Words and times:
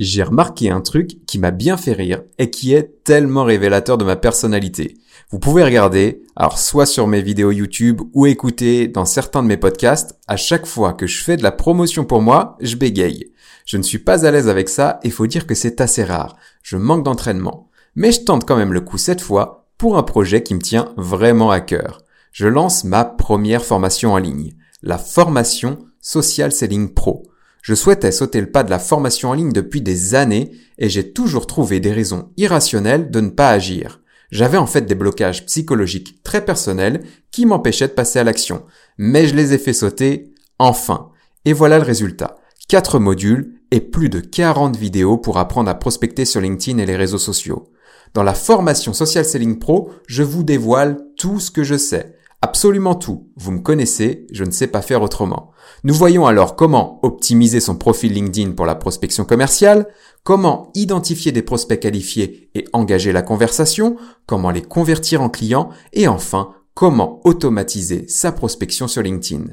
j'ai 0.00 0.22
remarqué 0.22 0.70
un 0.70 0.80
truc 0.80 1.26
qui 1.26 1.38
m'a 1.38 1.50
bien 1.50 1.76
fait 1.76 1.92
rire 1.92 2.22
et 2.38 2.50
qui 2.50 2.72
est 2.72 3.04
tellement 3.04 3.44
révélateur 3.44 3.98
de 3.98 4.04
ma 4.04 4.16
personnalité. 4.16 4.96
Vous 5.30 5.38
pouvez 5.38 5.62
regarder, 5.62 6.22
alors 6.36 6.58
soit 6.58 6.86
sur 6.86 7.06
mes 7.06 7.20
vidéos 7.20 7.50
YouTube 7.50 8.00
ou 8.14 8.24
écouter 8.24 8.88
dans 8.88 9.04
certains 9.04 9.42
de 9.42 9.48
mes 9.48 9.58
podcasts, 9.58 10.18
à 10.26 10.38
chaque 10.38 10.64
fois 10.64 10.94
que 10.94 11.06
je 11.06 11.22
fais 11.22 11.36
de 11.36 11.42
la 11.42 11.52
promotion 11.52 12.06
pour 12.06 12.22
moi, 12.22 12.56
je 12.60 12.76
bégaye. 12.76 13.30
Je 13.66 13.76
ne 13.76 13.82
suis 13.82 13.98
pas 13.98 14.24
à 14.24 14.30
l'aise 14.30 14.48
avec 14.48 14.70
ça 14.70 15.00
et 15.02 15.10
faut 15.10 15.26
dire 15.26 15.46
que 15.46 15.54
c'est 15.54 15.82
assez 15.82 16.02
rare. 16.02 16.36
Je 16.62 16.78
manque 16.78 17.04
d'entraînement. 17.04 17.68
Mais 17.94 18.10
je 18.10 18.22
tente 18.22 18.48
quand 18.48 18.56
même 18.56 18.72
le 18.72 18.80
coup 18.80 18.98
cette 18.98 19.20
fois 19.20 19.68
pour 19.76 19.98
un 19.98 20.02
projet 20.02 20.42
qui 20.42 20.54
me 20.54 20.62
tient 20.62 20.94
vraiment 20.96 21.50
à 21.50 21.60
cœur. 21.60 22.00
Je 22.32 22.46
lance 22.46 22.84
ma 22.84 23.04
première 23.04 23.66
formation 23.66 24.14
en 24.14 24.18
ligne, 24.18 24.54
la 24.82 24.96
formation 24.96 25.78
Social 26.00 26.52
Selling 26.52 26.94
Pro. 26.94 27.29
Je 27.62 27.74
souhaitais 27.74 28.12
sauter 28.12 28.40
le 28.40 28.50
pas 28.50 28.62
de 28.62 28.70
la 28.70 28.78
formation 28.78 29.30
en 29.30 29.34
ligne 29.34 29.52
depuis 29.52 29.82
des 29.82 30.14
années 30.14 30.52
et 30.78 30.88
j'ai 30.88 31.12
toujours 31.12 31.46
trouvé 31.46 31.80
des 31.80 31.92
raisons 31.92 32.30
irrationnelles 32.36 33.10
de 33.10 33.20
ne 33.20 33.30
pas 33.30 33.50
agir. 33.50 34.00
J'avais 34.30 34.58
en 34.58 34.66
fait 34.66 34.82
des 34.82 34.94
blocages 34.94 35.44
psychologiques 35.46 36.22
très 36.22 36.44
personnels 36.44 37.02
qui 37.30 37.46
m'empêchaient 37.46 37.88
de 37.88 37.92
passer 37.92 38.18
à 38.18 38.24
l'action, 38.24 38.64
mais 38.96 39.26
je 39.26 39.34
les 39.34 39.52
ai 39.52 39.58
fait 39.58 39.72
sauter 39.72 40.32
enfin. 40.58 41.10
Et 41.44 41.52
voilà 41.52 41.78
le 41.78 41.84
résultat. 41.84 42.36
4 42.68 42.98
modules 42.98 43.60
et 43.72 43.80
plus 43.80 44.08
de 44.08 44.20
40 44.20 44.76
vidéos 44.76 45.18
pour 45.18 45.38
apprendre 45.38 45.70
à 45.70 45.74
prospecter 45.74 46.24
sur 46.24 46.40
LinkedIn 46.40 46.78
et 46.78 46.86
les 46.86 46.96
réseaux 46.96 47.18
sociaux. 47.18 47.68
Dans 48.14 48.22
la 48.22 48.34
formation 48.34 48.92
Social 48.92 49.24
Selling 49.24 49.58
Pro, 49.58 49.90
je 50.06 50.22
vous 50.22 50.42
dévoile 50.42 50.98
tout 51.16 51.40
ce 51.40 51.50
que 51.50 51.62
je 51.62 51.76
sais. 51.76 52.16
Absolument 52.42 52.94
tout. 52.94 53.28
Vous 53.36 53.52
me 53.52 53.60
connaissez, 53.60 54.26
je 54.32 54.44
ne 54.44 54.50
sais 54.50 54.66
pas 54.66 54.80
faire 54.80 55.02
autrement. 55.02 55.50
Nous 55.84 55.92
voyons 55.92 56.26
alors 56.26 56.56
comment 56.56 56.98
optimiser 57.02 57.60
son 57.60 57.76
profil 57.76 58.14
LinkedIn 58.14 58.52
pour 58.52 58.64
la 58.64 58.74
prospection 58.74 59.24
commerciale, 59.24 59.88
comment 60.24 60.70
identifier 60.74 61.32
des 61.32 61.42
prospects 61.42 61.80
qualifiés 61.80 62.50
et 62.54 62.64
engager 62.72 63.12
la 63.12 63.20
conversation, 63.20 63.96
comment 64.26 64.50
les 64.50 64.62
convertir 64.62 65.20
en 65.20 65.28
clients 65.28 65.68
et 65.92 66.08
enfin 66.08 66.54
comment 66.72 67.20
automatiser 67.24 68.08
sa 68.08 68.32
prospection 68.32 68.88
sur 68.88 69.02
LinkedIn. 69.02 69.44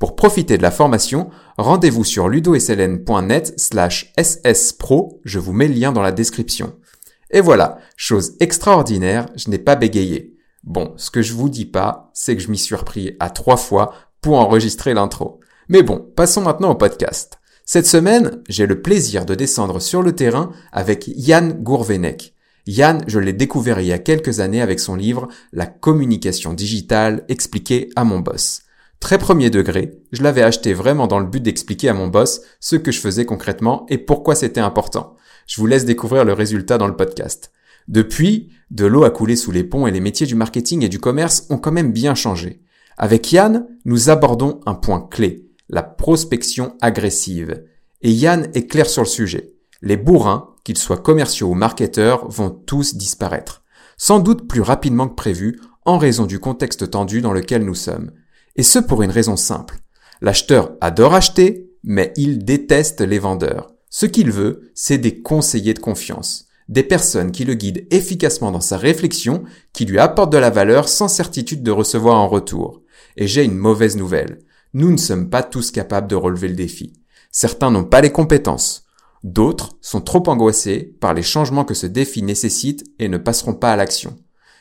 Pour 0.00 0.16
profiter 0.16 0.56
de 0.56 0.62
la 0.62 0.72
formation, 0.72 1.30
rendez-vous 1.58 2.02
sur 2.02 2.28
ludosln.net 2.28 3.54
slash 3.56 4.12
sspro, 4.20 5.20
je 5.24 5.38
vous 5.38 5.52
mets 5.52 5.68
le 5.68 5.74
lien 5.74 5.92
dans 5.92 6.02
la 6.02 6.10
description. 6.10 6.74
Et 7.30 7.40
voilà, 7.40 7.78
chose 7.96 8.32
extraordinaire, 8.40 9.26
je 9.36 9.48
n'ai 9.48 9.58
pas 9.58 9.76
bégayé. 9.76 10.31
Bon, 10.64 10.94
ce 10.96 11.10
que 11.10 11.22
je 11.22 11.32
vous 11.32 11.48
dis 11.48 11.64
pas, 11.64 12.10
c'est 12.14 12.36
que 12.36 12.42
je 12.42 12.50
m'y 12.50 12.58
suis 12.58 12.76
repris 12.76 13.16
à 13.18 13.30
trois 13.30 13.56
fois 13.56 13.94
pour 14.20 14.38
enregistrer 14.38 14.94
l'intro. 14.94 15.40
Mais 15.68 15.82
bon, 15.82 16.06
passons 16.14 16.42
maintenant 16.42 16.70
au 16.70 16.76
podcast. 16.76 17.40
Cette 17.64 17.86
semaine, 17.86 18.42
j'ai 18.48 18.66
le 18.66 18.80
plaisir 18.80 19.24
de 19.24 19.34
descendre 19.34 19.80
sur 19.80 20.02
le 20.02 20.14
terrain 20.14 20.52
avec 20.72 21.08
Yann 21.08 21.52
Gourvenec. 21.52 22.34
Yann, 22.66 23.02
je 23.08 23.18
l'ai 23.18 23.32
découvert 23.32 23.80
il 23.80 23.86
y 23.86 23.92
a 23.92 23.98
quelques 23.98 24.38
années 24.38 24.62
avec 24.62 24.78
son 24.78 24.94
livre 24.94 25.28
La 25.52 25.66
communication 25.66 26.52
digitale 26.52 27.24
expliquée 27.28 27.90
à 27.96 28.04
mon 28.04 28.20
boss. 28.20 28.62
Très 29.00 29.18
premier 29.18 29.50
degré, 29.50 29.98
je 30.12 30.22
l'avais 30.22 30.42
acheté 30.42 30.74
vraiment 30.74 31.08
dans 31.08 31.18
le 31.18 31.26
but 31.26 31.42
d'expliquer 31.42 31.88
à 31.88 31.94
mon 31.94 32.06
boss 32.06 32.40
ce 32.60 32.76
que 32.76 32.92
je 32.92 33.00
faisais 33.00 33.24
concrètement 33.24 33.84
et 33.88 33.98
pourquoi 33.98 34.36
c'était 34.36 34.60
important. 34.60 35.16
Je 35.48 35.60
vous 35.60 35.66
laisse 35.66 35.84
découvrir 35.84 36.24
le 36.24 36.34
résultat 36.34 36.78
dans 36.78 36.86
le 36.86 36.96
podcast. 36.96 37.50
Depuis, 37.88 38.50
de 38.70 38.86
l'eau 38.86 39.04
a 39.04 39.10
coulé 39.10 39.36
sous 39.36 39.52
les 39.52 39.64
ponts 39.64 39.86
et 39.86 39.90
les 39.90 40.00
métiers 40.00 40.26
du 40.26 40.34
marketing 40.34 40.84
et 40.84 40.88
du 40.88 40.98
commerce 40.98 41.46
ont 41.50 41.58
quand 41.58 41.72
même 41.72 41.92
bien 41.92 42.14
changé. 42.14 42.62
Avec 42.96 43.32
Yann, 43.32 43.66
nous 43.84 44.10
abordons 44.10 44.60
un 44.66 44.74
point 44.74 45.06
clé, 45.10 45.48
la 45.68 45.82
prospection 45.82 46.76
agressive. 46.80 47.64
Et 48.02 48.12
Yann 48.12 48.48
est 48.54 48.66
clair 48.66 48.88
sur 48.88 49.02
le 49.02 49.08
sujet. 49.08 49.54
Les 49.80 49.96
bourrins, 49.96 50.54
qu'ils 50.64 50.78
soient 50.78 50.96
commerciaux 50.96 51.48
ou 51.48 51.54
marketeurs, 51.54 52.28
vont 52.28 52.50
tous 52.50 52.94
disparaître. 52.94 53.62
Sans 53.96 54.20
doute 54.20 54.48
plus 54.48 54.60
rapidement 54.60 55.08
que 55.08 55.14
prévu, 55.14 55.60
en 55.84 55.98
raison 55.98 56.26
du 56.26 56.38
contexte 56.38 56.90
tendu 56.90 57.20
dans 57.20 57.32
lequel 57.32 57.64
nous 57.64 57.74
sommes. 57.74 58.12
Et 58.56 58.62
ce 58.62 58.78
pour 58.78 59.02
une 59.02 59.10
raison 59.10 59.36
simple. 59.36 59.78
L'acheteur 60.20 60.72
adore 60.80 61.14
acheter, 61.14 61.70
mais 61.82 62.12
il 62.16 62.44
déteste 62.44 63.00
les 63.00 63.18
vendeurs. 63.18 63.72
Ce 63.90 64.06
qu'il 64.06 64.30
veut, 64.30 64.70
c'est 64.74 64.98
des 64.98 65.20
conseillers 65.20 65.74
de 65.74 65.80
confiance. 65.80 66.46
Des 66.72 66.82
personnes 66.82 67.32
qui 67.32 67.44
le 67.44 67.54
guident 67.54 67.86
efficacement 67.90 68.50
dans 68.50 68.60
sa 68.60 68.78
réflexion, 68.78 69.44
qui 69.72 69.84
lui 69.84 69.98
apportent 69.98 70.32
de 70.32 70.38
la 70.38 70.50
valeur 70.50 70.88
sans 70.88 71.08
certitude 71.08 71.62
de 71.62 71.70
recevoir 71.70 72.16
en 72.16 72.28
retour. 72.28 72.82
Et 73.16 73.26
j'ai 73.26 73.44
une 73.44 73.56
mauvaise 73.56 73.96
nouvelle 73.96 74.38
nous 74.74 74.90
ne 74.90 74.96
sommes 74.96 75.28
pas 75.28 75.42
tous 75.42 75.70
capables 75.70 76.08
de 76.08 76.16
relever 76.16 76.48
le 76.48 76.54
défi. 76.54 76.94
Certains 77.30 77.70
n'ont 77.70 77.84
pas 77.84 78.00
les 78.00 78.12
compétences. 78.12 78.84
D'autres 79.22 79.76
sont 79.80 80.00
trop 80.00 80.22
angoissés 80.28 80.96
par 81.00 81.14
les 81.14 81.22
changements 81.22 81.64
que 81.64 81.74
ce 81.74 81.86
défi 81.86 82.22
nécessite 82.22 82.84
et 82.98 83.08
ne 83.08 83.18
passeront 83.18 83.54
pas 83.54 83.72
à 83.72 83.76
l'action. 83.76 84.16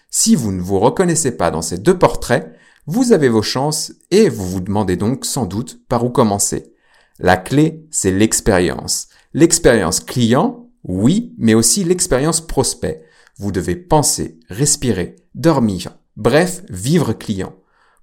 Si 0.10 0.36
vous 0.36 0.52
ne 0.52 0.62
vous 0.62 0.80
reconnaissez 0.80 1.32
pas 1.38 1.50
dans 1.50 1.62
ces 1.62 1.78
deux 1.78 1.98
portraits, 1.98 2.54
vous 2.86 3.14
avez 3.14 3.30
vos 3.30 3.42
chances 3.42 3.94
et 4.12 4.28
vous 4.28 4.46
vous 4.46 4.60
demandez 4.60 4.98
donc 4.98 5.26
sans 5.26 5.46
doute 5.46 5.80
par 5.88 6.04
où 6.04 6.10
commencer. 6.10 6.74
La 7.20 7.38
clé, 7.38 7.86
c'est 7.90 8.12
l'expérience. 8.12 9.08
L'expérience 9.34 10.02
client, 10.02 10.70
oui, 10.84 11.34
mais 11.38 11.54
aussi 11.54 11.84
l'expérience 11.84 12.42
prospect. 12.42 13.04
Vous 13.38 13.52
devez 13.52 13.76
penser, 13.76 14.40
respirer, 14.50 15.16
dormir, 15.36 15.98
bref, 16.16 16.64
vivre 16.70 17.14
client. 17.14 17.56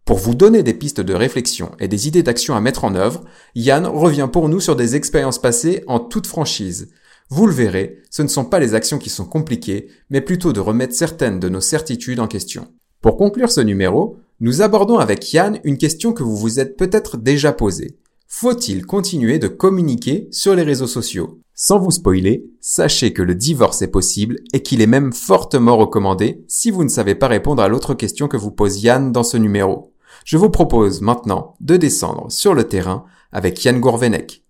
Pour 0.04 0.18
vous 0.18 0.34
donner 0.34 0.62
des 0.62 0.74
pistes 0.74 1.00
de 1.00 1.12
réflexion 1.12 1.72
et 1.80 1.88
des 1.88 2.08
idées 2.08 2.22
d'action 2.22 2.54
à 2.54 2.60
mettre 2.60 2.84
en 2.84 2.94
œuvre, 2.94 3.24
Yann 3.54 3.86
revient 3.86 4.28
pour 4.32 4.48
nous 4.48 4.60
sur 4.60 4.74
des 4.74 4.96
expériences 4.96 5.38
passées 5.38 5.84
en 5.86 6.00
toute 6.00 6.26
franchise. 6.26 6.90
Vous 7.28 7.46
le 7.46 7.52
verrez, 7.52 7.98
ce 8.10 8.22
ne 8.22 8.28
sont 8.28 8.46
pas 8.46 8.58
les 8.58 8.74
actions 8.74 8.98
qui 8.98 9.10
sont 9.10 9.26
compliquées, 9.26 9.88
mais 10.08 10.22
plutôt 10.22 10.54
de 10.54 10.60
remettre 10.60 10.94
certaines 10.94 11.40
de 11.40 11.50
nos 11.50 11.60
certitudes 11.60 12.20
en 12.20 12.26
question. 12.26 12.68
Pour 13.02 13.18
conclure 13.18 13.50
ce 13.50 13.60
numéro, 13.60 14.16
nous 14.40 14.62
abordons 14.62 14.98
avec 14.98 15.30
Yann 15.32 15.60
une 15.62 15.76
question 15.76 16.12
que 16.14 16.22
vous 16.22 16.36
vous 16.36 16.58
êtes 16.58 16.78
peut-être 16.78 17.18
déjà 17.18 17.52
posée. 17.52 17.98
Faut-il 18.30 18.86
continuer 18.86 19.38
de 19.38 19.48
communiquer 19.48 20.28
sur 20.30 20.54
les 20.54 20.62
réseaux 20.62 20.86
sociaux? 20.86 21.40
Sans 21.54 21.78
vous 21.78 21.90
spoiler, 21.90 22.44
sachez 22.60 23.12
que 23.12 23.22
le 23.22 23.34
divorce 23.34 23.82
est 23.82 23.90
possible 23.90 24.36
et 24.52 24.62
qu'il 24.62 24.82
est 24.82 24.86
même 24.86 25.12
fortement 25.12 25.76
recommandé 25.76 26.44
si 26.46 26.70
vous 26.70 26.84
ne 26.84 26.88
savez 26.88 27.16
pas 27.16 27.26
répondre 27.26 27.62
à 27.62 27.68
l'autre 27.68 27.94
question 27.94 28.28
que 28.28 28.36
vous 28.36 28.52
pose 28.52 28.84
Yann 28.84 29.10
dans 29.10 29.24
ce 29.24 29.38
numéro. 29.38 29.92
Je 30.24 30.36
vous 30.36 30.50
propose 30.50 31.00
maintenant 31.00 31.56
de 31.60 31.76
descendre 31.76 32.30
sur 32.30 32.54
le 32.54 32.64
terrain 32.64 33.06
avec 33.32 33.64
Yann 33.64 33.80
Gourvenec. 33.80 34.44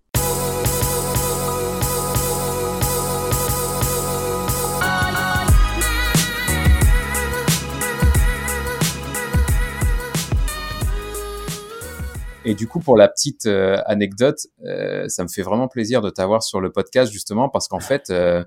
Et 12.49 12.55
du 12.55 12.67
coup, 12.67 12.79
pour 12.79 12.97
la 12.97 13.07
petite 13.07 13.45
euh, 13.45 13.77
anecdote, 13.85 14.47
euh, 14.65 15.07
ça 15.07 15.21
me 15.21 15.27
fait 15.27 15.43
vraiment 15.43 15.67
plaisir 15.67 16.01
de 16.01 16.09
t'avoir 16.09 16.41
sur 16.41 16.59
le 16.59 16.71
podcast 16.71 17.11
justement 17.11 17.47
parce 17.47 17.67
qu'en 17.67 17.79
fait, 17.79 18.09
euh, 18.09 18.43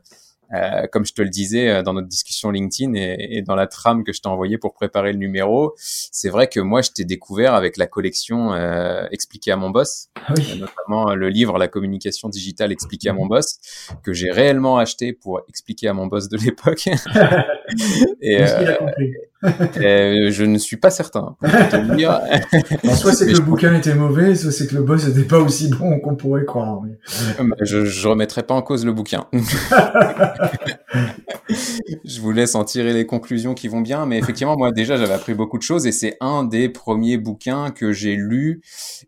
comme 0.90 1.06
je 1.06 1.14
te 1.14 1.22
le 1.22 1.28
disais 1.28 1.84
dans 1.84 1.92
notre 1.92 2.08
discussion 2.08 2.50
LinkedIn 2.50 2.94
et, 2.94 3.28
et 3.30 3.42
dans 3.42 3.54
la 3.54 3.68
trame 3.68 4.02
que 4.02 4.12
je 4.12 4.20
t'ai 4.20 4.28
envoyée 4.28 4.58
pour 4.58 4.74
préparer 4.74 5.12
le 5.12 5.18
numéro, 5.18 5.74
c'est 5.76 6.30
vrai 6.30 6.48
que 6.48 6.58
moi, 6.58 6.82
je 6.82 6.90
t'ai 6.90 7.04
découvert 7.04 7.54
avec 7.54 7.76
la 7.76 7.86
collection 7.86 8.52
euh, 8.52 9.06
Expliquer 9.12 9.52
à 9.52 9.56
mon 9.56 9.70
boss, 9.70 10.08
ah 10.16 10.34
oui. 10.36 10.58
notamment 10.58 11.14
le 11.14 11.28
livre 11.28 11.56
La 11.56 11.68
communication 11.68 12.28
digitale 12.28 12.72
expliquée 12.72 13.08
à 13.08 13.12
mon 13.12 13.26
boss, 13.26 13.58
que 14.02 14.12
j'ai 14.12 14.32
réellement 14.32 14.78
acheté 14.78 15.12
pour 15.12 15.42
expliquer 15.48 15.86
à 15.86 15.92
mon 15.92 16.08
boss 16.08 16.28
de 16.28 16.38
l'époque. 16.38 16.88
et, 18.20 18.42
euh, 18.42 18.76
euh, 19.44 20.30
je 20.30 20.44
ne 20.44 20.58
suis 20.58 20.76
pas 20.76 20.90
certain. 20.90 21.36
Soit 22.94 23.12
c'est 23.12 23.26
que 23.26 23.32
le 23.32 23.40
bouquin 23.40 23.74
était 23.74 23.94
mauvais, 23.94 24.34
soit 24.34 24.52
c'est 24.52 24.66
que 24.66 24.74
le 24.74 24.82
boss 24.82 25.06
n'était 25.06 25.26
pas 25.26 25.38
aussi 25.38 25.68
bon 25.68 25.98
qu'on 26.00 26.14
pourrait 26.14 26.44
croire. 26.44 26.80
Mais... 26.82 26.98
Je, 27.62 27.84
je 27.84 28.08
remettrai 28.08 28.42
pas 28.42 28.54
en 28.54 28.62
cause 28.62 28.84
le 28.84 28.92
bouquin. 28.92 29.26
je 31.48 32.20
vous 32.20 32.32
laisse 32.32 32.54
en 32.54 32.64
tirer 32.64 32.92
les 32.92 33.06
conclusions 33.06 33.54
qui 33.54 33.68
vont 33.68 33.80
bien, 33.80 34.06
mais 34.06 34.18
effectivement, 34.18 34.56
moi 34.56 34.72
déjà, 34.72 34.96
j'avais 34.96 35.12
appris 35.12 35.34
beaucoup 35.34 35.58
de 35.58 35.62
choses 35.62 35.86
et 35.86 35.92
c'est 35.92 36.16
un 36.20 36.44
des 36.44 36.68
premiers 36.68 37.18
bouquins 37.18 37.70
que 37.70 37.92
j'ai 37.92 38.16
lu 38.16 38.62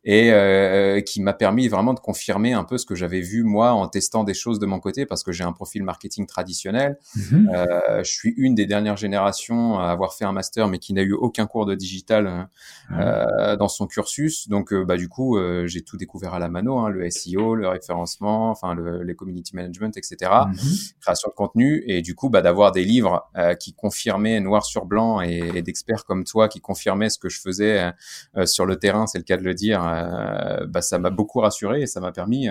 et 0.04 0.32
euh, 0.32 1.00
qui 1.00 1.22
m'a 1.22 1.32
permis 1.32 1.68
vraiment 1.68 1.94
de 1.94 2.00
confirmer 2.00 2.52
un 2.52 2.64
peu 2.64 2.78
ce 2.78 2.86
que 2.86 2.94
j'avais 2.94 3.20
vu 3.20 3.42
moi 3.42 3.72
en 3.72 3.88
testant 3.88 4.24
des 4.24 4.34
choses 4.34 4.58
de 4.58 4.66
mon 4.66 4.80
côté 4.80 5.06
parce 5.06 5.22
que 5.22 5.32
j'ai 5.32 5.44
un 5.44 5.52
profil 5.52 5.82
marketing 5.82 6.26
traditionnel. 6.26 6.98
Mm-hmm. 7.16 7.54
euh, 7.54 8.04
je 8.04 8.10
suis 8.10 8.34
une 8.36 8.54
des 8.54 8.66
dernières 8.66 8.96
générations 8.96 9.78
à 9.78 9.86
avoir 9.86 10.14
fait 10.14 10.24
un 10.24 10.32
master 10.32 10.68
mais 10.68 10.78
qui 10.78 10.92
n'a 10.94 11.02
eu 11.02 11.12
aucun 11.12 11.46
cours 11.46 11.66
de 11.66 11.74
digital 11.74 12.48
euh, 12.92 13.56
dans 13.56 13.68
son 13.68 13.86
cursus. 13.86 14.48
Donc, 14.48 14.74
bah, 14.74 14.96
du 14.96 15.08
coup, 15.08 15.38
j'ai 15.66 15.82
tout 15.82 15.96
découvert 15.96 16.34
à 16.34 16.38
la 16.38 16.48
mano, 16.48 16.78
hein, 16.78 16.88
le 16.88 17.08
SEO, 17.10 17.54
le 17.54 17.68
référencement, 17.68 18.50
enfin 18.50 18.74
le, 18.74 19.02
les 19.02 19.14
community 19.14 19.54
management, 19.54 19.96
etc. 19.96 20.16
Mm-hmm. 20.20 20.94
Création 21.00 21.28
de 21.30 21.34
contenu 21.34 21.84
et 21.86 22.02
du 22.02 22.14
coup, 22.14 22.23
bah, 22.28 22.42
d'avoir 22.42 22.72
des 22.72 22.84
livres 22.84 23.28
euh, 23.36 23.54
qui 23.54 23.74
confirmaient 23.74 24.40
noir 24.40 24.64
sur 24.64 24.86
blanc 24.86 25.20
et, 25.20 25.62
d'experts 25.62 26.04
comme 26.04 26.24
toi 26.24 26.48
qui 26.48 26.60
confirmaient 26.60 27.10
ce 27.10 27.18
que 27.18 27.28
je 27.28 27.40
faisais 27.40 27.92
euh, 28.36 28.46
sur 28.46 28.66
le 28.66 28.76
terrain, 28.76 29.06
c'est 29.06 29.18
le 29.18 29.24
cas 29.24 29.36
de 29.36 29.42
le 29.42 29.54
dire, 29.54 29.84
euh, 29.86 30.66
bah, 30.66 30.82
ça 30.82 30.98
m'a 30.98 31.10
beaucoup 31.10 31.40
rassuré 31.40 31.82
et 31.82 31.86
ça 31.86 32.00
m'a 32.00 32.12
permis 32.12 32.48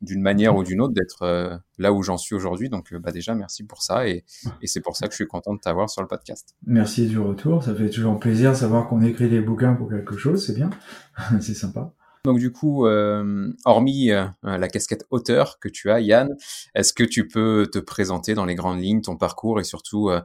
d'une 0.00 0.22
manière 0.22 0.56
ou 0.56 0.64
d'une 0.64 0.80
autre 0.80 0.94
d'être 0.94 1.60
là 1.78 1.92
où 1.92 2.02
j'en 2.02 2.16
suis 2.16 2.34
aujourd'hui. 2.34 2.70
Donc 2.70 2.94
bah 2.94 3.12
déjà 3.12 3.34
merci 3.34 3.64
pour 3.64 3.82
ça 3.82 4.08
et, 4.08 4.24
et 4.62 4.66
c'est 4.66 4.80
pour 4.80 4.96
ça 4.96 5.06
que 5.06 5.12
je 5.12 5.16
suis 5.16 5.26
content 5.26 5.52
de 5.52 5.60
t'avoir 5.60 5.90
sur 5.90 6.00
le 6.00 6.08
podcast. 6.08 6.54
Merci 6.66 7.06
du 7.06 7.18
retour, 7.18 7.62
ça 7.62 7.74
fait 7.74 7.90
toujours 7.90 8.18
plaisir 8.18 8.52
de 8.52 8.56
savoir 8.56 8.88
qu'on 8.88 9.02
écrit 9.02 9.28
des 9.28 9.40
bouquins 9.40 9.74
pour 9.74 9.90
quelque 9.90 10.16
chose, 10.16 10.46
c'est 10.46 10.54
bien, 10.54 10.70
c'est 11.40 11.54
sympa. 11.54 11.92
Donc 12.24 12.38
du 12.38 12.52
coup, 12.52 12.86
euh, 12.86 13.50
hormis 13.64 14.10
euh, 14.10 14.26
la 14.42 14.68
casquette 14.68 15.06
auteur 15.10 15.58
que 15.58 15.68
tu 15.68 15.90
as, 15.90 16.00
Yann, 16.00 16.28
est-ce 16.74 16.92
que 16.92 17.04
tu 17.04 17.26
peux 17.26 17.68
te 17.72 17.78
présenter 17.78 18.34
dans 18.34 18.44
les 18.44 18.54
grandes 18.54 18.80
lignes 18.80 19.00
ton 19.00 19.16
parcours 19.16 19.58
et 19.58 19.64
surtout 19.64 20.10
euh, 20.10 20.20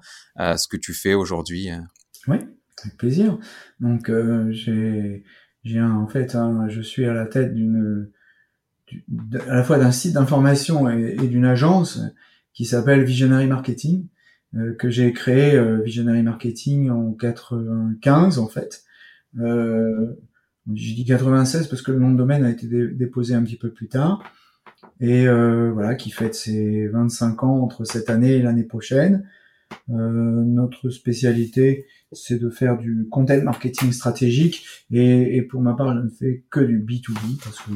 ce 0.58 0.68
que 0.68 0.76
tu 0.76 0.94
fais 0.94 1.14
aujourd'hui 1.14 1.70
Oui, 2.28 2.38
avec 2.84 2.98
plaisir. 2.98 3.38
Donc 3.80 4.12
j'ai, 4.50 5.24
j'ai 5.64 5.82
en 5.82 6.08
fait, 6.08 6.38
je 6.68 6.82
suis 6.82 7.06
à 7.06 7.14
la 7.14 7.26
tête 7.28 7.54
d'une, 7.54 8.12
à 9.48 9.56
la 9.56 9.64
fois 9.64 9.80
d'un 9.80 9.92
site 9.92 10.14
d'information 10.14 10.90
et, 10.90 11.16
d'une 11.16 11.46
agence 11.46 12.02
qui 12.54 12.66
s'appelle 12.66 13.06
Visionary 13.06 13.48
Marketing 13.48 14.08
que 14.80 14.90
j'ai 14.90 15.12
créé 15.14 15.62
Visionary 15.82 16.24
Marketing 16.24 16.90
en 16.90 17.14
95 17.14 18.40
en 18.40 18.48
fait. 18.48 18.84
J'ai 20.74 20.94
dit 20.94 21.06
96 21.06 21.68
parce 21.68 21.82
que 21.82 21.92
le 21.92 22.00
nom 22.00 22.12
de 22.12 22.18
domaine 22.18 22.44
a 22.44 22.50
été 22.50 22.68
déposé 22.68 23.36
un 23.36 23.44
petit 23.44 23.58
peu 23.58 23.72
plus 23.72 23.88
tard. 23.88 24.24
Et 25.00 25.28
euh, 25.28 25.72
voilà, 25.72 25.96
qui 25.96 26.12
fête 26.12 26.36
ses 26.36 26.88
25 26.88 27.44
ans 27.44 27.60
entre 27.62 27.86
cette 27.86 28.10
année 28.10 28.34
et 28.34 28.42
l'année 28.42 28.64
prochaine. 28.64 29.28
Euh, 29.90 29.94
notre 29.94 30.90
spécialité, 30.90 31.86
c'est 32.12 32.40
de 32.40 32.50
faire 32.50 32.78
du 32.78 33.08
content 33.10 33.42
marketing 33.42 33.92
stratégique. 33.92 34.66
Et, 34.92 35.38
et, 35.38 35.42
pour 35.42 35.62
ma 35.62 35.74
part, 35.74 35.96
je 35.96 36.02
ne 36.02 36.10
fais 36.10 36.46
que 36.50 36.60
du 36.60 36.80
B2B 36.80 37.44
parce 37.44 37.60
que 37.62 37.72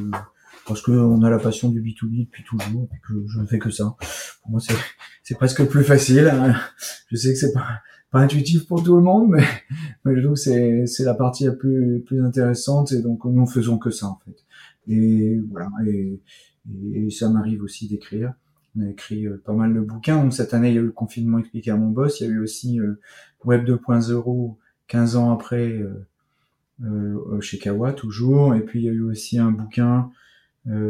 parce 0.66 0.82
qu'on 0.82 1.22
a 1.22 1.30
la 1.30 1.38
passion 1.38 1.68
du 1.68 1.80
B2B 1.82 2.26
depuis 2.26 2.44
toujours 2.44 2.88
et 2.94 3.00
que 3.06 3.14
je 3.26 3.40
ne 3.40 3.46
fais 3.46 3.58
que 3.58 3.70
ça. 3.70 3.96
Pour 4.42 4.52
moi, 4.52 4.60
c'est 5.22 5.34
presque 5.34 5.64
plus 5.64 5.84
facile. 5.84 6.28
Hein. 6.28 6.54
Je 7.10 7.16
sais 7.16 7.32
que 7.32 7.38
c'est 7.38 7.52
pas 7.52 7.80
pas 8.10 8.20
intuitif 8.20 8.66
pour 8.66 8.82
tout 8.82 8.96
le 8.96 9.02
monde, 9.02 9.30
mais, 9.30 9.44
mais 10.04 10.16
je 10.16 10.20
trouve 10.20 10.34
que 10.34 10.40
c'est, 10.40 10.86
c'est 10.86 11.04
la 11.04 11.14
partie 11.14 11.44
la 11.44 11.52
plus, 11.52 12.02
plus 12.04 12.24
intéressante 12.24 12.92
et 12.92 13.02
donc 13.02 13.24
nous 13.24 13.46
faisons 13.46 13.78
que 13.78 13.90
ça 13.90 14.06
en 14.06 14.18
fait. 14.24 14.44
Et 14.88 15.38
voilà, 15.50 15.68
et, 15.86 16.20
et 16.92 17.10
ça 17.10 17.28
m'arrive 17.28 17.62
aussi 17.62 17.88
d'écrire. 17.88 18.34
On 18.76 18.82
a 18.82 18.90
écrit 18.90 19.26
euh, 19.26 19.40
pas 19.44 19.52
mal 19.52 19.74
de 19.74 19.80
bouquins. 19.80 20.22
Donc 20.22 20.32
cette 20.32 20.54
année, 20.54 20.70
il 20.70 20.74
y 20.74 20.78
a 20.78 20.80
eu 20.80 20.86
le 20.86 20.92
confinement 20.92 21.38
expliqué 21.38 21.70
à 21.70 21.76
mon 21.76 21.88
boss. 21.88 22.20
Il 22.20 22.26
y 22.26 22.30
a 22.30 22.32
eu 22.32 22.40
aussi 22.40 22.80
euh, 22.80 23.00
Web 23.44 23.68
2.0 23.68 24.56
15 24.86 25.16
ans 25.16 25.32
après 25.32 25.68
euh, 25.68 26.06
euh, 26.84 27.40
chez 27.40 27.58
Kawa 27.58 27.92
toujours. 27.92 28.54
Et 28.54 28.60
puis 28.60 28.80
il 28.80 28.84
y 28.84 28.88
a 28.88 28.92
eu 28.92 29.02
aussi 29.02 29.38
un 29.38 29.50
bouquin. 29.50 30.10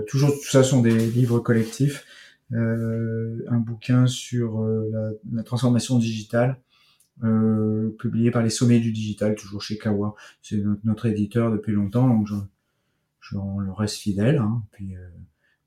toujours 0.08 0.30
tout 0.30 0.50
ça 0.50 0.62
sont 0.62 0.82
des 0.82 1.10
livres 1.10 1.40
collectifs. 1.40 2.04
un 2.52 3.58
bouquin 3.58 4.06
sur 4.06 4.62
la, 4.62 5.10
la 5.32 5.42
transformation 5.42 5.98
digitale 5.98 6.58
euh, 7.24 7.94
publié 7.98 8.30
par 8.30 8.42
les 8.42 8.50
sommets 8.50 8.80
du 8.80 8.92
digital, 8.92 9.34
toujours 9.34 9.62
chez 9.62 9.78
Kawa. 9.78 10.14
C'est 10.42 10.62
notre, 10.84 11.06
éditeur 11.06 11.50
depuis 11.50 11.72
longtemps, 11.72 12.08
donc 12.08 12.26
je, 12.26 12.34
je 13.20 13.36
le 13.36 13.72
reste 13.72 13.96
fidèle. 13.96 14.38
Hein. 14.38 14.62
Puis 14.72 14.96
euh, 14.96 15.08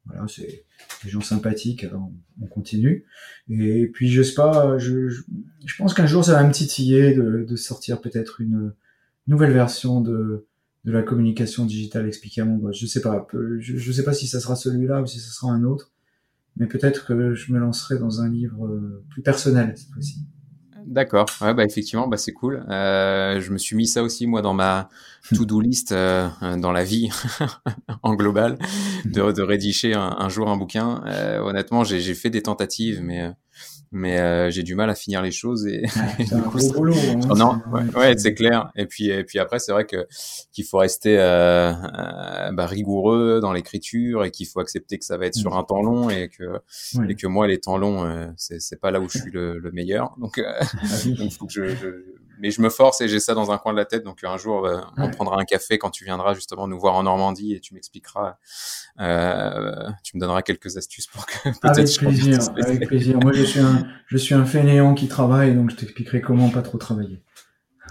voilà, 0.05 0.25
c'est 0.27 0.65
des 1.03 1.09
gens 1.09 1.21
sympathiques, 1.21 1.83
alors 1.83 2.09
on, 2.41 2.47
continue. 2.47 3.05
Et 3.50 3.88
puis 3.88 4.09
je 4.09 4.21
sais 4.21 4.35
pas, 4.35 4.77
je, 4.77 5.09
je, 5.09 5.77
pense 5.77 5.94
qu'un 5.94 6.07
jour 6.07 6.25
ça 6.25 6.33
va 6.33 6.44
me 6.44 6.51
titiller 6.51 7.13
de, 7.13 7.45
de 7.47 7.56
sortir 7.56 8.01
peut-être 8.01 8.41
une 8.41 8.73
nouvelle 9.27 9.53
version 9.53 10.01
de 10.01 10.45
de 10.85 10.91
la 10.91 11.01
communication 11.01 11.65
digitale 11.65 12.07
expliquée 12.07 12.41
à 12.41 12.45
mon 12.45 12.57
boss. 12.57 12.77
Je 12.77 12.85
sais 12.85 13.01
pas, 13.01 13.25
je, 13.31 13.77
je 13.77 13.91
sais 13.91 14.03
pas 14.03 14.13
si 14.13 14.27
ça 14.27 14.39
sera 14.39 14.56
celui-là 14.56 15.01
ou 15.01 15.06
si 15.06 15.19
ça 15.19 15.31
sera 15.31 15.51
un 15.51 15.63
autre, 15.63 15.91
mais 16.57 16.67
peut-être 16.67 17.06
que 17.06 17.33
je 17.33 17.53
me 17.53 17.59
lancerai 17.59 17.97
dans 17.97 18.21
un 18.21 18.29
livre 18.29 18.65
euh, 18.65 19.03
plus 19.09 19.21
personnel 19.21 19.73
cette 19.77 19.89
fois-ci. 19.91 20.19
D'accord. 20.85 21.25
Ouais, 21.41 21.53
bah 21.53 21.63
effectivement, 21.63 22.07
bah 22.07 22.18
c'est 22.18 22.33
cool. 22.33 22.65
Euh, 22.69 23.39
je 23.39 23.51
me 23.51 23.57
suis 23.57 23.75
mis 23.75 23.88
ça 23.88 24.03
aussi 24.03 24.27
moi 24.27 24.41
dans 24.41 24.53
ma 24.53 24.89
to-do 25.33 25.62
list 25.62 25.91
euh, 25.91 26.30
dans 26.57 26.71
la 26.71 26.83
vie 26.83 27.09
en 28.03 28.15
global 28.15 28.57
de, 29.06 29.41
rédiger 29.41 29.94
un, 29.94 30.15
un, 30.19 30.30
jour 30.30 30.50
un 30.50 30.57
bouquin. 30.57 31.03
Euh, 31.07 31.39
honnêtement, 31.39 31.83
j'ai 31.83 32.13
fait 32.13 32.30
des 32.30 32.41
tentatives, 32.41 33.01
mais 33.01 33.31
mais 33.91 34.19
euh, 34.19 34.50
j'ai 34.50 34.63
du 34.63 34.73
mal 34.73 34.89
à 34.89 34.95
finir 34.95 35.21
les 35.21 35.31
choses 35.31 35.67
et, 35.67 35.83
du 36.19 36.41
coup, 36.41 36.59
ça... 36.59 36.73
boulot, 36.73 36.95
hein, 36.95 37.35
non 37.35 37.61
ouais, 37.71 37.83
ouais 37.95 38.17
c'est 38.17 38.33
clair. 38.33 38.71
Et 38.75 38.88
puis 38.88 39.09
et 39.09 39.23
puis 39.23 39.39
après 39.39 39.59
c'est 39.59 39.71
vrai 39.71 39.85
que 39.85 40.07
qu'il 40.51 40.65
faut 40.65 40.79
rester 40.79 41.17
euh, 41.19 41.71
euh, 41.71 42.51
bah, 42.51 42.65
rigoureux 42.65 43.39
dans 43.39 43.53
l'écriture 43.53 44.25
et 44.25 44.31
qu'il 44.31 44.47
faut 44.47 44.59
accepter 44.59 44.97
que 44.97 45.05
ça 45.05 45.17
va 45.17 45.27
être 45.27 45.35
sur 45.35 45.51
mm. 45.51 45.57
un 45.57 45.63
temps 45.63 45.81
long 45.81 46.09
et 46.09 46.29
que 46.29 46.59
et 47.07 47.15
que 47.15 47.27
moi 47.27 47.47
les 47.47 47.59
temps 47.59 47.77
longs 47.77 48.33
c'est 48.35 48.59
c'est 48.59 48.79
pas 48.79 48.91
là 48.91 49.00
où 49.00 49.07
je 49.07 49.19
suis 49.19 49.31
le, 49.31 49.59
le 49.59 49.71
meilleur. 49.71 50.15
Donc 50.17 50.39
ah 50.44 50.65
donc 51.17 51.31
faut 51.31 51.45
que 51.45 51.53
je, 51.53 51.75
je, 51.75 51.88
mais 52.39 52.51
je 52.51 52.62
me 52.62 52.69
force 52.69 53.01
et 53.01 53.07
j'ai 53.07 53.19
ça 53.19 53.33
dans 53.33 53.51
un 53.51 53.57
coin 53.57 53.74
de 53.74 53.77
la 53.77 53.85
tête. 53.85 54.03
Donc 54.03 54.24
un 54.24 54.38
jour, 54.38 54.65
euh, 54.65 54.81
on 54.97 55.09
prendra 55.09 55.39
un 55.39 55.45
café 55.45 55.77
quand 55.77 55.89
tu 55.89 56.03
viendras 56.03 56.33
justement 56.33 56.68
nous 56.68 56.80
voir 56.80 56.95
en 56.95 57.03
Normandie 57.03 57.53
et 57.53 57.59
tu 57.59 57.74
m'expliqueras, 57.74 58.38
euh, 59.00 59.89
tu 60.03 60.18
me 60.18 60.21
donneras 60.21 60.41
quelques 60.41 60.77
astuces 60.77 61.07
pour 61.07 61.25
que 61.25 61.33
peut-être. 61.44 61.80
Avec 61.80 61.97
plaisir, 61.97 62.39
avec 62.57 62.88
plaisir. 62.88 63.19
Moi, 63.19 63.31
je 63.33 63.44
suis 63.44 63.59
un, 63.59 63.88
je 64.07 64.18
suis 64.18 64.35
un 64.35 64.45
fainéant 64.45 64.94
qui 64.94 65.07
travaille, 65.07 65.56
donc 65.56 65.71
je 65.71 65.75
t'expliquerai 65.75 66.21
comment 66.21 66.50
pas 66.50 66.62
trop 66.62 66.77
travailler. 66.77 67.21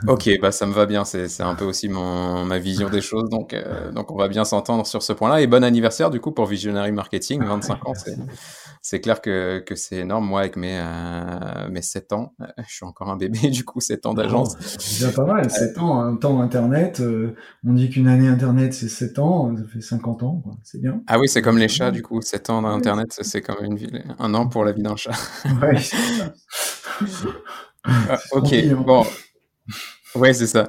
Ok, 0.08 0.28
bah 0.40 0.50
ça 0.50 0.66
me 0.66 0.72
va 0.72 0.86
bien. 0.86 1.04
C'est 1.04 1.28
c'est 1.28 1.42
un 1.42 1.54
peu 1.54 1.64
aussi 1.64 1.88
mon 1.88 2.44
ma 2.44 2.58
vision 2.58 2.88
des 2.90 3.00
choses. 3.00 3.28
Donc 3.28 3.54
euh, 3.54 3.92
donc 3.92 4.10
on 4.10 4.16
va 4.16 4.28
bien 4.28 4.44
s'entendre 4.44 4.86
sur 4.86 5.02
ce 5.02 5.12
point-là. 5.12 5.40
Et 5.40 5.46
bon 5.46 5.62
anniversaire 5.62 6.10
du 6.10 6.20
coup 6.20 6.32
pour 6.32 6.46
Visionary 6.46 6.92
Marketing, 6.92 7.42
25 7.42 7.86
ans. 7.86 7.92
C'est 8.84 9.00
clair 9.00 9.20
que, 9.20 9.60
que 9.60 9.76
c'est 9.76 9.98
énorme. 9.98 10.26
Moi, 10.26 10.40
avec 10.40 10.56
mes, 10.56 10.76
euh, 10.76 11.68
mes 11.70 11.82
7 11.82 12.12
ans, 12.12 12.34
euh, 12.40 12.46
je 12.66 12.74
suis 12.74 12.84
encore 12.84 13.08
un 13.10 13.16
bébé, 13.16 13.48
du 13.48 13.64
coup, 13.64 13.80
7 13.80 14.06
ans 14.06 14.12
d'agence. 14.12 14.56
c'est 14.60 15.04
déjà 15.04 15.12
pas 15.12 15.24
mal, 15.24 15.48
7 15.48 15.78
ans, 15.78 16.00
un 16.00 16.16
temps 16.16 16.40
Internet. 16.42 16.98
Euh, 16.98 17.36
on 17.64 17.74
dit 17.74 17.90
qu'une 17.90 18.08
année 18.08 18.26
Internet, 18.26 18.74
c'est 18.74 18.88
7 18.88 19.20
ans, 19.20 19.56
ça 19.56 19.62
fait 19.72 19.80
50 19.80 20.24
ans, 20.24 20.42
c'est 20.64 20.80
bien. 20.80 21.00
Ah 21.06 21.20
oui, 21.20 21.28
c'est 21.28 21.42
comme 21.42 21.58
les 21.58 21.68
chats, 21.68 21.92
du 21.92 22.02
coup, 22.02 22.20
7 22.20 22.50
ans 22.50 22.62
d'Internet, 22.62 23.16
c'est 23.22 23.40
comme 23.40 23.64
une 23.64 24.02
un 24.18 24.34
an 24.34 24.48
pour 24.48 24.64
la 24.64 24.72
vie 24.72 24.82
d'un 24.82 24.96
chat. 24.96 25.12
ouais, 25.62 25.78
c'est 25.78 25.96
ça. 25.96 26.34
Ah, 27.84 28.16
ok, 28.30 28.54
bon. 28.86 29.04
Ouais, 30.14 30.34
c'est 30.34 30.46
ça. 30.46 30.68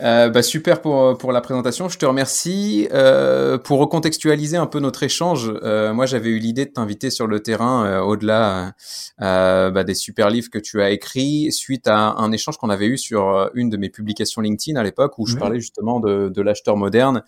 Euh, 0.00 0.28
bah, 0.28 0.42
super 0.42 0.80
pour, 0.80 1.18
pour 1.18 1.32
la 1.32 1.40
présentation. 1.40 1.88
Je 1.88 1.98
te 1.98 2.06
remercie. 2.06 2.86
Euh, 2.92 3.58
pour 3.58 3.80
recontextualiser 3.80 4.56
un 4.56 4.66
peu 4.66 4.78
notre 4.78 5.02
échange, 5.02 5.52
euh, 5.62 5.92
moi 5.92 6.06
j'avais 6.06 6.28
eu 6.30 6.38
l'idée 6.38 6.64
de 6.64 6.70
t'inviter 6.70 7.10
sur 7.10 7.26
le 7.26 7.40
terrain 7.40 7.84
euh, 7.86 8.00
au-delà 8.00 8.74
euh, 9.20 9.70
bah, 9.70 9.82
des 9.82 9.94
super 9.94 10.30
livres 10.30 10.48
que 10.48 10.60
tu 10.60 10.80
as 10.80 10.90
écrits 10.90 11.50
suite 11.50 11.88
à 11.88 12.14
un 12.18 12.30
échange 12.30 12.56
qu'on 12.56 12.70
avait 12.70 12.86
eu 12.86 12.96
sur 12.96 13.50
une 13.54 13.68
de 13.68 13.76
mes 13.76 13.88
publications 13.88 14.40
LinkedIn 14.40 14.78
à 14.78 14.84
l'époque 14.84 15.18
où 15.18 15.26
je 15.26 15.36
parlais 15.36 15.58
justement 15.58 15.98
de, 15.98 16.28
de 16.28 16.42
l'acheteur 16.42 16.76
moderne. 16.76 17.24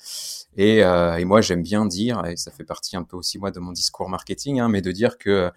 Et, 0.57 0.79
et 0.79 1.25
moi 1.25 1.41
j'aime 1.41 1.63
bien 1.63 1.85
dire, 1.85 2.25
et 2.27 2.37
ça 2.37 2.51
fait 2.51 2.65
partie 2.65 2.97
un 2.97 3.03
peu 3.03 3.17
aussi 3.17 3.39
moi 3.39 3.51
de 3.51 3.59
mon 3.61 3.73
discours 3.73 4.09
marketing, 4.09 4.61
hein, 4.61 4.69
mais 4.69 4.81
de 4.83 4.93
dire 4.93 5.19
que 5.19 5.51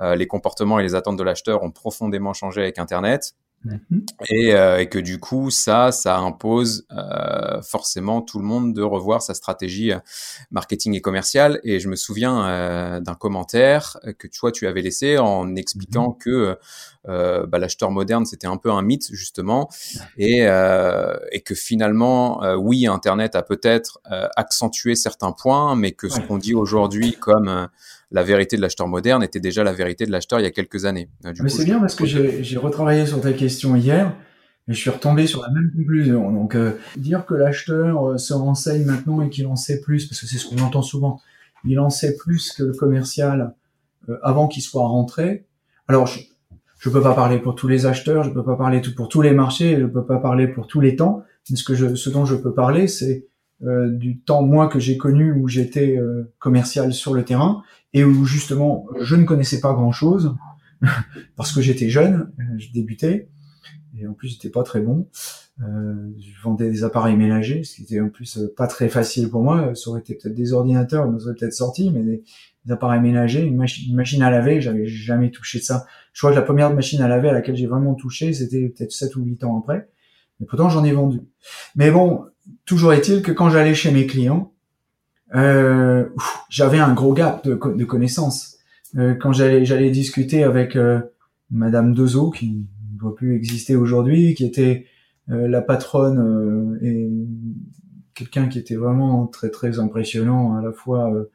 les 0.00 0.26
comportements 0.26 0.78
et 0.78 0.82
les 0.82 0.94
attentes 0.94 1.16
de 1.16 1.22
l'acheteur 1.22 1.62
ont 1.62 1.70
profondément 1.70 2.32
changé 2.32 2.62
avec 2.62 2.78
Internet. 2.78 3.34
Et, 4.30 4.54
euh, 4.54 4.80
et, 4.80 4.88
que 4.88 4.98
du 4.98 5.18
coup, 5.18 5.50
ça, 5.50 5.92
ça 5.92 6.18
impose 6.18 6.86
euh, 6.92 7.60
forcément 7.62 8.22
tout 8.22 8.38
le 8.38 8.44
monde 8.44 8.74
de 8.74 8.82
revoir 8.82 9.22
sa 9.22 9.34
stratégie 9.34 9.92
euh, 9.92 9.98
marketing 10.50 10.94
et 10.94 11.00
commerciale. 11.00 11.60
Et 11.64 11.80
je 11.80 11.88
me 11.88 11.96
souviens 11.96 12.46
euh, 12.46 13.00
d'un 13.00 13.14
commentaire 13.14 13.98
que 14.18 14.28
toi, 14.28 14.52
tu 14.52 14.66
avais 14.66 14.82
laissé 14.82 15.18
en 15.18 15.56
expliquant 15.56 16.10
mhm. 16.10 16.18
que 16.18 16.58
euh, 17.08 17.46
bah, 17.46 17.58
l'acheteur 17.58 17.90
moderne, 17.90 18.24
c'était 18.26 18.46
un 18.46 18.56
peu 18.56 18.70
un 18.70 18.82
mythe 18.82 19.08
justement, 19.12 19.68
et, 20.16 20.46
et 21.32 21.40
que 21.40 21.54
finalement, 21.54 22.40
oui, 22.56 22.86
Internet 22.86 23.36
a 23.36 23.42
peut-être 23.42 24.00
accentué 24.36 24.94
certains 24.94 25.32
points, 25.32 25.76
mais 25.76 25.92
que 25.92 26.08
ce 26.08 26.20
qu'on 26.20 26.38
dit 26.38 26.54
aujourd'hui 26.54 27.12
comme 27.12 27.68
la 28.10 28.22
vérité 28.22 28.56
de 28.56 28.62
l'acheteur 28.62 28.88
moderne 28.88 29.22
était 29.22 29.40
déjà 29.40 29.64
la 29.64 29.72
vérité 29.72 30.06
de 30.06 30.12
l'acheteur 30.12 30.40
il 30.40 30.44
y 30.44 30.46
a 30.46 30.50
quelques 30.50 30.84
années. 30.84 31.08
Euh, 31.24 31.32
Mais 31.42 31.48
c'est 31.48 31.64
bien 31.64 31.80
parce 31.80 31.94
que 31.94 32.06
j'ai 32.06 32.56
retravaillé 32.56 33.06
sur 33.06 33.20
ta 33.20 33.32
question 33.32 33.76
hier 33.76 34.14
et 34.68 34.72
je 34.72 34.78
suis 34.78 34.90
retombé 34.90 35.26
sur 35.26 35.42
la 35.42 35.50
même 35.50 35.70
conclusion. 35.76 36.30
Donc 36.32 36.54
euh, 36.54 36.78
dire 36.96 37.26
que 37.26 37.34
l'acheteur 37.34 38.10
euh, 38.10 38.18
se 38.18 38.32
renseigne 38.32 38.84
maintenant 38.84 39.22
et 39.22 39.30
qu'il 39.30 39.46
en 39.46 39.56
sait 39.56 39.80
plus, 39.80 40.06
parce 40.06 40.20
que 40.20 40.26
c'est 40.26 40.38
ce 40.38 40.48
qu'on 40.48 40.62
entend 40.62 40.82
souvent, 40.82 41.20
il 41.64 41.78
en 41.80 41.90
sait 41.90 42.16
plus 42.16 42.52
que 42.52 42.62
le 42.62 42.72
commercial 42.72 43.54
avant 44.22 44.46
qu'il 44.46 44.62
soit 44.62 44.86
rentré. 44.86 45.46
Alors 45.88 46.06
je 46.06 46.20
ne 46.84 46.92
peux 46.92 47.02
pas 47.02 47.14
parler 47.14 47.38
pour 47.38 47.54
tous 47.54 47.68
les 47.68 47.86
acheteurs, 47.86 48.22
je 48.24 48.30
peux 48.30 48.44
pas 48.44 48.56
parler 48.56 48.80
pour 48.80 49.08
tous 49.08 49.22
les 49.22 49.32
marchés, 49.32 49.78
je 49.78 49.86
peux 49.86 50.04
pas 50.04 50.18
parler 50.18 50.48
pour 50.48 50.66
tous 50.66 50.80
les 50.80 50.96
temps. 50.96 51.22
Mais 51.50 51.56
ce 51.56 51.64
que 51.64 51.74
je, 51.74 51.94
ce 51.94 52.10
dont 52.10 52.24
je 52.24 52.34
peux 52.34 52.52
parler, 52.54 52.88
c'est 52.88 53.26
du 53.60 54.20
temps 54.20 54.42
moi 54.42 54.68
que 54.68 54.78
j'ai 54.78 54.98
connu 54.98 55.32
où 55.32 55.48
j'étais 55.48 55.98
commercial 56.38 56.92
sur 56.92 57.14
le 57.14 57.24
terrain 57.24 57.62
et 57.94 58.04
où 58.04 58.26
justement 58.26 58.86
je 59.00 59.16
ne 59.16 59.24
connaissais 59.24 59.60
pas 59.60 59.72
grand 59.72 59.92
chose 59.92 60.36
parce 61.36 61.52
que 61.52 61.62
j'étais 61.62 61.88
jeune, 61.88 62.30
je 62.58 62.70
débutais 62.72 63.30
et 63.98 64.06
en 64.06 64.12
plus 64.12 64.28
j'étais 64.28 64.50
pas 64.50 64.62
très 64.62 64.80
bon. 64.80 65.08
Euh, 65.62 66.10
je 66.18 66.42
vendais 66.42 66.70
des 66.70 66.84
appareils 66.84 67.16
ménagers, 67.16 67.64
ce 67.64 67.76
qui 67.76 67.82
était 67.82 68.00
en 68.00 68.10
plus 68.10 68.36
euh, 68.36 68.52
pas 68.54 68.66
très 68.66 68.90
facile 68.90 69.30
pour 69.30 69.42
moi. 69.42 69.74
Ça 69.74 69.90
aurait 69.90 70.00
été 70.00 70.14
peut-être 70.14 70.34
des 70.34 70.52
ordinateurs, 70.52 71.10
ça 71.18 71.26
aurait 71.26 71.34
peut-être 71.34 71.54
sorti, 71.54 71.90
mais 71.90 72.02
des, 72.02 72.22
appareils 72.70 73.00
ménagers, 73.00 73.42
une, 73.42 73.56
machine 73.56 74.22
à 74.22 74.30
laver, 74.30 74.60
j'avais 74.60 74.86
jamais 74.86 75.30
touché 75.30 75.60
ça. 75.60 75.86
Je 76.12 76.20
crois 76.20 76.30
que 76.30 76.36
la 76.36 76.42
première 76.42 76.72
machine 76.74 77.00
à 77.00 77.08
laver 77.08 77.28
à 77.28 77.32
laquelle 77.32 77.56
j'ai 77.56 77.66
vraiment 77.66 77.94
touché, 77.94 78.32
c'était 78.32 78.68
peut-être 78.68 78.92
7 78.92 79.16
ou 79.16 79.22
8 79.22 79.44
ans 79.44 79.58
après. 79.58 79.88
Mais 80.40 80.46
pourtant 80.46 80.68
j'en 80.68 80.84
ai 80.84 80.92
vendu. 80.92 81.20
Mais 81.74 81.90
bon, 81.90 82.24
toujours 82.64 82.92
est-il 82.92 83.22
que 83.22 83.32
quand 83.32 83.50
j'allais 83.50 83.74
chez 83.74 83.90
mes 83.90 84.06
clients, 84.06 84.52
euh, 85.34 86.08
j'avais 86.48 86.78
un 86.78 86.92
gros 86.92 87.12
gap 87.12 87.44
de, 87.46 87.54
de 87.54 87.84
connaissances. 87.84 88.58
Euh, 88.96 89.14
quand 89.14 89.32
j'allais 89.32 89.64
j'allais 89.64 89.90
discuter 89.90 90.44
avec 90.44 90.76
euh, 90.76 91.00
Madame 91.50 91.94
Dezo, 91.94 92.30
qui 92.30 92.50
ne 92.50 92.98
doit 92.98 93.14
plus 93.14 93.34
exister 93.34 93.76
aujourd'hui, 93.76 94.34
qui 94.34 94.44
était 94.44 94.86
euh, 95.30 95.48
la 95.48 95.60
patronne 95.60 96.20
euh, 96.20 96.78
et 96.82 97.10
quelqu'un 98.14 98.46
qui 98.46 98.60
était 98.60 98.76
vraiment 98.76 99.26
très 99.26 99.50
très 99.50 99.80
impressionnant 99.80 100.56
à 100.56 100.62
la 100.62 100.72
fois 100.72 101.12
euh, 101.12 101.30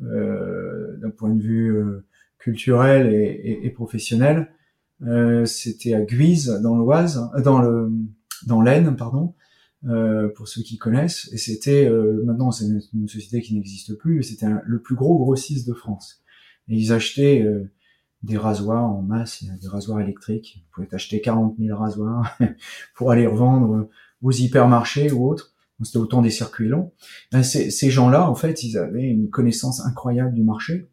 d'un 0.00 1.10
point 1.10 1.34
de 1.34 1.42
vue 1.42 1.78
culturel 2.38 3.12
et, 3.12 3.18
et, 3.18 3.66
et 3.66 3.70
professionnel. 3.70 4.52
C'était 5.44 5.94
à 5.94 6.02
Guise 6.02 6.60
dans 6.62 6.76
l'Oise, 6.76 7.30
dans 7.42 7.60
le 7.60 7.90
dans 8.46 8.62
l'Aisne, 8.62 8.96
pardon. 8.96 9.34
Euh, 9.86 10.28
pour 10.28 10.46
ceux 10.46 10.60
qui 10.60 10.76
connaissent. 10.76 11.30
Et 11.32 11.38
c'était 11.38 11.88
euh, 11.88 12.22
maintenant 12.26 12.50
c'est 12.50 12.66
une, 12.92 13.08
société 13.08 13.40
qui 13.40 13.54
n'existe 13.54 13.94
plus. 13.94 14.22
C'était 14.22 14.46
le 14.62 14.78
plus 14.82 14.94
gros 14.94 15.18
grossiste 15.18 15.66
de 15.66 15.72
France. 15.72 16.22
Et 16.68 16.76
ils 16.76 16.92
achetaient 16.92 17.46
des 18.22 18.36
rasoirs 18.36 18.84
en 18.84 19.00
masse, 19.00 19.42
des 19.42 19.68
rasoirs 19.68 20.00
électriques. 20.00 20.58
Vous 20.58 20.84
pouvez 20.84 20.94
acheter 20.94 21.22
40 21.22 21.56
000 21.58 21.76
rasoirs 21.76 22.38
pour 22.94 23.10
aller 23.10 23.26
revendre 23.26 23.88
aux 24.22 24.32
hypermarchés 24.32 25.10
ou 25.12 25.26
autres. 25.26 25.49
C'était 25.82 25.98
autant 25.98 26.22
des 26.22 26.30
circuits 26.30 26.68
longs. 26.68 26.92
Ben, 27.32 27.42
ces, 27.42 27.70
ces 27.70 27.90
gens-là, 27.90 28.28
en 28.28 28.34
fait, 28.34 28.62
ils 28.62 28.76
avaient 28.76 29.08
une 29.08 29.30
connaissance 29.30 29.84
incroyable 29.84 30.34
du 30.34 30.42
marché. 30.42 30.90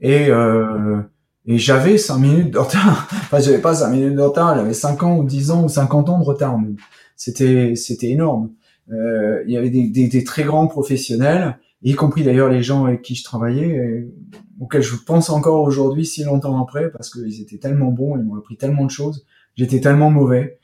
Et, 0.00 0.28
euh, 0.28 1.00
et 1.46 1.58
j'avais 1.58 1.98
5 1.98 2.18
minutes 2.18 2.50
de 2.52 2.58
retard. 2.58 3.08
Enfin, 3.12 3.40
j'avais 3.40 3.60
pas 3.60 3.74
5 3.74 3.90
minutes 3.90 4.16
de 4.16 4.22
retard, 4.22 4.56
j'avais 4.56 4.74
5 4.74 5.02
ans 5.02 5.16
ou 5.18 5.24
10 5.24 5.50
ans 5.50 5.64
ou 5.64 5.68
50 5.68 6.08
ans 6.08 6.18
de 6.18 6.24
retard 6.24 6.58
C'était, 7.16 7.74
c'était 7.76 8.10
énorme. 8.10 8.50
Euh, 8.92 9.42
il 9.46 9.52
y 9.52 9.56
avait 9.56 9.70
des, 9.70 9.88
des, 9.88 10.08
des, 10.08 10.24
très 10.24 10.42
grands 10.42 10.66
professionnels, 10.66 11.58
y 11.82 11.94
compris 11.94 12.24
d'ailleurs 12.24 12.48
les 12.48 12.62
gens 12.62 12.86
avec 12.86 13.02
qui 13.02 13.14
je 13.14 13.24
travaillais, 13.24 14.08
auxquels 14.60 14.82
je 14.82 14.96
pense 14.96 15.30
encore 15.30 15.62
aujourd'hui, 15.62 16.04
si 16.04 16.24
longtemps 16.24 16.60
après, 16.60 16.90
parce 16.90 17.10
qu'ils 17.10 17.40
étaient 17.40 17.58
tellement 17.58 17.92
bons, 17.92 18.16
ils 18.16 18.24
m'ont 18.24 18.36
appris 18.36 18.56
tellement 18.56 18.84
de 18.84 18.90
choses, 18.90 19.24
j'étais 19.56 19.80
tellement 19.80 20.10
mauvais. 20.10 20.58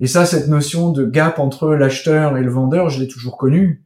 Et 0.00 0.06
ça, 0.06 0.26
cette 0.26 0.48
notion 0.48 0.90
de 0.90 1.04
gap 1.04 1.38
entre 1.38 1.74
l'acheteur 1.74 2.36
et 2.36 2.42
le 2.42 2.50
vendeur, 2.50 2.88
je 2.88 3.00
l'ai 3.00 3.08
toujours 3.08 3.36
connu. 3.36 3.84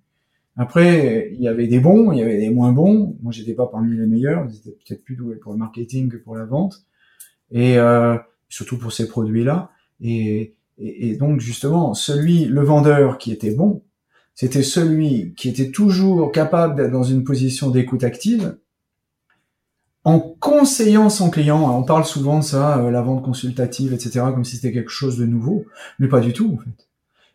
Après, 0.57 1.31
il 1.33 1.41
y 1.41 1.49
avait 1.49 1.67
des 1.67 1.81
bons, 1.81 2.13
il 2.13 2.19
y 2.19 2.23
avait 2.23 2.39
des 2.39 2.51
moins 2.51 2.73
bons. 2.73 3.17
Moi, 3.23 3.33
j'étais 3.33 3.55
pas 3.55 3.67
parmi 3.67 3.97
les 3.97 4.07
meilleurs. 4.07 4.47
J'étais 4.51 4.71
peut-être 4.71 5.05
plus 5.05 5.17
doué 5.17 5.37
pour 5.37 5.53
le 5.53 5.59
marketing 5.59 6.11
que 6.11 6.19
pour 6.19 6.37
la 6.37 6.45
vente, 6.45 6.85
et 7.51 7.79
euh, 7.79 8.17
surtout 8.49 8.77
pour 8.77 8.93
ces 8.93 9.09
produits-là. 9.09 9.71
Et, 10.01 10.55
et, 10.79 11.09
et, 11.09 11.17
donc, 11.17 11.41
justement, 11.41 11.95
celui, 11.95 12.45
le 12.45 12.63
vendeur 12.63 13.17
qui 13.17 13.33
était 13.33 13.55
bon, 13.55 13.83
c'était 14.35 14.63
celui 14.63 15.35
qui 15.35 15.49
était 15.49 15.71
toujours 15.71 16.33
capable 16.33 16.77
d'être 16.77 16.91
dans 16.91 17.03
une 17.03 17.25
position 17.25 17.71
d'écoute 17.71 18.05
active 18.05 18.57
en 20.05 20.19
conseillant 20.19 21.11
son 21.11 21.31
client, 21.31 21.69
hein, 21.69 21.73
on 21.73 21.85
parle 21.85 22.05
souvent 22.05 22.41
de 22.41 22.45
ça, 22.45 22.79
euh, 22.79 22.91
la 22.91 23.03
vente 23.03 23.25
consultative, 23.25 23.93
etc., 23.93 24.21
comme 24.35 24.45
si 24.45 24.57
c'était 24.57 24.73
quelque 24.73 24.91
chose 24.91 25.17
de 25.17 25.27
nouveau, 25.27 25.65
mais 25.99 26.09
pas 26.09 26.21
du 26.21 26.33
tout 26.33 26.53
en 26.55 26.59
fait. 26.59 26.89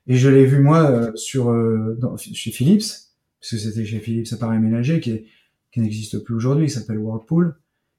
Et 0.08 0.16
je 0.16 0.30
l'ai 0.30 0.46
vu 0.46 0.60
moi 0.60 0.90
euh, 0.90 1.12
sur 1.16 1.50
euh, 1.50 1.98
chez 2.18 2.52
Philips, 2.52 2.84
parce 3.40 3.52
que 3.52 3.58
c'était 3.58 3.86
chez 3.86 4.00
Philips 4.00 4.28
Appareil 4.34 4.60
Ménager 4.60 5.00
qui, 5.00 5.24
qui 5.72 5.80
n'existe 5.80 6.20
plus 6.20 6.36
aujourd'hui, 6.36 6.68
qui 6.68 6.74
s'appelle 6.74 6.98
Whirlpool, 6.98 7.56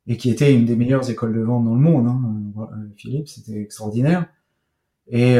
et 0.06 0.16
qui 0.16 0.30
était 0.30 0.54
une 0.54 0.64
des 0.64 0.76
meilleures 0.76 1.08
écoles 1.10 1.34
de 1.34 1.40
vente 1.40 1.64
dans 1.64 1.74
le 1.74 1.80
monde. 1.80 2.06
Hein. 2.06 2.70
Philips, 2.96 3.28
c'était 3.28 3.60
extraordinaire. 3.60 4.26
Et 5.10 5.34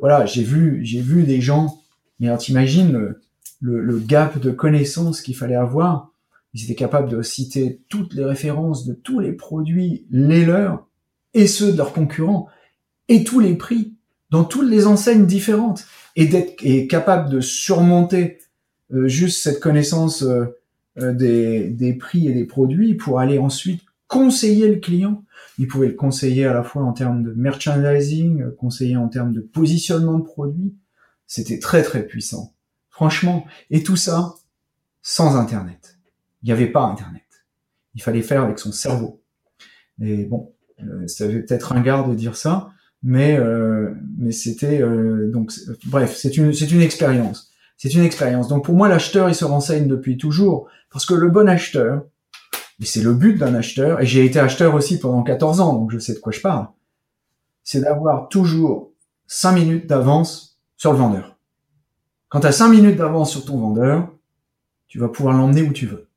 voilà, 0.00 0.26
j'ai 0.26 0.42
vu, 0.42 0.84
j'ai 0.84 1.00
vu 1.00 1.22
des 1.22 1.40
gens. 1.40 1.78
Mais 2.20 2.36
t'imagines 2.36 2.92
le, 2.92 3.22
le, 3.62 3.80
le 3.80 3.98
gap 3.98 4.38
de 4.38 4.50
connaissances 4.50 5.22
qu'il 5.22 5.34
fallait 5.34 5.56
avoir 5.56 6.11
ils 6.54 6.64
étaient 6.64 6.74
capables 6.74 7.08
de 7.08 7.22
citer 7.22 7.82
toutes 7.88 8.14
les 8.14 8.24
références 8.24 8.86
de 8.86 8.92
tous 8.92 9.20
les 9.20 9.32
produits, 9.32 10.06
les 10.10 10.44
leurs 10.44 10.86
et 11.34 11.46
ceux 11.46 11.72
de 11.72 11.78
leurs 11.78 11.92
concurrents, 11.92 12.48
et 13.08 13.24
tous 13.24 13.40
les 13.40 13.54
prix 13.54 13.94
dans 14.30 14.44
toutes 14.44 14.68
les 14.68 14.86
enseignes 14.86 15.26
différentes, 15.26 15.84
et 16.16 16.26
d'être 16.26 16.54
et 16.62 16.86
capable 16.86 17.30
de 17.30 17.40
surmonter 17.40 18.38
euh, 18.92 19.08
juste 19.08 19.42
cette 19.42 19.60
connaissance 19.60 20.22
euh, 20.22 20.46
euh, 20.98 21.12
des, 21.12 21.68
des 21.68 21.94
prix 21.94 22.28
et 22.28 22.34
des 22.34 22.44
produits 22.44 22.94
pour 22.94 23.18
aller 23.18 23.38
ensuite 23.38 23.82
conseiller 24.08 24.68
le 24.68 24.80
client. 24.80 25.24
Ils 25.58 25.68
pouvaient 25.68 25.88
le 25.88 25.94
conseiller 25.94 26.44
à 26.44 26.52
la 26.52 26.62
fois 26.62 26.82
en 26.82 26.92
termes 26.92 27.22
de 27.22 27.32
merchandising, 27.32 28.50
conseiller 28.56 28.96
en 28.96 29.08
termes 29.08 29.32
de 29.32 29.40
positionnement 29.40 30.18
de 30.18 30.24
produits. 30.24 30.74
C'était 31.26 31.58
très 31.58 31.82
très 31.82 32.06
puissant. 32.06 32.54
Franchement. 32.90 33.46
Et 33.70 33.82
tout 33.82 33.96
ça 33.96 34.34
sans 35.02 35.36
Internet 35.36 35.91
il 36.42 36.46
n'y 36.46 36.52
avait 36.52 36.66
pas 36.66 36.82
Internet. 36.82 37.22
Il 37.94 38.02
fallait 38.02 38.22
faire 38.22 38.42
avec 38.42 38.58
son 38.58 38.72
cerveau. 38.72 39.22
Et 40.00 40.24
bon, 40.24 40.52
euh, 40.80 41.06
ça 41.06 41.24
avait 41.24 41.40
peut-être 41.40 41.72
un 41.72 41.80
garde 41.80 42.10
de 42.10 42.14
dire 42.14 42.36
ça, 42.36 42.70
mais 43.02 43.38
euh, 43.38 43.94
mais 44.18 44.32
c'était 44.32 44.80
euh, 44.80 45.30
donc 45.30 45.52
bref, 45.86 46.16
c'est 46.16 46.36
une 46.36 46.52
c'est 46.52 46.70
une 46.70 46.80
expérience. 46.80 47.50
C'est 47.76 47.94
une 47.94 48.04
expérience. 48.04 48.48
Donc 48.48 48.64
pour 48.64 48.74
moi, 48.74 48.88
l'acheteur, 48.88 49.28
il 49.28 49.34
se 49.34 49.44
renseigne 49.44 49.88
depuis 49.88 50.16
toujours, 50.16 50.68
parce 50.90 51.04
que 51.04 51.14
le 51.14 51.28
bon 51.28 51.48
acheteur, 51.48 52.04
et 52.80 52.84
c'est 52.84 53.02
le 53.02 53.12
but 53.14 53.38
d'un 53.38 53.54
acheteur, 53.54 54.00
et 54.00 54.06
j'ai 54.06 54.24
été 54.24 54.38
acheteur 54.38 54.74
aussi 54.74 54.98
pendant 54.98 55.22
14 55.22 55.60
ans, 55.60 55.74
donc 55.74 55.90
je 55.90 55.98
sais 55.98 56.14
de 56.14 56.20
quoi 56.20 56.32
je 56.32 56.40
parle, 56.40 56.68
c'est 57.64 57.80
d'avoir 57.80 58.28
toujours 58.28 58.92
5 59.26 59.52
minutes 59.52 59.86
d'avance 59.88 60.60
sur 60.76 60.92
le 60.92 60.98
vendeur. 60.98 61.36
Quand 62.28 62.40
tu 62.40 62.46
as 62.46 62.52
5 62.52 62.68
minutes 62.68 62.96
d'avance 62.96 63.30
sur 63.30 63.44
ton 63.44 63.58
vendeur, 63.58 64.08
tu 64.86 64.98
vas 64.98 65.08
pouvoir 65.08 65.36
l'emmener 65.36 65.62
où 65.62 65.72
tu 65.72 65.86
veux. 65.86 66.08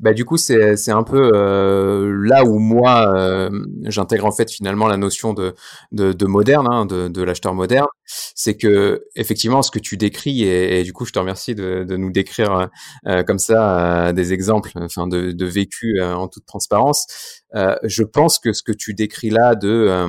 Bah, 0.00 0.12
du 0.12 0.24
coup, 0.24 0.36
c'est, 0.36 0.90
un 0.90 1.02
peu 1.02 1.32
euh, 1.34 2.22
là 2.24 2.44
où 2.44 2.60
moi, 2.60 3.12
euh, 3.16 3.50
j'intègre 3.84 4.26
en 4.26 4.30
fait 4.30 4.48
finalement 4.48 4.86
la 4.86 4.96
notion 4.96 5.32
de, 5.34 5.56
de, 5.90 6.12
de 6.12 6.26
moderne, 6.26 6.68
hein, 6.70 6.86
de, 6.86 7.08
de 7.08 7.22
l'acheteur 7.22 7.52
moderne. 7.52 7.88
C'est 8.06 8.56
que 8.56 9.02
effectivement, 9.16 9.60
ce 9.60 9.72
que 9.72 9.80
tu 9.80 9.96
décris, 9.96 10.44
et, 10.44 10.80
et 10.80 10.84
du 10.84 10.92
coup, 10.92 11.04
je 11.04 11.10
te 11.12 11.18
remercie 11.18 11.56
de, 11.56 11.82
de 11.82 11.96
nous 11.96 12.12
décrire 12.12 12.68
euh, 13.08 13.24
comme 13.24 13.40
ça 13.40 14.12
des 14.12 14.32
exemples, 14.32 14.70
enfin 14.76 15.08
de, 15.08 15.32
de 15.32 15.46
vécu 15.46 16.00
en 16.00 16.28
toute 16.28 16.46
transparence. 16.46 17.06
je 17.82 18.02
pense 18.04 18.38
que 18.38 18.52
ce 18.52 18.62
que 18.62 18.72
tu 18.72 18.94
décris 18.94 19.30
là 19.30 19.56
de 19.56 20.08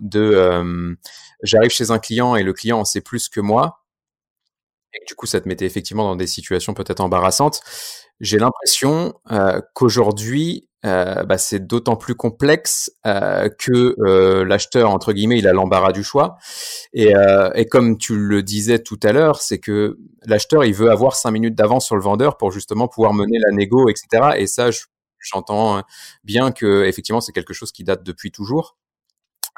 de 0.00 0.96
j'arrive 1.42 1.70
chez 1.70 1.90
un 1.90 1.98
client 1.98 2.36
et 2.36 2.44
le 2.44 2.52
client 2.52 2.78
en 2.78 2.84
sait 2.84 3.00
plus 3.00 3.28
que 3.28 3.40
moi. 3.40 3.82
Et 4.94 5.04
du 5.06 5.14
coup, 5.14 5.26
ça 5.26 5.40
te 5.40 5.48
mettait 5.48 5.66
effectivement 5.66 6.04
dans 6.04 6.16
des 6.16 6.26
situations 6.26 6.72
peut-être 6.72 7.00
embarrassantes 7.00 7.60
j'ai 8.20 8.38
l'impression 8.38 9.14
euh, 9.30 9.60
qu'aujourd'hui, 9.74 10.68
euh, 10.86 11.24
bah, 11.24 11.36
c'est 11.36 11.66
d'autant 11.66 11.96
plus 11.96 12.14
complexe 12.14 12.92
euh, 13.06 13.48
que 13.48 13.96
euh, 13.98 14.44
l'acheteur 14.44 14.90
entre 14.90 15.12
guillemets 15.12 15.38
il 15.38 15.48
a 15.48 15.52
l'embarras 15.52 15.90
du 15.90 16.04
choix. 16.04 16.36
Et, 16.92 17.12
et, 17.54 17.66
comme 17.66 17.98
tu 17.98 18.16
le 18.16 18.42
disais 18.42 18.78
tout 18.78 18.98
à 19.02 19.12
l'heure 19.12 19.40
c'est 19.40 19.58
que 19.58 19.98
l'acheteur 20.26 20.64
il 20.64 20.74
veut 20.74 20.90
avoir 20.90 21.16
cinq 21.16 21.32
minutes 21.32 21.54
d'avance 21.54 21.86
sur 21.86 21.96
le 21.96 22.02
vendeur 22.02 22.36
pour 22.36 22.52
justement 22.52 22.88
pouvoir 22.88 23.14
mener 23.14 23.38
la 23.38 23.52
négo 23.52 23.88
etc 23.88 24.34
et 24.36 24.46
ça 24.46 24.70
j'entends 25.18 25.82
bien 26.24 26.52
que 26.52 26.84
effectivement 26.84 27.20
c'est 27.20 27.32
quelque 27.32 27.54
chose 27.54 27.72
qui 27.72 27.82
date 27.84 28.02
depuis 28.04 28.30
toujours 28.30 28.76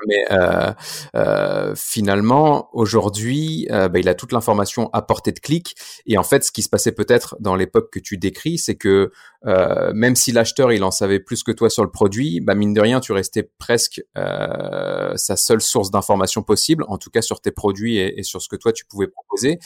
mais 0.07 0.25
euh, 0.31 0.73
euh, 1.17 1.75
finalement, 1.77 2.69
aujourd'hui, 2.73 3.67
euh, 3.71 3.89
bah, 3.89 3.99
il 3.99 4.09
a 4.09 4.15
toute 4.15 4.33
l'information 4.33 4.91
à 4.93 5.03
portée 5.03 5.33
de 5.33 5.41
clic. 5.41 5.77
Et 6.07 6.19
en 6.19 6.23
fait, 6.23 6.45
ce 6.45 6.53
qui 6.53 6.63
se 6.63 6.69
passait 6.69 6.93
peut-être 6.93 7.37
dans 7.41 7.55
l'époque 7.55 7.91
que 7.93 7.99
tu 7.99 8.17
décris, 8.17 8.59
c'est 8.59 8.77
que 8.77 9.13
euh, 9.47 9.93
même 9.95 10.17
si 10.17 10.33
l'acheteur 10.33 10.73
il 10.73 10.83
en 10.85 10.91
savait 10.91 11.21
plus 11.21 11.43
que 11.43 11.53
toi 11.53 11.71
sur 11.71 11.85
le 11.85 11.91
produit, 11.91 12.41
bah, 12.41 12.55
mine 12.55 12.75
de 12.75 12.81
rien, 12.81 13.01
tu 13.01 13.13
restais 13.13 13.49
presque 13.59 14.03
euh, 14.17 15.13
sa 15.17 15.37
seule 15.37 15.61
source 15.61 15.91
d'information 15.91 16.43
possible, 16.43 16.85
en 16.89 16.99
tout 16.99 17.11
cas 17.11 17.23
sur 17.23 17.41
tes 17.41 17.51
produits 17.51 17.99
et, 17.99 18.23
sur 18.23 18.43
ce 18.43 18.49
que 18.49 18.57
toi 18.57 18.73
tu 18.73 18.85
pouvais 18.85 19.07
proposer, 19.07 19.59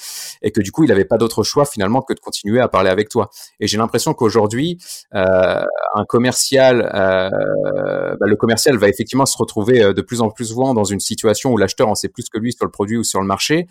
et 0.42 0.50
que 0.50 0.60
du 0.60 0.72
coup, 0.72 0.84
il 0.84 0.88
n'avait 0.88 1.04
pas 1.04 1.16
d'autre 1.16 1.42
choix 1.42 1.64
finalement 1.64 2.02
que 2.02 2.12
de 2.12 2.20
continuer 2.20 2.60
à 2.60 2.68
parler 2.68 2.90
avec 2.90 3.08
toi. 3.08 3.30
Et 3.60 3.66
j'ai 3.66 3.78
l'impression 3.78 4.14
qu'aujourd'hui, 4.14 4.78
un 5.12 6.04
commercial, 6.08 6.88
bah, 6.92 8.26
le 8.26 8.36
commercial 8.36 8.76
va 8.76 8.88
effectivement 8.88 9.26
se 9.26 9.36
retrouver 9.36 9.94
de 9.94 10.02
plus 10.02 10.20
en 10.20 10.30
plus 10.30 10.46
souvent 10.46 10.74
dans 10.74 10.84
une 10.84 11.00
situation 11.00 11.50
où 11.50 11.56
l'acheteur 11.56 11.88
en 11.88 11.94
sait 11.94 12.08
plus 12.08 12.28
que 12.28 12.38
lui 12.38 12.52
sur 12.52 12.64
le 12.64 12.70
produit 12.70 12.96
ou 12.96 13.04
sur 13.04 13.20
le 13.20 13.26
marché. 13.26 13.66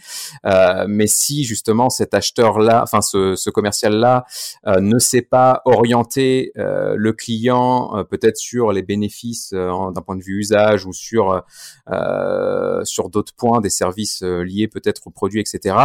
Euh, 0.45 0.85
mais 0.87 1.07
si 1.07 1.43
justement 1.43 1.89
cet 1.89 2.13
acheteur-là, 2.13 2.81
enfin 2.83 3.01
ce, 3.01 3.35
ce 3.35 3.49
commercial-là, 3.49 4.25
euh, 4.67 4.79
ne 4.79 4.99
sait 4.99 5.21
pas 5.21 5.61
orienter 5.65 5.90
orienter 5.91 6.51
le 6.55 7.11
client 7.11 8.05
peut-être 8.09 8.37
sur 8.37 8.71
les 8.71 8.81
bénéfices 8.81 9.53
d'un 9.53 10.01
point 10.05 10.15
de 10.15 10.23
vue 10.23 10.39
usage 10.39 10.85
ou 10.85 10.93
sur 10.93 11.43
sur 12.83 13.09
d'autres 13.09 13.33
points, 13.35 13.61
des 13.61 13.69
services 13.69 14.21
liés 14.21 14.67
peut-être 14.67 15.07
aux 15.07 15.09
produits, 15.11 15.41
etc. 15.41 15.75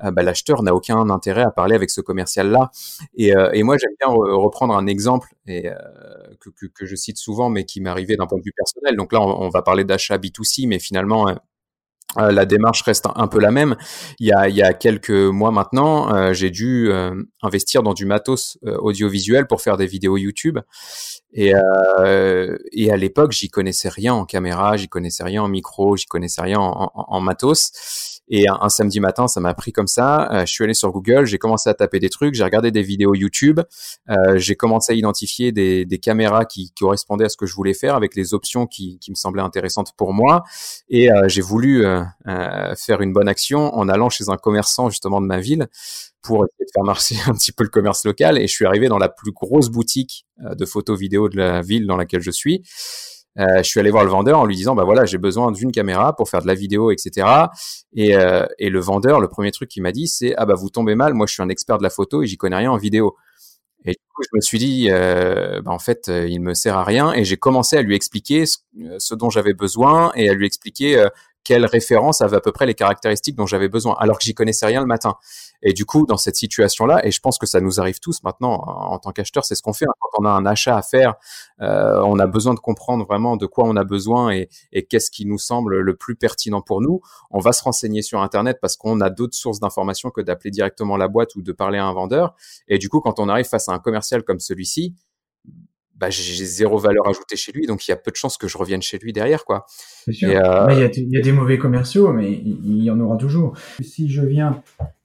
Bah, 0.00 0.22
l'acheteur 0.22 0.62
n'a 0.62 0.74
aucun 0.74 1.10
intérêt 1.10 1.42
à 1.42 1.50
parler 1.50 1.74
avec 1.74 1.90
ce 1.90 2.00
commercial-là. 2.00 2.70
Et, 3.16 3.32
et 3.52 3.62
moi, 3.62 3.76
j'aime 3.78 3.94
bien 4.00 4.08
reprendre 4.08 4.76
un 4.76 4.86
exemple 4.86 5.34
et 5.46 5.70
que, 6.40 6.66
que, 6.66 6.86
je 6.86 6.94
cite 6.94 7.18
souvent, 7.18 7.48
mais 7.48 7.64
qui 7.64 7.80
arrivé 7.86 8.16
d'un 8.16 8.26
point 8.26 8.38
de 8.38 8.44
vue 8.44 8.52
personnel. 8.56 8.96
Donc 8.96 9.12
là, 9.12 9.20
on, 9.20 9.42
on 9.42 9.48
va 9.48 9.62
parler 9.62 9.84
d'achat 9.84 10.18
B2C, 10.18 10.68
mais 10.68 10.78
finalement, 10.78 11.28
euh, 12.16 12.32
la 12.32 12.46
démarche 12.46 12.82
reste 12.82 13.06
un, 13.14 13.26
peu 13.26 13.38
la 13.38 13.50
même. 13.50 13.76
Il 14.18 14.26
y 14.26 14.32
a, 14.32 14.72
quelques 14.72 15.10
mois 15.10 15.50
maintenant, 15.50 16.14
euh, 16.14 16.32
j'ai 16.32 16.50
dû 16.50 16.90
euh, 16.90 17.14
investir 17.42 17.82
dans 17.82 17.92
du 17.92 18.06
matos 18.06 18.58
audiovisuel 18.62 19.46
pour 19.46 19.60
faire 19.60 19.76
des 19.76 19.86
vidéos 19.86 20.16
YouTube. 20.16 20.58
Et, 21.34 21.52
et 22.72 22.90
à 22.90 22.96
l'époque, 22.96 23.32
j'y 23.32 23.50
connaissais 23.50 23.90
rien 23.90 24.14
en 24.14 24.24
caméra, 24.24 24.76
j'y 24.76 24.88
connaissais 24.88 25.24
rien 25.24 25.42
en 25.42 25.48
micro, 25.48 25.96
j'y 25.96 26.06
connaissais 26.06 26.40
rien 26.40 26.58
en, 26.58 26.90
en, 26.94 27.04
en 27.08 27.20
matos. 27.20 28.17
Et 28.30 28.46
un, 28.48 28.68
samedi 28.68 29.00
matin, 29.00 29.26
ça 29.26 29.40
m'a 29.40 29.54
pris 29.54 29.72
comme 29.72 29.86
ça. 29.86 30.30
Euh, 30.32 30.46
je 30.46 30.52
suis 30.52 30.62
allé 30.62 30.74
sur 30.74 30.92
Google, 30.92 31.24
j'ai 31.24 31.38
commencé 31.38 31.70
à 31.70 31.74
taper 31.74 31.98
des 31.98 32.10
trucs, 32.10 32.34
j'ai 32.34 32.44
regardé 32.44 32.70
des 32.70 32.82
vidéos 32.82 33.14
YouTube, 33.14 33.60
euh, 34.10 34.36
j'ai 34.36 34.54
commencé 34.54 34.92
à 34.92 34.96
identifier 34.96 35.50
des, 35.50 35.86
caméras 36.02 36.44
qui, 36.44 36.72
correspondaient 36.78 37.24
à 37.24 37.28
ce 37.28 37.36
que 37.36 37.46
je 37.46 37.54
voulais 37.54 37.74
faire 37.74 37.94
avec 37.94 38.14
les 38.14 38.34
options 38.34 38.66
qui, 38.66 38.98
qui 38.98 39.10
me 39.10 39.16
semblaient 39.16 39.42
intéressantes 39.42 39.92
pour 39.96 40.12
moi. 40.12 40.44
Et 40.88 41.10
euh, 41.10 41.28
j'ai 41.28 41.40
voulu 41.40 41.84
faire 42.76 43.00
une 43.00 43.12
bonne 43.12 43.28
action 43.28 43.74
en 43.74 43.88
allant 43.88 44.10
chez 44.10 44.28
un 44.28 44.36
commerçant 44.36 44.90
justement 44.90 45.20
de 45.20 45.26
ma 45.26 45.40
ville 45.40 45.66
pour 46.22 46.44
essayer 46.44 46.66
de 46.66 46.70
faire 46.72 46.84
marcher 46.84 47.16
un 47.26 47.32
petit 47.32 47.52
peu 47.52 47.64
le 47.64 47.70
commerce 47.70 48.04
local. 48.04 48.38
Et 48.38 48.46
je 48.46 48.52
suis 48.52 48.66
arrivé 48.66 48.88
dans 48.88 48.98
la 48.98 49.08
plus 49.08 49.32
grosse 49.32 49.70
boutique 49.70 50.26
de 50.38 50.64
photos 50.66 50.98
vidéo 50.98 51.28
de 51.28 51.36
la 51.36 51.62
ville 51.62 51.86
dans 51.86 51.96
laquelle 51.96 52.22
je 52.22 52.30
suis. 52.30 52.62
Euh, 53.38 53.58
je 53.58 53.62
suis 53.62 53.78
allé 53.78 53.90
voir 53.90 54.04
le 54.04 54.10
vendeur 54.10 54.40
en 54.40 54.44
lui 54.44 54.56
disant 54.56 54.74
bah 54.74 54.84
voilà 54.84 55.04
j'ai 55.04 55.18
besoin 55.18 55.52
d'une 55.52 55.70
caméra 55.70 56.16
pour 56.16 56.28
faire 56.28 56.42
de 56.42 56.48
la 56.48 56.54
vidéo 56.54 56.90
etc 56.90 57.26
et, 57.94 58.16
euh, 58.16 58.44
et 58.58 58.68
le 58.68 58.80
vendeur 58.80 59.20
le 59.20 59.28
premier 59.28 59.52
truc 59.52 59.68
qu'il 59.68 59.82
m'a 59.82 59.92
dit 59.92 60.08
c'est 60.08 60.34
ah 60.36 60.44
bah 60.44 60.54
vous 60.54 60.70
tombez 60.70 60.96
mal 60.96 61.14
moi 61.14 61.26
je 61.26 61.34
suis 61.34 61.42
un 61.42 61.48
expert 61.48 61.78
de 61.78 61.84
la 61.84 61.90
photo 61.90 62.22
et 62.22 62.26
j'y 62.26 62.36
connais 62.36 62.56
rien 62.56 62.72
en 62.72 62.76
vidéo. 62.76 63.16
Et 63.84 63.92
du 63.92 63.98
coup 64.14 64.22
je 64.24 64.36
me 64.36 64.40
suis 64.40 64.58
dit 64.58 64.88
euh, 64.90 65.62
bah 65.62 65.70
en 65.70 65.78
fait 65.78 66.08
euh, 66.08 66.26
il 66.28 66.40
me 66.40 66.54
sert 66.54 66.76
à 66.76 66.84
rien. 66.84 67.12
Et 67.12 67.24
j'ai 67.24 67.36
commencé 67.36 67.76
à 67.76 67.82
lui 67.82 67.94
expliquer 67.94 68.44
ce, 68.46 69.14
dont 69.14 69.30
j'avais 69.30 69.54
besoin 69.54 70.12
et 70.14 70.28
à 70.28 70.34
lui 70.34 70.46
expliquer 70.46 71.06
quelle 71.48 71.64
référence 71.64 72.20
avait 72.20 72.36
à 72.36 72.40
peu 72.40 72.52
près 72.52 72.66
les 72.66 72.74
caractéristiques 72.74 73.34
dont 73.34 73.46
j'avais 73.46 73.70
besoin, 73.70 73.96
alors 73.98 74.18
que 74.18 74.24
j'y 74.24 74.34
connaissais 74.34 74.66
rien 74.66 74.82
le 74.82 74.86
matin. 74.86 75.14
Et 75.62 75.72
du 75.72 75.86
coup, 75.86 76.04
dans 76.04 76.18
cette 76.18 76.36
situation-là, 76.36 77.00
et 77.06 77.10
je 77.10 77.20
pense 77.20 77.38
que 77.38 77.46
ça 77.46 77.62
nous 77.62 77.80
arrive 77.80 78.00
tous 78.00 78.22
maintenant 78.22 78.52
en 78.52 78.98
tant 78.98 79.12
qu'acheteur, 79.12 79.46
c'est 79.46 79.54
ce 79.54 79.62
qu'on 79.62 79.72
fait 79.72 79.86
hein. 79.86 79.94
quand 79.98 80.10
on 80.22 80.26
a 80.26 80.28
un 80.28 80.44
achat 80.44 80.76
à 80.76 80.82
faire. 80.82 81.14
Euh, 81.62 82.02
on 82.04 82.18
a 82.18 82.26
besoin 82.26 82.52
de 82.52 82.60
comprendre 82.60 83.06
vraiment 83.06 83.38
de 83.38 83.46
quoi 83.46 83.64
on 83.64 83.76
a 83.76 83.84
besoin 83.84 84.30
et, 84.30 84.50
et 84.72 84.84
qu'est-ce 84.84 85.10
qui 85.10 85.24
nous 85.24 85.38
semble 85.38 85.78
le 85.78 85.96
plus 85.96 86.16
pertinent 86.16 86.60
pour 86.60 86.82
nous. 86.82 87.00
On 87.30 87.38
va 87.38 87.52
se 87.52 87.62
renseigner 87.62 88.02
sur 88.02 88.20
Internet 88.20 88.58
parce 88.60 88.76
qu'on 88.76 89.00
a 89.00 89.08
d'autres 89.08 89.34
sources 89.34 89.58
d'informations 89.58 90.10
que 90.10 90.20
d'appeler 90.20 90.50
directement 90.50 90.98
la 90.98 91.08
boîte 91.08 91.34
ou 91.34 91.40
de 91.40 91.52
parler 91.52 91.78
à 91.78 91.86
un 91.86 91.94
vendeur. 91.94 92.34
Et 92.68 92.76
du 92.76 92.90
coup, 92.90 93.00
quand 93.00 93.20
on 93.20 93.30
arrive 93.30 93.46
face 93.46 93.70
à 93.70 93.72
un 93.72 93.78
commercial 93.78 94.22
comme 94.22 94.38
celui-ci, 94.38 94.94
bah, 95.98 96.10
j'ai 96.10 96.44
zéro 96.44 96.78
valeur 96.78 97.08
ajoutée 97.08 97.34
chez 97.34 97.50
lui, 97.50 97.66
donc 97.66 97.86
il 97.88 97.90
y 97.90 97.94
a 97.94 97.96
peu 97.96 98.12
de 98.12 98.16
chances 98.16 98.38
que 98.38 98.46
je 98.46 98.56
revienne 98.56 98.82
chez 98.82 98.98
lui 98.98 99.12
derrière, 99.12 99.44
quoi. 99.44 99.66
Sûr. 100.10 100.28
Euh, 100.28 100.32
il, 100.70 100.78
y 100.78 100.82
a, 100.82 100.90
il, 100.94 101.12
y 101.12 101.18
a, 101.18 101.20
des 101.20 101.32
mauvais 101.32 101.58
commerciaux, 101.58 102.12
mais 102.12 102.32
il, 102.32 102.84
y 102.84 102.90
en 102.90 103.00
aura 103.00 103.16
toujours. 103.16 103.54
Si 103.82 104.08
je 104.08 104.22
viens 104.22 104.62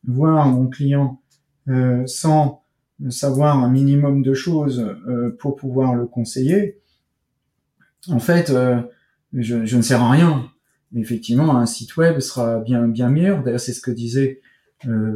voir 0.08 0.48
mon 0.48 0.68
client 0.68 1.20
euh, 1.68 2.06
sans 2.06 2.64
savoir 3.10 3.58
un 3.58 3.70
minimum 3.70 4.22
de 4.22 4.36
choses 4.36 4.96
euh, 5.08 5.36
pour 5.40 5.56
pouvoir 5.56 5.96
le 5.96 6.06
conseiller, 6.06 6.80
en 8.10 8.20
fait, 8.20 8.54
je, 9.34 9.66
je, 9.66 9.78
ne 9.78 9.82
sers 9.82 10.02
à 10.02 10.12
rien. 10.12 10.48
Effectivement, 10.96 11.58
un 11.58 11.66
site 11.66 11.98
web 11.98 12.20
sera 12.20 12.60
bien 12.60 12.88
bien 12.88 13.10
meilleur. 13.10 13.42
D'ailleurs, 13.42 13.62
c'est 13.62 13.74
ce 13.74 13.82
que 13.82 13.92
disait 13.92 14.42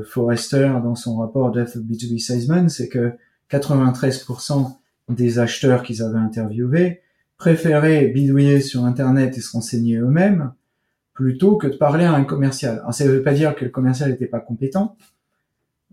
Forrester 0.05 0.71
dans 0.81 0.95
son 0.95 1.17
rapport 1.17 1.51
Death 1.51 1.75
of 1.75 1.83
B2B 1.83 2.17
Salesman, 2.19 2.69
c'est 2.69 2.87
que 2.87 3.11
93% 3.51 4.77
des 5.09 5.39
acheteurs 5.39 5.83
qu'ils 5.83 6.01
avaient 6.01 6.17
interviewés 6.17 7.01
préféraient 7.37 8.07
bidouiller 8.07 8.61
sur 8.61 8.83
Internet 8.83 9.37
et 9.37 9.41
se 9.41 9.51
renseigner 9.51 9.97
eux-mêmes 9.97 10.53
plutôt 11.13 11.55
que 11.55 11.67
de 11.67 11.75
parler 11.75 12.05
à 12.05 12.13
un 12.13 12.23
commercial. 12.23 12.79
Alors 12.79 12.93
ça 12.93 13.05
ne 13.05 13.11
veut 13.11 13.23
pas 13.23 13.33
dire 13.33 13.55
que 13.55 13.65
le 13.65 13.71
commercial 13.71 14.09
n'était 14.11 14.27
pas 14.27 14.39
compétent. 14.39 14.95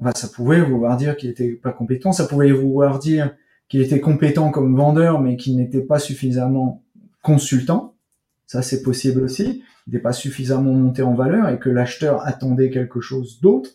Enfin, 0.01 0.13
ça 0.15 0.29
pouvait 0.29 0.61
vouloir 0.61 0.97
dire 0.97 1.17
qu'il 1.17 1.29
n'était 1.29 1.53
pas 1.53 1.73
compétent. 1.73 2.13
Ça 2.13 2.27
pouvait 2.27 2.51
vouloir 2.53 2.99
dire 2.99 3.35
qu'il 3.69 3.81
était 3.81 4.01
compétent 4.01 4.51
comme 4.51 4.77
vendeur, 4.77 5.21
mais 5.21 5.37
qu'il 5.37 5.57
n'était 5.57 5.81
pas 5.81 5.99
suffisamment 5.99 6.83
consultant. 7.23 7.95
Ça, 8.47 8.61
c'est 8.61 8.83
possible 8.83 9.23
aussi. 9.23 9.63
Il 9.87 9.93
n'était 9.93 10.03
pas 10.03 10.13
suffisamment 10.13 10.73
monté 10.73 11.03
en 11.03 11.15
valeur 11.15 11.49
et 11.49 11.59
que 11.59 11.71
l'acheteur 11.71 12.27
attendait 12.27 12.71
quelque 12.71 13.01
chose 13.01 13.41
d'autre. 13.41 13.71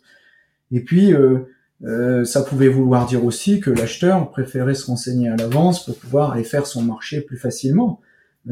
Et 0.72 0.82
puis, 0.82 1.14
euh, 1.14 1.50
euh, 1.84 2.26
ça 2.26 2.42
pouvait 2.42 2.68
vouloir 2.68 3.06
dire 3.06 3.24
aussi 3.24 3.60
que 3.60 3.70
l'acheteur 3.70 4.30
préférait 4.32 4.76
se 4.76 4.86
renseigner 4.86 5.30
à 5.30 5.36
l'avance 5.36 5.86
pour 5.86 5.98
pouvoir 5.98 6.32
aller 6.32 6.44
faire 6.44 6.68
son 6.68 6.82
marché 6.82 7.22
plus 7.22 7.38
facilement. 7.38 8.02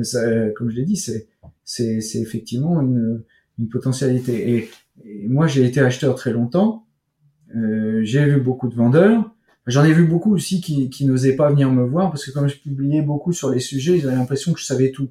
Ça, 0.03 0.21
comme 0.51 0.69
je 0.69 0.75
l'ai 0.75 0.85
dit, 0.85 0.95
c'est 0.95 2.19
effectivement 2.21 2.81
une, 2.81 3.23
une 3.59 3.69
potentialité. 3.69 4.55
Et, 4.55 4.69
moi, 5.27 5.47
j'ai 5.47 5.63
été 5.63 5.79
acheteur 5.79 6.15
très 6.15 6.31
longtemps. 6.31 6.85
Euh, 7.55 8.01
j'ai 8.03 8.25
vu 8.25 8.41
beaucoup 8.41 8.67
de 8.67 8.75
vendeurs. 8.75 9.31
J'en 9.67 9.83
ai 9.83 9.93
vu 9.93 10.05
beaucoup 10.05 10.33
aussi 10.33 10.59
qui, 10.59 10.89
qui 10.89 11.05
n'osaient 11.05 11.35
pas 11.35 11.51
venir 11.51 11.71
me 11.71 11.83
voir 11.83 12.09
parce 12.09 12.25
que 12.25 12.31
comme 12.31 12.47
je 12.47 12.57
publiais 12.57 13.01
beaucoup 13.01 13.33
sur 13.33 13.51
les 13.51 13.59
sujets, 13.59 13.97
ils 13.97 14.07
avaient 14.07 14.15
l'impression 14.15 14.53
que 14.53 14.59
je 14.59 14.65
savais 14.65 14.91
tout. 14.91 15.09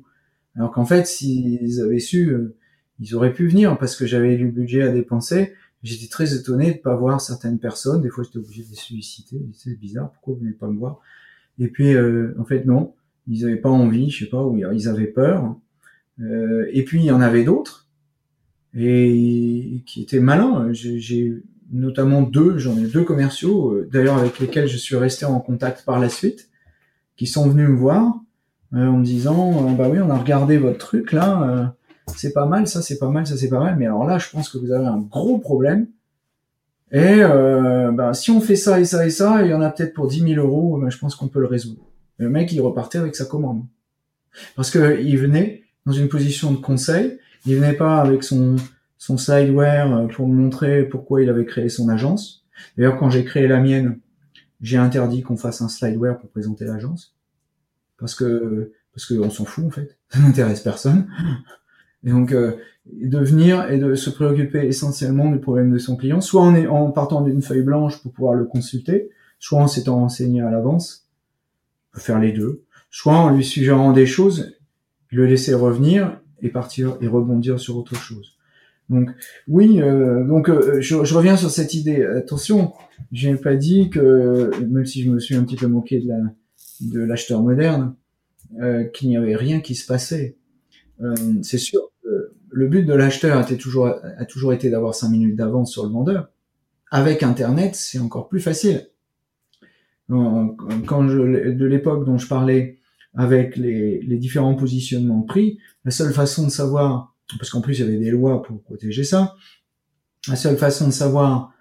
Alors 0.56 0.72
qu'en 0.72 0.84
fait, 0.84 1.06
s'ils 1.06 1.80
avaient 1.80 2.00
su, 2.00 2.30
euh, 2.30 2.56
ils 2.98 3.14
auraient 3.14 3.32
pu 3.32 3.46
venir 3.46 3.78
parce 3.78 3.94
que 3.94 4.06
j'avais 4.06 4.36
du 4.36 4.48
budget 4.48 4.82
à 4.82 4.88
dépenser 4.88 5.52
J'étais 5.86 6.08
très 6.08 6.34
étonné 6.34 6.74
de 6.74 6.78
pas 6.78 6.96
voir 6.96 7.20
certaines 7.20 7.60
personnes. 7.60 8.02
Des 8.02 8.08
fois, 8.08 8.24
j'étais 8.24 8.38
obligé 8.38 8.64
de 8.64 8.70
les 8.70 8.76
solliciter. 8.76 9.40
C'est 9.52 9.78
bizarre, 9.78 10.10
pourquoi 10.10 10.34
vous 10.34 10.40
venez 10.40 10.52
pas 10.52 10.66
me 10.66 10.76
voir? 10.76 10.98
Et 11.60 11.68
puis, 11.68 11.94
euh, 11.94 12.34
en 12.40 12.44
fait, 12.44 12.64
non, 12.64 12.94
ils 13.28 13.44
avaient 13.44 13.56
pas 13.56 13.70
envie, 13.70 14.10
je 14.10 14.24
sais 14.24 14.30
pas, 14.30 14.42
ou 14.44 14.58
ils 14.58 14.88
avaient 14.88 15.06
peur. 15.06 15.54
Euh, 16.20 16.66
et 16.72 16.82
puis, 16.82 16.98
il 16.98 17.04
y 17.04 17.12
en 17.12 17.20
avait 17.20 17.44
d'autres 17.44 17.86
et 18.74 19.82
qui 19.86 20.02
étaient 20.02 20.18
malins. 20.18 20.72
J'ai 20.72 21.40
notamment 21.70 22.22
deux, 22.22 22.58
j'en 22.58 22.76
ai 22.76 22.86
deux 22.86 23.04
commerciaux, 23.04 23.72
euh, 23.72 23.88
d'ailleurs 23.90 24.18
avec 24.18 24.40
lesquels 24.40 24.66
je 24.66 24.76
suis 24.76 24.96
resté 24.96 25.24
en 25.24 25.38
contact 25.38 25.84
par 25.84 26.00
la 26.00 26.08
suite, 26.08 26.50
qui 27.16 27.26
sont 27.26 27.48
venus 27.48 27.68
me 27.68 27.76
voir 27.76 28.12
en 28.72 28.98
me 28.98 29.04
disant, 29.04 29.70
bah 29.72 29.88
oui, 29.88 30.00
on 30.00 30.10
a 30.10 30.18
regardé 30.18 30.58
votre 30.58 30.78
truc 30.78 31.12
là 31.12 31.76
c'est 32.14 32.32
pas 32.32 32.46
mal, 32.46 32.66
ça 32.68 32.82
c'est 32.82 32.98
pas 32.98 33.08
mal, 33.08 33.26
ça 33.26 33.36
c'est 33.36 33.48
pas 33.48 33.58
mal, 33.58 33.76
mais 33.76 33.86
alors 33.86 34.06
là, 34.06 34.18
je 34.18 34.28
pense 34.30 34.48
que 34.48 34.58
vous 34.58 34.72
avez 34.72 34.86
un 34.86 34.98
gros 34.98 35.38
problème. 35.38 35.88
Et 36.92 37.20
euh, 37.20 37.90
ben, 37.90 38.12
si 38.12 38.30
on 38.30 38.40
fait 38.40 38.56
ça 38.56 38.78
et 38.78 38.84
ça 38.84 39.04
et 39.04 39.10
ça, 39.10 39.42
il 39.42 39.50
y 39.50 39.54
en 39.54 39.60
a 39.60 39.70
peut-être 39.70 39.92
pour 39.92 40.06
10 40.06 40.20
000 40.34 40.34
euros, 40.34 40.78
ben, 40.78 40.88
je 40.88 40.98
pense 40.98 41.16
qu'on 41.16 41.28
peut 41.28 41.40
le 41.40 41.46
résoudre. 41.46 41.82
le 42.18 42.30
mec, 42.30 42.52
il 42.52 42.60
repartait 42.60 42.98
avec 42.98 43.16
sa 43.16 43.24
commande. 43.24 43.64
Parce 44.54 44.70
que 44.70 45.00
il 45.00 45.18
venait 45.18 45.64
dans 45.84 45.92
une 45.92 46.08
position 46.08 46.52
de 46.52 46.58
conseil, 46.58 47.18
il 47.44 47.56
venait 47.56 47.72
pas 47.72 48.00
avec 48.00 48.22
son, 48.22 48.56
son 48.98 49.18
slideware 49.18 49.96
euh, 49.96 50.06
pour 50.06 50.28
montrer 50.28 50.84
pourquoi 50.84 51.22
il 51.22 51.28
avait 51.28 51.44
créé 51.44 51.68
son 51.68 51.88
agence. 51.88 52.44
D'ailleurs, 52.76 52.98
quand 52.98 53.10
j'ai 53.10 53.24
créé 53.24 53.46
la 53.48 53.60
mienne, 53.60 53.98
j'ai 54.60 54.78
interdit 54.78 55.22
qu'on 55.22 55.36
fasse 55.36 55.60
un 55.60 55.68
slideware 55.68 56.18
pour 56.18 56.30
présenter 56.30 56.64
l'agence. 56.64 57.14
Parce 57.98 58.14
que, 58.14 58.72
parce 58.94 59.06
qu'on 59.06 59.30
s'en 59.30 59.44
fout, 59.44 59.64
en 59.64 59.70
fait. 59.70 59.98
Ça 60.10 60.20
n'intéresse 60.20 60.60
personne. 60.60 61.08
Donc, 62.06 62.32
euh, 62.32 62.52
de 62.86 63.18
venir 63.18 63.70
et 63.70 63.78
de 63.78 63.94
se 63.94 64.10
préoccuper 64.10 64.66
essentiellement 64.66 65.30
du 65.30 65.38
problème 65.38 65.72
de 65.72 65.78
son 65.78 65.96
client, 65.96 66.20
soit 66.20 66.42
en, 66.42 66.54
en 66.66 66.90
partant 66.90 67.20
d'une 67.20 67.42
feuille 67.42 67.62
blanche 67.62 68.00
pour 68.02 68.12
pouvoir 68.12 68.34
le 68.34 68.44
consulter, 68.44 69.10
soit 69.38 69.60
en 69.60 69.66
s'étant 69.66 69.96
renseigné 69.96 70.40
à 70.40 70.50
l'avance, 70.50 71.08
peut 71.92 72.00
faire 72.00 72.20
les 72.20 72.32
deux, 72.32 72.64
soit 72.90 73.16
en 73.16 73.30
lui 73.30 73.44
suggérant 73.44 73.92
des 73.92 74.06
choses, 74.06 74.56
le 75.10 75.26
laisser 75.26 75.54
revenir 75.54 76.20
et 76.42 76.48
partir 76.48 76.96
et 77.00 77.08
rebondir 77.08 77.58
sur 77.58 77.76
autre 77.76 77.94
chose. 77.94 78.36
Donc 78.88 79.10
oui, 79.48 79.82
euh, 79.82 80.24
donc 80.24 80.48
euh, 80.48 80.80
je, 80.80 81.04
je, 81.04 81.14
reviens 81.14 81.36
sur 81.36 81.50
cette 81.50 81.74
idée. 81.74 82.04
Attention, 82.04 82.72
j'ai 83.10 83.34
pas 83.36 83.56
dit 83.56 83.90
que 83.90 84.50
même 84.64 84.86
si 84.86 85.02
je 85.02 85.10
me 85.10 85.18
suis 85.18 85.34
un 85.34 85.42
petit 85.42 85.56
peu 85.56 85.66
moqué 85.66 86.00
de 86.00 86.08
la 86.08 86.18
de 86.82 87.00
l'acheteur 87.00 87.42
moderne, 87.42 87.96
euh, 88.60 88.84
qu'il 88.84 89.08
n'y 89.08 89.16
avait 89.16 89.34
rien 89.34 89.60
qui 89.60 89.74
se 89.74 89.86
passait. 89.86 90.36
c'est 91.42 91.58
sûr, 91.58 91.90
le 92.56 92.68
but 92.68 92.84
de 92.84 92.94
l'acheteur 92.94 93.36
a 93.36 93.44
toujours, 94.24 94.52
été 94.54 94.70
d'avoir 94.70 94.94
cinq 94.94 95.10
minutes 95.10 95.36
d'avance 95.36 95.70
sur 95.70 95.84
le 95.84 95.90
vendeur. 95.90 96.30
Avec 96.90 97.22
Internet, 97.22 97.74
c'est 97.74 97.98
encore 97.98 98.28
plus 98.28 98.40
facile. 98.40 98.88
Quand 100.08 101.08
je, 101.08 101.50
de 101.50 101.66
l'époque 101.66 102.06
dont 102.06 102.16
je 102.16 102.26
parlais, 102.26 102.78
avec 103.14 103.56
les, 103.56 104.00
les, 104.00 104.16
différents 104.16 104.54
positionnements 104.54 105.18
de 105.18 105.26
prix, 105.26 105.58
la 105.84 105.90
seule 105.90 106.14
façon 106.14 106.44
de 106.44 106.50
savoir, 106.50 107.14
parce 107.38 107.50
qu'en 107.50 107.60
plus 107.60 107.78
il 107.78 107.84
y 107.84 107.88
avait 107.88 107.98
des 107.98 108.10
lois 108.10 108.42
pour 108.42 108.62
protéger 108.62 109.04
ça, 109.04 109.34
la 110.26 110.36
seule 110.36 110.56
façon 110.56 110.86
de 110.86 110.92
savoir 110.92 111.52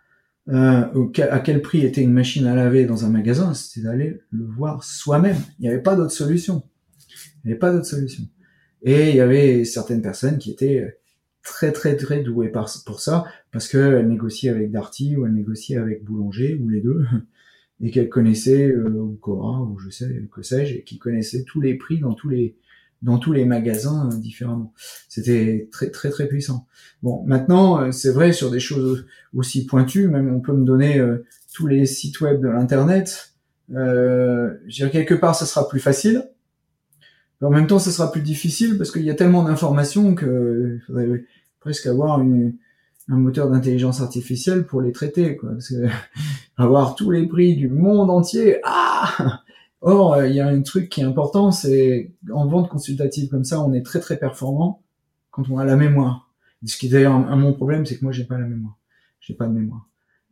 euh, 0.47 1.09
à 1.29 1.39
quel 1.39 1.61
prix 1.61 1.81
était 1.81 2.01
une 2.01 2.13
machine 2.13 2.45
à 2.47 2.55
laver 2.55 2.85
dans 2.85 3.03
un 3.03 3.09
magasin, 3.09 3.53
c'était 3.53 3.85
d'aller 3.85 4.21
le 4.31 4.45
voir 4.45 4.83
soi-même. 4.83 5.37
Il 5.59 5.63
n'y 5.63 5.67
avait 5.67 5.83
pas 5.83 5.95
d'autre 5.95 6.11
solution. 6.11 6.63
Il 7.43 7.47
n'y 7.47 7.51
avait 7.51 7.59
pas 7.59 7.71
d'autre 7.73 7.85
solution. 7.85 8.23
Et 8.83 9.09
il 9.09 9.15
y 9.15 9.21
avait 9.21 9.65
certaines 9.65 10.01
personnes 10.01 10.37
qui 10.37 10.51
étaient 10.51 10.97
très 11.43 11.71
très 11.71 11.95
très 11.95 12.21
douées 12.21 12.51
pour 12.85 12.99
ça, 12.99 13.25
parce 13.51 13.67
qu'elles 13.67 14.07
négociaient 14.07 14.49
avec 14.49 14.71
Darty 14.71 15.15
ou 15.15 15.25
elles 15.25 15.33
négociaient 15.33 15.77
avec 15.77 16.03
Boulanger, 16.03 16.59
ou 16.61 16.69
les 16.69 16.81
deux, 16.81 17.05
et 17.81 17.91
qu'elles 17.91 18.09
connaissaient, 18.09 18.67
euh, 18.67 18.89
ou 18.89 19.17
Cora, 19.21 19.61
ou 19.61 19.77
je 19.79 19.89
sais, 19.89 20.23
que 20.31 20.41
sais-je, 20.41 20.75
et 20.75 20.83
qui 20.83 20.97
connaissaient 20.97 21.43
tous 21.43 21.61
les 21.61 21.75
prix 21.75 21.99
dans 21.99 22.13
tous 22.13 22.29
les 22.29 22.55
dans 23.01 23.19
tous 23.19 23.33
les 23.33 23.45
magasins 23.45 24.09
euh, 24.11 24.17
différemment. 24.17 24.73
C'était 25.09 25.69
très 25.71 25.91
très 25.91 26.09
très 26.09 26.27
puissant. 26.27 26.67
Bon, 27.03 27.23
maintenant 27.25 27.81
euh, 27.81 27.91
c'est 27.91 28.11
vrai 28.11 28.33
sur 28.33 28.51
des 28.51 28.59
choses 28.59 29.05
aussi 29.33 29.65
pointues, 29.65 30.07
même 30.07 30.33
on 30.33 30.39
peut 30.39 30.53
me 30.53 30.65
donner 30.65 30.97
euh, 30.99 31.23
tous 31.53 31.67
les 31.67 31.85
sites 31.85 32.19
web 32.21 32.41
de 32.41 32.47
l'internet. 32.47 33.33
Euh, 33.73 34.53
je 34.67 34.75
dirais 34.75 34.91
quelque 34.91 35.13
part 35.13 35.35
ça 35.35 35.45
sera 35.45 35.67
plus 35.67 35.79
facile, 35.79 36.29
en 37.41 37.49
même 37.49 37.67
temps 37.67 37.79
ça 37.79 37.91
sera 37.91 38.11
plus 38.11 38.21
difficile 38.21 38.77
parce 38.77 38.91
qu'il 38.91 39.03
y 39.03 39.09
a 39.09 39.15
tellement 39.15 39.43
d'informations 39.43 40.15
que 40.15 40.79
faudrait 40.87 41.25
presque 41.59 41.85
avoir 41.85 42.21
une, 42.21 42.55
un 43.09 43.17
moteur 43.17 43.49
d'intelligence 43.49 44.01
artificielle 44.01 44.65
pour 44.65 44.81
les 44.81 44.91
traiter, 44.91 45.35
quoi. 45.35 45.51
Parce 45.51 45.69
que 45.69 45.87
avoir 46.57 46.95
tous 46.95 47.11
les 47.11 47.27
prix 47.27 47.55
du 47.55 47.69
monde 47.69 48.09
entier, 48.09 48.59
ah 48.63 49.41
Or, 49.87 50.15
euh, 50.15 50.27
il 50.27 50.35
y 50.35 50.39
a 50.39 50.47
un 50.47 50.63
truc 50.63 50.89
qui 50.89 51.01
est 51.01 51.03
important, 51.03 51.51
c'est 51.51 52.11
en 52.33 52.47
vente 52.47 52.69
consultative 52.69 53.29
comme 53.29 53.43
ça, 53.43 53.61
on 53.61 53.71
est 53.71 53.83
très 53.83 53.99
très 53.99 54.17
performant 54.17 54.81
quand 55.29 55.47
on 55.51 55.59
a 55.59 55.63
la 55.63 55.75
mémoire. 55.75 56.31
Ce 56.65 56.75
qui 56.75 56.87
est 56.87 56.89
d'ailleurs 56.89 57.13
un, 57.13 57.35
mon 57.35 57.53
problème, 57.53 57.85
c'est 57.85 57.97
que 57.97 58.03
moi 58.03 58.11
j'ai 58.11 58.23
pas 58.23 58.39
la 58.39 58.47
mémoire. 58.47 58.79
J'ai 59.19 59.35
pas 59.35 59.45
de 59.45 59.53
mémoire. 59.53 59.87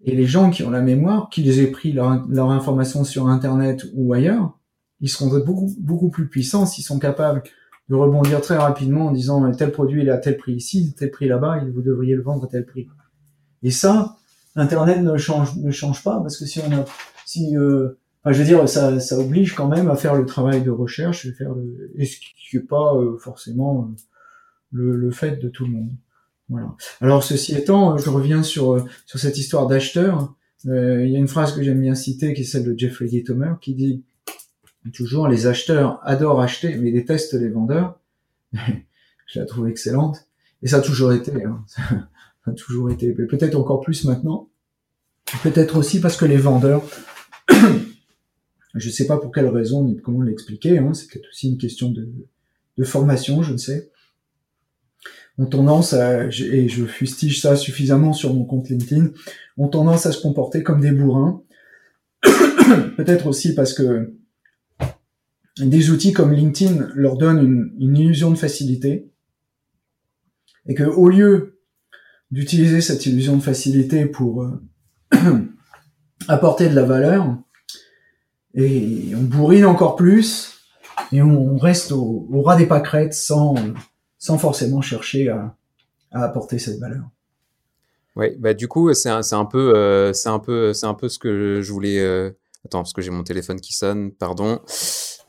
Et 0.05 0.15
les 0.15 0.25
gens 0.25 0.49
qui 0.49 0.63
ont 0.63 0.71
la 0.71 0.81
mémoire, 0.81 1.29
qui 1.29 1.43
les 1.43 1.61
aient 1.61 1.69
pris 1.69 1.91
leur, 1.91 2.27
leur 2.27 2.49
information 2.49 3.03
sur 3.03 3.27
Internet 3.27 3.85
ou 3.93 4.13
ailleurs, 4.13 4.57
ils 5.03 5.09
seront 5.09 5.27
beaucoup 5.45 5.71
beaucoup 5.79 6.09
plus 6.09 6.27
puissants 6.27 6.65
s'ils 6.65 6.83
sont 6.83 6.97
capables 6.97 7.43
de 7.89 7.95
rebondir 7.95 8.41
très 8.41 8.57
rapidement 8.57 9.07
en 9.07 9.11
disant 9.11 9.51
tel 9.51 9.71
produit 9.71 10.01
il 10.01 10.07
est 10.07 10.11
à 10.11 10.17
tel 10.17 10.37
prix 10.37 10.53
ici, 10.53 10.95
tel 10.97 11.11
prix 11.11 11.27
là-bas, 11.27 11.63
vous 11.71 11.81
devriez 11.83 12.15
le 12.15 12.23
vendre 12.23 12.45
à 12.45 12.47
tel 12.47 12.65
prix. 12.65 12.87
Et 13.61 13.69
ça, 13.71 14.17
Internet 14.55 15.01
ne 15.01 15.17
change 15.17 15.55
ne 15.57 15.69
change 15.69 16.03
pas 16.03 16.19
parce 16.19 16.37
que 16.37 16.45
si 16.45 16.59
on 16.59 16.71
a 16.71 16.85
si 17.25 17.55
euh, 17.55 17.99
je 18.31 18.39
veux 18.39 18.45
dire, 18.45 18.67
ça, 18.69 18.99
ça 18.99 19.19
oblige 19.19 19.53
quand 19.53 19.67
même 19.67 19.89
à 19.89 19.95
faire 19.95 20.15
le 20.15 20.25
travail 20.25 20.63
de 20.63 20.71
recherche, 20.71 21.25
et 21.25 21.33
faire 21.33 21.53
le, 21.53 21.91
et 21.95 22.05
ce 22.05 22.17
qui 22.17 22.55
n'est 22.55 22.63
pas 22.63 22.95
euh, 22.95 23.17
forcément 23.17 23.83
euh, 23.83 23.95
le, 24.71 24.95
le, 24.95 25.11
fait 25.11 25.41
de 25.41 25.49
tout 25.49 25.65
le 25.65 25.71
monde. 25.71 25.91
Voilà. 26.47 26.75
Alors 27.01 27.23
ceci 27.23 27.55
étant, 27.55 27.97
je 27.97 28.09
reviens 28.09 28.43
sur 28.43 28.73
euh, 28.73 28.83
sur 29.05 29.19
cette 29.19 29.37
histoire 29.37 29.67
d'acheteur. 29.67 30.33
il 30.65 31.09
y 31.09 31.15
a 31.15 31.19
une 31.19 31.27
phrase 31.27 31.53
que 31.53 31.63
j'aime 31.63 31.81
bien 31.81 31.95
citer, 31.95 32.33
qui 32.33 32.41
est 32.41 32.45
celle 32.45 32.63
de 32.63 32.77
Jeffrey 32.77 33.07
Gitomer, 33.07 33.53
qui 33.59 33.75
dit 33.75 34.03
toujours 34.91 35.27
les 35.27 35.47
acheteurs 35.47 35.99
adorent 36.03 36.41
acheter, 36.41 36.75
mais 36.75 36.91
détestent 36.91 37.33
les 37.33 37.49
vendeurs. 37.49 37.99
je 38.53 39.39
la 39.39 39.45
trouve 39.45 39.67
excellente, 39.67 40.27
et 40.61 40.67
ça 40.67 40.77
a 40.77 40.81
toujours 40.81 41.13
été. 41.13 41.43
Hein. 41.43 41.63
ça 41.77 42.51
a 42.51 42.53
toujours 42.53 42.91
été, 42.91 43.11
peut-être 43.13 43.55
encore 43.55 43.81
plus 43.81 44.05
maintenant. 44.05 44.49
Peut-être 45.41 45.77
aussi 45.77 45.99
parce 45.99 46.17
que 46.17 46.25
les 46.25 46.37
vendeurs 46.37 46.83
je 48.75 48.87
ne 48.87 48.91
sais 48.91 49.05
pas 49.05 49.17
pour 49.17 49.31
quelle 49.31 49.47
raison 49.47 49.83
ni 49.83 49.97
comment 49.97 50.21
l'expliquer, 50.21 50.77
hein, 50.79 50.93
c'est 50.93 51.07
peut-être 51.07 51.29
aussi 51.29 51.49
une 51.49 51.57
question 51.57 51.91
de, 51.91 52.07
de, 52.77 52.83
formation, 52.83 53.43
je 53.43 53.53
ne 53.53 53.57
sais. 53.57 53.91
On 55.37 55.45
tendance 55.45 55.93
à, 55.93 56.25
et 56.25 56.69
je 56.69 56.85
fustige 56.85 57.41
ça 57.41 57.55
suffisamment 57.55 58.13
sur 58.13 58.33
mon 58.33 58.45
compte 58.45 58.69
LinkedIn, 58.69 59.11
ont 59.57 59.67
tendance 59.67 60.05
à 60.05 60.11
se 60.11 60.21
comporter 60.21 60.63
comme 60.63 60.81
des 60.81 60.91
bourrins. 60.91 61.41
peut-être 62.97 63.27
aussi 63.27 63.55
parce 63.55 63.73
que 63.73 64.13
des 65.57 65.91
outils 65.91 66.13
comme 66.13 66.33
LinkedIn 66.33 66.89
leur 66.95 67.17
donnent 67.17 67.73
une, 67.79 67.97
illusion 67.97 68.31
de 68.31 68.37
facilité 68.37 69.11
et 70.65 70.73
que 70.73 70.83
au 70.83 71.09
lieu 71.09 71.59
d'utiliser 72.31 72.81
cette 72.81 73.05
illusion 73.05 73.37
de 73.37 73.41
facilité 73.43 74.05
pour 74.05 74.43
euh, 74.43 74.61
apporter 76.27 76.69
de 76.69 76.75
la 76.75 76.83
valeur, 76.83 77.37
et 78.55 79.13
on 79.15 79.23
bourrine 79.23 79.65
encore 79.65 79.95
plus 79.95 80.59
et 81.11 81.21
on 81.21 81.57
reste 81.57 81.91
au, 81.91 82.27
ras 82.43 82.55
des 82.55 82.67
pâquerettes 82.67 83.13
sans, 83.13 83.55
sans 84.19 84.37
forcément 84.37 84.81
chercher 84.81 85.29
à, 85.29 85.55
à 86.11 86.23
apporter 86.23 86.59
cette 86.59 86.79
valeur. 86.79 87.03
Oui, 88.15 88.27
bah 88.37 88.53
du 88.53 88.67
coup 88.67 88.93
c'est 88.93 89.09
un, 89.09 89.21
un 89.31 89.45
peu 89.45 89.75
euh, 89.75 90.13
c'est 90.13 90.29
un 90.29 90.37
peu 90.37 90.71
c'est 90.73 90.85
un 90.85 90.93
peu 90.93 91.09
ce 91.09 91.17
que 91.17 91.61
je 91.61 91.71
voulais. 91.71 91.99
Euh... 91.99 92.31
Attends 92.65 92.79
parce 92.79 92.93
que 92.93 93.01
j'ai 93.01 93.09
mon 93.09 93.23
téléphone 93.23 93.59
qui 93.59 93.73
sonne, 93.73 94.11
pardon. 94.11 94.61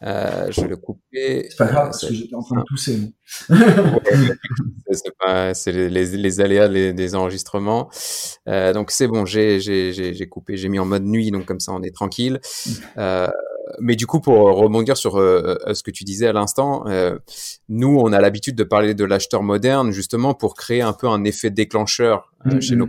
Euh, 0.05 0.51
je 0.51 0.61
vais 0.61 0.69
le 0.69 0.77
couper. 0.77 1.47
C'est 1.49 1.57
pas 1.57 1.67
grave, 1.67 1.87
parce 1.87 2.07
que 2.07 2.15
j'étais 2.15 2.35
en 2.35 2.43
train 2.43 2.61
de 2.61 2.65
tousser. 2.65 3.13
c'est 5.55 5.73
les, 5.73 5.89
les, 5.89 6.17
les, 6.17 6.41
aléas 6.41 6.69
des 6.69 7.15
enregistrements. 7.15 7.91
Euh, 8.49 8.73
donc 8.73 8.91
c'est 8.91 9.09
bon, 9.09 9.25
j'ai 9.25 10.29
coupé, 10.31 10.57
j'ai 10.57 10.69
mis 10.69 10.79
en 10.79 10.87
mode 10.87 11.05
nuit, 11.05 11.31
donc 11.31 11.47
comme 11.47 11.61
ça 11.61 11.73
on 11.73 11.83
est 11.83 11.95
tranquille. 11.95 12.41
Euh, 12.99 13.29
mais 13.81 13.97
du 13.97 14.07
coup, 14.07 14.21
pour 14.21 14.57
rebondir 14.57 14.97
sur 14.97 15.19
euh, 15.19 15.57
ce 15.73 15.83
que 15.83 15.91
tu 15.91 16.05
disais 16.05 16.27
à 16.27 16.33
l'instant, 16.33 16.87
euh, 16.87 17.19
nous, 17.69 17.99
on 17.99 18.13
a 18.13 18.21
l'habitude 18.21 18.57
de 18.57 18.65
parler 18.65 18.95
de 18.95 19.05
l'acheteur 19.05 19.43
moderne 19.43 19.91
justement 19.91 20.35
pour 20.35 20.55
créer 20.55 20.83
un 20.83 20.93
peu 20.93 21.09
un 21.09 21.25
effet 21.25 21.51
déclencheur 21.51 22.33
euh, 22.47 22.61
chez 22.61 22.77
nos 22.77 22.87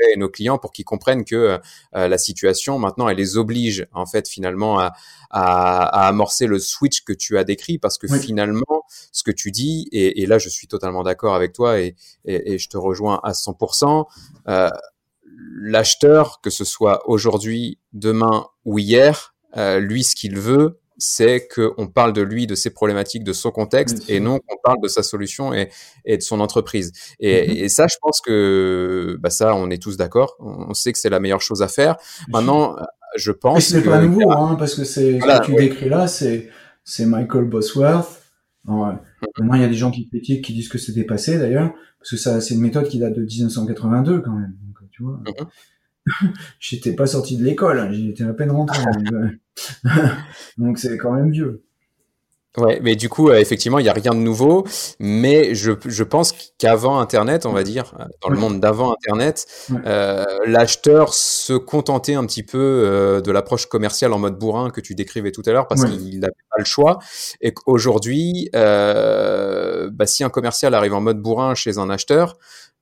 et 0.00 0.16
nos 0.16 0.28
clients 0.28 0.58
pour 0.58 0.72
qu'ils 0.72 0.84
comprennent 0.84 1.24
que 1.24 1.58
euh, 1.94 2.08
la 2.08 2.18
situation 2.18 2.78
maintenant 2.78 3.08
elle 3.08 3.16
les 3.16 3.36
oblige 3.36 3.86
en 3.92 4.06
fait 4.06 4.28
finalement 4.28 4.78
à, 4.78 4.92
à, 5.30 5.82
à, 5.82 6.08
amorcer 6.08 6.46
le 6.46 6.58
switch 6.58 7.02
que 7.02 7.12
tu 7.12 7.38
as 7.38 7.44
décrit 7.44 7.78
parce 7.78 7.98
que 7.98 8.06
finalement 8.08 8.84
ce 9.12 9.22
que 9.22 9.30
tu 9.30 9.50
dis 9.50 9.88
et, 9.92 10.22
et 10.22 10.26
là 10.26 10.38
je 10.38 10.48
suis 10.48 10.68
totalement 10.68 11.02
d'accord 11.02 11.34
avec 11.34 11.52
toi 11.52 11.80
et, 11.80 11.94
et, 12.24 12.54
et, 12.54 12.58
je 12.58 12.68
te 12.68 12.76
rejoins 12.76 13.20
à 13.22 13.32
100%. 13.32 14.06
Euh, 14.48 14.70
L'acheteur, 15.60 16.40
que 16.40 16.50
ce 16.50 16.64
soit 16.64 17.08
aujourd'hui, 17.08 17.78
demain 17.92 18.46
ou 18.64 18.78
hier, 18.78 19.34
euh, 19.56 19.78
lui 19.78 20.02
ce 20.02 20.16
qu'il 20.16 20.38
veut, 20.38 20.80
c'est 20.98 21.48
qu'on 21.48 21.86
parle 21.86 22.12
de 22.12 22.22
lui, 22.22 22.46
de 22.46 22.56
ses 22.56 22.70
problématiques, 22.70 23.22
de 23.22 23.32
son 23.32 23.50
contexte, 23.50 24.10
et 24.10 24.18
non 24.18 24.40
qu'on 24.40 24.56
parle 24.62 24.78
de 24.82 24.88
sa 24.88 25.02
solution 25.02 25.54
et, 25.54 25.70
et 26.04 26.16
de 26.16 26.22
son 26.22 26.40
entreprise. 26.40 26.92
Et, 27.20 27.34
mm-hmm. 27.34 27.64
et, 27.64 27.68
ça, 27.68 27.86
je 27.86 27.96
pense 28.02 28.20
que 28.20 29.16
bah 29.20 29.30
ça, 29.30 29.54
on 29.54 29.70
est 29.70 29.80
tous 29.80 29.96
d'accord. 29.96 30.36
On 30.40 30.74
sait 30.74 30.92
que 30.92 30.98
c'est 30.98 31.10
la 31.10 31.20
meilleure 31.20 31.40
chose 31.40 31.62
à 31.62 31.68
faire. 31.68 31.96
Maintenant, 32.28 32.76
je 33.16 33.32
pense. 33.32 33.64
c'est 33.64 33.82
pas 33.82 34.02
nouveau, 34.02 34.30
hein, 34.32 34.56
parce 34.58 34.74
que 34.74 34.84
c'est 34.84 35.20
ce 35.20 35.24
que 35.24 35.44
tu 35.46 35.54
décris 35.54 35.88
là, 35.88 36.08
c'est 36.08 36.50
c'est 36.84 37.06
Michael 37.06 37.44
Bosworth. 37.44 38.22
Alors, 38.66 38.94
maintenant, 39.38 39.54
il 39.54 39.62
y 39.62 39.64
a 39.64 39.68
des 39.68 39.74
gens 39.74 39.90
qui 39.90 40.08
critiquent, 40.08 40.44
qui 40.44 40.52
disent 40.52 40.68
que 40.68 40.78
c'est 40.78 40.92
dépassé 40.92 41.38
d'ailleurs, 41.38 41.72
parce 41.98 42.10
que 42.10 42.16
ça, 42.16 42.40
c'est 42.40 42.54
une 42.54 42.60
méthode 42.60 42.88
qui 42.88 42.98
date 42.98 43.14
de 43.14 43.22
1982 43.22 44.20
quand 44.20 44.32
même. 44.32 44.54
Donc, 44.66 44.90
tu 44.90 45.02
vois. 45.04 45.20
Mm-hmm. 45.24 45.46
j'étais 46.60 46.94
pas 46.94 47.06
sorti 47.06 47.36
de 47.36 47.44
l'école, 47.44 47.78
hein, 47.78 47.90
j'étais 47.92 48.24
à 48.24 48.32
peine 48.32 48.50
rentré. 48.50 48.82
donc 50.58 50.78
c'est 50.78 50.96
quand 50.98 51.12
même 51.12 51.30
vieux. 51.30 51.62
Ouais, 52.56 52.80
mais 52.82 52.96
du 52.96 53.08
coup, 53.08 53.28
euh, 53.28 53.38
effectivement, 53.38 53.78
il 53.78 53.84
n'y 53.84 53.88
a 53.88 53.92
rien 53.92 54.12
de 54.12 54.18
nouveau, 54.18 54.66
mais 54.98 55.54
je, 55.54 55.72
je 55.84 56.02
pense 56.02 56.32
qu'avant 56.58 56.98
Internet, 56.98 57.46
on 57.46 57.52
va 57.52 57.62
dire, 57.62 57.94
euh, 58.00 58.04
dans 58.22 58.30
le 58.30 58.38
monde 58.38 58.58
d'avant 58.58 58.92
Internet, 58.92 59.46
euh, 59.86 60.24
l'acheteur 60.46 61.14
se 61.14 61.52
contentait 61.52 62.14
un 62.14 62.26
petit 62.26 62.42
peu 62.42 62.58
euh, 62.58 63.20
de 63.20 63.30
l'approche 63.30 63.66
commerciale 63.66 64.12
en 64.12 64.18
mode 64.18 64.38
bourrin 64.38 64.70
que 64.70 64.80
tu 64.80 64.94
décrivais 64.94 65.30
tout 65.30 65.42
à 65.46 65.52
l'heure, 65.52 65.68
parce 65.68 65.84
qu'il 65.84 66.20
n'avait 66.20 66.32
pas 66.58 66.62
le 66.62 66.66
choix, 66.66 66.98
et 67.40 67.52
qu'aujourd'hui, 67.52 68.50
euh, 68.54 69.90
bah, 69.92 70.06
si 70.06 70.24
un 70.24 70.30
commercial 70.30 70.74
arrive 70.74 70.94
en 70.94 71.00
mode 71.00 71.20
bourrin 71.20 71.54
chez 71.54 71.78
un 71.78 71.88
acheteur, 71.88 72.36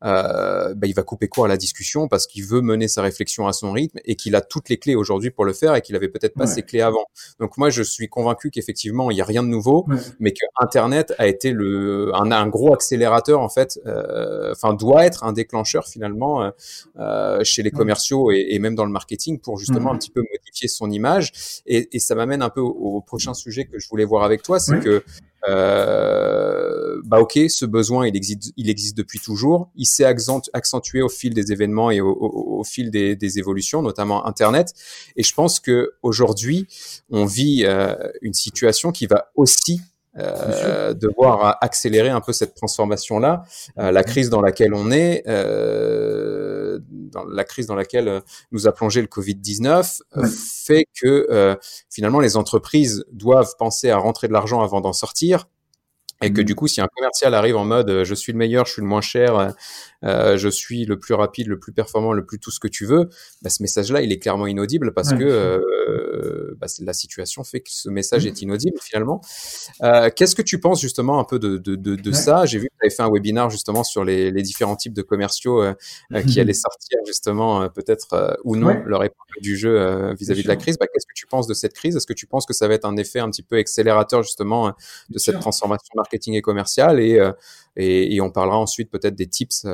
euh, 0.04 0.74
bah, 0.74 0.86
il 0.86 0.94
va 0.94 1.02
couper 1.02 1.26
court 1.28 1.46
à 1.46 1.48
la 1.48 1.56
discussion 1.56 2.06
parce 2.06 2.26
qu'il 2.26 2.44
veut 2.44 2.60
mener 2.60 2.86
sa 2.86 3.00
réflexion 3.00 3.46
à 3.46 3.54
son 3.54 3.72
rythme 3.72 3.98
et 4.04 4.14
qu'il 4.14 4.34
a 4.36 4.42
toutes 4.42 4.68
les 4.68 4.76
clés 4.76 4.94
aujourd'hui 4.94 5.30
pour 5.30 5.46
le 5.46 5.54
faire 5.54 5.74
et 5.74 5.80
qu'il 5.80 5.96
avait 5.96 6.08
peut-être 6.08 6.34
pas 6.34 6.46
ces 6.46 6.62
clés 6.62 6.82
avant. 6.82 7.06
Donc 7.40 7.56
moi, 7.56 7.70
je 7.70 7.82
suis 7.82 8.08
convaincu 8.08 8.50
qu'effectivement, 8.50 9.10
il 9.10 9.14
n'y 9.14 9.20
a 9.22 9.24
rien 9.24 9.42
de 9.42 9.48
nouveau, 9.48 9.86
mais 10.20 10.32
que 10.32 10.44
Internet 10.60 11.14
a 11.18 11.26
été 11.26 11.50
le 11.52 12.14
un, 12.14 12.30
un 12.30 12.46
gros 12.46 12.74
accélérateur 12.74 13.40
en 13.40 13.48
fait, 13.48 13.78
euh, 13.86 14.52
enfin 14.52 14.74
doit 14.74 15.06
être 15.06 15.24
un 15.24 15.32
déclencheur 15.32 15.86
finalement 15.86 16.50
euh, 16.98 17.40
chez 17.42 17.62
les 17.62 17.70
commerciaux 17.70 18.30
et, 18.30 18.46
et, 18.50 18.58
même 18.58 18.74
dans 18.74 18.84
le 18.84 18.92
marketing 18.92 19.38
pour 19.38 19.58
justement 19.58 19.92
un 19.92 19.96
petit 19.96 20.10
peu 20.10 20.20
modifier 20.20 20.68
son 20.68 20.90
image. 20.90 21.62
Et, 21.66 21.88
et 21.96 21.98
ça 21.98 22.14
m'amène 22.14 22.42
un 22.42 22.50
peu 22.50 22.60
au, 22.60 22.68
au, 22.70 23.00
prochain 23.00 23.34
sujet 23.34 23.64
que 23.66 23.78
je 23.78 23.88
voulais 23.88 24.04
voir 24.04 24.24
avec 24.24 24.42
toi, 24.42 24.58
c'est 24.58 24.80
que 24.80 25.02
euh, 25.48 27.00
bah 27.04 27.20
ok, 27.20 27.38
ce 27.48 27.64
besoin 27.66 28.06
il 28.06 28.16
existe, 28.16 28.52
il 28.56 28.68
existe 28.68 28.96
depuis 28.96 29.20
toujours. 29.20 29.70
Il 29.76 29.86
s'est 29.86 30.04
accentué 30.04 31.02
au 31.02 31.08
fil 31.08 31.34
des 31.34 31.52
événements 31.52 31.90
et 31.90 32.00
au, 32.00 32.10
au, 32.10 32.60
au 32.60 32.64
fil 32.64 32.90
des, 32.90 33.14
des, 33.14 33.38
évolutions, 33.38 33.82
notamment 33.82 34.26
Internet. 34.26 34.72
Et 35.14 35.22
je 35.22 35.34
pense 35.34 35.60
que 35.60 35.92
aujourd'hui, 36.02 36.66
on 37.10 37.26
vit 37.26 37.62
euh, 37.64 37.94
une 38.22 38.34
situation 38.34 38.90
qui 38.90 39.06
va 39.06 39.30
aussi 39.36 39.80
euh, 40.18 40.94
devoir 40.94 41.58
accélérer 41.60 42.08
un 42.08 42.20
peu 42.20 42.32
cette 42.32 42.54
transformation-là. 42.54 43.44
Euh, 43.78 43.90
la 43.90 44.02
crise 44.02 44.30
dans 44.30 44.40
laquelle 44.40 44.72
on 44.74 44.90
est, 44.90 45.22
euh, 45.26 46.78
dans 46.90 47.24
la 47.24 47.44
crise 47.44 47.66
dans 47.66 47.74
laquelle 47.74 48.22
nous 48.50 48.66
a 48.66 48.72
plongé 48.72 49.02
le 49.02 49.08
Covid-19, 49.08 50.00
fait 50.64 50.86
que 51.00 51.56
finalement 51.90 52.20
les 52.20 52.36
entreprises 52.36 53.04
doivent 53.12 53.54
penser 53.58 53.90
à 53.90 53.98
rentrer 53.98 54.28
de 54.28 54.32
l'argent 54.32 54.62
avant 54.62 54.80
d'en 54.80 54.92
sortir 54.92 55.46
et 56.22 56.32
que 56.32 56.40
mmh. 56.40 56.44
du 56.44 56.54
coup, 56.54 56.66
si 56.66 56.80
un 56.80 56.88
commercial 56.94 57.34
arrive 57.34 57.56
en 57.56 57.64
mode 57.64 57.90
euh, 57.90 58.04
je 58.04 58.14
suis 58.14 58.32
le 58.32 58.38
meilleur, 58.38 58.66
je 58.66 58.72
suis 58.72 58.82
le 58.82 58.88
moins 58.88 59.00
cher, 59.00 59.36
euh, 59.36 59.50
euh, 60.04 60.36
je 60.36 60.48
suis 60.48 60.84
le 60.84 60.98
plus 60.98 61.14
rapide, 61.14 61.48
le 61.48 61.58
plus 61.58 61.72
performant, 61.72 62.12
le 62.12 62.24
plus 62.24 62.38
tout 62.38 62.50
ce 62.50 62.60
que 62.60 62.68
tu 62.68 62.86
veux, 62.86 63.08
bah, 63.42 63.50
ce 63.50 63.62
message-là, 63.62 64.02
il 64.02 64.12
est 64.12 64.18
clairement 64.18 64.46
inaudible 64.46 64.92
parce 64.92 65.12
que 65.12 65.24
euh, 65.24 66.54
bah, 66.58 66.66
la 66.80 66.92
situation 66.92 67.44
fait 67.44 67.60
que 67.60 67.70
ce 67.70 67.88
message 67.88 68.24
mmh. 68.24 68.28
est 68.28 68.42
inaudible 68.42 68.78
finalement. 68.80 69.20
Euh, 69.82 70.10
Qu'est-ce 70.14 70.34
que 70.34 70.42
tu 70.42 70.60
penses 70.60 70.80
justement 70.80 71.18
un 71.18 71.24
peu 71.24 71.38
de, 71.38 71.58
de, 71.58 71.76
de, 71.76 71.96
de 71.96 72.12
ça? 72.12 72.46
J'ai 72.46 72.58
vu 72.58 72.68
que 72.68 72.74
tu 72.80 72.86
avais 72.86 72.94
fait 72.94 73.02
un 73.02 73.10
webinaire 73.10 73.50
justement 73.50 73.84
sur 73.84 74.04
les, 74.04 74.30
les 74.30 74.42
différents 74.42 74.76
types 74.76 74.94
de 74.94 75.02
commerciaux 75.02 75.62
qui 76.26 76.40
allaient 76.40 76.52
sortir 76.52 76.98
justement 77.06 77.68
peut-être 77.68 78.38
ou 78.44 78.56
non 78.56 78.82
leur 78.86 79.04
époque 79.04 79.16
du 79.40 79.56
jeu 79.56 80.14
vis-à-vis 80.14 80.42
de 80.42 80.48
la 80.48 80.56
crise. 80.56 80.76
Bah, 80.78 80.86
Qu'est-ce 80.86 81.06
que 81.06 81.14
tu 81.14 81.26
penses 81.26 81.46
de 81.46 81.54
cette 81.54 81.72
crise? 81.72 81.96
Est-ce 81.96 82.06
que 82.06 82.12
tu 82.12 82.26
penses 82.26 82.46
que 82.46 82.54
ça 82.54 82.68
va 82.68 82.74
être 82.74 82.84
un 82.84 82.96
effet 82.96 83.18
un 83.18 83.30
petit 83.30 83.42
peu 83.42 83.56
accélérateur 83.56 84.22
justement 84.22 84.74
de 85.10 85.18
cette 85.18 85.40
transformation 85.40 85.92
marketing 85.94 86.15
et 86.28 86.42
commerciale 86.42 87.00
et, 87.00 87.20
et, 87.76 88.14
et, 88.14 88.20
on 88.20 88.30
parlera 88.30 88.58
ensuite 88.58 88.90
peut-être 88.90 89.14
des 89.14 89.26
tips 89.26 89.66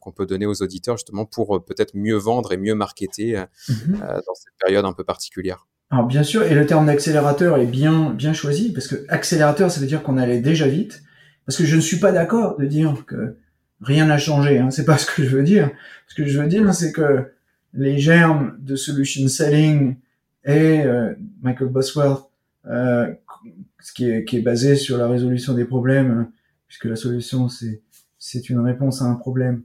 qu'on 0.00 0.12
peut 0.12 0.26
donner 0.26 0.46
aux 0.46 0.62
auditeurs 0.62 0.96
justement 0.96 1.24
pour 1.24 1.64
peut-être 1.64 1.92
mieux 1.94 2.16
vendre 2.16 2.52
et 2.52 2.56
mieux 2.56 2.74
marketer 2.74 3.42
mmh 3.68 3.72
dans 3.98 4.34
cette 4.34 4.54
période 4.60 4.84
un 4.84 4.92
peu 4.92 5.04
particulière. 5.04 5.66
Alors 5.90 6.06
bien 6.06 6.22
sûr, 6.22 6.42
et 6.42 6.54
le 6.54 6.66
terme 6.66 6.86
d'accélérateur 6.86 7.56
est 7.56 7.66
bien 7.66 8.10
bien 8.10 8.32
choisi 8.32 8.72
parce 8.72 8.86
que 8.86 9.06
accélérateur, 9.08 9.70
ça 9.70 9.80
veut 9.80 9.86
dire 9.86 10.02
qu'on 10.02 10.18
allait 10.18 10.40
déjà 10.40 10.68
vite. 10.68 11.02
Parce 11.48 11.56
que 11.56 11.64
je 11.64 11.76
ne 11.76 11.80
suis 11.80 11.96
pas 11.96 12.12
d'accord 12.12 12.58
de 12.58 12.66
dire 12.66 13.06
que 13.06 13.36
rien 13.80 14.04
n'a 14.04 14.18
changé. 14.18 14.58
Hein. 14.58 14.70
C'est 14.70 14.84
pas 14.84 14.98
ce 14.98 15.06
que 15.06 15.24
je 15.24 15.34
veux 15.34 15.42
dire. 15.42 15.70
Ce 16.06 16.14
que 16.14 16.26
je 16.26 16.38
veux 16.38 16.46
dire, 16.46 16.74
c'est 16.74 16.92
que 16.92 17.32
les 17.72 17.98
germes 17.98 18.56
de 18.60 18.76
solution 18.76 19.26
selling 19.28 19.96
et 20.44 20.82
euh, 20.82 21.14
Michael 21.40 21.68
Bosworth, 21.68 22.28
euh, 22.66 23.10
ce 23.80 23.92
qui 23.92 24.08
est, 24.08 24.24
qui 24.24 24.36
est 24.36 24.42
basé 24.42 24.76
sur 24.76 24.98
la 24.98 25.08
résolution 25.08 25.54
des 25.54 25.64
problèmes, 25.64 26.30
puisque 26.66 26.84
la 26.84 26.96
solution 26.96 27.48
c'est 27.48 27.82
c'est 28.18 28.50
une 28.50 28.58
réponse 28.58 29.00
à 29.02 29.04
un 29.04 29.14
problème, 29.14 29.62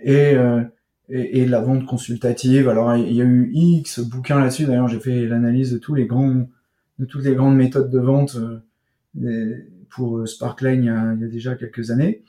et 0.00 0.34
euh, 0.34 0.62
et, 1.08 1.40
et, 1.40 1.46
la 1.46 1.60
vente 1.60 1.86
consultative. 1.86 2.68
Alors 2.68 2.94
il 2.96 3.12
y 3.12 3.20
a 3.20 3.24
eu 3.24 3.50
X 3.52 4.00
bouquins 4.00 4.38
là-dessus. 4.38 4.64
D'ailleurs, 4.66 4.86
j'ai 4.88 5.00
fait 5.00 5.26
l'analyse 5.26 5.72
de 5.72 5.78
tous 5.78 5.94
les 5.94 6.06
grands, 6.06 6.48
de 7.00 7.04
toutes 7.04 7.24
les 7.24 7.34
grandes 7.34 7.56
méthodes 7.56 7.90
de 7.90 7.98
vente 7.98 8.38
euh, 9.20 9.56
pour 9.90 10.26
Sparkline 10.28 10.84
il 10.84 10.86
y, 10.86 10.88
a, 10.88 11.14
il 11.14 11.20
y, 11.20 11.24
a, 11.24 11.28
déjà 11.28 11.56
quelques 11.56 11.90
années. 11.90 12.22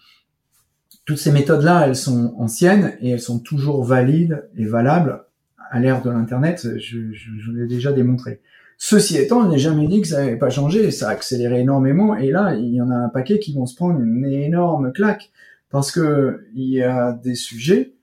Toutes 1.06 1.20
ces 1.20 1.32
méthodes-là, 1.32 1.88
elles 1.88 1.96
sont 1.96 2.34
anciennes 2.38 2.98
et 3.02 3.12
elles 3.12 3.22
sont 3.22 3.40
toujours 3.40 3.84
valides 3.84 4.50
et 4.56 4.66
valables 4.66 5.26
à 5.70 5.80
l'ère 5.80 6.02
de 6.02 6.10
l'internet. 6.10 6.68
Je, 6.80 7.12
je, 7.12 7.32
je 7.38 7.52
l'ai 7.52 7.68
déjà 7.68 7.92
démontré. 7.92 8.42
Ceci 8.84 9.15
étant, 9.17 9.44
je 9.44 9.50
n'ai 9.50 9.60
jamais 9.60 9.88
dit 9.88 10.02
que 10.02 10.08
ça 10.08 10.24
n'avait 10.24 10.38
pas 10.38 10.50
changé. 10.50 10.89
Ça 10.89 11.10
a 11.10 11.12
accéléré 11.12 11.60
énormément. 11.60 12.15
Et 12.15 12.32
là, 12.32 12.56
il 12.56 12.74
y 12.74 12.82
en 12.82 12.89
a 12.89 12.96
un 12.96 13.10
paquet 13.10 13.38
qui 13.38 13.54
vont 13.54 13.67
se 13.67 13.76
prendre 13.76 14.00
une 14.00 14.26
énorme 14.26 14.91
claque 14.91 15.30
parce 15.70 15.91
que 15.91 16.48
il 16.56 16.67
y 16.67 16.82
a 16.82 17.12
des 17.12 17.36
sujets 17.36 17.94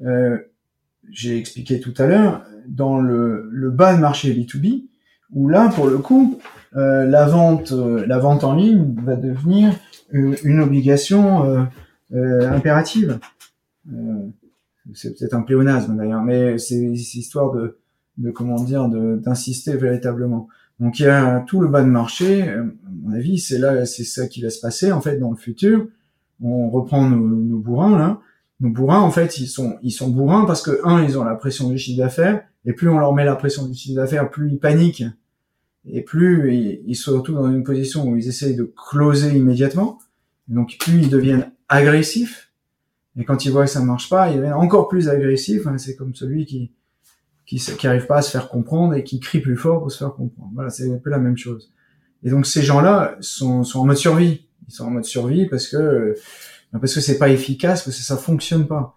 euh, 0.00 0.38
j'ai 1.10 1.36
expliqué 1.36 1.78
tout 1.78 1.92
à 1.98 2.06
l'heure, 2.06 2.42
dans 2.66 2.98
le, 2.98 3.50
le, 3.52 3.70
bas 3.70 3.94
de 3.94 4.00
marché 4.00 4.32
B2B, 4.32 4.86
où 5.34 5.50
là, 5.50 5.68
pour 5.68 5.88
le 5.88 5.98
coup, 5.98 6.40
euh, 6.74 7.04
la 7.04 7.26
vente, 7.26 7.72
euh, 7.72 8.06
la 8.06 8.18
vente 8.18 8.44
en 8.44 8.54
ligne 8.54 8.94
va 9.04 9.16
devenir 9.16 9.74
une, 10.10 10.36
une 10.42 10.60
obligation 10.60 11.68
impérative. 12.10 13.18
c'est 14.94 15.18
peut-être 15.18 15.34
un 15.34 15.42
pléonasme 15.42 15.98
d'ailleurs, 15.98 16.22
mais 16.22 16.56
c'est 16.56 16.76
histoire 16.76 17.52
de, 17.52 17.76
de 18.18 18.30
comment 18.30 18.62
dire, 18.62 18.88
d'insister 18.88 19.76
véritablement. 19.76 20.48
Donc 20.80 20.98
il 20.98 21.04
y 21.04 21.06
a 21.06 21.40
tout 21.40 21.60
le 21.60 21.68
bas 21.68 21.82
de 21.82 21.88
marché. 21.88 22.42
À 22.42 22.64
mon 23.02 23.12
avis, 23.14 23.38
c'est 23.38 23.58
là, 23.58 23.86
c'est 23.86 24.04
ça 24.04 24.26
qui 24.26 24.42
va 24.42 24.50
se 24.50 24.60
passer 24.60 24.92
en 24.92 25.00
fait 25.00 25.18
dans 25.18 25.30
le 25.30 25.36
futur. 25.36 25.86
On 26.42 26.68
reprend 26.70 27.08
nos, 27.08 27.26
nos 27.26 27.58
bourrins 27.58 27.96
là. 27.96 28.20
Nos 28.60 28.70
bourrins, 28.70 29.00
en 29.00 29.10
fait, 29.10 29.38
ils 29.38 29.48
sont, 29.48 29.78
ils 29.82 29.90
sont 29.90 30.08
bourrins 30.08 30.44
parce 30.44 30.62
que, 30.62 30.80
un, 30.84 31.02
ils 31.02 31.18
ont 31.18 31.24
la 31.24 31.34
pression 31.34 31.68
du 31.68 31.76
chiffre 31.76 31.98
d'affaires, 31.98 32.44
et 32.64 32.72
plus 32.72 32.88
on 32.88 32.98
leur 32.98 33.12
met 33.12 33.24
la 33.24 33.34
pression 33.34 33.66
du 33.66 33.74
chiffre 33.74 33.96
d'affaires, 33.96 34.30
plus 34.30 34.52
ils 34.52 34.58
paniquent, 34.58 35.04
et 35.86 36.02
plus 36.02 36.54
ils, 36.86 36.94
sont 36.94 37.12
surtout 37.12 37.34
dans 37.34 37.50
une 37.50 37.64
position 37.64 38.06
où 38.06 38.16
ils 38.16 38.28
essayent 38.28 38.56
de 38.56 38.72
closer 38.90 39.36
immédiatement. 39.36 39.98
Donc, 40.48 40.76
plus 40.78 41.02
ils 41.02 41.10
deviennent 41.10 41.50
agressifs, 41.68 42.52
et 43.18 43.24
quand 43.24 43.44
ils 43.44 43.50
voient 43.50 43.64
que 43.64 43.70
ça 43.70 43.82
marche 43.82 44.08
pas, 44.08 44.30
ils 44.30 44.36
deviennent 44.36 44.54
encore 44.54 44.88
plus 44.88 45.08
agressifs. 45.08 45.66
Hein, 45.66 45.78
c'est 45.78 45.96
comme 45.96 46.14
celui 46.14 46.46
qui, 46.46 46.70
qui, 47.46 47.56
qui 47.56 47.86
arrive 47.86 48.06
pas 48.06 48.18
à 48.18 48.22
se 48.22 48.30
faire 48.30 48.48
comprendre 48.48 48.94
et 48.94 49.04
qui 49.04 49.20
crie 49.20 49.40
plus 49.40 49.56
fort 49.56 49.80
pour 49.80 49.92
se 49.92 49.98
faire 49.98 50.14
comprendre. 50.14 50.50
Voilà, 50.54 50.70
c'est 50.70 50.90
un 50.92 50.98
peu 50.98 51.10
la 51.10 51.18
même 51.18 51.36
chose. 51.36 51.72
Et 52.22 52.30
donc, 52.30 52.46
ces 52.46 52.62
gens-là 52.62 53.16
sont, 53.20 53.64
sont 53.64 53.80
en 53.80 53.84
mode 53.84 53.96
survie. 53.96 54.46
Ils 54.68 54.72
sont 54.72 54.84
en 54.84 54.90
mode 54.90 55.04
survie 55.04 55.46
parce 55.46 55.68
que 55.68 56.14
parce 56.72 56.94
que 56.94 57.00
c'est 57.00 57.18
pas 57.18 57.28
efficace, 57.28 57.84
parce 57.84 57.96
que 57.96 58.02
ça 58.02 58.16
fonctionne 58.16 58.66
pas. 58.66 58.96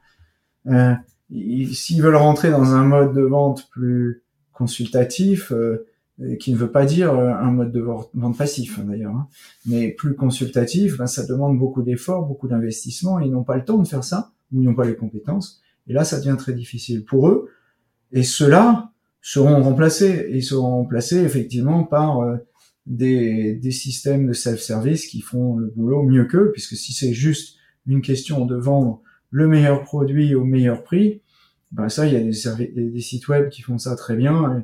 Euh, 0.68 0.94
S'ils 1.30 2.02
veulent 2.02 2.16
rentrer 2.16 2.50
dans 2.50 2.74
un 2.74 2.86
mode 2.86 3.14
de 3.14 3.22
vente 3.22 3.70
plus 3.70 4.24
consultatif, 4.54 5.52
euh, 5.52 6.36
qui 6.40 6.52
ne 6.52 6.58
veut 6.58 6.72
pas 6.72 6.86
dire 6.86 7.14
euh, 7.14 7.32
un 7.32 7.52
mode 7.52 7.72
de 7.72 7.80
vente 7.80 8.38
passif 8.38 8.80
hein, 8.80 8.86
d'ailleurs, 8.88 9.14
hein, 9.14 9.28
mais 9.68 9.90
plus 9.90 10.16
consultatif, 10.16 10.98
ben, 10.98 11.06
ça 11.06 11.26
demande 11.26 11.60
beaucoup 11.60 11.84
d'efforts, 11.84 12.26
beaucoup 12.26 12.48
d'investissement, 12.48 13.20
ils 13.20 13.32
n'ont 13.32 13.44
pas 13.44 13.56
le 13.56 13.64
temps 13.64 13.78
de 13.78 13.88
faire 13.88 14.04
ça, 14.04 14.32
ou 14.52 14.62
ils 14.62 14.66
n'ont 14.66 14.74
pas 14.74 14.86
les 14.86 14.96
compétences, 14.96 15.62
et 15.86 15.94
là 15.94 16.04
ça 16.04 16.18
devient 16.18 16.36
très 16.38 16.54
difficile 16.54 17.06
pour 17.06 17.30
eux, 17.30 17.52
et 18.12 18.24
ceux-là 18.24 18.91
seront 19.22 19.62
remplacés, 19.62 20.30
ils 20.32 20.43
seront 20.43 20.78
remplacés 20.78 21.20
effectivement 21.20 21.84
par 21.84 22.22
euh, 22.22 22.38
des, 22.86 23.56
des 23.56 23.72
systèmes 23.72 24.28
de 24.28 24.34
self-service 24.34 25.08
qui 25.08 25.22
font 25.22 25.58
le 25.58 25.67
boulot 25.76 26.04
mieux 26.04 26.26
qu'eux, 26.26 26.52
puisque 26.52 26.76
si 26.76 26.93
c'est 26.93 27.13
juste 27.13 27.58
une 27.86 28.02
question 28.02 28.46
de 28.46 28.56
vendre 28.56 29.02
le 29.30 29.48
meilleur 29.48 29.84
produit 29.84 30.36
au 30.36 30.43
meilleur 30.43 30.84
prix, 30.84 31.22
ben 31.72 31.89
ça, 31.89 32.08
il 32.08 32.13
y 32.13 32.15
a 32.15 32.56
des, 32.56 32.89
des 32.89 33.02
sites 33.02 33.28
web 33.28 33.50
qui 33.50 33.62
font 33.62 33.78
ça 33.78 33.96
très 33.96 34.15
bien 34.15 34.63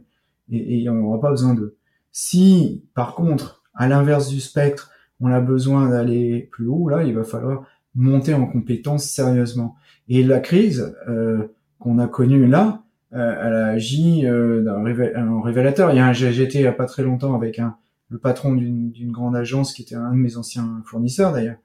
et, 0.50 0.84
et, 0.84 0.90
on 0.90 0.94
n'aura 0.94 1.20
pas 1.20 1.32
besoin 1.32 1.54
d'eux. 1.54 1.76
Si, 2.12 2.86
par 2.94 3.16
contre, 3.16 3.64
à 3.74 3.88
l'inverse 3.88 4.30
du 4.30 4.40
spectre, 4.40 4.92
on 5.20 5.28
a 5.28 5.40
besoin 5.40 5.90
d'aller 5.90 6.50
plus 6.52 6.68
haut, 6.68 6.90
là, 6.90 7.04
il 7.04 7.14
va 7.14 7.24
falloir 7.24 7.66
monter 7.96 8.34
en 8.34 8.46
compétence 8.46 9.06
sérieusement. 9.06 9.76
Et 10.08 10.24
la 10.24 10.40
crise 10.40 10.96
euh, 11.08 11.48
qu'on 11.80 12.00
a 12.00 12.08
connue 12.08 12.48
là, 12.48 12.83
euh, 13.14 13.36
elle 13.42 13.54
a 13.54 13.68
agi 13.68 14.26
euh, 14.26 14.66
un 14.68 15.42
révélateur. 15.42 15.92
Il 15.92 15.98
y 15.98 16.00
a 16.00 16.08
un, 16.08 16.14
j'étais 16.14 16.60
il 16.60 16.64
y 16.64 16.68
a 16.68 16.72
pas 16.72 16.86
très 16.86 17.04
longtemps 17.04 17.36
avec 17.36 17.60
un, 17.60 17.78
le 18.14 18.20
patron 18.20 18.54
d'une 18.54 19.12
grande 19.12 19.36
agence 19.36 19.74
qui 19.74 19.82
était 19.82 19.96
un 19.96 20.12
de 20.12 20.18
mes 20.18 20.38
anciens 20.38 20.84
fournisseurs 20.86 21.34
d'ailleurs, 21.34 21.58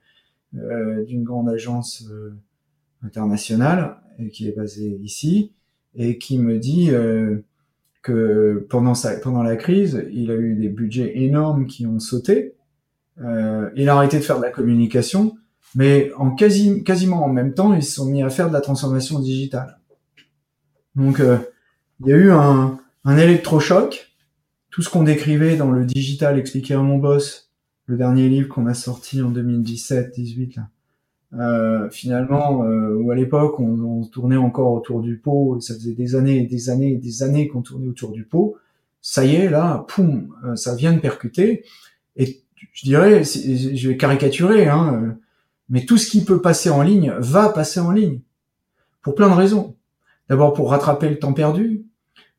euh, 0.57 1.05
d'une 1.05 1.23
grande 1.23 1.47
agence 1.47 2.05
euh, 2.11 2.33
internationale 3.03 3.97
et 4.17 4.29
qui 4.29 4.47
est 4.47 4.55
basée 4.55 4.99
ici 5.03 5.53
et 5.95 6.17
qui 6.17 6.39
me 6.39 6.57
dit 6.57 6.89
euh, 6.89 7.45
que 8.01 8.65
pendant 8.69 8.95
sa, 8.95 9.17
pendant 9.17 9.43
la 9.43 9.55
crise, 9.57 10.03
il 10.11 10.31
a 10.31 10.35
eu 10.35 10.55
des 10.55 10.69
budgets 10.69 11.19
énormes 11.19 11.67
qui 11.67 11.85
ont 11.85 11.99
sauté. 11.99 12.55
il 13.19 13.89
a 13.89 13.95
arrêté 13.95 14.17
de 14.17 14.23
faire 14.23 14.37
de 14.37 14.43
la 14.43 14.51
communication, 14.51 15.35
mais 15.75 16.11
en 16.17 16.31
quasi, 16.31 16.83
quasiment 16.83 17.23
en 17.25 17.29
même 17.29 17.53
temps, 17.53 17.73
ils 17.73 17.83
se 17.83 17.93
sont 17.93 18.09
mis 18.09 18.23
à 18.23 18.29
faire 18.29 18.47
de 18.47 18.53
la 18.53 18.61
transformation 18.61 19.19
digitale. 19.19 19.78
Donc, 20.95 21.21
il 21.99 22.07
y 22.07 22.13
a 22.13 22.15
eu 22.15 22.31
un, 22.31 22.79
un 23.05 23.17
électrochoc. 23.17 24.11
Tout 24.69 24.81
ce 24.81 24.89
qu'on 24.89 25.03
décrivait 25.03 25.55
dans 25.55 25.71
le 25.71 25.85
digital 25.85 26.37
expliqué 26.37 26.73
à 26.73 26.79
mon 26.79 26.97
boss, 26.97 27.49
le 27.85 27.97
dernier 27.97 28.29
livre 28.29 28.47
qu'on 28.49 28.67
a 28.67 28.73
sorti 28.73 29.21
en 29.21 29.31
2017-18 29.31 30.57
là. 30.57 30.69
Euh, 31.33 31.89
finalement, 31.91 32.63
euh, 32.63 32.95
où 32.95 33.11
à 33.11 33.15
l'époque 33.15 33.59
on, 33.59 34.03
tournait 34.05 34.37
encore 34.37 34.73
autour 34.73 35.01
du 35.01 35.17
pot, 35.17 35.59
ça 35.59 35.75
faisait 35.75 35.93
des 35.93 36.15
années 36.15 36.39
et 36.39 36.47
des 36.47 36.71
années 36.71 36.93
et 36.93 36.97
des 36.97 37.21
années 37.21 37.47
qu'on 37.47 37.61
tournait 37.61 37.87
autour 37.87 38.11
du 38.11 38.23
pot. 38.23 38.57
Ça 39.01 39.25
y 39.25 39.35
est, 39.35 39.49
là, 39.49 39.85
poum, 39.87 40.33
euh, 40.43 40.55
ça 40.55 40.75
vient 40.75 40.91
de 40.91 40.99
percuter. 40.99 41.63
Et 42.15 42.41
je 42.73 42.83
dirais, 42.83 43.23
je 43.23 43.87
vais 43.87 43.97
caricaturer, 43.97 44.67
hein, 44.67 45.01
euh, 45.01 45.11
mais 45.69 45.85
tout 45.85 45.97
ce 45.97 46.09
qui 46.09 46.25
peut 46.25 46.41
passer 46.41 46.71
en 46.71 46.81
ligne 46.81 47.13
va 47.19 47.49
passer 47.49 47.79
en 47.79 47.91
ligne 47.91 48.21
pour 49.03 49.13
plein 49.13 49.29
de 49.29 49.35
raisons. 49.35 49.75
D'abord 50.29 50.53
pour 50.53 50.69
rattraper 50.69 51.09
le 51.09 51.19
temps 51.19 51.33
perdu, 51.33 51.89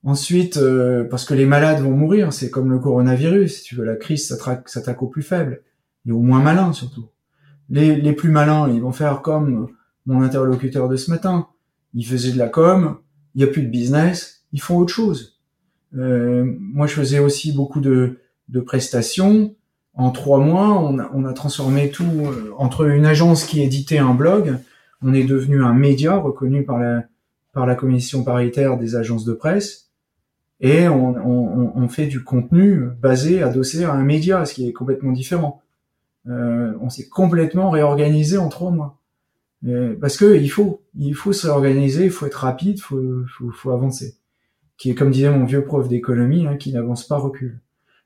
Ensuite, 0.03 0.57
euh, 0.57 1.05
parce 1.05 1.26
que 1.26 1.35
les 1.35 1.44
malades 1.44 1.83
vont 1.83 1.90
mourir, 1.90 2.33
c'est 2.33 2.50
comme 2.50 2.70
le 2.70 2.79
coronavirus. 2.79 3.59
Si 3.59 3.62
tu 3.62 3.74
veux, 3.74 3.85
la 3.85 3.96
crise 3.96 4.26
s'attaque 4.26 5.03
aux 5.03 5.09
plus 5.09 5.22
faibles 5.22 5.62
et 6.07 6.12
aux 6.12 6.20
moins 6.20 6.40
malins 6.40 6.72
surtout. 6.72 7.07
Les, 7.68 7.96
les 7.96 8.12
plus 8.14 8.31
malins, 8.31 8.68
ils 8.70 8.81
vont 8.81 8.92
faire 8.92 9.20
comme 9.20 9.68
mon 10.07 10.22
interlocuteur 10.22 10.88
de 10.88 10.96
ce 10.96 11.11
matin. 11.11 11.48
Il 11.92 12.07
faisait 12.07 12.33
de 12.33 12.38
la 12.38 12.48
com, 12.48 12.96
il 13.35 13.42
n'y 13.42 13.48
a 13.48 13.53
plus 13.53 13.62
de 13.62 13.68
business, 13.68 14.44
ils 14.53 14.61
font 14.61 14.79
autre 14.79 14.92
chose. 14.92 15.38
Euh, 15.96 16.44
moi, 16.59 16.87
je 16.87 16.94
faisais 16.94 17.18
aussi 17.18 17.53
beaucoup 17.53 17.81
de, 17.81 18.20
de 18.48 18.61
prestations. 18.61 19.55
en 19.94 20.11
trois 20.12 20.38
mois, 20.38 20.81
on 20.81 20.98
a, 20.98 21.11
on 21.12 21.26
a 21.26 21.33
transformé 21.35 21.90
tout 21.90 22.07
entre 22.57 22.87
une 22.87 23.05
agence 23.05 23.44
qui 23.44 23.61
éditait 23.61 23.98
un 23.98 24.14
blog, 24.14 24.57
on 25.03 25.12
est 25.12 25.24
devenu 25.24 25.62
un 25.62 25.74
média 25.74 26.16
reconnu 26.16 26.64
par 26.64 26.79
la 26.79 27.05
par 27.61 27.66
la 27.66 27.75
commission 27.75 28.25
paritaire 28.25 28.79
des 28.79 28.96
agences 28.96 29.27
de 29.27 29.35
presse 29.35 29.90
et 30.61 30.88
on, 30.88 31.88
fait 31.88 32.07
du 32.07 32.25
contenu 32.25 32.88
basé 33.03 33.42
adossé 33.42 33.85
à 33.85 33.92
un 33.92 34.03
média, 34.03 34.46
ce 34.46 34.55
qui 34.55 34.66
est 34.66 34.73
complètement 34.73 35.12
différent. 35.12 35.61
Euh, 36.27 36.73
on 36.81 36.88
s'est 36.88 37.09
complètement 37.09 37.68
réorganisé 37.68 38.38
en 38.38 38.49
trois 38.49 38.70
mois. 38.70 38.99
parce 40.01 40.16
que 40.16 40.38
il 40.38 40.49
faut, 40.49 40.81
il 40.99 41.14
faut 41.14 41.35
se 41.35 41.46
réorganiser, 41.46 42.07
il 42.07 42.11
faut 42.11 42.25
être 42.25 42.44
rapide, 42.46 42.79
il 42.79 42.81
faut, 42.81 43.03
faut, 43.29 43.51
faut, 43.51 43.73
avancer. 43.73 44.16
Qui 44.79 44.88
est 44.88 44.94
comme 44.94 45.11
disait 45.11 45.29
mon 45.29 45.44
vieux 45.44 45.62
prof 45.62 45.87
d'économie, 45.87 46.46
hein, 46.46 46.57
qui 46.57 46.73
n'avance 46.73 47.07
pas 47.07 47.18
recule. 47.18 47.61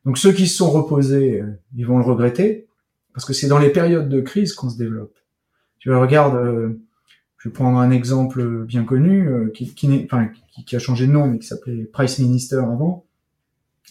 Donc 0.04 0.18
ceux 0.18 0.32
qui 0.32 0.48
se 0.48 0.56
sont 0.56 0.70
reposés, 0.70 1.42
euh, 1.42 1.60
ils 1.76 1.86
vont 1.86 1.98
le 1.98 2.04
regretter, 2.04 2.66
parce 3.12 3.24
que 3.24 3.32
c'est 3.32 3.46
dans 3.46 3.60
les 3.60 3.70
périodes 3.70 4.08
de 4.08 4.20
crise 4.20 4.52
qu'on 4.52 4.68
se 4.68 4.78
développe. 4.78 5.14
Tu 5.78 5.92
regarde, 5.92 6.34
euh, 6.34 6.80
je 7.44 7.50
vais 7.50 7.52
prendre 7.52 7.78
un 7.78 7.90
exemple 7.90 8.64
bien 8.64 8.84
connu, 8.84 9.28
euh, 9.28 9.50
qui, 9.54 9.74
qui, 9.74 10.02
enfin, 10.06 10.30
qui, 10.54 10.64
qui, 10.64 10.76
a 10.76 10.78
changé 10.78 11.06
de 11.06 11.12
nom, 11.12 11.26
mais 11.26 11.38
qui 11.38 11.46
s'appelait 11.46 11.84
Price 11.84 12.18
Minister 12.18 12.56
avant. 12.56 13.04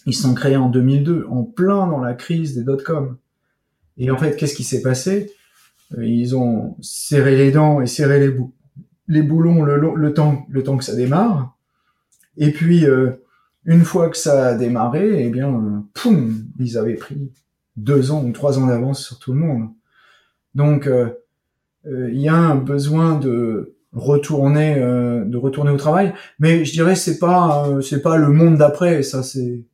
Ils 0.08 0.16
sont 0.16 0.34
créés 0.34 0.58
en 0.58 0.70
2002, 0.70 1.28
en 1.30 1.44
plein 1.44 1.86
dans 1.86 2.00
la 2.00 2.16
crise 2.16 2.56
des 2.56 2.64
dot-com. 2.64 3.16
Et 3.98 4.10
en 4.10 4.18
fait, 4.18 4.38
qu'est-ce 4.38 4.56
qui 4.56 4.64
s'est 4.64 4.82
passé? 4.82 5.32
Euh, 5.96 6.04
Ils 6.04 6.36
ont 6.36 6.76
serré 6.82 7.38
les 7.38 7.52
dents 7.52 7.80
et 7.80 7.86
serré 7.86 8.28
les, 9.08 9.22
boulons 9.22 9.62
le, 9.62 9.78
le, 9.78 10.14
temps, 10.16 10.48
le 10.50 10.64
temps 10.64 10.78
que 10.78 10.84
ça 10.84 10.96
démarre. 10.96 11.56
Et 12.38 12.50
puis, 12.50 12.88
euh, 12.88 13.12
une 13.66 13.84
fois 13.84 14.10
que 14.10 14.18
ça 14.18 14.48
a 14.48 14.56
démarré, 14.56 15.28
eh 15.28 15.30
bien, 15.30 15.86
poum, 15.94 16.48
ils 16.58 16.76
avaient 16.80 16.96
pris 16.96 17.32
deux 17.76 18.10
ans 18.10 18.26
ou 18.26 18.32
trois 18.32 18.58
ans 18.58 18.66
d'avance 18.66 19.06
sur 19.06 19.20
tout 19.20 19.32
le 19.32 19.40
monde. 19.40 19.70
Donc, 20.56 20.88
euh, 20.88 21.12
il 21.86 22.20
y 22.20 22.28
a 22.28 22.36
un 22.36 22.56
besoin 22.56 23.18
de 23.20 23.76
retourner, 23.92 24.76
de 24.76 25.38
retourner 25.38 25.72
au 25.72 25.78
travail. 25.78 26.14
Mais 26.40 26.66
je 26.66 26.72
dirais, 26.72 26.96
c'est 26.96 27.20
pas, 27.20 27.68
c'est 27.82 28.02
pas 28.02 28.18
le 28.18 28.30
monde 28.30 28.58
d'après. 28.58 29.04
Ça, 29.04 29.22
c'est 29.24 29.66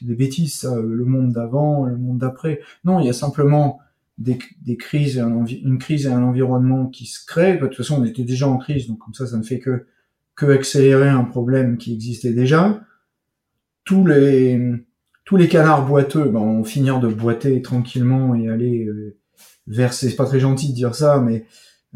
c'est 0.00 0.06
des 0.06 0.14
bêtises, 0.14 0.54
ça, 0.54 0.74
le 0.80 1.04
monde 1.04 1.32
d'avant, 1.32 1.84
le 1.84 1.98
monde 1.98 2.18
d'après. 2.18 2.60
Non, 2.84 3.00
il 3.00 3.06
y 3.06 3.10
a 3.10 3.12
simplement 3.12 3.80
des, 4.16 4.38
des 4.62 4.78
crises, 4.78 5.16
une 5.16 5.78
crise 5.78 6.06
et 6.06 6.10
un 6.10 6.22
environnement 6.22 6.86
qui 6.86 7.04
se 7.04 7.24
créent. 7.26 7.58
De 7.58 7.66
toute 7.66 7.76
façon, 7.76 8.00
on 8.00 8.04
était 8.04 8.24
déjà 8.24 8.48
en 8.48 8.56
crise, 8.56 8.88
donc 8.88 8.98
comme 8.98 9.12
ça, 9.12 9.26
ça 9.26 9.36
ne 9.36 9.42
fait 9.42 9.58
que, 9.58 9.84
que 10.36 10.46
accélérer 10.46 11.08
un 11.08 11.24
problème 11.24 11.76
qui 11.76 11.92
existait 11.92 12.32
déjà. 12.32 12.80
Tous 13.84 14.06
les, 14.06 14.58
tous 15.26 15.36
les 15.36 15.48
canards 15.48 15.86
boiteux 15.86 16.24
ben, 16.24 16.40
vont 16.40 16.64
finir 16.64 16.98
de 16.98 17.08
boiter 17.08 17.60
tranquillement 17.60 18.34
et 18.34 18.48
aller 18.48 18.86
euh, 18.86 19.18
vers, 19.70 19.94
c'est 19.94 20.14
pas 20.14 20.26
très 20.26 20.40
gentil 20.40 20.68
de 20.68 20.74
dire 20.74 20.94
ça, 20.94 21.20
mais 21.20 21.46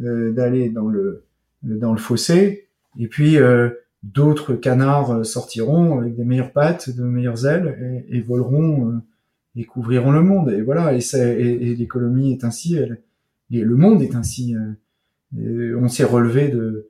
euh, 0.02 0.32
d'aller 0.32 0.70
dans 0.70 0.88
le, 0.88 1.24
dans 1.62 1.92
le 1.92 1.98
fossé. 1.98 2.68
Et 2.98 3.08
puis, 3.08 3.36
euh, 3.36 3.70
d'autres 4.04 4.54
canards 4.54 5.10
euh, 5.10 5.24
sortiront 5.24 5.98
avec 5.98 6.14
des 6.14 6.24
meilleures 6.24 6.52
pattes, 6.52 6.90
de 6.90 7.02
meilleures 7.02 7.46
ailes 7.46 8.04
et, 8.08 8.20
voleront 8.20 8.90
euh, 8.90 8.98
et 9.56 9.64
couvriront 9.64 10.12
le 10.12 10.22
monde. 10.22 10.50
Et 10.50 10.62
voilà, 10.62 10.94
et, 10.94 11.00
et 11.18 11.74
l'économie 11.74 12.32
est 12.32 12.44
ainsi, 12.44 12.76
elle, 12.76 13.00
le 13.50 13.76
monde 13.76 14.02
est 14.02 14.14
ainsi. 14.14 14.54
Euh, 15.36 15.78
on 15.80 15.88
s'est 15.88 16.04
relevé 16.04 16.48
de 16.48 16.88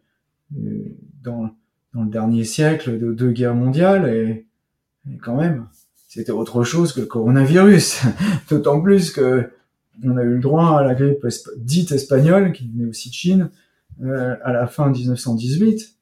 dans, 1.22 1.50
dans 1.94 2.02
le 2.02 2.10
dernier 2.10 2.44
siècle 2.44 2.98
de 2.98 3.12
deux 3.12 3.32
guerres 3.32 3.54
mondiales 3.54 4.08
et, 4.08 4.46
quand 5.22 5.36
même, 5.36 5.66
c'était 6.08 6.32
autre 6.32 6.64
chose 6.64 6.92
que 6.94 7.00
le 7.00 7.06
coronavirus. 7.06 8.02
D'autant 8.50 8.80
plus 8.80 9.10
que 9.10 9.50
on 10.02 10.16
a 10.16 10.22
eu 10.22 10.34
le 10.34 10.40
droit 10.40 10.78
à 10.78 10.82
la 10.82 10.94
grippe 10.94 11.26
dite 11.56 11.92
espagnole, 11.92 12.52
qui 12.52 12.68
venait 12.68 12.88
aussi 12.88 13.10
de 13.10 13.14
Chine, 13.14 13.50
à 14.02 14.52
la 14.52 14.66
fin 14.66 14.90
1918 14.90 15.94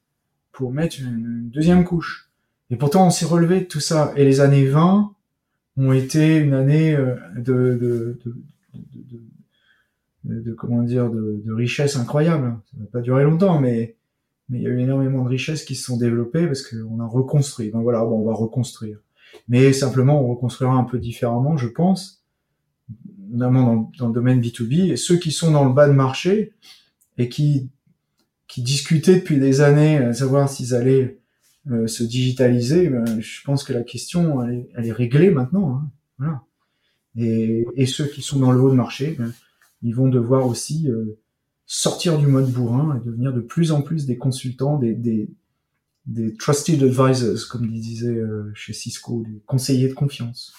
pour 0.52 0.70
mettre 0.70 1.00
une, 1.00 1.50
deuxième 1.50 1.84
couche. 1.84 2.30
Et 2.70 2.76
pourtant, 2.76 3.06
on 3.06 3.10
s'est 3.10 3.26
relevé 3.26 3.60
de 3.60 3.64
tout 3.64 3.80
ça. 3.80 4.12
Et 4.16 4.24
les 4.24 4.40
années 4.40 4.66
20 4.66 5.12
ont 5.78 5.92
été 5.92 6.36
une 6.36 6.54
année 6.54 6.94
euh, 6.94 7.16
de, 7.36 7.78
de, 7.80 8.18
de, 10.24 10.40
de 10.40 10.52
comment 10.54 10.82
dire, 10.82 11.10
de, 11.10 11.52
richesse 11.52 11.96
incroyable. 11.96 12.56
Ça 12.70 12.78
n'a 12.78 12.86
pas 12.86 13.00
duré 13.00 13.24
longtemps, 13.24 13.60
mais 13.60 13.96
mais 14.48 14.58
il 14.58 14.64
y 14.64 14.66
a 14.66 14.70
eu 14.70 14.80
énormément 14.80 15.24
de 15.24 15.28
richesses 15.28 15.64
qui 15.64 15.74
se 15.74 15.84
sont 15.84 15.96
développées 15.96 16.46
parce 16.46 16.62
qu'on 16.62 17.00
a 17.00 17.06
reconstruit. 17.06 17.70
Donc 17.70 17.84
voilà, 17.84 18.00
bon, 18.04 18.20
on 18.20 18.24
va 18.24 18.34
reconstruire. 18.34 18.98
Mais 19.48 19.72
simplement, 19.72 20.22
on 20.22 20.28
reconstruira 20.28 20.74
un 20.74 20.84
peu 20.84 20.98
différemment, 20.98 21.56
je 21.56 21.68
pense, 21.68 22.21
notamment 23.32 23.62
dans, 23.62 23.90
dans 23.98 24.08
le 24.08 24.14
domaine 24.14 24.40
B2B. 24.40 24.92
Et 24.92 24.96
ceux 24.96 25.16
qui 25.16 25.32
sont 25.32 25.50
dans 25.50 25.64
le 25.64 25.72
bas 25.72 25.88
de 25.88 25.94
marché 25.94 26.52
et 27.18 27.28
qui 27.28 27.68
qui 28.52 28.60
discutaient 28.60 29.14
depuis 29.14 29.38
des 29.38 29.62
années, 29.62 29.96
à 29.96 30.12
savoir 30.12 30.50
s'ils 30.50 30.74
allaient 30.74 31.18
euh, 31.70 31.86
se 31.86 32.02
digitaliser, 32.02 32.90
ben, 32.90 33.18
je 33.18 33.42
pense 33.44 33.64
que 33.64 33.72
la 33.72 33.82
question, 33.82 34.42
elle 34.42 34.54
est, 34.54 34.68
elle 34.76 34.86
est 34.88 34.92
réglée 34.92 35.30
maintenant. 35.30 35.76
Hein. 35.76 35.90
Voilà. 36.18 36.42
Et, 37.16 37.64
et, 37.76 37.86
ceux 37.86 38.04
qui 38.04 38.20
sont 38.20 38.38
dans 38.38 38.52
le 38.52 38.60
haut 38.60 38.70
de 38.70 38.76
marché, 38.76 39.16
ben, 39.18 39.32
ils 39.82 39.94
vont 39.94 40.08
devoir 40.08 40.46
aussi 40.46 40.90
euh, 40.90 41.18
sortir 41.64 42.18
du 42.18 42.26
mode 42.26 42.52
bourrin 42.52 43.00
et 43.00 43.06
devenir 43.06 43.32
de 43.32 43.40
plus 43.40 43.72
en 43.72 43.80
plus 43.80 44.04
des 44.04 44.18
consultants, 44.18 44.76
des, 44.76 44.92
des, 44.92 45.30
des 46.04 46.34
trusted 46.34 46.82
advisors, 46.82 47.48
comme 47.48 47.64
ils 47.64 47.80
disaient 47.80 48.18
euh, 48.18 48.52
chez 48.54 48.74
Cisco, 48.74 49.24
des 49.26 49.40
conseillers 49.46 49.88
de 49.88 49.94
confiance. 49.94 50.52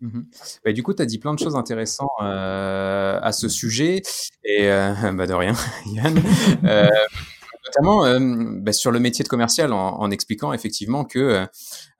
Mmh 0.00 0.20
bah, 0.64 0.72
du 0.72 0.82
coup, 0.82 0.94
tu 0.94 1.02
as 1.02 1.06
dit 1.06 1.18
plein 1.18 1.34
de 1.34 1.38
choses 1.38 1.56
intéressantes 1.56 2.08
euh, 2.22 3.18
à 3.22 3.32
ce 3.32 3.48
sujet. 3.48 4.02
Et 4.44 4.70
euh, 4.70 4.94
bah 5.14 5.26
de 5.26 5.34
rien, 5.34 5.54
Yann. 5.86 6.20
Euh, 6.64 6.88
notamment 7.66 8.04
euh, 8.06 8.18
bah, 8.60 8.72
sur 8.72 8.90
le 8.90 8.98
métier 9.00 9.22
de 9.22 9.28
commercial, 9.28 9.72
en, 9.72 9.98
en 10.00 10.10
expliquant 10.10 10.52
effectivement 10.52 11.04
que 11.04 11.18
euh, 11.18 11.46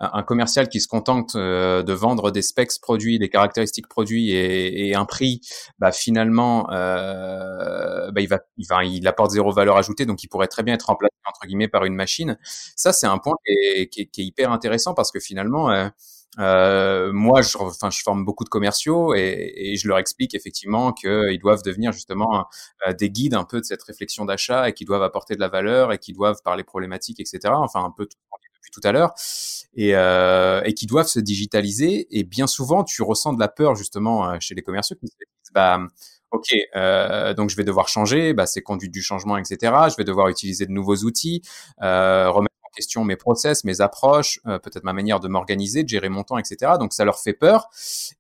un 0.01 0.23
commercial 0.23 0.69
qui 0.69 0.81
se 0.81 0.89
contente 0.89 1.35
euh, 1.37 1.83
de 1.83 1.93
vendre 1.93 2.31
des 2.31 2.43
specs 2.43 2.81
produits, 2.81 3.19
des 3.19 3.29
caractéristiques 3.29 3.89
produits 3.89 4.31
et, 4.33 4.89
et 4.89 4.95
un 4.95 5.05
prix, 5.05 5.41
bah, 5.79 5.93
finalement, 5.93 6.65
bah, 6.69 8.21
il 8.21 8.29
va, 8.29 8.41
il 8.57 8.67
va, 8.69 8.85
il 8.85 9.07
apporte 9.07 9.33
zéro 9.33 9.53
valeur 9.53 9.77
ajoutée, 9.77 10.07
donc 10.07 10.23
il 10.25 10.29
pourrait 10.29 10.49
très 10.49 10.63
bien 10.63 10.75
être 10.75 10.87
remplacé 10.87 11.15
entre 11.27 11.47
guillemets 11.47 11.69
par 11.69 11.85
une 11.85 11.95
machine. 11.95 12.39
Ça, 12.77 12.93
c'est 12.93 13.07
un 13.07 13.19
point 13.19 13.35
qui 13.47 13.53
est, 13.53 13.87
qui 13.89 14.01
est, 14.03 14.07
qui 14.07 14.23
est 14.23 14.25
hyper 14.25 14.51
intéressant 14.53 14.95
parce 14.95 15.13
que 15.13 15.21
finalement 15.21 15.71
euh, 16.39 17.13
moi, 17.13 17.43
je, 17.43 17.59
enfin, 17.59 17.91
je 17.91 18.01
forme 18.03 18.25
beaucoup 18.25 18.45
de 18.45 18.49
commerciaux 18.49 19.15
et, 19.15 19.53
et 19.57 19.77
je 19.77 19.89
leur 19.89 19.99
explique 19.99 20.35
effectivement 20.35 20.93
qu'ils 20.93 21.39
doivent 21.41 21.63
devenir 21.65 21.93
justement 21.93 22.47
euh, 22.87 22.93
des 22.93 23.11
guides 23.11 23.35
un 23.35 23.45
peu 23.45 23.61
de 23.61 23.65
cette 23.65 23.83
réflexion 23.83 24.25
d'achat 24.25 24.69
et 24.69 24.73
qu'ils 24.73 24.87
doivent 24.87 25.03
apporter 25.03 25.35
de 25.35 25.41
la 25.41 25.49
valeur 25.49 25.93
et 25.93 25.99
qu'ils 25.99 26.15
doivent 26.15 26.41
parler 26.45 26.63
problématiques, 26.65 27.21
etc. 27.21 27.55
Enfin, 27.57 27.85
un 27.85 27.91
peu 27.91 28.07
tout 28.07 28.17
depuis 28.55 28.71
tout 28.73 28.81
à 28.87 28.93
l'heure 28.93 29.13
et, 29.75 29.95
euh, 29.95 30.61
et 30.65 30.75
qui 30.75 30.87
doivent 30.87 31.07
se 31.09 31.21
digitaliser. 31.21 32.07
Et 32.19 32.25
bien 32.25 32.47
souvent, 32.47 32.85
tu 32.85 33.03
ressens 33.03 33.33
de 33.35 33.41
la 33.41 33.49
peur 33.49 33.75
justement 33.75 34.29
euh, 34.31 34.37
chez 34.41 34.55
les 34.55 34.63
commerciaux 34.63 34.97
qui 34.97 35.07
se 35.09 35.15
disent, 35.17 35.53
bah, 35.55 35.81
ok, 36.31 36.47
euh, 36.77 37.35
donc 37.35 37.51
je 37.51 37.57
vais 37.57 37.65
devoir 37.65 37.89
changer, 37.89 38.35
bah, 38.35 38.47
c'est 38.47 38.63
conduite 38.63 38.93
du 38.93 39.03
changement, 39.03 39.37
etc. 39.37 39.73
Je 39.91 39.97
vais 39.97 40.05
devoir 40.05 40.29
utiliser 40.29 40.67
de 40.67 40.73
nouveaux 40.73 40.97
outils, 40.99 41.43
euh, 41.83 42.31
remettre 42.31 42.55
question 42.71 43.05
mes 43.05 43.17
process, 43.17 43.65
mes 43.65 43.81
approches, 43.81 44.41
euh, 44.47 44.59
peut-être 44.59 44.85
ma 44.85 44.93
manière 44.93 45.21
de 45.21 45.29
m'organiser, 45.29 45.83
de 45.83 45.89
gérer 45.89 46.09
mon 46.09 46.23
temps, 46.23 46.39
etc. 46.39 46.73
Donc 46.79 46.93
ça 46.93 47.05
leur 47.05 47.19
fait 47.19 47.33
peur 47.33 47.69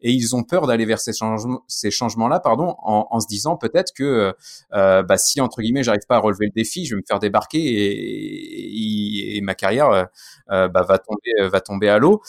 et 0.00 0.10
ils 0.10 0.34
ont 0.36 0.42
peur 0.42 0.66
d'aller 0.66 0.84
vers 0.84 1.00
ces, 1.00 1.12
changements, 1.12 1.62
ces 1.68 1.90
changements-là, 1.90 2.40
pardon, 2.40 2.76
en, 2.82 3.06
en, 3.10 3.20
se 3.20 3.26
disant 3.26 3.56
peut-être 3.56 3.92
que 3.92 4.34
euh, 4.72 5.02
bah, 5.02 5.18
si 5.18 5.40
entre 5.40 5.62
guillemets 5.62 5.82
j'arrive 5.82 6.06
pas 6.08 6.16
à 6.16 6.20
relever 6.20 6.46
le 6.46 6.52
défi, 6.52 6.86
je 6.86 6.94
vais 6.94 7.00
me 7.00 7.06
faire 7.06 7.18
débarquer 7.18 7.58
et, 9.36 9.40
ma 9.42 9.54
carrière 9.54 9.90
euh, 9.90 10.68
bah, 10.68 10.82
va 10.82 10.98
tomber 10.98 11.48
va 11.48 11.60
tomber 11.60 11.88
à 11.88 11.98
l'eau. 11.98 12.22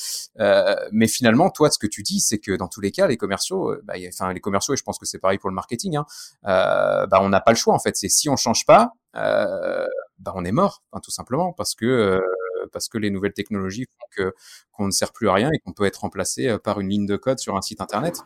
Mais 0.91 1.07
finalement, 1.07 1.49
toi, 1.49 1.69
ce 1.69 1.77
que 1.77 1.87
tu 1.87 2.03
dis, 2.03 2.21
c'est 2.21 2.37
que 2.37 2.55
dans 2.55 2.67
tous 2.67 2.81
les 2.81 2.91
cas, 2.91 3.07
les 3.07 3.17
commerciaux, 3.17 3.75
bah, 3.83 3.95
enfin 4.07 4.31
les 4.33 4.39
commerciaux, 4.39 4.73
et 4.73 4.77
je 4.77 4.83
pense 4.83 4.97
que 4.97 5.05
c'est 5.05 5.19
pareil 5.19 5.37
pour 5.37 5.49
le 5.49 5.55
marketing, 5.55 5.97
hein, 5.97 6.05
on 6.43 7.29
n'a 7.29 7.41
pas 7.41 7.51
le 7.51 7.57
choix 7.57 7.73
en 7.73 7.79
fait. 7.79 7.95
C'est 7.97 8.09
si 8.09 8.29
on 8.29 8.35
change 8.35 8.65
pas, 8.65 8.93
euh, 9.15 9.87
bah, 10.21 10.33
on 10.35 10.45
est 10.45 10.51
mort, 10.51 10.83
hein, 10.93 10.99
tout 11.03 11.11
simplement, 11.11 11.53
parce 11.53 11.75
que 11.75 11.85
euh, 11.85 12.19
parce 12.71 12.87
que 12.89 12.97
les 12.97 13.09
nouvelles 13.09 13.33
technologies 13.33 13.85
font 13.85 14.05
que 14.15 14.33
qu'on 14.71 14.85
ne 14.85 14.91
sert 14.91 15.11
plus 15.11 15.29
à 15.29 15.33
rien 15.33 15.49
et 15.53 15.59
qu'on 15.59 15.73
peut 15.73 15.85
être 15.85 15.97
remplacé 15.97 16.47
euh, 16.47 16.57
par 16.57 16.79
une 16.79 16.89
ligne 16.89 17.05
de 17.05 17.17
code 17.17 17.39
sur 17.39 17.55
un 17.55 17.61
site 17.61 17.81
internet. 17.81 18.23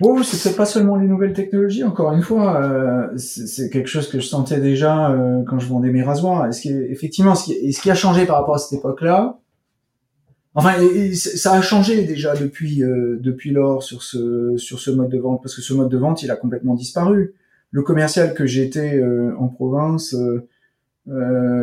Oh, 0.00 0.22
c'est 0.22 0.56
pas 0.56 0.66
seulement 0.66 0.96
les 0.96 1.06
nouvelles 1.06 1.32
technologies. 1.32 1.84
Encore 1.84 2.12
une 2.12 2.22
fois, 2.22 2.60
euh, 2.60 3.16
c'est 3.16 3.70
quelque 3.70 3.88
chose 3.88 4.08
que 4.08 4.18
je 4.18 4.26
sentais 4.26 4.60
déjà 4.60 5.10
euh, 5.10 5.42
quand 5.46 5.58
je 5.58 5.68
vendais 5.68 5.90
mes 5.90 6.02
rasoirs. 6.02 6.46
Est-ce 6.46 6.68
effectivement, 6.68 7.34
ce 7.34 7.44
qui, 7.44 7.72
ce 7.72 7.80
qui 7.80 7.90
a 7.90 7.94
changé 7.94 8.24
par 8.26 8.36
rapport 8.38 8.54
à 8.54 8.58
cette 8.58 8.78
époque-là? 8.78 9.38
Enfin, 10.54 10.74
ça 11.14 11.52
a 11.52 11.62
changé 11.62 12.04
déjà 12.04 12.34
depuis 12.34 12.82
euh, 12.82 13.18
depuis 13.20 13.52
lors 13.52 13.82
sur 13.82 14.02
ce 14.02 14.56
sur 14.56 14.80
ce 14.80 14.90
mode 14.90 15.08
de 15.08 15.18
vente 15.18 15.40
parce 15.42 15.54
que 15.54 15.62
ce 15.62 15.72
mode 15.72 15.88
de 15.88 15.98
vente, 15.98 16.22
il 16.22 16.30
a 16.30 16.36
complètement 16.36 16.74
disparu. 16.74 17.34
Le 17.70 17.82
commercial 17.82 18.34
que 18.34 18.44
j'étais 18.44 19.02
en 19.38 19.48
province, 19.48 20.14
euh, 20.14 20.46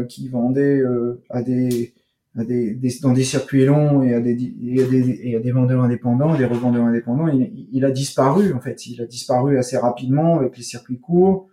qui 0.07 0.29
vendait 0.29 0.79
euh, 0.79 1.21
à 1.29 1.41
des 1.41 1.93
des, 2.35 2.77
dans 3.01 3.13
des 3.13 3.23
circuits 3.23 3.65
longs 3.65 4.03
et 4.03 4.13
à 4.13 4.21
des, 4.21 4.53
et 4.63 4.81
à 4.81 4.87
des, 4.87 5.19
et 5.23 5.35
à 5.35 5.39
des 5.39 5.51
vendeurs 5.51 5.83
indépendants, 5.83 6.37
des 6.37 6.45
revendeurs 6.45 6.85
indépendants, 6.85 7.27
il, 7.27 7.67
il, 7.71 7.85
a 7.85 7.91
disparu 7.91 8.53
en 8.53 8.59
fait. 8.59 8.85
Il 8.85 9.01
a 9.01 9.05
disparu 9.05 9.57
assez 9.57 9.77
rapidement 9.77 10.37
avec 10.37 10.55
les 10.57 10.63
circuits 10.63 10.99
courts. 10.99 11.49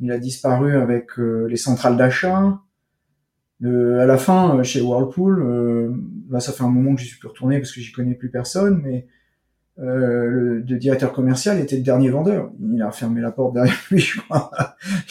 Il 0.00 0.10
a 0.10 0.18
disparu 0.18 0.76
avec 0.76 1.18
euh, 1.18 1.46
les 1.48 1.56
centrales 1.56 1.96
d'achat. 1.96 2.60
Euh, 3.62 4.00
à 4.00 4.06
la 4.06 4.18
fin, 4.18 4.58
euh, 4.58 4.62
chez 4.62 4.80
Whirlpool, 4.80 5.42
euh, 5.42 5.94
là 6.28 6.40
ça 6.40 6.52
fait 6.52 6.64
un 6.64 6.68
moment 6.68 6.94
que 6.94 7.00
j'y 7.00 7.06
suis 7.06 7.18
plus 7.18 7.28
retourné 7.28 7.58
parce 7.58 7.72
que 7.72 7.80
j'y 7.80 7.92
connais 7.92 8.14
plus 8.14 8.30
personne, 8.30 8.80
mais 8.82 9.06
euh, 9.78 10.26
le, 10.26 10.58
le, 10.58 10.78
directeur 10.78 11.12
commercial 11.12 11.58
était 11.60 11.76
le 11.76 11.82
dernier 11.82 12.10
vendeur. 12.10 12.50
Il 12.60 12.82
a 12.82 12.90
fermé 12.90 13.20
la 13.20 13.30
porte 13.32 13.54
derrière 13.54 13.76
lui, 13.90 14.00
je 14.00 14.20
crois. 14.20 14.50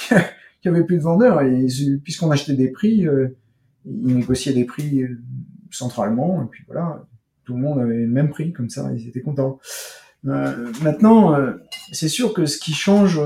il 0.63 0.71
n'y 0.71 0.77
avait 0.77 0.85
plus 0.85 0.97
de 0.97 1.01
vendeurs. 1.01 1.41
Et 1.41 1.67
puisqu'on 2.03 2.31
achetait 2.31 2.55
des 2.55 2.69
prix, 2.69 3.05
il 3.85 4.15
négociait 4.15 4.53
des 4.53 4.65
prix 4.65 5.03
centralement, 5.71 6.43
et 6.43 6.47
puis 6.49 6.63
voilà, 6.67 7.05
tout 7.45 7.55
le 7.55 7.61
monde 7.61 7.79
avait 7.79 7.97
le 7.97 8.07
même 8.07 8.29
prix, 8.29 8.53
comme 8.53 8.69
ça, 8.69 8.89
ils 8.95 9.07
étaient 9.07 9.21
contents. 9.21 9.59
Euh, 10.25 10.71
maintenant, 10.81 11.35
c'est 11.91 12.07
sûr 12.07 12.33
que 12.33 12.45
ce 12.45 12.57
qui 12.57 12.73
change 12.73 13.19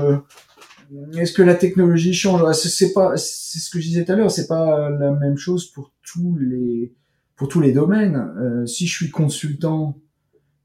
est-ce 1.16 1.32
que 1.32 1.42
la 1.42 1.54
technologie 1.54 2.14
change? 2.14 2.42
Ah, 2.46 2.54
C'est 2.54 2.92
pas, 2.92 3.16
c'est 3.16 3.58
ce 3.58 3.70
que 3.70 3.78
je 3.78 3.88
disais 3.88 4.04
tout 4.04 4.12
à 4.12 4.16
l'heure, 4.16 4.30
c'est 4.30 4.46
pas 4.46 4.90
la 4.90 5.12
même 5.12 5.36
chose 5.36 5.70
pour 5.70 5.92
tous 6.02 6.36
les 6.40 6.94
pour 7.36 7.48
tous 7.48 7.60
les 7.60 7.72
domaines. 7.72 8.16
Euh, 8.16 8.66
si 8.66 8.86
je 8.86 8.94
suis 8.94 9.10
consultant 9.10 9.98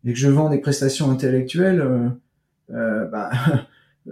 et 0.05 0.13
que 0.13 0.19
je 0.19 0.29
vends 0.29 0.49
des 0.49 0.59
prestations 0.59 1.11
intellectuelles, 1.11 1.81
euh, 1.81 2.09
euh, 2.71 3.05
bah, 3.07 3.31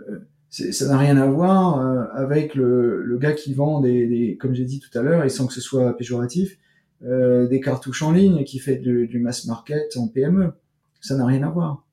ça 0.51 0.87
n'a 0.87 0.97
rien 0.97 1.17
à 1.17 1.25
voir 1.25 1.79
euh, 1.79 2.03
avec 2.13 2.55
le, 2.55 3.01
le, 3.03 3.17
gars 3.17 3.31
qui 3.31 3.53
vend 3.53 3.79
des, 3.79 4.05
des 4.05 4.37
comme 4.37 4.53
j'ai 4.53 4.65
dit 4.65 4.79
tout 4.79 4.95
à 4.97 5.01
l'heure, 5.01 5.23
et 5.23 5.29
sans 5.29 5.47
que 5.47 5.53
ce 5.53 5.61
soit 5.61 5.95
péjoratif, 5.97 6.57
euh, 7.03 7.47
des 7.47 7.61
cartouches 7.61 8.03
en 8.03 8.11
ligne 8.11 8.43
qui 8.43 8.59
fait 8.59 8.75
du, 8.75 9.07
du 9.07 9.19
mass 9.19 9.45
market 9.45 9.95
en 9.97 10.07
PME. 10.07 10.53
Ça 10.99 11.15
n'a 11.15 11.25
rien 11.25 11.41
à 11.43 11.49
voir. 11.49 11.87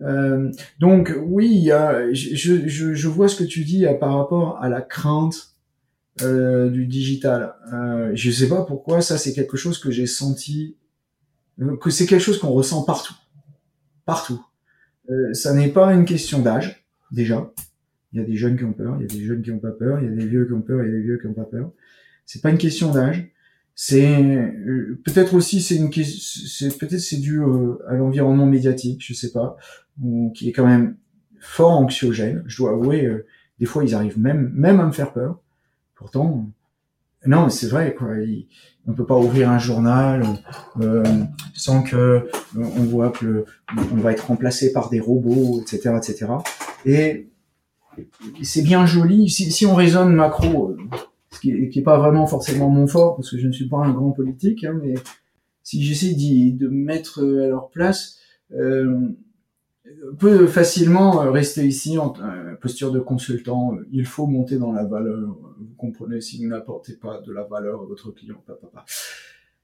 Euh, 0.00 0.50
donc 0.80 1.14
oui, 1.22 1.70
je, 2.12 2.66
je, 2.66 2.94
je, 2.94 3.08
vois 3.08 3.28
ce 3.28 3.36
que 3.36 3.44
tu 3.44 3.62
dis 3.62 3.86
par 4.00 4.16
rapport 4.16 4.60
à 4.60 4.68
la 4.68 4.80
crainte 4.80 5.52
euh, 6.20 6.68
du 6.68 6.86
digital. 6.86 7.54
Euh, 7.72 8.10
je 8.14 8.30
sais 8.30 8.48
pas 8.48 8.62
pourquoi, 8.64 9.00
ça 9.00 9.16
c'est 9.16 9.32
quelque 9.32 9.56
chose 9.56 9.78
que 9.78 9.90
j'ai 9.90 10.06
senti, 10.06 10.76
euh, 11.60 11.76
que 11.78 11.88
c'est 11.88 12.06
quelque 12.06 12.20
chose 12.20 12.38
qu'on 12.38 12.50
ressent 12.50 12.82
partout, 12.82 13.14
partout. 14.04 14.44
Euh, 15.10 15.32
ça 15.32 15.54
n'est 15.54 15.70
pas 15.70 15.94
une 15.94 16.04
question 16.04 16.40
d'âge 16.40 16.86
déjà. 17.12 17.50
Il 18.12 18.20
y 18.20 18.22
a 18.22 18.26
des 18.26 18.36
jeunes 18.36 18.56
qui 18.56 18.64
ont 18.64 18.72
peur, 18.72 18.96
il 18.98 19.02
y 19.02 19.04
a 19.04 19.18
des 19.18 19.24
jeunes 19.24 19.42
qui 19.42 19.50
ont 19.50 19.58
pas 19.58 19.70
peur, 19.70 20.00
il 20.00 20.04
y 20.06 20.08
a 20.08 20.14
des 20.14 20.26
vieux 20.26 20.46
qui 20.46 20.52
ont 20.52 20.60
peur, 20.60 20.82
il 20.82 20.90
y 20.90 20.94
a 20.94 20.96
des 20.96 21.02
vieux 21.02 21.18
qui 21.18 21.26
ont 21.26 21.32
pas 21.32 21.44
peur. 21.44 21.72
C'est 22.26 22.42
pas 22.42 22.50
une 22.50 22.58
question 22.58 22.92
d'âge. 22.92 23.28
C'est 23.74 24.22
euh, 24.22 25.00
peut-être 25.04 25.34
aussi 25.34 25.62
c'est 25.62 25.76
une 25.76 25.90
c'est 25.92 26.76
peut-être 26.76 27.00
c'est 27.00 27.16
dû 27.16 27.40
euh, 27.40 27.78
à 27.88 27.94
l'environnement 27.94 28.46
médiatique, 28.46 29.02
je 29.02 29.14
sais 29.14 29.32
pas, 29.32 29.56
qui 30.34 30.50
est 30.50 30.52
quand 30.52 30.66
même 30.66 30.96
fort 31.40 31.72
anxiogène. 31.72 32.44
Je 32.46 32.58
dois 32.58 32.72
avouer, 32.72 33.06
euh, 33.06 33.26
des 33.58 33.66
fois 33.66 33.82
ils 33.84 33.94
arrivent 33.94 34.18
même 34.18 34.52
même 34.54 34.78
à 34.78 34.86
me 34.86 34.92
faire 34.92 35.12
peur. 35.12 35.40
Pourtant, 35.94 36.50
non, 37.24 37.48
c'est 37.48 37.68
vrai 37.68 37.94
quoi. 37.94 38.08
on 38.86 38.92
peut 38.94 39.06
pas 39.06 39.16
ouvrir 39.16 39.48
un 39.50 39.58
journal 39.58 40.24
euh, 40.80 41.04
sans 41.54 41.82
que 41.82 42.28
on 42.56 42.84
voit 42.84 43.10
que 43.10 43.44
on 43.76 43.96
va 43.96 44.12
être 44.12 44.26
remplacé 44.26 44.72
par 44.72 44.90
des 44.90 44.98
robots, 44.98 45.60
etc., 45.62 45.94
etc. 45.96 46.26
Et 46.84 47.28
c'est 48.42 48.62
bien 48.62 48.86
joli. 48.86 49.28
Si, 49.28 49.50
si 49.50 49.66
on 49.66 49.74
raisonne 49.74 50.14
macro, 50.14 50.76
ce 51.30 51.40
qui 51.40 51.52
n'est 51.52 51.82
pas 51.82 51.98
vraiment 51.98 52.26
forcément 52.26 52.68
mon 52.68 52.86
fort, 52.86 53.16
parce 53.16 53.30
que 53.30 53.38
je 53.38 53.46
ne 53.46 53.52
suis 53.52 53.68
pas 53.68 53.78
un 53.78 53.92
grand 53.92 54.12
politique, 54.12 54.64
hein, 54.64 54.78
mais 54.82 54.94
si 55.62 55.82
j'essaie 55.82 56.14
de 56.14 56.68
me 56.68 56.84
mettre 56.84 57.20
à 57.20 57.48
leur 57.48 57.70
place, 57.70 58.18
euh, 58.52 59.08
peut 60.18 60.46
facilement 60.46 61.30
rester 61.30 61.66
ici 61.66 61.98
en 61.98 62.14
euh, 62.20 62.54
posture 62.56 62.92
de 62.92 63.00
consultant. 63.00 63.76
Il 63.90 64.06
faut 64.06 64.26
monter 64.26 64.58
dans 64.58 64.72
la 64.72 64.84
valeur. 64.84 65.18
Vous 65.58 65.74
comprenez, 65.76 66.20
si 66.20 66.42
vous 66.42 66.48
n'apportez 66.48 66.94
pas 66.94 67.20
de 67.20 67.32
la 67.32 67.44
valeur 67.44 67.82
à 67.82 67.84
votre 67.84 68.10
client, 68.10 68.42
papa. 68.46 68.84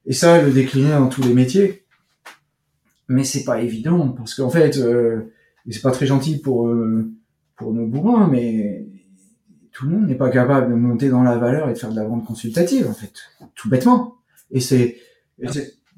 Et 0.07 0.12
ça, 0.12 0.41
le 0.43 0.51
décliner 0.51 0.91
dans 0.91 1.09
tous 1.09 1.22
les 1.22 1.35
métiers. 1.35 1.85
Mais 3.09 3.24
c'est 3.24 3.45
pas 3.45 3.62
évident, 3.62 4.09
parce 4.11 4.35
qu'en 4.35 4.51
fait, 4.51 4.76
euh, 4.79 5.33
c'est 5.68 5.83
pas 5.83 5.91
très 5.91 6.07
gentil 6.07 6.39
pour 6.39 6.68
euh, 6.68 7.11
pour 7.59 7.72
nos 7.74 7.86
bourrins, 7.86 8.28
mais 8.28 8.86
tout 9.72 9.86
le 9.86 9.96
monde 9.96 10.09
n'est 10.09 10.14
pas 10.14 10.30
capable 10.30 10.70
de 10.70 10.74
monter 10.76 11.09
dans 11.11 11.22
la 11.22 11.36
valeur 11.36 11.68
et 11.68 11.74
de 11.74 11.78
faire 11.78 11.90
de 11.90 11.96
la 11.96 12.04
vente 12.04 12.24
consultative, 12.24 12.88
en 12.88 12.94
fait, 12.94 13.12
tout 13.54 13.68
bêtement. 13.68 14.16
Et 14.50 14.61
c'est, 14.61 14.96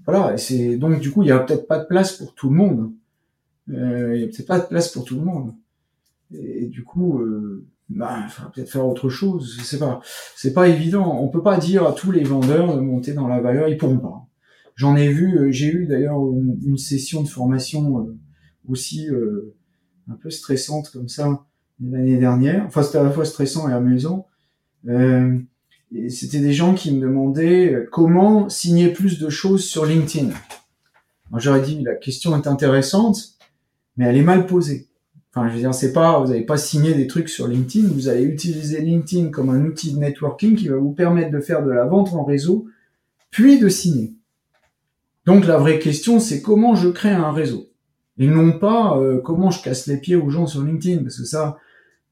voilà, 0.04 0.34
et 0.34 0.38
c'est 0.38 0.76
donc 0.76 0.98
du 1.00 1.10
coup, 1.10 1.22
il 1.22 1.28
y 1.28 1.32
a 1.32 1.38
peut-être 1.38 1.66
pas 1.66 1.78
de 1.78 1.86
place 1.86 2.14
pour 2.14 2.34
tout 2.34 2.50
le 2.50 2.56
monde. 2.56 2.92
Euh, 3.68 4.16
il 4.16 4.22
y 4.22 4.24
a 4.24 4.26
peut-être 4.26 4.48
pas 4.48 4.58
de 4.58 4.66
place 4.66 4.88
pour 4.88 5.04
tout 5.04 5.16
le 5.16 5.24
monde. 5.24 5.54
Et, 6.32 6.66
du 6.66 6.84
coup, 6.84 7.20
euh, 7.20 7.66
bah, 7.88 8.20
il 8.24 8.30
faudra 8.30 8.52
peut-être 8.52 8.70
faire 8.70 8.86
autre 8.86 9.08
chose. 9.08 9.56
Je 9.58 9.64
sais 9.64 9.78
pas. 9.78 10.00
C'est 10.36 10.52
pas 10.52 10.68
évident. 10.68 11.18
On 11.20 11.28
peut 11.28 11.42
pas 11.42 11.58
dire 11.58 11.86
à 11.86 11.92
tous 11.92 12.12
les 12.12 12.24
vendeurs 12.24 12.74
de 12.76 12.80
monter 12.80 13.12
dans 13.12 13.28
la 13.28 13.40
valeur. 13.40 13.68
Ils 13.68 13.76
pourront 13.76 13.98
pas. 13.98 14.26
J'en 14.76 14.96
ai 14.96 15.08
vu. 15.12 15.38
Euh, 15.38 15.50
j'ai 15.50 15.66
eu 15.66 15.86
d'ailleurs 15.86 16.18
une, 16.18 16.78
session 16.78 17.22
de 17.22 17.28
formation 17.28 18.00
euh, 18.00 18.16
aussi 18.68 19.10
euh, 19.10 19.54
un 20.08 20.14
peu 20.14 20.30
stressante 20.30 20.90
comme 20.90 21.08
ça 21.08 21.44
l'année 21.82 22.18
dernière. 22.18 22.64
Enfin, 22.66 22.82
c'était 22.82 22.98
à 22.98 23.02
la 23.02 23.10
fois 23.10 23.24
stressant 23.24 23.68
et 23.68 23.72
amusant. 23.72 24.26
Euh, 24.88 25.38
c'était 26.08 26.40
des 26.40 26.52
gens 26.52 26.74
qui 26.74 26.94
me 26.94 27.00
demandaient 27.00 27.72
euh, 27.72 27.88
comment 27.90 28.48
signer 28.48 28.88
plus 28.88 29.18
de 29.18 29.28
choses 29.28 29.64
sur 29.64 29.84
LinkedIn. 29.84 30.30
Moi, 31.30 31.40
j'aurais 31.40 31.62
dit 31.62 31.80
la 31.82 31.94
question 31.94 32.36
est 32.40 32.46
intéressante, 32.46 33.34
mais 33.96 34.06
elle 34.06 34.16
est 34.16 34.22
mal 34.22 34.46
posée. 34.46 34.88
Enfin, 35.32 35.48
je 35.48 35.54
veux 35.54 35.60
dire, 35.60 35.74
c'est 35.74 35.92
pas, 35.92 36.18
vous 36.18 36.28
n'allez 36.28 36.44
pas 36.44 36.56
signer 36.56 36.94
des 36.94 37.06
trucs 37.06 37.28
sur 37.28 37.46
LinkedIn, 37.46 37.88
vous 37.88 38.08
allez 38.08 38.24
utiliser 38.24 38.80
LinkedIn 38.80 39.30
comme 39.30 39.48
un 39.48 39.64
outil 39.64 39.92
de 39.92 39.98
networking 39.98 40.56
qui 40.56 40.68
va 40.68 40.76
vous 40.76 40.92
permettre 40.92 41.30
de 41.30 41.40
faire 41.40 41.64
de 41.64 41.70
la 41.70 41.84
vente 41.84 42.12
en 42.14 42.24
réseau, 42.24 42.66
puis 43.30 43.60
de 43.60 43.68
signer. 43.68 44.14
Donc 45.26 45.46
la 45.46 45.56
vraie 45.56 45.78
question, 45.78 46.18
c'est 46.18 46.42
comment 46.42 46.74
je 46.74 46.88
crée 46.88 47.10
un 47.10 47.30
réseau? 47.30 47.68
Et 48.18 48.26
non 48.26 48.58
pas 48.58 48.98
euh, 48.98 49.20
comment 49.20 49.52
je 49.52 49.62
casse 49.62 49.86
les 49.86 49.98
pieds 49.98 50.16
aux 50.16 50.30
gens 50.30 50.48
sur 50.48 50.62
LinkedIn, 50.62 51.04
parce 51.04 51.18
que 51.18 51.24
ça, 51.24 51.58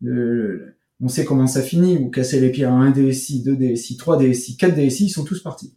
on 0.03 1.09
sait 1.09 1.25
comment 1.25 1.47
ça 1.47 1.63
finit. 1.63 1.97
Vous 1.97 2.11
cassez 2.11 2.41
les 2.41 2.51
pieds 2.51 2.65
à 2.65 2.73
un 2.73 2.91
DSI, 2.91 3.43
deux 3.43 3.57
DSI, 3.57 3.97
trois 3.97 4.19
DSI, 4.19 4.57
quatre 4.57 4.75
DSI, 4.75 5.07
ils 5.07 5.11
sont 5.11 5.25
tous 5.25 5.43
partis. 5.43 5.75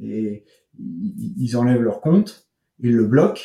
Et 0.00 0.44
ils 0.78 1.56
enlèvent 1.56 1.82
leur 1.82 2.00
compte, 2.00 2.48
ils 2.80 2.92
le 2.92 3.06
bloquent, 3.06 3.42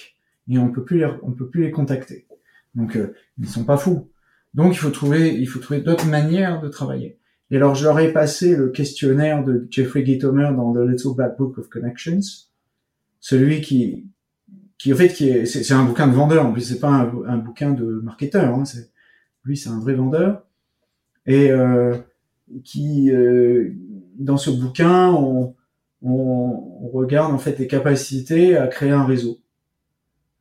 et 0.49 0.57
on 0.57 0.71
peut 0.71 0.83
plus 0.83 0.99
les, 0.99 1.07
on 1.23 1.31
peut 1.31 1.49
plus 1.49 1.63
les 1.63 1.71
contacter. 1.71 2.27
Donc 2.75 2.95
euh, 2.95 3.13
ils 3.39 3.47
sont 3.47 3.65
pas 3.65 3.77
fous. 3.77 4.09
Donc 4.53 4.73
il 4.73 4.77
faut 4.77 4.89
trouver, 4.89 5.35
il 5.35 5.47
faut 5.47 5.59
trouver 5.59 5.81
d'autres 5.81 6.07
manières 6.07 6.61
de 6.61 6.69
travailler. 6.69 7.19
Et 7.51 7.57
alors 7.57 7.75
je 7.75 7.83
leur 7.83 7.99
ai 7.99 8.11
passé 8.13 8.55
le 8.55 8.69
questionnaire 8.69 9.43
de 9.43 9.67
Jeffrey 9.69 10.05
Gitomer 10.05 10.51
dans 10.55 10.73
The 10.73 10.79
Little 10.79 11.15
Black 11.15 11.37
Book 11.37 11.57
of 11.57 11.69
Connections, 11.69 12.19
celui 13.19 13.61
qui, 13.61 14.07
qui 14.77 14.93
en 14.93 14.95
fait 14.95 15.09
qui 15.09 15.29
est, 15.29 15.45
c'est, 15.45 15.73
un 15.73 15.85
bouquin 15.85 16.07
de 16.07 16.13
vendeur. 16.13 16.45
En 16.45 16.53
plus 16.53 16.61
c'est 16.61 16.79
pas 16.79 16.89
un, 16.89 17.11
un, 17.27 17.37
bouquin 17.37 17.71
de 17.71 17.85
marketeur. 18.03 18.53
Hein, 18.53 18.65
c'est 18.65 18.89
lui, 19.47 19.57
c'est 19.57 19.69
un 19.69 19.79
vrai 19.79 19.93
vendeur. 19.93 20.43
Et 21.25 21.49
euh, 21.51 21.97
qui, 22.63 23.11
euh, 23.11 23.73
dans 24.19 24.37
ce 24.37 24.49
bouquin, 24.49 25.11
on, 25.11 25.53
regarde 26.93 27.33
en 27.33 27.37
fait 27.37 27.59
les 27.59 27.67
capacités 27.67 28.55
à 28.55 28.67
créer 28.67 28.91
un 28.91 29.03
réseau. 29.03 29.39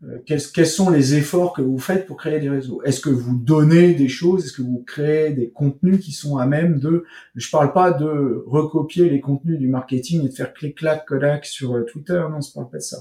Euh, 0.04 0.18
quels, 0.24 0.40
sont 0.40 0.90
les 0.90 1.16
efforts 1.16 1.54
que 1.54 1.62
vous 1.62 1.78
faites 1.78 2.06
pour 2.06 2.16
créer 2.16 2.38
des 2.38 2.48
réseaux? 2.48 2.82
Est-ce 2.84 3.00
que 3.00 3.10
vous 3.10 3.36
donnez 3.36 3.94
des 3.94 4.08
choses? 4.08 4.44
Est-ce 4.44 4.52
que 4.52 4.62
vous 4.62 4.84
créez 4.86 5.32
des 5.32 5.50
contenus 5.50 6.00
qui 6.00 6.12
sont 6.12 6.36
à 6.36 6.46
même 6.46 6.78
de 6.78 7.04
Je 7.34 7.50
parle 7.50 7.72
pas 7.72 7.90
de 7.90 8.44
recopier 8.46 9.10
les 9.10 9.20
contenus 9.20 9.58
du 9.58 9.68
marketing 9.68 10.24
et 10.24 10.28
de 10.28 10.34
faire 10.34 10.52
clic-clac, 10.52 11.04
Kodak 11.06 11.46
sur 11.46 11.84
Twitter. 11.86 12.22
Non, 12.30 12.40
je 12.40 12.52
parle 12.52 12.70
pas 12.70 12.78
de 12.78 12.82
ça. 12.82 12.98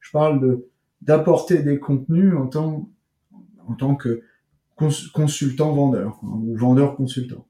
Je 0.00 0.10
parle 0.10 0.60
d'apporter 1.02 1.62
des 1.62 1.78
contenus 1.78 2.34
en 2.34 2.46
tant 2.46 2.88
en 3.68 3.74
tant 3.74 3.94
que 3.94 4.22
consultant 4.76 5.72
vendeur 5.72 6.20
ou 6.22 6.54
vendeur 6.56 6.96
consultant. 6.96 7.46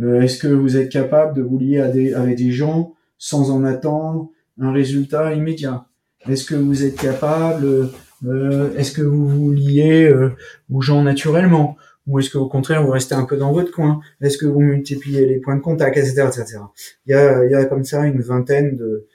Euh, 0.00 0.20
est-ce 0.20 0.38
que 0.38 0.48
vous 0.48 0.76
êtes 0.76 0.90
capable 0.90 1.34
de 1.34 1.42
vous 1.42 1.58
lier 1.58 1.80
avec 1.80 2.36
des 2.36 2.52
gens 2.52 2.94
sans 3.18 3.50
en 3.50 3.64
attendre 3.64 4.30
un 4.60 4.72
résultat 4.72 5.34
immédiat? 5.34 5.86
Est-ce 6.28 6.44
que 6.44 6.54
vous 6.54 6.84
êtes 6.84 6.96
capable 6.96 7.90
euh, 8.26 8.74
Est-ce 8.76 8.92
que 8.92 9.02
vous 9.02 9.28
vous 9.28 9.52
liez 9.52 10.04
euh, 10.04 10.34
aux 10.70 10.80
gens 10.80 11.02
naturellement? 11.02 11.76
Ou 12.06 12.20
est-ce 12.20 12.30
qu'au 12.30 12.46
contraire 12.46 12.84
vous 12.84 12.92
restez 12.92 13.14
un 13.14 13.24
peu 13.24 13.36
dans 13.36 13.52
votre 13.52 13.72
coin? 13.72 14.00
Est-ce 14.20 14.38
que 14.38 14.46
vous 14.46 14.60
multipliez 14.60 15.26
les 15.26 15.40
points 15.40 15.56
de 15.56 15.60
contact, 15.60 15.96
etc., 15.96 16.28
etc. 16.28 16.58
Il 17.06 17.12
y 17.12 17.14
a, 17.14 17.64
comme 17.64 17.84
ça 17.84 18.06
une 18.06 18.20
vingtaine 18.20 18.76
de 18.76 19.06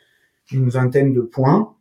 une 0.51 0.67
vingtaine 0.67 1.13
de 1.13 1.21
points. 1.21 1.73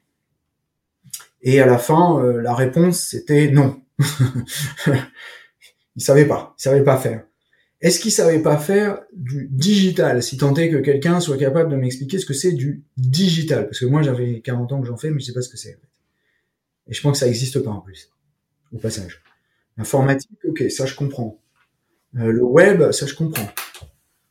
Et 1.43 1.61
à 1.61 1.67
la 1.67 1.79
fin, 1.79 2.23
la 2.23 2.55
réponse 2.55 3.01
c'était 3.01 3.51
non. 3.51 3.81
il 5.97 6.03
savait 6.03 6.27
pas, 6.27 6.55
il 6.59 6.63
savait 6.63 6.85
pas 6.85 6.97
faire. 6.97 7.25
est-ce 7.81 7.99
qu'ils 8.01 8.13
savaient 8.13 8.43
pas 8.43 8.59
faire 8.59 9.01
du 9.13 9.49
digital? 9.51 10.23
Si 10.23 10.37
tant 10.37 10.55
est 10.55 10.71
que 10.71 10.77
quelqu'un 10.77 11.21
soit 11.21 11.39
capable 11.39 11.71
de 11.71 11.77
m'expliquer 11.77 12.19
ce 12.19 12.27
que 12.27 12.35
c'est 12.35 12.53
du 12.53 12.85
digital, 12.97 13.67
parce 13.67 13.81
que 13.81 13.87
moi 13.87 14.03
j'avais 14.03 14.41
40 14.41 14.73
ans 14.73 14.81
que 14.81 14.87
j'en 14.87 14.97
fais, 14.97 15.11
mais 15.11 15.21
je 15.21 15.27
sais 15.27 15.33
pas 15.33 15.43
ce 15.43 15.49
que 15.49 15.57
c'est. 15.57 15.79
Et 16.89 16.95
je 16.95 17.01
pense 17.01 17.13
que 17.13 17.19
ça 17.19 17.29
existe 17.29 17.61
pas 17.61 17.71
en 17.71 17.81
plus, 17.81 18.11
au 18.73 18.79
passage. 18.79 19.23
Informatique, 19.79 20.39
ok, 20.45 20.65
ça 20.71 20.87
je 20.87 20.95
comprends. 20.95 21.41
Euh, 22.17 22.33
le 22.33 22.43
web, 22.43 22.91
ça 22.93 23.07
je 23.07 23.15
comprends. 23.15 23.49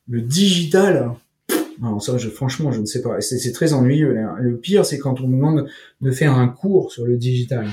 Le 0.07 0.21
digital, 0.21 1.15
alors 1.81 2.01
ça, 2.01 2.17
je, 2.17 2.29
franchement, 2.29 2.71
je 2.71 2.81
ne 2.81 2.85
sais 2.85 3.01
pas. 3.01 3.21
C'est 3.21 3.51
très 3.51 3.73
ennuyeux. 3.73 4.15
Le 4.39 4.57
pire, 4.57 4.85
c'est 4.85 4.99
quand 4.99 5.21
on 5.21 5.27
me 5.27 5.35
demande 5.35 5.69
de 6.01 6.11
faire 6.11 6.33
un 6.33 6.47
cours 6.47 6.91
sur 6.91 7.05
le 7.05 7.17
digital. 7.17 7.67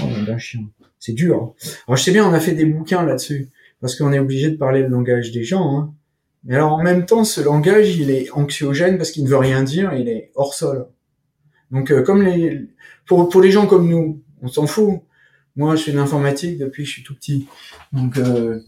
Oh, 0.00 0.06
d'un 0.26 0.38
chien. 0.38 0.60
C'est 1.04 1.14
dur. 1.14 1.34
Hein. 1.34 1.68
Alors 1.88 1.96
je 1.96 2.04
sais 2.04 2.12
bien, 2.12 2.24
on 2.24 2.32
a 2.32 2.38
fait 2.38 2.52
des 2.52 2.64
bouquins 2.64 3.02
là-dessus, 3.02 3.48
parce 3.80 3.96
qu'on 3.96 4.12
est 4.12 4.20
obligé 4.20 4.52
de 4.52 4.56
parler 4.56 4.82
le 4.82 4.88
langage 4.88 5.32
des 5.32 5.42
gens. 5.42 5.76
Hein. 5.76 5.92
Mais 6.44 6.54
alors 6.54 6.74
en 6.74 6.82
même 6.82 7.06
temps, 7.06 7.24
ce 7.24 7.40
langage, 7.40 7.96
il 7.96 8.08
est 8.08 8.30
anxiogène 8.30 8.98
parce 8.98 9.10
qu'il 9.10 9.24
ne 9.24 9.28
veut 9.28 9.36
rien 9.36 9.64
dire, 9.64 9.94
il 9.94 10.08
est 10.08 10.30
hors 10.36 10.54
sol. 10.54 10.86
Donc 11.72 11.90
euh, 11.90 12.04
comme 12.04 12.22
les, 12.22 12.68
pour, 13.04 13.28
pour 13.28 13.40
les 13.40 13.50
gens 13.50 13.66
comme 13.66 13.88
nous, 13.88 14.22
on 14.42 14.46
s'en 14.46 14.68
fout. 14.68 15.00
Moi, 15.56 15.74
je 15.74 15.82
fais 15.82 15.90
de 15.90 15.96
l'informatique 15.96 16.56
depuis 16.56 16.84
que 16.84 16.88
je 16.88 16.92
suis 16.94 17.02
tout 17.02 17.16
petit. 17.16 17.48
Donc 17.92 18.16
euh, 18.16 18.60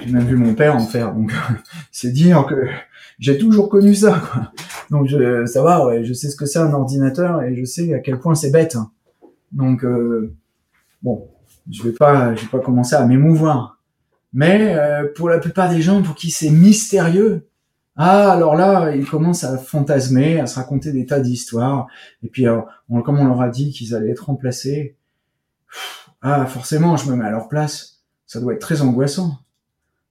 j'ai 0.00 0.10
même 0.10 0.26
vu 0.26 0.36
mon 0.36 0.54
père 0.54 0.74
en 0.74 0.86
faire. 0.86 1.12
Donc 1.12 1.30
c'est 1.92 2.10
dire 2.10 2.46
que 2.48 2.54
j'ai 3.18 3.36
toujours 3.36 3.68
connu 3.68 3.94
ça. 3.94 4.18
Quoi. 4.32 4.50
Donc 4.90 5.08
je, 5.08 5.44
ça 5.44 5.62
va, 5.62 5.84
ouais, 5.84 6.04
je 6.04 6.14
sais 6.14 6.30
ce 6.30 6.36
que 6.36 6.46
c'est 6.46 6.58
un 6.58 6.72
ordinateur 6.72 7.42
et 7.42 7.54
je 7.54 7.64
sais 7.64 7.92
à 7.92 7.98
quel 7.98 8.18
point 8.18 8.34
c'est 8.34 8.50
bête. 8.50 8.78
Donc 9.52 9.84
euh, 9.84 10.34
bon, 11.02 11.28
je 11.70 11.82
vais 11.82 11.92
pas, 11.92 12.34
je 12.34 12.42
vais 12.42 12.48
pas 12.48 12.60
commencer 12.60 12.94
à 12.94 13.04
m'émouvoir. 13.06 13.78
Mais 14.32 14.74
euh, 14.76 15.08
pour 15.14 15.28
la 15.28 15.38
plupart 15.38 15.70
des 15.70 15.82
gens, 15.82 16.02
pour 16.02 16.14
qui 16.14 16.30
c'est 16.30 16.50
mystérieux, 16.50 17.48
ah 17.96 18.32
alors 18.32 18.54
là, 18.54 18.94
ils 18.94 19.04
commencent 19.04 19.44
à 19.44 19.58
fantasmer, 19.58 20.40
à 20.40 20.46
se 20.46 20.56
raconter 20.56 20.92
des 20.92 21.06
tas 21.06 21.20
d'histoires. 21.20 21.86
Et 22.22 22.28
puis, 22.28 22.46
comme 23.04 23.18
on 23.18 23.26
leur 23.26 23.40
a 23.40 23.48
dit 23.48 23.72
qu'ils 23.72 23.94
allaient 23.94 24.10
être 24.10 24.26
remplacés, 24.26 24.96
ah 26.22 26.46
forcément, 26.46 26.96
je 26.96 27.10
me 27.10 27.16
mets 27.16 27.24
à 27.24 27.30
leur 27.30 27.48
place. 27.48 28.02
Ça 28.26 28.40
doit 28.40 28.54
être 28.54 28.60
très 28.60 28.80
angoissant. 28.80 29.38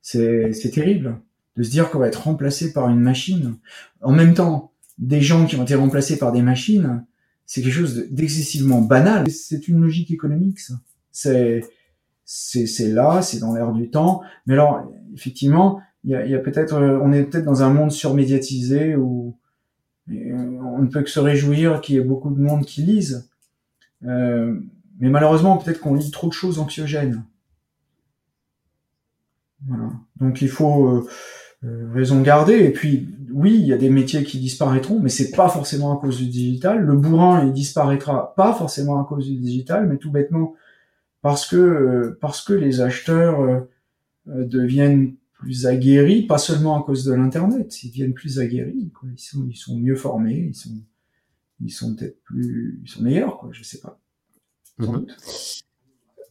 C'est 0.01 0.71
terrible 0.73 1.19
de 1.55 1.63
se 1.63 1.69
dire 1.69 1.89
qu'on 1.89 1.99
va 1.99 2.07
être 2.07 2.23
remplacé 2.23 2.73
par 2.73 2.89
une 2.89 2.99
machine. 2.99 3.57
En 4.01 4.11
même 4.11 4.33
temps, 4.33 4.71
des 4.97 5.21
gens 5.21 5.45
qui 5.45 5.55
ont 5.55 5.63
été 5.63 5.75
remplacés 5.75 6.17
par 6.17 6.31
des 6.31 6.41
machines, 6.41 7.05
c'est 7.45 7.61
quelque 7.61 7.73
chose 7.73 8.05
d'excessivement 8.11 8.81
banal. 8.81 9.29
C'est 9.31 9.67
une 9.67 9.81
logique 9.81 10.11
économique, 10.11 10.59
ça. 10.59 10.75
C'est 11.19 11.61
c'est 12.23 12.89
là, 12.89 13.23
c'est 13.23 13.39
dans 13.39 13.53
l'air 13.55 13.71
du 13.71 13.89
temps. 13.89 14.21
Mais 14.45 14.53
alors, 14.53 14.91
effectivement, 15.15 15.81
il 16.03 16.11
y 16.11 16.15
a, 16.15 16.25
y 16.27 16.35
a 16.35 16.39
peut-être, 16.39 16.75
euh, 16.75 16.99
on 17.01 17.11
est 17.11 17.23
peut-être 17.23 17.45
dans 17.45 17.63
un 17.63 17.73
monde 17.73 17.91
surmédiatisé 17.91 18.95
où 18.95 19.35
on 20.07 20.79
ne 20.79 20.87
peut 20.87 21.01
que 21.01 21.09
se 21.09 21.19
réjouir 21.19 21.81
qu'il 21.81 21.95
y 21.95 21.97
ait 21.97 22.03
beaucoup 22.03 22.29
de 22.29 22.39
monde 22.39 22.65
qui 22.65 22.83
lise. 22.83 23.29
Euh, 24.05 24.59
mais 24.99 25.09
malheureusement, 25.09 25.57
peut-être 25.57 25.79
qu'on 25.79 25.95
lit 25.95 26.11
trop 26.11 26.27
de 26.27 26.33
choses 26.33 26.59
anxiogènes. 26.59 27.23
Voilà. 29.67 29.91
Donc 30.19 30.41
il 30.41 30.49
faut 30.49 30.87
euh, 30.87 31.07
euh, 31.63 31.91
raison 31.93 32.21
garder. 32.21 32.59
Et 32.59 32.71
puis 32.71 33.09
oui, 33.31 33.55
il 33.59 33.65
y 33.65 33.73
a 33.73 33.77
des 33.77 33.89
métiers 33.89 34.23
qui 34.23 34.39
disparaîtront, 34.39 34.99
mais 34.99 35.09
c'est 35.09 35.31
pas 35.31 35.49
forcément 35.49 35.97
à 35.97 35.99
cause 35.99 36.17
du 36.17 36.27
digital. 36.27 36.79
Le 36.79 36.95
bourrin, 36.95 37.45
il 37.45 37.53
disparaîtra 37.53 38.33
pas 38.35 38.53
forcément 38.53 39.01
à 39.01 39.05
cause 39.05 39.27
du 39.27 39.37
digital, 39.37 39.87
mais 39.87 39.97
tout 39.97 40.11
bêtement 40.11 40.55
parce 41.21 41.47
que 41.47 41.55
euh, 41.55 42.17
parce 42.21 42.43
que 42.43 42.53
les 42.53 42.81
acheteurs 42.81 43.67
deviennent 44.25 45.15
plus 45.33 45.65
aguerris, 45.65 46.27
pas 46.27 46.37
seulement 46.37 46.79
à 46.79 46.85
cause 46.85 47.05
de 47.05 47.13
l'internet, 47.13 47.83
ils 47.83 47.89
deviennent 47.89 48.13
plus 48.13 48.39
aguerris. 48.39 48.91
Quoi. 48.91 49.09
Ils 49.11 49.19
sont 49.19 49.47
ils 49.49 49.55
sont 49.55 49.77
mieux 49.77 49.95
formés, 49.95 50.47
ils 50.49 50.55
sont 50.55 50.81
ils 51.61 51.71
sont 51.71 51.95
peut-être 51.95 52.21
plus 52.23 52.79
ils 52.83 52.89
sont 52.89 53.01
meilleurs, 53.01 53.37
quoi. 53.37 53.49
Je 53.51 53.63
sais 53.63 53.79
pas. 53.79 53.99
Mhm. 54.77 55.07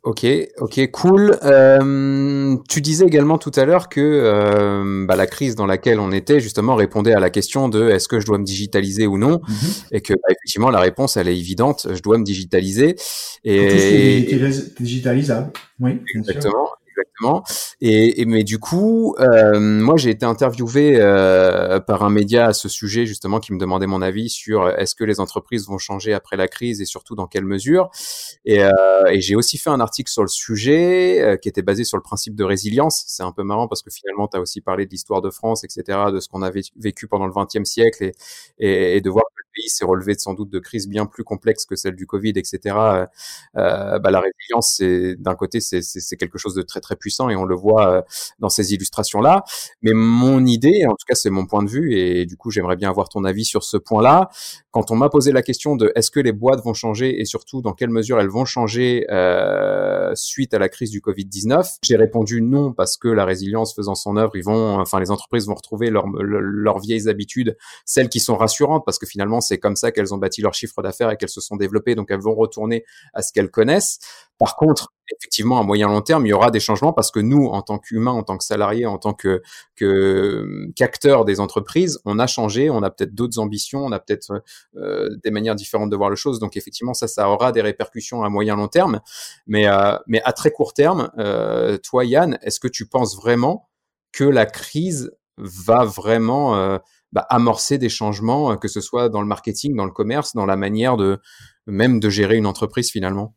Ok, 0.04 0.24
ok, 0.58 0.90
cool. 0.92 1.36
Euh, 1.42 2.56
tu 2.68 2.80
disais 2.80 3.04
également 3.04 3.36
tout 3.36 3.50
à 3.56 3.64
l'heure 3.64 3.88
que 3.88 4.00
euh, 4.00 5.04
bah, 5.06 5.16
la 5.16 5.26
crise 5.26 5.56
dans 5.56 5.66
laquelle 5.66 5.98
on 5.98 6.12
était 6.12 6.40
justement 6.40 6.76
répondait 6.76 7.12
à 7.12 7.20
la 7.20 7.30
question 7.30 7.68
de 7.68 7.88
est-ce 7.88 8.06
que 8.06 8.20
je 8.20 8.26
dois 8.26 8.38
me 8.38 8.44
digitaliser 8.44 9.06
ou 9.06 9.18
non, 9.18 9.40
mhm. 9.48 9.70
et 9.90 10.00
que 10.00 10.14
bah, 10.14 10.28
effectivement 10.30 10.70
la 10.70 10.80
réponse 10.80 11.16
elle 11.16 11.28
est 11.28 11.36
évidente, 11.36 11.88
je 11.92 12.00
dois 12.00 12.16
me 12.16 12.24
digitaliser. 12.24 12.94
Et 13.44 14.38
digitalisable, 14.78 15.52
oui. 15.80 16.00
Exactement. 16.14 16.68
Et, 17.80 18.24
mais 18.26 18.44
du 18.44 18.58
coup, 18.58 19.14
euh, 19.18 19.58
moi 19.58 19.96
j'ai 19.96 20.10
été 20.10 20.24
interviewé 20.24 20.96
euh, 20.96 21.80
par 21.80 22.02
un 22.02 22.10
média 22.10 22.46
à 22.46 22.52
ce 22.52 22.68
sujet 22.68 23.06
justement 23.06 23.40
qui 23.40 23.52
me 23.52 23.58
demandait 23.58 23.86
mon 23.86 24.02
avis 24.02 24.28
sur 24.28 24.62
euh, 24.62 24.76
est-ce 24.76 24.94
que 24.94 25.04
les 25.04 25.20
entreprises 25.20 25.66
vont 25.66 25.78
changer 25.78 26.12
après 26.12 26.36
la 26.36 26.48
crise 26.48 26.80
et 26.80 26.84
surtout 26.84 27.14
dans 27.14 27.26
quelle 27.26 27.44
mesure. 27.44 27.90
Et, 28.44 28.58
j'ai 29.14 29.36
aussi 29.36 29.58
fait 29.58 29.70
un 29.70 29.80
article 29.80 30.10
sur 30.10 30.22
le 30.22 30.28
sujet 30.28 31.38
qui 31.42 31.48
était 31.48 31.62
basé 31.62 31.84
sur 31.84 31.96
le 31.96 32.02
principe 32.02 32.34
de 32.34 32.44
résilience. 32.44 33.04
C'est 33.06 33.22
un 33.22 33.32
peu 33.32 33.42
marrant 33.42 33.68
parce 33.68 33.82
que 33.82 33.90
finalement 33.90 34.28
tu 34.28 34.36
as 34.36 34.40
aussi 34.40 34.60
parlé 34.60 34.86
de 34.86 34.90
l'histoire 34.90 35.22
de 35.22 35.30
France, 35.30 35.64
etc., 35.64 35.98
de 36.12 36.20
ce 36.20 36.28
qu'on 36.28 36.42
avait 36.42 36.62
vécu 36.76 37.08
pendant 37.08 37.26
le 37.26 37.32
XXe 37.32 37.68
siècle 37.68 38.12
et, 38.58 38.96
et, 38.96 39.00
de 39.00 39.10
voir 39.10 39.24
que 39.24 39.42
le 39.42 39.44
pays 39.54 39.68
s'est 39.68 39.84
relevé 39.84 40.14
sans 40.18 40.34
doute 40.34 40.50
de 40.50 40.58
crises 40.58 40.88
bien 40.88 41.06
plus 41.06 41.24
complexes 41.24 41.64
que 41.64 41.76
celle 41.76 41.96
du 41.96 42.06
Covid, 42.06 42.32
etc. 42.36 42.58
Bah, 43.54 44.10
la 44.10 44.20
résilience, 44.20 44.74
c'est 44.76 45.16
d'un 45.16 45.34
côté 45.34 45.60
c'est 45.60 46.16
quelque 46.16 46.38
chose 46.38 46.54
de 46.54 46.62
très 46.62 46.80
très 46.80 46.96
puissant 46.96 47.07
et 47.30 47.36
on 47.36 47.44
le 47.44 47.54
voit 47.54 47.92
euh, 47.92 48.02
dans 48.38 48.48
ces 48.48 48.72
illustrations-là. 48.74 49.44
Mais 49.82 49.92
mon 49.94 50.44
idée, 50.46 50.84
en 50.86 50.92
tout 50.92 51.06
cas 51.06 51.14
c'est 51.14 51.30
mon 51.30 51.46
point 51.46 51.62
de 51.62 51.68
vue, 51.68 51.94
et 51.96 52.26
du 52.26 52.36
coup 52.36 52.50
j'aimerais 52.50 52.76
bien 52.76 52.90
avoir 52.90 53.08
ton 53.08 53.24
avis 53.24 53.44
sur 53.44 53.64
ce 53.64 53.76
point-là. 53.76 54.28
Quand 54.70 54.90
on 54.90 54.96
m'a 54.96 55.08
posé 55.08 55.32
la 55.32 55.42
question 55.42 55.76
de 55.76 55.92
est-ce 55.94 56.10
que 56.10 56.20
les 56.20 56.32
boîtes 56.32 56.62
vont 56.64 56.74
changer 56.74 57.20
et 57.20 57.24
surtout 57.24 57.62
dans 57.62 57.72
quelle 57.72 57.90
mesure 57.90 58.20
elles 58.20 58.28
vont 58.28 58.44
changer 58.44 59.06
euh, 59.10 60.12
suite 60.14 60.54
à 60.54 60.58
la 60.58 60.68
crise 60.68 60.90
du 60.90 61.00
Covid-19, 61.00 61.78
j'ai 61.82 61.96
répondu 61.96 62.42
non 62.42 62.72
parce 62.72 62.96
que 62.96 63.08
la 63.08 63.24
résilience 63.24 63.74
faisant 63.74 63.94
son 63.94 64.16
œuvre, 64.16 64.36
ils 64.36 64.44
vont, 64.44 64.78
enfin 64.78 65.00
les 65.00 65.10
entreprises 65.10 65.46
vont 65.46 65.54
retrouver 65.54 65.90
leurs 65.90 66.06
leurs 66.08 66.78
vieilles 66.78 67.08
habitudes, 67.08 67.56
celles 67.84 68.08
qui 68.08 68.20
sont 68.20 68.36
rassurantes 68.36 68.84
parce 68.84 68.98
que 68.98 69.06
finalement 69.06 69.40
c'est 69.40 69.58
comme 69.58 69.76
ça 69.76 69.90
qu'elles 69.90 70.14
ont 70.14 70.18
bâti 70.18 70.42
leur 70.42 70.54
chiffre 70.54 70.82
d'affaires 70.82 71.10
et 71.10 71.16
qu'elles 71.16 71.28
se 71.28 71.40
sont 71.40 71.56
développées, 71.56 71.94
donc 71.94 72.10
elles 72.10 72.20
vont 72.20 72.34
retourner 72.34 72.84
à 73.14 73.22
ce 73.22 73.32
qu'elles 73.32 73.50
connaissent. 73.50 73.98
Par 74.38 74.54
contre, 74.56 74.92
effectivement, 75.10 75.58
à 75.58 75.62
moyen 75.64 75.88
long 75.88 76.00
terme, 76.00 76.24
il 76.26 76.28
y 76.28 76.32
aura 76.32 76.50
des 76.50 76.60
changements 76.60 76.92
parce 76.92 77.10
que 77.10 77.18
nous, 77.18 77.46
en 77.46 77.62
tant 77.62 77.78
qu'humains, 77.78 78.12
en 78.12 78.22
tant 78.22 78.38
que 78.38 78.44
salariés, 78.44 78.86
en 78.86 78.98
tant 78.98 79.12
que 79.12 79.42
qu'acteurs 80.76 81.24
des 81.24 81.40
entreprises, 81.40 81.98
on 82.04 82.18
a 82.18 82.26
changé, 82.26 82.70
on 82.70 82.82
a 82.82 82.90
peut-être 82.90 83.14
d'autres 83.14 83.38
ambitions, 83.38 83.84
on 83.84 83.92
a 83.92 83.98
peut-être 83.98 84.42
euh, 84.76 85.08
des 85.24 85.30
manières 85.30 85.56
différentes 85.56 85.90
de 85.90 85.96
voir 85.96 86.10
les 86.10 86.16
choses. 86.16 86.38
Donc 86.38 86.56
effectivement, 86.56 86.94
ça, 86.94 87.08
ça 87.08 87.28
aura 87.28 87.52
des 87.52 87.62
répercussions 87.62 88.22
à 88.22 88.28
moyen 88.28 88.56
long 88.56 88.68
terme. 88.68 89.00
Mais 89.46 89.66
euh, 89.68 89.96
mais 90.06 90.22
à 90.24 90.32
très 90.32 90.50
court 90.52 90.72
terme, 90.72 91.10
euh, 91.18 91.76
toi, 91.78 92.04
Yann, 92.04 92.38
est-ce 92.42 92.60
que 92.60 92.68
tu 92.68 92.86
penses 92.88 93.16
vraiment 93.16 93.68
que 94.12 94.24
la 94.24 94.46
crise 94.46 95.12
va 95.36 95.84
vraiment 95.84 96.78
bah, 97.12 97.26
amorcer 97.30 97.78
des 97.78 97.88
changements, 97.88 98.56
que 98.56 98.66
ce 98.68 98.80
soit 98.80 99.08
dans 99.08 99.20
le 99.20 99.26
marketing, 99.26 99.76
dans 99.76 99.84
le 99.84 99.92
commerce, 99.92 100.34
dans 100.34 100.46
la 100.46 100.56
manière 100.56 100.96
de 100.96 101.20
même 101.66 102.00
de 102.00 102.10
gérer 102.10 102.36
une 102.36 102.46
entreprise 102.46 102.90
finalement? 102.90 103.34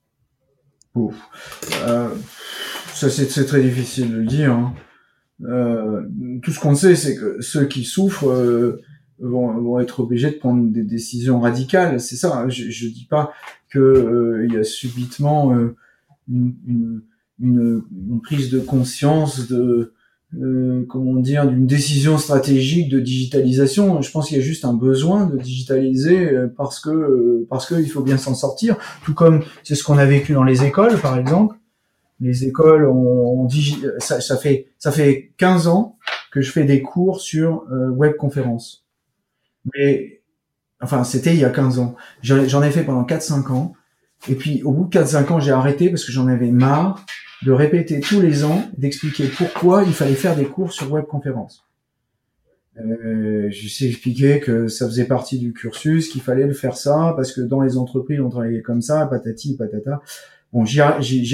Euh, 0.98 2.10
ça, 2.94 3.10
c'est 3.10 3.46
très 3.46 3.62
difficile 3.62 4.12
de 4.12 4.18
le 4.18 4.26
dire. 4.26 4.52
Hein. 4.52 4.74
Euh, 5.46 6.04
tout 6.44 6.52
ce 6.52 6.60
qu'on 6.60 6.76
sait, 6.76 6.96
c'est 6.96 7.16
que 7.16 7.42
ceux 7.42 7.66
qui 7.66 7.84
souffrent 7.84 8.30
euh, 8.30 8.82
vont, 9.20 9.54
vont, 9.60 9.80
être 9.80 10.02
obligés 10.02 10.32
de 10.32 10.36
prendre 10.36 10.68
des 10.72 10.84
décisions 10.84 11.40
radicales. 11.40 12.00
C'est 12.00 12.16
ça. 12.16 12.38
Hein. 12.38 12.50
Je, 12.50 12.70
je 12.70 12.88
dis 12.88 13.08
pas 13.10 13.32
que 13.70 13.80
euh, 13.80 14.46
il 14.46 14.54
y 14.54 14.58
a 14.58 14.64
subitement 14.64 15.56
euh, 15.56 15.76
une, 16.30 16.56
une, 16.68 17.02
une, 17.40 17.84
une, 17.92 18.22
prise 18.22 18.50
de 18.52 18.60
conscience 18.60 19.48
de 19.48 19.94
euh, 20.40 20.86
comment 20.88 21.16
dire, 21.16 21.46
d'une 21.46 21.68
décision 21.68 22.18
stratégique 22.18 22.90
de 22.90 23.00
digitalisation. 23.00 24.02
Je 24.02 24.12
pense 24.12 24.30
qu'il 24.30 24.38
y 24.38 24.40
a 24.40 24.44
juste 24.44 24.64
un 24.64 24.74
besoin 24.74 25.26
de 25.26 25.38
digitaliser 25.38 26.32
euh, 26.32 26.48
parce 26.56 26.80
que 26.80 26.90
euh, 26.90 27.48
parce 27.50 27.68
qu'il 27.68 27.90
faut 27.90 28.02
bien 28.02 28.18
s'en 28.18 28.34
sortir. 28.34 28.78
Tout 29.04 29.14
comme 29.14 29.44
c'est 29.64 29.76
ce 29.76 29.84
qu'on 29.84 29.98
a 29.98 30.06
vécu 30.06 30.34
dans 30.34 30.46
les 30.46 30.64
écoles, 30.64 30.98
par 31.00 31.18
exemple. 31.18 31.58
Les 32.22 32.46
écoles 32.46 32.86
ont, 32.86 33.50
ça, 33.98 34.22
ça, 34.22 34.38
fait 34.38 34.68
ça 34.78 34.92
fait 34.92 35.34
15 35.38 35.68
ans 35.68 35.98
que 36.32 36.40
je 36.40 36.52
fais 36.52 36.64
des 36.64 36.82
cours 36.82 37.20
sur 37.20 37.66
euh, 37.72 37.90
web 37.90 38.16
conférence. 38.16 38.86
Mais 39.74 40.22
enfin, 40.82 41.04
c'était 41.04 41.34
il 41.34 41.40
y 41.40 41.46
a 41.46 41.50
15 41.50 41.80
ans. 41.80 41.96
J'en 42.22 42.64
ai 42.64 42.72
fait 42.72 42.84
pendant 42.84 43.04
4-5 43.04 43.52
ans. 43.52 43.74
Et 44.30 44.36
puis 44.36 44.62
au 44.64 44.72
bout 44.72 44.86
de 44.86 44.98
4-5 44.98 45.34
ans, 45.34 45.40
j'ai 45.40 45.52
arrêté 45.52 45.90
parce 45.90 46.06
que 46.06 46.12
j'en 46.12 46.28
avais 46.28 46.52
marre 46.52 47.04
de 47.44 47.52
répéter 47.52 48.00
tous 48.00 48.22
les 48.22 48.44
ans, 48.44 48.64
d'expliquer 48.78 49.28
pourquoi 49.28 49.84
il 49.84 49.94
fallait 49.94 50.16
faire 50.16 50.36
des 50.36 50.46
cours 50.46 50.72
sur 50.72 50.92
webconférence. 50.92 51.66
Euh, 52.80 53.50
je 53.52 53.68
sais 53.68 53.86
expliquer 53.86 54.40
que 54.40 54.68
ça 54.68 54.88
faisait 54.88 55.06
partie 55.06 55.40
du 55.40 55.52
cursus, 55.54 56.10
qu'il 56.10 56.22
fallait 56.22 56.48
le 56.48 56.54
faire 56.54 56.78
ça, 56.78 57.14
parce 57.16 57.34
que 57.34 57.42
dans 57.42 57.62
les 57.62 57.78
entreprises, 57.78 58.22
on 58.22 58.30
travaillait 58.30 58.62
comme 58.62 58.82
ça, 58.82 59.06
patati, 59.08 59.58
patata. 59.58 60.02
Bon, 60.54 60.66
j'y 60.66 60.82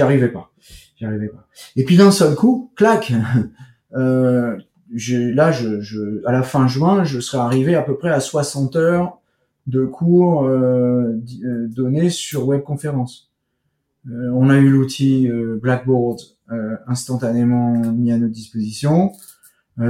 arrivais 0.02 0.30
pas. 0.30 0.52
J'y 0.98 1.06
arrivais 1.06 1.28
pas. 1.28 1.48
Et 1.76 1.84
puis 1.84 1.98
d'un 1.98 2.12
seul 2.12 2.36
coup, 2.36 2.72
clac, 2.76 3.14
euh, 3.96 4.58
là, 4.92 5.52
à 6.26 6.32
la 6.32 6.44
fin 6.44 6.68
juin, 6.68 7.04
je 7.04 7.20
serai 7.20 7.40
arrivé 7.40 7.76
à 7.76 7.82
peu 7.82 7.98
près 7.98 8.10
à 8.10 8.20
60 8.20 8.76
heures 8.76 9.20
de 9.68 9.86
cours 9.86 10.46
euh, 10.46 11.18
euh, 11.44 11.68
donnés 11.68 12.10
sur 12.10 12.48
webconférence. 12.48 13.32
Euh, 14.10 14.32
on 14.34 14.50
a 14.50 14.58
eu 14.58 14.70
l'outil 14.70 15.28
euh, 15.30 15.60
Blackboard 15.62 16.20
euh, 16.52 16.76
instantanément 16.88 17.80
mis 17.92 18.12
à 18.12 18.18
notre 18.18 18.34
disposition. 18.34 19.12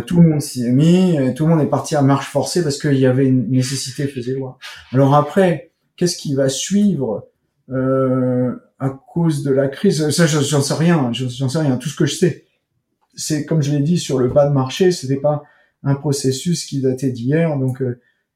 tout 0.06 0.22
le 0.22 0.30
monde 0.30 0.42
s'y 0.42 0.66
est 0.66 0.72
mis, 0.72 1.18
tout 1.36 1.46
le 1.46 1.52
monde 1.52 1.62
est 1.62 1.70
parti 1.70 1.96
à 1.96 2.02
marche 2.02 2.30
forcée 2.30 2.64
parce 2.64 2.80
qu'il 2.80 2.98
y 2.98 3.06
avait 3.06 3.28
une 3.28 3.50
nécessité 3.50 4.08
faisait 4.08 4.34
loi. 4.34 4.58
Alors 4.92 5.16
après, 5.16 5.72
qu'est-ce 5.96 6.18
qui 6.18 6.36
va 6.36 6.50
suivre 6.50 7.30
à 7.70 8.90
cause 9.08 9.44
de 9.44 9.52
la 9.52 9.68
crise? 9.70 10.10
Ça, 10.10 10.26
j'en 10.26 10.62
sais 10.62 10.74
rien. 10.74 11.12
J'en 11.14 11.48
sais 11.48 11.60
rien. 11.60 11.78
Tout 11.78 11.88
ce 11.88 11.96
que 11.96 12.06
je 12.06 12.16
sais, 12.16 12.46
c'est 13.16 13.46
comme 13.46 13.62
je 13.62 13.72
l'ai 13.72 13.80
dit 13.80 13.98
sur 13.98 14.20
le 14.20 14.28
bas 14.28 14.50
de 14.50 14.54
marché, 14.54 14.92
c'était 14.92 15.22
pas 15.22 15.44
un 15.84 15.96
processus 15.96 16.66
qui 16.66 16.82
datait 16.82 17.12
d'hier, 17.12 17.58
donc 17.58 17.82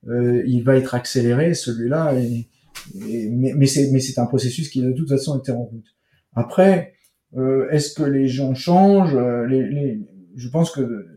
euh, 0.07 0.43
il 0.47 0.63
va 0.63 0.77
être 0.77 0.95
accéléré 0.95 1.53
celui-là, 1.53 2.15
et, 2.15 2.47
mais, 2.95 3.53
mais 3.55 3.65
c'est 3.67 4.19
un 4.19 4.25
processus 4.25 4.69
qui 4.69 4.81
de 4.81 4.91
toute 4.91 5.09
façon 5.09 5.39
était 5.39 5.51
en 5.51 5.63
route. 5.63 5.95
Après, 6.35 6.93
euh, 7.37 7.69
est-ce 7.71 7.93
que 7.93 8.03
les 8.03 8.27
gens 8.27 8.53
changent 8.53 9.15
euh, 9.15 9.45
les, 9.47 9.63
les, 9.63 9.99
Je 10.35 10.49
pense 10.49 10.71
que 10.71 11.07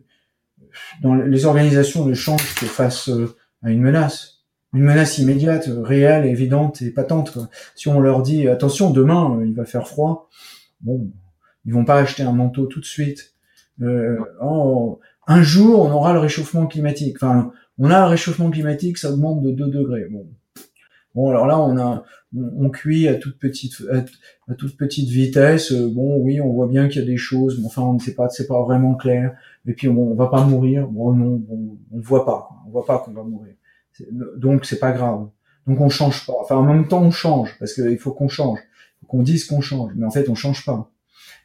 dans 1.02 1.14
les 1.14 1.46
organisations 1.46 2.04
ne 2.04 2.14
changent 2.14 2.54
que 2.54 2.66
face 2.66 3.10
à 3.62 3.70
une 3.70 3.80
menace, 3.80 4.44
une 4.72 4.82
menace 4.82 5.18
immédiate, 5.18 5.70
réelle, 5.82 6.26
évidente 6.26 6.82
et 6.82 6.90
patente. 6.90 7.32
Quoi. 7.32 7.48
Si 7.74 7.88
on 7.88 8.00
leur 8.00 8.22
dit 8.22 8.48
attention, 8.48 8.90
demain 8.90 9.40
il 9.44 9.54
va 9.54 9.64
faire 9.64 9.86
froid, 9.86 10.28
bon, 10.80 11.10
ils 11.64 11.72
vont 11.72 11.84
pas 11.84 12.00
acheter 12.00 12.22
un 12.22 12.32
manteau 12.32 12.66
tout 12.66 12.80
de 12.80 12.84
suite. 12.84 13.34
Euh, 13.82 14.18
oh, 14.40 15.00
un 15.26 15.42
jour, 15.42 15.80
on 15.80 15.90
aura 15.92 16.12
le 16.12 16.18
réchauffement 16.18 16.66
climatique. 16.66 17.16
Enfin, 17.16 17.52
on 17.78 17.90
a 17.90 17.98
un 17.98 18.06
réchauffement 18.06 18.50
climatique, 18.50 18.98
ça 18.98 19.12
augmente 19.12 19.42
de 19.42 19.50
2 19.50 19.68
degrés. 19.68 20.06
Bon, 20.10 20.26
bon 21.14 21.30
alors 21.30 21.46
là, 21.46 21.58
on 21.60 21.76
a, 21.78 22.04
on, 22.36 22.70
cuit 22.70 23.08
à 23.08 23.14
toute 23.14 23.38
petite, 23.38 23.82
à, 24.48 24.54
toute 24.54 24.76
petite 24.76 25.08
vitesse. 25.08 25.72
Bon, 25.72 26.18
oui, 26.18 26.40
on 26.40 26.52
voit 26.52 26.66
bien 26.66 26.88
qu'il 26.88 27.00
y 27.00 27.04
a 27.04 27.06
des 27.06 27.16
choses, 27.16 27.58
mais 27.60 27.66
enfin, 27.66 27.82
on 27.82 27.94
ne 27.94 27.98
sait 27.98 28.14
pas, 28.14 28.28
c'est 28.28 28.46
pas 28.46 28.62
vraiment 28.62 28.94
clair. 28.94 29.36
Et 29.66 29.72
puis, 29.72 29.88
bon, 29.88 30.10
on 30.10 30.14
va 30.14 30.26
pas 30.26 30.44
mourir. 30.44 30.86
Bon, 30.88 31.12
non, 31.12 31.36
bon, 31.36 31.78
on 31.92 32.00
voit 32.00 32.24
pas, 32.24 32.48
on 32.66 32.70
voit 32.70 32.84
pas 32.84 32.98
qu'on 32.98 33.12
va 33.12 33.22
mourir. 33.22 33.54
Donc, 34.36 34.64
c'est 34.64 34.78
pas 34.78 34.92
grave. 34.92 35.28
Donc, 35.66 35.80
on 35.80 35.88
change 35.88 36.26
pas. 36.26 36.34
Enfin, 36.40 36.56
en 36.56 36.64
même 36.64 36.88
temps, 36.88 37.02
on 37.02 37.10
change 37.10 37.56
parce 37.58 37.74
qu'il 37.74 37.98
faut 37.98 38.12
qu'on 38.12 38.28
change, 38.28 38.58
faut 39.00 39.06
qu'on 39.06 39.22
dise 39.22 39.44
qu'on 39.44 39.60
change. 39.60 39.92
Mais 39.96 40.04
en 40.04 40.10
fait, 40.10 40.28
on 40.28 40.34
change 40.34 40.64
pas. 40.64 40.90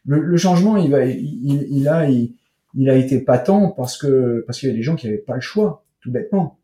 Le, 0.05 0.21
le 0.21 0.37
changement, 0.37 0.77
il 0.77 0.91
va, 0.91 1.05
il, 1.05 1.67
il 1.69 1.87
a, 1.87 2.09
il, 2.09 2.33
il 2.73 2.89
a 2.89 2.95
été 2.95 3.19
patent 3.21 3.73
parce 3.75 3.97
que 3.97 4.43
parce 4.45 4.59
qu'il 4.59 4.69
y 4.69 4.71
a 4.71 4.75
des 4.75 4.83
gens 4.83 4.95
qui 4.95 5.07
n'avaient 5.07 5.19
pas 5.19 5.35
le 5.35 5.41
choix, 5.41 5.85
tout 6.01 6.11
bêtement. 6.11 6.59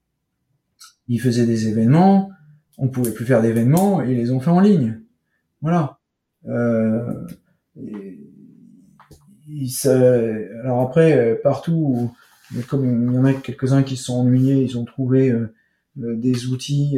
Ils 1.08 1.22
faisaient 1.22 1.46
des 1.46 1.68
événements, 1.68 2.32
on 2.78 2.88
pouvait 2.88 3.12
plus 3.12 3.26
faire 3.26 3.42
d'événements, 3.42 4.02
et 4.02 4.12
ils 4.12 4.18
les 4.18 4.32
ont 4.32 4.40
fait 4.40 4.52
en 4.52 4.60
ligne. 4.60 5.00
Voilà. 5.62 6.00
Euh, 6.48 7.28
alors 10.64 10.82
après, 10.82 11.40
partout, 11.44 12.12
comme 12.68 13.10
il 13.10 13.16
y 13.16 13.18
en 13.18 13.26
a 13.26 13.34
quelques-uns 13.34 13.84
qui 13.84 13.96
se 13.96 14.06
sont 14.06 14.20
ennuyés, 14.20 14.62
ils 14.64 14.78
ont 14.78 14.86
trouvé 14.86 15.30
euh, 15.30 15.54
euh, 16.02 16.16
des 16.16 16.48
outils 16.48 16.98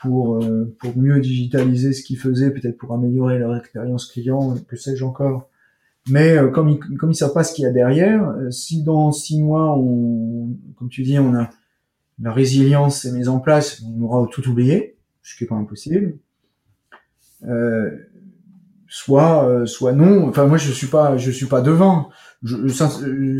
pour 0.00 0.44
pour 0.80 0.98
mieux 0.98 1.20
digitaliser 1.20 1.92
ce 1.92 2.02
qu'ils 2.02 2.18
faisaient, 2.18 2.50
peut-être 2.50 2.76
pour 2.76 2.92
améliorer 2.92 3.38
leur 3.38 3.56
expérience 3.56 4.06
client, 4.06 4.56
que 4.68 4.76
sais-je 4.76 5.04
encore. 5.04 5.48
Mais 6.08 6.36
euh, 6.36 6.50
comme 6.50 6.68
ils 6.68 6.78
ils 6.90 7.14
savent 7.14 7.32
pas 7.32 7.44
ce 7.44 7.54
qu'il 7.54 7.62
y 7.62 7.66
a 7.66 7.70
derrière, 7.70 8.28
euh, 8.28 8.50
si 8.50 8.82
dans 8.82 9.10
six 9.10 9.42
mois, 9.42 9.76
on, 9.76 10.50
comme 10.76 10.88
tu 10.88 11.02
dis, 11.02 11.18
on 11.18 11.34
a 11.34 11.50
la 12.20 12.32
résilience 12.32 13.04
est 13.06 13.12
mise 13.12 13.28
en 13.28 13.40
place, 13.40 13.82
on 13.82 14.02
aura 14.02 14.26
tout 14.30 14.48
oublié, 14.48 14.93
ce 15.24 15.36
qui 15.36 15.42
est 15.42 15.46
pas 15.48 15.56
impossible. 15.56 16.18
Euh, 17.42 17.90
soit, 18.86 19.48
euh, 19.48 19.66
soit 19.66 19.92
non. 19.92 20.28
Enfin, 20.28 20.46
moi, 20.46 20.58
je 20.58 20.70
suis 20.70 20.86
pas, 20.86 21.16
je 21.16 21.32
suis 21.32 21.46
pas 21.46 21.60
devant. 21.60 22.10
Je, 22.44 22.68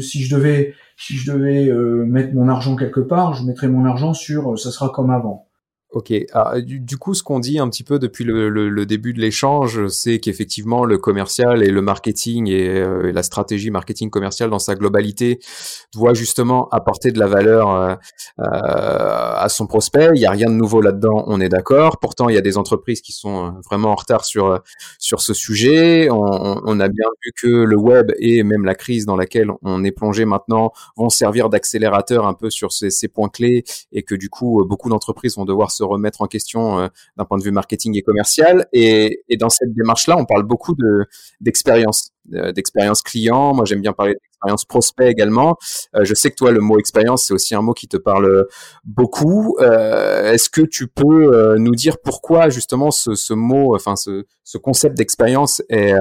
si 0.00 0.24
je 0.24 0.34
devais, 0.34 0.74
si 0.96 1.16
je 1.16 1.30
devais 1.30 1.70
mettre 2.06 2.34
mon 2.34 2.48
argent 2.48 2.74
quelque 2.74 3.00
part, 3.00 3.34
je 3.34 3.44
mettrais 3.44 3.68
mon 3.68 3.84
argent 3.84 4.14
sur, 4.14 4.58
ça 4.58 4.72
sera 4.72 4.88
comme 4.88 5.10
avant. 5.10 5.43
Ok. 5.94 6.12
Ah, 6.32 6.60
du, 6.60 6.98
coup, 6.98 7.14
ce 7.14 7.22
qu'on 7.22 7.38
dit 7.38 7.60
un 7.60 7.68
petit 7.68 7.84
peu 7.84 8.00
depuis 8.00 8.24
le, 8.24 8.84
début 8.84 9.12
de 9.12 9.20
l'échange, 9.20 9.86
c'est 9.86 10.18
qu'effectivement, 10.18 10.84
le 10.84 10.98
commercial 10.98 11.62
et 11.62 11.70
le 11.70 11.82
marketing 11.82 12.50
euh, 12.50 13.10
et, 13.10 13.12
la 13.12 13.22
stratégie 13.22 13.70
marketing 13.70 14.10
commerciale 14.10 14.50
dans 14.50 14.58
sa 14.58 14.74
globalité 14.74 15.38
doit 15.94 16.12
justement 16.12 16.68
apporter 16.70 17.12
de 17.12 17.20
la 17.20 17.28
valeur 17.28 17.70
euh, 17.70 17.94
euh, 18.40 18.42
à 18.42 19.46
son 19.48 19.68
prospect. 19.68 20.10
Il 20.16 20.18
n'y 20.18 20.26
a 20.26 20.32
rien 20.32 20.48
de 20.48 20.56
nouveau 20.56 20.80
là-dedans, 20.80 21.22
on 21.28 21.40
est 21.40 21.48
d'accord. 21.48 22.00
Pourtant, 22.00 22.28
il 22.28 22.34
y 22.34 22.38
a 22.38 22.42
des 22.42 22.58
entreprises 22.58 23.00
qui 23.00 23.12
sont 23.12 23.54
vraiment 23.70 23.92
en 23.92 23.94
retard 23.94 24.24
sur 24.24 24.60
sur 24.98 25.20
ce 25.20 25.32
sujet. 25.32 26.10
On, 26.10 26.60
on, 26.64 26.80
a 26.80 26.88
bien 26.88 27.06
vu 27.24 27.30
que 27.40 27.46
le 27.46 27.76
web 27.76 28.10
et 28.18 28.42
même 28.42 28.64
la 28.64 28.74
crise 28.74 29.06
dans 29.06 29.16
laquelle 29.16 29.52
on 29.62 29.84
est 29.84 29.92
plongé 29.92 30.24
maintenant 30.24 30.72
vont 30.96 31.08
servir 31.08 31.50
d'accélérateur 31.50 32.26
un 32.26 32.34
peu 32.34 32.50
sur 32.50 32.72
ces, 32.72 32.90
ces 32.90 33.06
points 33.06 33.28
clés 33.28 33.62
et 33.92 34.02
que 34.02 34.16
du 34.16 34.28
coup, 34.28 34.64
beaucoup 34.68 34.88
d'entreprises 34.88 35.36
vont 35.36 35.44
devoir 35.44 35.70
se 35.70 35.83
remettre 35.84 36.20
en 36.20 36.26
question 36.26 36.78
euh, 36.78 36.88
d'un 37.16 37.24
point 37.24 37.38
de 37.38 37.42
vue 37.42 37.50
marketing 37.50 37.96
et 37.96 38.02
commercial. 38.02 38.66
Et, 38.72 39.24
dans 39.38 39.48
cette 39.48 39.72
démarche-là, 39.74 40.16
on 40.18 40.24
parle 40.24 40.44
beaucoup 40.44 40.74
de 40.74 41.06
d'expérience, 41.40 42.12
euh, 42.34 42.52
d'expérience 42.52 43.02
client. 43.02 43.54
Moi, 43.54 43.64
j'aime 43.64 43.80
bien 43.80 43.92
parler 43.92 44.14
d'expérience 44.14 44.64
prospect 44.64 45.10
également. 45.10 45.56
Euh, 45.94 46.04
je 46.04 46.14
sais 46.14 46.30
que 46.30 46.36
toi, 46.36 46.50
le 46.52 46.60
mot 46.60 46.78
expérience, 46.78 47.26
c'est 47.26 47.34
aussi 47.34 47.54
un 47.54 47.62
mot 47.62 47.72
qui 47.72 47.88
te 47.88 47.96
parle 47.96 48.46
beaucoup. 48.84 49.56
Est-ce 49.60 50.48
que 50.48 50.62
tu 50.62 50.86
peux 50.86 51.56
nous 51.56 51.74
dire 51.74 51.96
pourquoi 52.02 52.48
justement 52.48 52.90
ce, 52.90 53.14
ce 53.14 53.34
mot, 53.34 53.74
enfin 53.74 53.96
ce, 53.96 54.24
ce 54.44 54.58
concept 54.58 54.96
d'expérience 54.96 55.62
est, 55.68 55.94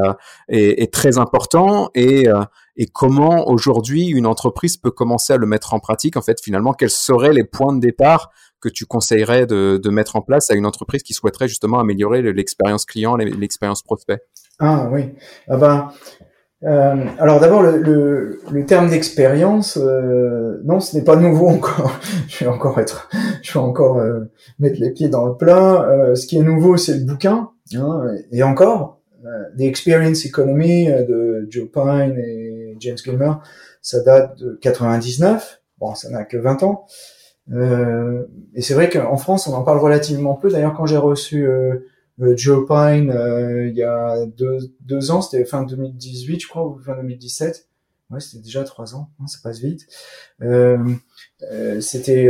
est, 0.49 0.81
est, 0.81 0.93
très 0.93 1.17
important 1.17 1.89
et 1.95 2.27
et 2.75 2.87
comment 2.87 3.47
aujourd'hui 3.47 4.07
une 4.07 4.25
entreprise 4.25 4.77
peut 4.77 4.91
commencer 4.91 5.33
à 5.33 5.37
le 5.37 5.45
mettre 5.45 5.73
en 5.73 5.79
pratique? 5.79 6.17
En 6.17 6.21
fait 6.21 6.41
finalement 6.41 6.73
quels 6.73 6.89
seraient 6.89 7.33
les 7.33 7.43
points 7.43 7.73
de 7.73 7.79
départ 7.79 8.31
que 8.63 8.69
tu 8.69 8.85
conseillerais 8.85 9.45
de, 9.45 9.89
mettre 9.89 10.15
en 10.15 10.21
place 10.21 10.49
à 10.49 10.55
une 10.55 10.65
entreprise 10.65 11.03
qui 11.03 11.13
souhaiterait 11.13 11.49
justement 11.49 11.79
améliorer 11.79 12.21
l'expérience 12.21 12.85
client, 12.85 13.17
l'expérience 13.17 13.83
prospect? 13.83 14.21
Ah 14.59 14.87
oui. 14.89 15.13
Ah 15.49 15.57
ben, 15.57 15.89
euh, 16.63 17.05
alors 17.19 17.41
d'abord 17.41 17.61
le, 17.61 18.65
terme 18.65 18.89
d'expérience, 18.89 19.77
euh, 19.77 20.61
non, 20.63 20.79
ce 20.79 20.95
n'est 20.95 21.03
pas 21.03 21.17
nouveau 21.17 21.49
encore. 21.49 21.99
je 22.29 22.45
vais 22.45 22.49
encore 22.49 22.79
être, 22.79 23.09
je 23.41 23.51
vais 23.51 23.59
encore 23.59 23.99
euh, 23.99 24.21
mettre 24.59 24.79
les 24.79 24.91
pieds 24.91 25.09
dans 25.09 25.25
le 25.25 25.35
plat. 25.35 26.15
Ce 26.15 26.25
qui 26.25 26.37
est 26.37 26.43
nouveau, 26.43 26.77
c'est 26.77 26.95
le 26.95 27.03
bouquin. 27.03 27.49
Hein, 27.75 28.15
et 28.31 28.43
encore, 28.43 29.01
The 29.57 29.61
Experience 29.61 30.25
Economy 30.25 30.85
de 30.85 31.47
Joe 31.49 31.67
Pine 31.69 32.17
et 32.17 32.77
James 32.79 32.97
Gilmer, 32.97 33.33
ça 33.81 34.01
date 34.01 34.37
de 34.37 34.57
99. 34.61 35.61
Bon, 35.79 35.95
ça 35.95 36.09
n'a 36.09 36.23
que 36.23 36.37
20 36.37 36.63
ans. 36.63 36.85
Euh, 37.51 38.25
et 38.53 38.61
c'est 38.61 38.73
vrai 38.73 38.89
qu'en 38.89 39.17
France, 39.17 39.47
on 39.47 39.53
en 39.53 39.63
parle 39.63 39.79
relativement 39.79 40.35
peu. 40.35 40.49
D'ailleurs, 40.49 40.73
quand 40.73 40.85
j'ai 40.85 40.97
reçu 40.97 41.45
euh, 41.45 41.75
euh 42.21 42.37
Joe 42.37 42.65
Pine 42.67 43.11
euh, 43.11 43.67
il 43.67 43.75
y 43.75 43.83
a 43.83 44.25
deux, 44.25 44.59
deux 44.81 45.11
ans, 45.11 45.21
c'était 45.21 45.45
fin 45.45 45.63
2018, 45.63 46.41
je 46.41 46.47
crois, 46.47 46.65
ou 46.65 46.79
fin 46.79 46.95
2017. 46.95 47.67
Ouais, 48.11 48.19
c'était 48.19 48.43
déjà 48.43 48.63
trois 48.63 48.95
ans, 48.95 49.09
hein, 49.19 49.27
ça 49.27 49.39
passe 49.41 49.59
vite. 49.59 49.87
Euh, 50.41 50.77
c'était 51.79 52.29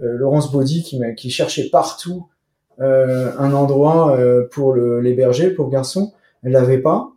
Laurence 0.00 0.52
Baudy 0.52 0.84
qui, 0.84 1.00
qui 1.16 1.30
cherchait 1.30 1.68
partout 1.68 2.28
un 2.78 3.52
endroit 3.52 4.16
pour 4.52 4.74
l'héberger, 4.74 5.50
pour 5.50 5.68
garçon. 5.68 6.12
Elle 6.44 6.52
l'avait 6.52 6.78
pas 6.78 7.12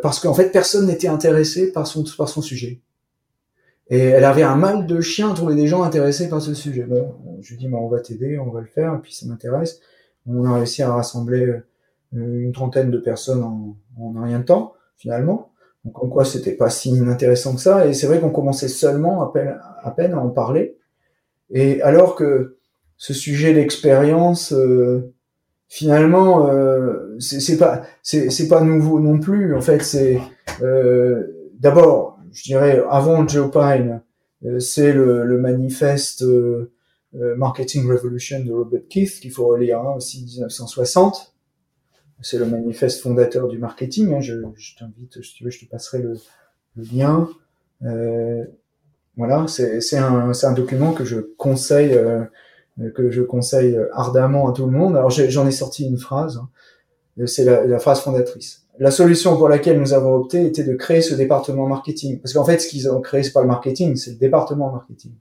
parce 0.00 0.20
qu'en 0.20 0.32
fait, 0.32 0.50
personne 0.52 0.86
n'était 0.86 1.08
intéressé 1.08 1.70
par 1.70 1.86
son 1.86 2.02
par 2.16 2.28
son 2.28 2.40
sujet. 2.40 2.80
Et 3.90 4.00
elle 4.00 4.24
avait 4.24 4.42
un 4.42 4.56
mal 4.56 4.86
de 4.86 5.00
chien 5.00 5.30
à 5.30 5.34
trouver 5.34 5.54
des 5.54 5.66
gens 5.66 5.82
intéressés 5.82 6.28
par 6.28 6.42
ce 6.42 6.54
sujet. 6.54 6.82
Bon, 6.82 7.14
je 7.40 7.50
lui 7.50 7.58
dis, 7.58 7.68
bah, 7.68 7.78
on 7.80 7.88
va 7.88 8.00
t'aider, 8.00 8.38
on 8.38 8.50
va 8.50 8.60
le 8.60 8.66
faire, 8.66 8.94
et 8.94 8.98
puis 8.98 9.14
ça 9.14 9.26
m'intéresse. 9.26 9.80
On 10.26 10.44
a 10.44 10.54
réussi 10.54 10.82
à 10.82 10.92
rassembler 10.92 11.46
euh, 11.46 11.62
une 12.12 12.52
trentaine 12.52 12.90
de 12.90 12.98
personnes 12.98 13.42
en, 13.42 13.76
en 13.98 14.22
rien 14.22 14.40
de 14.40 14.44
temps, 14.44 14.74
finalement. 14.96 15.50
Donc 15.84 16.02
en 16.02 16.08
quoi 16.08 16.24
c'était 16.24 16.52
pas 16.52 16.70
si 16.70 16.90
inintéressant 16.90 17.54
que 17.54 17.60
ça. 17.60 17.86
Et 17.86 17.94
c'est 17.94 18.06
vrai 18.06 18.20
qu'on 18.20 18.30
commençait 18.30 18.68
seulement 18.68 19.22
à 19.22 19.32
peine, 19.32 19.58
à 19.82 19.90
peine 19.90 20.12
à 20.12 20.18
en 20.18 20.28
parler. 20.28 20.76
Et 21.50 21.80
alors 21.82 22.14
que 22.14 22.58
ce 22.96 23.14
sujet 23.14 23.54
d'expérience, 23.54 24.52
euh, 24.52 25.14
finalement, 25.68 26.48
euh, 26.48 27.16
c'est 27.20 27.56
pas 27.56 27.82
c'est 28.02 28.48
pas 28.48 28.60
nouveau 28.60 29.00
non 29.00 29.18
plus. 29.18 29.54
En 29.54 29.60
fait, 29.60 29.82
c'est 29.82 30.18
euh, 30.62 31.50
d'abord 31.58 32.17
je 32.32 32.42
dirais, 32.42 32.82
avant 32.90 33.26
Joe 33.26 33.50
Pine, 33.50 34.02
euh, 34.44 34.60
c'est 34.60 34.92
le, 34.92 35.24
le, 35.24 35.38
manifeste 35.38 36.22
euh, 36.22 36.72
euh, 37.14 37.34
Marketing 37.36 37.88
Revolution 37.90 38.44
de 38.44 38.52
Robert 38.52 38.82
Keith, 38.88 39.20
qu'il 39.20 39.32
faut 39.32 39.46
relire 39.46 39.80
hein, 39.80 39.94
aussi 39.96 40.24
1960. 40.24 41.34
C'est 42.20 42.38
le 42.38 42.46
manifeste 42.46 43.00
fondateur 43.00 43.48
du 43.48 43.58
marketing. 43.58 44.14
Hein, 44.14 44.20
je, 44.20 44.34
je 44.56 44.76
t'invite, 44.76 45.22
si 45.22 45.34
tu 45.34 45.44
veux, 45.44 45.50
je 45.50 45.60
te 45.60 45.70
passerai 45.70 46.02
le, 46.02 46.14
le 46.76 46.84
lien. 46.92 47.28
Euh, 47.82 48.44
voilà, 49.16 49.46
c'est 49.48 49.96
un, 49.96 50.30
un 50.30 50.52
document 50.52 50.92
que 50.92 51.04
je 51.04 51.20
conseille 51.36 51.92
euh, 51.92 52.24
que 52.94 53.10
je 53.10 53.22
conseille 53.22 53.76
ardemment 53.92 54.48
à 54.48 54.52
tout 54.52 54.66
le 54.66 54.72
monde. 54.72 54.96
Alors 54.96 55.10
j'en 55.10 55.46
ai, 55.46 55.50
sorti 55.50 55.84
une 55.84 55.98
phrase, 55.98 56.36
hein. 56.38 57.26
c'est 57.26 57.44
la, 57.44 57.66
la, 57.66 57.78
phrase 57.80 58.00
fondatrice. 58.00 58.67
La 58.80 58.92
solution 58.92 59.36
pour 59.36 59.48
laquelle 59.48 59.80
nous 59.80 59.92
avons 59.92 60.14
opté 60.14 60.46
était 60.46 60.62
de 60.62 60.74
créer 60.74 61.02
ce 61.02 61.14
département 61.14 61.66
marketing, 61.66 62.20
parce 62.20 62.32
qu'en 62.32 62.44
fait, 62.44 62.60
ce 62.60 62.68
qu'ils 62.68 62.88
ont 62.88 63.00
créé, 63.00 63.24
c'est 63.24 63.32
pas 63.32 63.42
le 63.42 63.48
marketing, 63.48 63.96
c'est 63.96 64.12
le 64.12 64.18
département 64.18 64.70
marketing. 64.70 65.12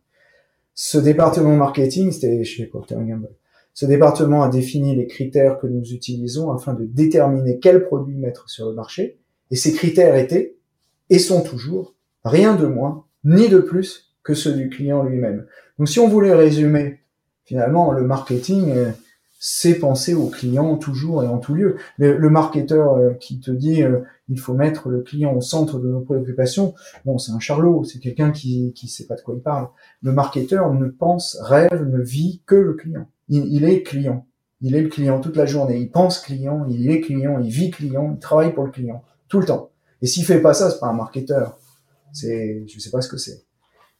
Ce 0.75 0.99
département 0.99 1.55
marketing, 1.55 2.11
c'était 2.11 2.43
chez 2.43 2.67
Procter 2.67 2.95
Gamble. 2.95 3.29
Ce 3.73 3.87
département 3.87 4.43
a 4.43 4.49
défini 4.49 4.95
les 4.95 5.07
critères 5.07 5.57
que 5.57 5.65
nous 5.65 5.91
utilisons 5.91 6.51
afin 6.51 6.75
de 6.75 6.85
déterminer 6.85 7.57
quels 7.57 7.83
produits 7.83 8.17
mettre 8.17 8.47
sur 8.47 8.67
le 8.67 8.75
marché. 8.75 9.17
Et 9.49 9.55
ces 9.55 9.73
critères 9.73 10.15
étaient, 10.15 10.55
et 11.09 11.17
sont 11.17 11.41
toujours, 11.41 11.95
rien 12.23 12.55
de 12.55 12.67
moins, 12.67 13.05
ni 13.23 13.49
de 13.49 13.57
plus 13.57 14.13
que 14.23 14.35
ceux 14.35 14.53
du 14.53 14.69
client 14.69 15.03
lui-même. 15.03 15.47
Donc 15.79 15.89
si 15.89 15.99
on 15.99 16.07
voulait 16.07 16.35
résumer, 16.35 16.99
finalement, 17.45 17.91
le 17.91 18.03
marketing, 18.03 18.71
euh, 18.71 18.91
c'est 19.39 19.75
penser 19.75 20.13
au 20.13 20.27
client 20.27 20.77
toujours 20.77 21.23
et 21.23 21.27
en 21.27 21.37
tout 21.37 21.53
lieu. 21.53 21.77
Le, 21.97 22.29
marketeur 22.29 22.95
euh, 22.95 23.13
qui 23.13 23.39
te 23.39 23.51
dit 23.51 23.83
euh, 23.83 23.99
il 24.29 24.39
faut 24.39 24.53
mettre 24.53 24.89
le 24.89 25.01
client 25.01 25.33
au 25.33 25.41
centre 25.41 25.79
de 25.79 25.87
nos 25.87 26.01
préoccupations, 26.01 26.73
bon, 27.05 27.17
c'est 27.17 27.31
un 27.31 27.39
charlot, 27.39 27.83
c'est 27.83 27.99
quelqu'un 27.99 28.31
qui 28.31 28.73
qui 28.73 28.87
sait 28.87 29.05
pas 29.05 29.15
de 29.15 29.21
quoi 29.21 29.35
il 29.35 29.41
parle. 29.41 29.67
Le 30.01 30.11
marketeur 30.11 30.73
ne 30.73 30.87
pense, 30.87 31.37
rêve, 31.41 31.85
ne 31.87 32.01
vit 32.01 32.41
que 32.45 32.55
le 32.55 32.73
client 32.73 33.07
il, 33.29 33.65
est 33.65 33.83
client. 33.83 34.25
Il 34.61 34.75
est 34.75 34.81
le 34.81 34.89
client 34.89 35.19
toute 35.19 35.35
la 35.35 35.45
journée. 35.45 35.77
Il 35.79 35.91
pense 35.91 36.19
client, 36.19 36.65
il 36.69 36.89
est 36.89 37.01
client, 37.01 37.39
il 37.39 37.49
vit 37.49 37.71
client, 37.71 38.13
il 38.13 38.19
travaille 38.19 38.53
pour 38.53 38.65
le 38.65 38.71
client 38.71 39.03
tout 39.27 39.39
le 39.39 39.45
temps. 39.45 39.71
Et 40.01 40.07
s'il 40.07 40.25
fait 40.25 40.41
pas 40.41 40.53
ça, 40.53 40.69
c'est 40.69 40.79
pas 40.79 40.87
un 40.87 40.93
marketeur. 40.93 41.57
C'est, 42.13 42.63
je 42.67 42.79
sais 42.79 42.89
pas 42.89 43.01
ce 43.01 43.09
que 43.09 43.17
c'est. 43.17 43.43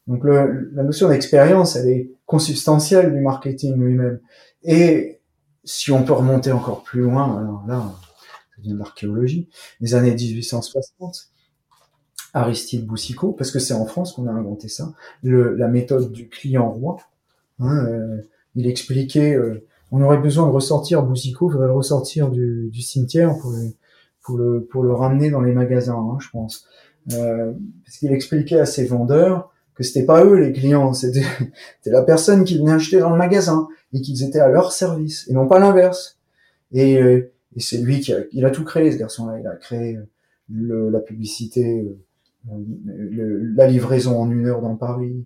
Donc 0.08 0.24
le, 0.24 0.72
la 0.74 0.84
notion 0.84 1.10
d'expérience, 1.10 1.76
elle 1.76 1.90
est 1.90 2.12
consubstantielle 2.26 3.14
du 3.14 3.20
marketing 3.20 3.76
lui-même. 3.76 4.20
Et 4.64 5.17
si 5.68 5.92
on 5.92 6.04
peut 6.04 6.14
remonter 6.14 6.52
encore 6.52 6.82
plus 6.82 7.02
loin, 7.02 7.38
alors 7.38 7.64
là, 7.68 7.94
ça 8.56 8.62
devient 8.62 8.74
de 8.74 8.80
l'archéologie, 8.80 9.50
les 9.82 9.96
années 9.96 10.16
1860, 10.16 11.30
Aristide 12.34 12.86
Boussicot, 12.86 13.34
parce 13.34 13.52
que 13.52 13.60
c'est 13.60 13.74
en 13.74 13.86
France 13.86 14.14
qu'on 14.14 14.28
a 14.28 14.32
inventé 14.32 14.70
ça, 14.70 14.94
le, 15.24 15.56
la 15.56 15.68
méthode 15.68 16.12
du 16.14 16.30
client 16.30 16.72
roi. 16.72 16.98
Hein, 17.60 17.86
euh, 17.86 18.22
il 18.56 18.66
expliquait, 18.68 19.36
euh, 19.36 19.68
on 19.92 20.02
aurait 20.02 20.20
besoin 20.20 20.48
de 20.48 20.52
ressortir 20.52 21.04
Boussico, 21.04 21.50
il 21.50 21.52
faudrait 21.52 21.68
le 21.68 21.74
ressortir 21.74 22.30
du, 22.32 22.72
cimetière 22.82 23.38
pour 23.38 23.52
le, 23.52 23.74
pour 24.22 24.38
le, 24.38 24.64
pour 24.64 24.84
le 24.84 24.94
ramener 24.94 25.30
dans 25.30 25.42
les 25.42 25.54
magasins, 25.54 26.00
hein, 26.00 26.18
je 26.22 26.30
pense. 26.30 26.66
Euh, 27.12 27.52
parce 27.84 27.98
qu'il 27.98 28.14
expliquait 28.14 28.60
à 28.60 28.66
ses 28.66 28.86
vendeurs 28.86 29.52
que 29.78 29.84
c'était 29.84 30.06
pas 30.06 30.26
eux 30.26 30.36
les 30.36 30.52
clients, 30.52 30.94
c'était 30.94 31.24
la 31.86 32.02
personne 32.02 32.44
qui 32.44 32.58
venait 32.58 32.74
acheter 32.74 33.00
dans 33.00 33.12
le 33.12 33.18
magasin 33.18 33.68
et 33.94 34.02
qu'ils 34.02 34.24
étaient 34.24 34.40
à 34.40 34.50
leur 34.50 34.72
service 34.72 35.28
et 35.30 35.34
non 35.34 35.48
pas 35.48 35.60
l'inverse. 35.60 36.20
Et, 36.72 37.02
euh, 37.02 37.32
et 37.56 37.60
c'est 37.60 37.78
lui 37.78 38.02
qui 38.02 38.14
a, 38.14 38.20
il 38.34 38.46
a 38.46 38.50
tout 38.50 38.64
créé 38.64 38.92
ce 38.92 38.98
garçon-là. 38.98 39.40
Il 39.40 39.48
a 39.48 39.56
créé 39.56 39.98
le, 40.50 40.90
la 40.90 41.00
publicité, 41.00 41.86
la 42.46 43.68
livraison 43.68 44.20
en 44.20 44.30
une 44.32 44.46
heure 44.46 44.62
dans 44.62 44.76
Paris, 44.76 45.26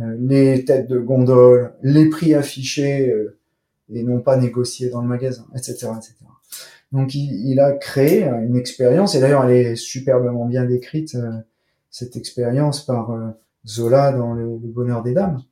euh, 0.00 0.16
les 0.20 0.64
têtes 0.64 0.88
de 0.88 0.98
gondole, 0.98 1.72
les 1.82 2.08
prix 2.08 2.34
affichés 2.34 3.10
euh, 3.10 3.38
et 3.92 4.02
non 4.02 4.20
pas 4.20 4.36
négociés 4.36 4.90
dans 4.90 5.00
le 5.00 5.08
magasin, 5.08 5.46
etc., 5.54 5.88
etc. 5.96 6.14
Donc 6.92 7.14
il, 7.14 7.60
a 7.60 7.72
créé 7.72 8.24
une 8.24 8.56
expérience 8.56 9.14
et 9.14 9.20
d'ailleurs 9.20 9.44
elle 9.44 9.56
est 9.56 9.76
superbement 9.76 10.46
bien 10.46 10.64
décrite 10.64 11.14
euh, 11.16 11.30
cette 11.90 12.16
expérience 12.16 12.84
par 12.84 13.34
Zola 13.66 14.12
dans 14.12 14.34
le, 14.34 14.46
Bonheur 14.58 15.02
des 15.02 15.12
dames. 15.12 15.42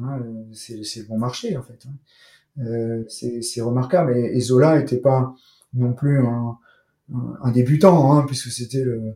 Hein, 0.00 0.20
c'est 0.52 0.76
le 0.76 1.08
bon 1.08 1.18
marché 1.18 1.56
en 1.56 1.62
fait. 1.62 1.86
Hein. 1.86 3.04
c'est 3.08 3.60
remarquable 3.60 4.16
et, 4.16 4.40
Zola 4.40 4.78
n'était 4.78 4.98
pas 4.98 5.34
non 5.74 5.92
plus 5.92 6.20
un, 6.20 6.58
un, 7.42 7.50
débutant 7.50 8.12
hein, 8.12 8.24
puisque 8.26 8.50
c'était 8.50 8.82
le, 8.82 9.14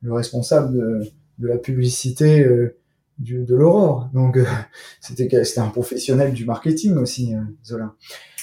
le, 0.00 0.12
responsable 0.12 0.72
de, 0.72 1.00
de 1.38 1.48
la 1.48 1.58
publicité 1.58 2.46
de 3.22 3.54
l'aurore. 3.54 4.10
Donc 4.12 4.36
euh, 4.36 4.44
c'était 5.00 5.28
un 5.58 5.68
professionnel 5.68 6.32
du 6.32 6.44
marketing 6.44 6.96
aussi, 6.96 7.34
euh, 7.34 7.40
Zola. 7.64 7.94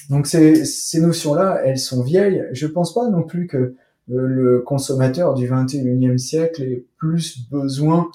Donc 0.10 0.28
ces, 0.28 0.66
ces 0.66 1.02
notions-là, 1.02 1.62
elles 1.66 1.80
sont 1.80 2.04
vieilles. 2.04 2.46
Je 2.52 2.68
pense 2.68 2.94
pas 2.94 3.10
non 3.10 3.24
plus 3.24 3.48
que 3.48 3.58
euh, 3.58 3.74
le 4.08 4.60
consommateur 4.60 5.34
du 5.34 5.48
21e 5.48 6.18
siècle 6.18 6.64
ait 6.64 6.86
plus 6.98 7.50
besoin 7.50 8.10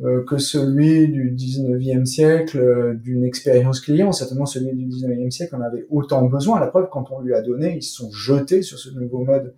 que 0.00 0.38
celui 0.38 1.08
du 1.08 1.34
19e 1.34 2.04
siècle 2.04 2.96
d'une 3.02 3.24
expérience 3.24 3.80
client. 3.80 4.12
Certainement 4.12 4.46
celui 4.46 4.72
du 4.72 4.86
19e 4.86 5.30
siècle 5.30 5.56
en 5.56 5.60
avait 5.60 5.86
autant 5.90 6.24
besoin. 6.26 6.60
La 6.60 6.68
preuve, 6.68 6.88
quand 6.90 7.10
on 7.10 7.20
lui 7.20 7.34
a 7.34 7.42
donné, 7.42 7.76
ils 7.78 7.82
se 7.82 7.96
sont 7.96 8.12
jetés 8.12 8.62
sur 8.62 8.78
ce 8.78 8.90
nouveau 8.90 9.24
mode 9.24 9.54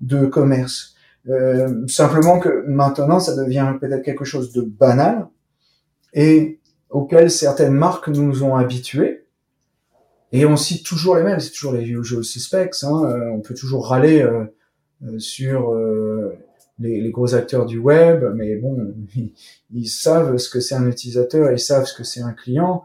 de 0.00 0.26
commerce. 0.26 0.94
simplement 1.88 2.38
que 2.38 2.64
maintenant, 2.68 3.18
ça 3.18 3.34
devient 3.34 3.74
peut-être 3.80 4.02
quelque 4.02 4.24
chose 4.24 4.52
de 4.52 4.62
banal, 4.62 5.26
et 6.16 6.60
auxquels 6.90 7.30
certaines 7.30 7.74
marques 7.74 8.08
nous 8.08 8.42
ont 8.42 8.56
habitués. 8.56 9.26
Et 10.32 10.44
on 10.44 10.56
cite 10.56 10.84
toujours 10.84 11.16
les 11.16 11.22
mêmes, 11.22 11.38
c'est 11.38 11.52
toujours 11.52 11.72
les 11.72 11.86
jeux 11.86 12.22
suspects. 12.22 12.82
Hein. 12.82 13.04
Euh, 13.04 13.30
on 13.30 13.40
peut 13.40 13.54
toujours 13.54 13.88
râler 13.88 14.22
euh, 14.22 14.44
euh, 15.04 15.18
sur 15.18 15.72
les, 16.78 17.00
les, 17.00 17.10
gros 17.10 17.34
acteurs 17.34 17.66
du 17.66 17.78
web, 17.78 18.24
mais 18.34 18.56
bon, 18.56 18.94
ils, 19.72 19.88
savent 19.88 20.36
ce 20.36 20.50
que 20.50 20.60
c'est 20.60 20.74
un 20.74 20.86
utilisateur, 20.88 21.50
ils 21.52 21.58
savent 21.58 21.86
ce 21.86 21.94
que 21.94 22.04
c'est 22.04 22.22
un 22.22 22.32
client. 22.32 22.84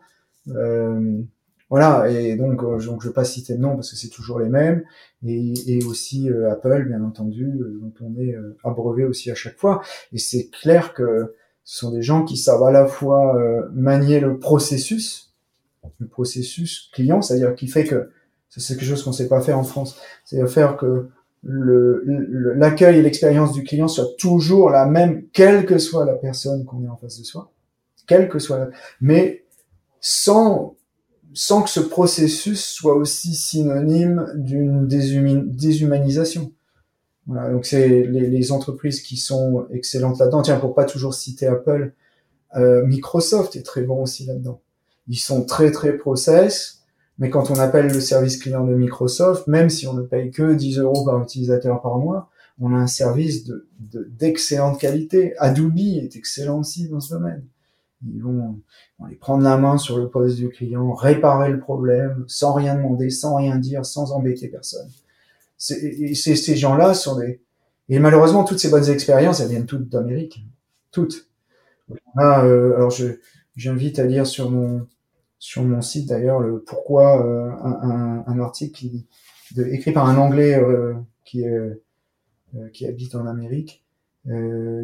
voilà, 1.69 2.09
et 2.09 2.35
donc, 2.35 2.61
donc 2.61 2.79
je 2.79 2.89
ne 2.89 2.99
vais 2.99 3.13
pas 3.13 3.25
citer 3.25 3.55
de 3.55 3.59
nom 3.61 3.75
parce 3.75 3.91
que 3.91 3.97
c'est 3.97 4.09
toujours 4.09 4.39
les 4.39 4.49
mêmes. 4.49 4.83
Et, 5.25 5.53
et 5.67 5.83
aussi 5.85 6.29
Apple, 6.49 6.85
bien 6.87 7.03
entendu, 7.03 7.51
dont 7.81 7.93
on 8.01 8.19
est 8.19 8.35
abreuvé 8.63 9.05
aussi 9.05 9.29
à 9.31 9.35
chaque 9.35 9.57
fois. 9.57 9.81
Et 10.13 10.17
c'est 10.17 10.49
clair 10.49 10.93
que 10.93 11.33
ce 11.63 11.79
sont 11.79 11.91
des 11.91 12.01
gens 12.01 12.23
qui 12.23 12.37
savent 12.37 12.63
à 12.63 12.71
la 12.71 12.85
fois 12.85 13.35
euh, 13.37 13.69
manier 13.71 14.19
le 14.19 14.39
processus, 14.39 15.33
le 15.99 16.07
processus 16.07 16.89
client, 16.93 17.21
c'est-à-dire 17.21 17.55
qui 17.55 17.67
fait 17.67 17.85
que 17.85 18.09
c'est 18.49 18.75
quelque 18.75 18.85
chose 18.87 19.03
qu'on 19.03 19.11
ne 19.11 19.15
sait 19.15 19.29
pas 19.29 19.41
faire 19.41 19.57
en 19.57 19.63
France, 19.63 19.97
c'est-à-dire 20.25 20.51
faire 20.51 20.75
que 20.75 21.07
l'accueil 21.43 22.99
et 22.99 23.01
l'expérience 23.01 23.51
du 23.51 23.63
client 23.63 23.87
soient 23.87 24.09
toujours 24.17 24.69
la 24.69 24.85
même, 24.85 25.23
quelle 25.33 25.65
que 25.65 25.77
soit 25.77 26.05
la 26.05 26.13
personne 26.13 26.65
qu'on 26.65 26.83
est 26.83 26.89
en 26.89 26.97
face 26.97 27.19
de 27.19 27.23
soi, 27.23 27.51
quelle 28.07 28.29
que 28.29 28.39
soit, 28.39 28.59
la... 28.59 28.69
mais 28.99 29.45
sans 29.99 30.75
sans 31.33 31.61
que 31.61 31.69
ce 31.69 31.79
processus 31.79 32.63
soit 32.63 32.95
aussi 32.95 33.35
synonyme 33.35 34.27
d'une 34.35 34.85
déshumanisation. 34.85 36.51
Voilà, 37.25 37.49
donc 37.49 37.65
c'est 37.65 37.87
les, 37.87 38.27
les, 38.27 38.51
entreprises 38.51 39.01
qui 39.01 39.15
sont 39.15 39.65
excellentes 39.71 40.19
là-dedans. 40.19 40.41
Tiens, 40.41 40.59
pour 40.59 40.75
pas 40.75 40.83
toujours 40.83 41.13
citer 41.13 41.47
Apple, 41.47 41.93
euh, 42.55 42.85
Microsoft 42.85 43.55
est 43.55 43.63
très 43.63 43.83
bon 43.83 44.01
aussi 44.03 44.25
là-dedans. 44.25 44.61
Ils 45.07 45.17
sont 45.17 45.45
très 45.45 45.71
très 45.71 45.97
process, 45.97 46.80
mais 47.21 47.29
quand 47.29 47.49
on 47.51 47.55
appelle 47.55 47.87
le 47.87 48.01
service 48.01 48.35
client 48.35 48.65
de 48.65 48.75
Microsoft, 48.75 49.47
même 49.47 49.69
si 49.69 49.87
on 49.87 49.93
ne 49.93 50.01
paye 50.01 50.29
que 50.29 50.53
10 50.53 50.79
euros 50.79 51.05
par 51.05 51.21
utilisateur 51.23 51.81
par 51.81 51.97
mois, 51.97 52.29
on 52.59 52.75
a 52.75 52.77
un 52.77 52.87
service 52.87 53.45
de 53.45 53.65
d'excellente 53.79 54.77
qualité. 54.77 55.33
Adobe 55.37 55.77
est 55.77 56.17
excellent 56.17 56.59
aussi 56.59 56.89
dans 56.89 56.99
ce 56.99 57.13
domaine. 57.13 57.45
Ils 58.05 58.21
vont, 58.21 58.59
vont 58.99 59.05
aller 59.05 59.15
prendre 59.15 59.43
la 59.43 59.57
main 59.57 59.77
sur 59.77 59.97
le 59.97 60.09
poste 60.09 60.35
du 60.35 60.49
client, 60.49 60.91
réparer 60.91 61.49
le 61.49 61.59
problème, 61.59 62.25
sans 62.27 62.51
rien 62.51 62.75
demander, 62.75 63.09
sans 63.09 63.35
rien 63.35 63.55
dire, 63.55 63.85
sans 63.85 64.11
embêter 64.11 64.49
personne 64.49 64.89
ces 65.61 66.55
gens-là 66.55 66.93
sont 66.93 67.17
des... 67.19 67.39
Et 67.89 67.99
malheureusement, 67.99 68.43
toutes 68.43 68.59
ces 68.59 68.69
bonnes 68.69 68.89
expériences, 68.89 69.41
elles 69.41 69.49
viennent 69.49 69.65
toutes 69.65 69.89
d'Amérique. 69.89 70.45
Toutes. 70.91 71.27
Euh, 72.17 72.75
alors, 72.75 72.89
je 72.89 73.17
j'invite 73.57 73.99
à 73.99 74.05
lire 74.05 74.25
sur 74.25 74.49
mon 74.49 74.87
sur 75.41 75.63
mon 75.63 75.81
site 75.81 76.07
d'ailleurs 76.07 76.39
le 76.39 76.61
pourquoi 76.61 77.25
euh, 77.25 77.49
un, 78.27 78.39
article 78.39 78.73
qui, 78.73 79.07
de, 79.55 79.65
écrit 79.65 79.91
par 79.91 80.07
un 80.07 80.15
Anglais 80.17 80.55
euh, 80.55 80.93
qui 81.25 81.41
est 81.43 81.81
qui 82.73 82.85
habite 82.85 83.15
en 83.15 83.25
Amérique, 83.27 83.85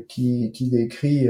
qui, 0.08 0.52
qui 0.54 0.70
décrit, 0.70 1.28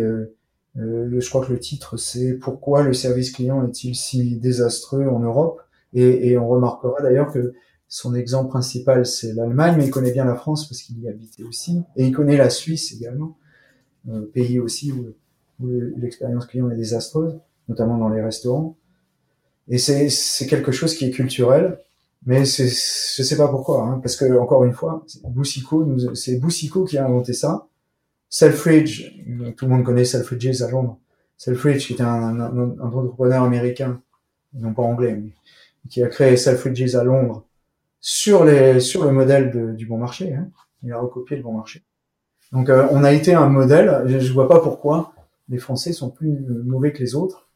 je 0.76 1.30
crois 1.30 1.44
que 1.44 1.52
le 1.52 1.58
titre 1.60 1.98
c'est 1.98 2.34
Pourquoi 2.34 2.84
le 2.84 2.94
service 2.94 3.32
client 3.32 3.68
est-il 3.68 3.96
si 3.96 4.38
désastreux 4.38 5.08
en 5.08 5.20
Europe? 5.20 5.62
Et, 5.94 6.38
on 6.38 6.48
remarquera 6.48 7.02
d'ailleurs 7.02 7.32
que 7.32 7.54
son 7.88 8.14
exemple 8.14 8.50
principal, 8.50 9.06
c'est 9.06 9.34
l'Allemagne, 9.34 9.76
mais 9.78 9.86
il 9.86 9.92
connaît 9.92 10.12
bien 10.12 10.26
la 10.26 10.36
France 10.36 10.68
parce 10.68 10.82
qu'il 10.82 11.00
y 11.00 11.08
habitait 11.08 11.44
aussi. 11.44 11.82
Et 11.96 12.06
il 12.06 12.12
connaît 12.12 12.38
la 12.38 12.52
Suisse 12.52 12.94
également, 12.94 13.38
euh, 14.10 14.30
pays 14.34 14.60
aussi 14.60 14.92
où, 14.92 15.08
l'expérience 15.98 16.46
client 16.46 16.70
est 16.70 16.76
désastreuse, 16.76 17.40
notamment 17.68 17.98
dans 17.98 18.10
les 18.10 18.22
restaurants. 18.22 18.78
Et 19.70 19.78
c'est 19.78 20.48
quelque 20.48 20.72
chose 20.72 20.96
qui 20.96 21.06
est 21.06 21.12
culturel, 21.12 21.80
mais 22.26 22.46
c'est 22.46 22.68
je 22.68 23.24
sais 23.24 23.38
pas 23.38 23.48
pourquoi, 23.48 23.84
hein, 23.84 24.00
parce 24.02 24.16
que 24.16 24.38
encore 24.38 24.64
une 24.64 24.74
fois, 24.74 25.06
Boussico, 25.26 25.86
c'est 26.16 26.38
Boussico 26.38 26.86
qui 26.86 26.98
a 26.98 27.06
inventé 27.06 27.34
ça. 27.34 27.68
Selfridge, 28.30 29.14
tout 29.56 29.66
le 29.66 29.72
monde 29.72 29.84
connaît 29.84 30.06
Selfridges 30.06 30.62
à 30.62 30.70
Londres. 30.70 31.00
Selfridge, 31.38 31.86
qui 31.88 31.94
était 31.94 32.04
un, 32.04 32.40
un, 32.40 32.80
entrepreneur 32.80 33.44
américain, 33.44 34.02
non 34.54 34.74
pas 34.74 34.84
anglais, 34.84 35.16
mais 35.16 35.32
qui 35.90 36.02
a 36.04 36.08
créé 36.08 36.38
Selfridges 36.38 36.96
à 36.96 37.04
Londres 37.04 37.46
sur 38.00 38.46
les 38.46 38.80
sur 38.80 39.04
le 39.04 39.12
modèle 39.12 39.76
du 39.76 39.86
bon 39.86 39.98
marché. 39.98 40.34
Hein. 40.34 40.50
Il 40.84 40.92
a 40.94 41.00
recopié 41.00 41.38
le 41.38 41.44
bon 41.44 41.54
marché. 41.54 41.84
Donc 42.52 42.70
euh, 42.70 42.88
on 42.92 43.04
a 43.04 43.12
été 43.12 43.34
un 43.34 43.48
modèle. 43.48 44.04
Je, 44.06 44.20
je 44.20 44.34
vois 44.34 44.48
pas 44.48 44.60
pourquoi 44.60 45.14
les 45.50 45.58
Français 45.58 45.94
sont 45.94 46.10
plus 46.10 46.40
mauvais 46.66 46.94
que 46.94 47.00
les 47.00 47.16
autres. 47.16 47.48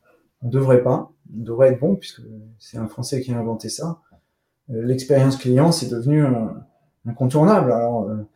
On 0.42 0.50
devrait 0.50 0.84
pas. 0.84 1.12
Devrait 1.32 1.70
être 1.70 1.80
bon 1.80 1.96
puisque 1.96 2.22
c'est 2.60 2.78
un 2.78 2.88
Français 2.88 3.22
qui 3.22 3.32
a 3.32 3.40
inventé 3.40 3.70
ça. 3.70 4.02
Euh, 4.70 4.84
l'expérience 4.84 5.38
client, 5.38 5.72
c'est 5.72 5.90
devenu 5.90 6.24
incontournable. 7.08 7.72
Alors 7.72 8.10
euh, 8.10 8.28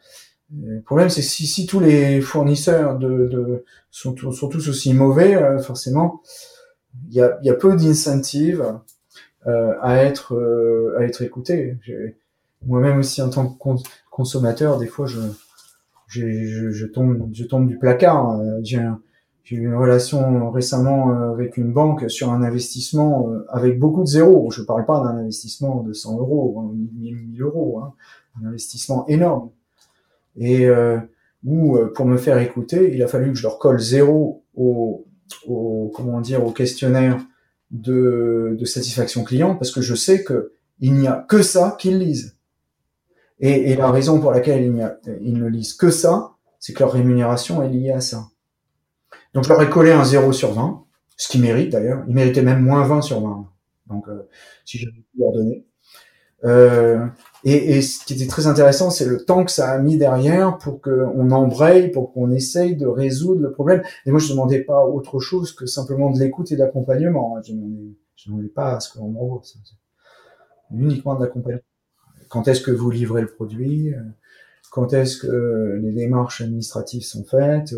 le 0.56 0.82
problème, 0.82 1.10
c'est 1.10 1.22
si, 1.22 1.46
si 1.46 1.66
tous 1.66 1.80
les 1.80 2.22
fournisseurs 2.22 2.98
de, 2.98 3.28
de 3.28 3.66
sont, 3.91 4.14
tous 4.14 4.70
aussi 4.70 4.93
mauvais, 4.93 5.38
forcément, 5.62 6.22
il 7.10 7.16
y 7.16 7.22
a, 7.22 7.38
y 7.41 7.50
a 7.50 7.56
peu 7.56 7.76
d'incentives 7.76 8.66
euh, 9.48 9.74
à 9.82 9.98
être 9.98 10.96
à 10.98 11.04
être 11.04 11.22
écouté. 11.22 11.78
Moi-même 12.66 13.00
aussi 13.00 13.22
en 13.22 13.30
tant 13.30 13.48
que 13.48 13.82
consommateur, 14.10 14.78
des 14.78 14.88
fois 14.88 15.06
je 15.06 15.20
je, 16.08 16.72
je, 16.72 16.86
tombe, 16.86 17.30
je 17.34 17.43
tombe 17.43 17.68
du 17.68 17.78
placard. 17.78 18.39
Euh, 18.39 18.62
j'ai 19.46 19.58
eu 19.58 19.66
une 19.66 19.76
relation 19.76 20.50
récemment 20.50 21.12
euh, 21.12 21.32
avec 21.32 21.56
une 21.56 21.72
banque 21.72 22.10
sur 22.10 22.32
un 22.32 22.41
investissement 22.41 23.30
euh, 23.30 23.46
avec 23.50 23.78
beaucoup 23.78 24.02
de 24.02 24.08
zéros. 24.08 24.50
Je 24.50 24.64
parle 24.64 24.86
pas 24.88 25.00
d'un 25.02 25.18
investissement 25.18 25.84
de 25.84 25.93
100 25.93 26.18
euros, 26.18 26.74
1000 26.74 27.41
euros, 27.41 27.80
hein. 27.80 27.93
un 28.41 28.48
investissement 28.48 29.08
énorme. 29.08 29.52
Et 30.36 30.66
euh, 30.66 30.98
où, 31.46 31.78
pour 31.93 32.08
me 32.08 32.18
faire 32.18 32.39
écouter, 32.39 32.91
il 32.93 33.04
a 33.04 33.08
fallu 33.08 33.32
que 33.32 33.38
je 33.38 33.43
leur 33.43 33.60
colle 33.60 33.80
zéro 33.80 34.43
au, 34.56 35.06
au 35.48 35.91
comment 35.96 36.20
dire, 36.22 36.43
au 36.43 36.52
questionnaire 36.52 37.24
de, 37.70 38.58
de 38.60 38.66
satisfaction 38.66 39.24
client, 39.24 39.56
parce 39.56 39.72
que 39.72 39.82
je 39.82 39.93
sais 39.93 40.24
que 40.24 40.54
il 40.80 40.96
n'y 40.96 41.08
a 41.08 41.24
que 41.30 41.43
ça 41.43 41.78
qu'ils 41.80 42.00
lisent. 42.00 42.36
Et, 43.39 43.76
la 43.76 43.91
raison 43.91 44.20
pour 44.20 44.32
laquelle 44.32 44.64
ils, 45.22 45.34
ne 45.34 45.48
lisent 45.48 45.74
que 45.74 45.91
ça, 45.91 46.32
c'est 46.60 46.74
que 46.74 46.80
leur 46.80 46.93
rémunération 46.93 47.62
est 47.62 47.70
liée 47.70 47.91
à 47.91 48.02
ça. 48.02 48.26
Donc 49.36 49.43
je 49.43 49.49
leur 49.49 49.61
ai 49.61 49.69
collé 49.69 49.91
un 49.91 50.03
0 50.03 50.31
sur 50.31 50.53
20, 50.53 50.83
ce 51.17 51.27
qu'ils 51.27 51.41
méritent 51.41 51.71
d'ailleurs. 51.71 52.03
Ils 52.07 52.15
méritaient 52.15 52.41
même 52.41 52.61
moins 52.61 52.88
20 52.88 53.01
sur 53.01 53.21
20. 53.21 53.47
Donc 53.88 54.07
euh, 54.07 54.27
si 54.63 54.79
j'avais 54.79 54.93
pu 54.93 55.19
leur 55.19 55.33
donner. 55.33 55.67
Euh, 56.45 57.05
et, 57.43 57.77
et, 57.77 57.81
ce 57.81 58.03
qui 58.05 58.13
était 58.13 58.27
très 58.27 58.47
intéressant, 58.47 58.89
c'est 58.89 59.05
le 59.05 59.23
temps 59.23 59.45
que 59.45 59.51
ça 59.51 59.69
a 59.69 59.77
mis 59.79 59.97
derrière 59.97 60.57
pour 60.57 60.81
qu'on 60.81 61.31
embraye, 61.31 61.91
pour 61.91 62.13
qu'on 62.13 62.31
essaye 62.31 62.75
de 62.75 62.86
résoudre 62.86 63.41
le 63.41 63.51
problème. 63.51 63.83
Et 64.05 64.11
moi, 64.11 64.19
je 64.19 64.29
demandais 64.29 64.61
pas 64.61 64.86
autre 64.86 65.19
chose 65.19 65.53
que 65.53 65.65
simplement 65.65 66.11
de 66.11 66.19
l'écoute 66.19 66.51
et 66.51 66.55
de 66.55 66.61
l'accompagnement. 66.61 67.38
Je 67.43 67.53
je 68.15 68.29
demandais 68.29 68.47
pas 68.47 68.75
à 68.75 68.79
ce 68.79 68.93
qu'on 68.93 69.09
m'envoie. 69.09 69.41
Uniquement 70.71 71.15
de 71.15 71.23
l'accompagnement 71.23 71.61
quand 72.29 72.47
est-ce 72.47 72.61
que 72.61 72.71
vous 72.71 72.89
livrez 72.89 73.21
le 73.21 73.27
produit, 73.27 73.93
quand 74.71 74.93
est-ce 74.93 75.17
que 75.17 75.79
les 75.81 75.91
démarches 75.91 76.41
administratives 76.41 77.03
sont 77.03 77.23
faites, 77.23 77.73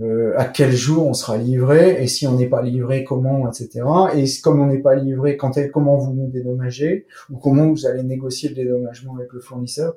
euh, 0.00 0.04
euh, 0.04 0.38
à 0.38 0.44
quel 0.44 0.72
jour 0.72 1.06
on 1.06 1.14
sera 1.14 1.36
livré, 1.38 2.02
et 2.02 2.06
si 2.06 2.26
on 2.26 2.36
n'est 2.36 2.48
pas 2.48 2.62
livré, 2.62 3.04
comment, 3.04 3.50
etc. 3.50 3.84
Et 4.14 4.24
comme 4.42 4.60
on 4.60 4.66
n'est 4.66 4.80
pas 4.80 4.94
livré, 4.94 5.36
quand 5.36 5.58
comment 5.72 5.96
vous 5.96 6.12
nous 6.12 6.28
dédommagez, 6.28 7.06
ou 7.30 7.38
comment 7.38 7.68
vous 7.68 7.86
allez 7.86 8.02
négocier 8.02 8.48
le 8.50 8.54
dédommagement 8.54 9.16
avec 9.16 9.32
le 9.32 9.40
fournisseur? 9.40 9.94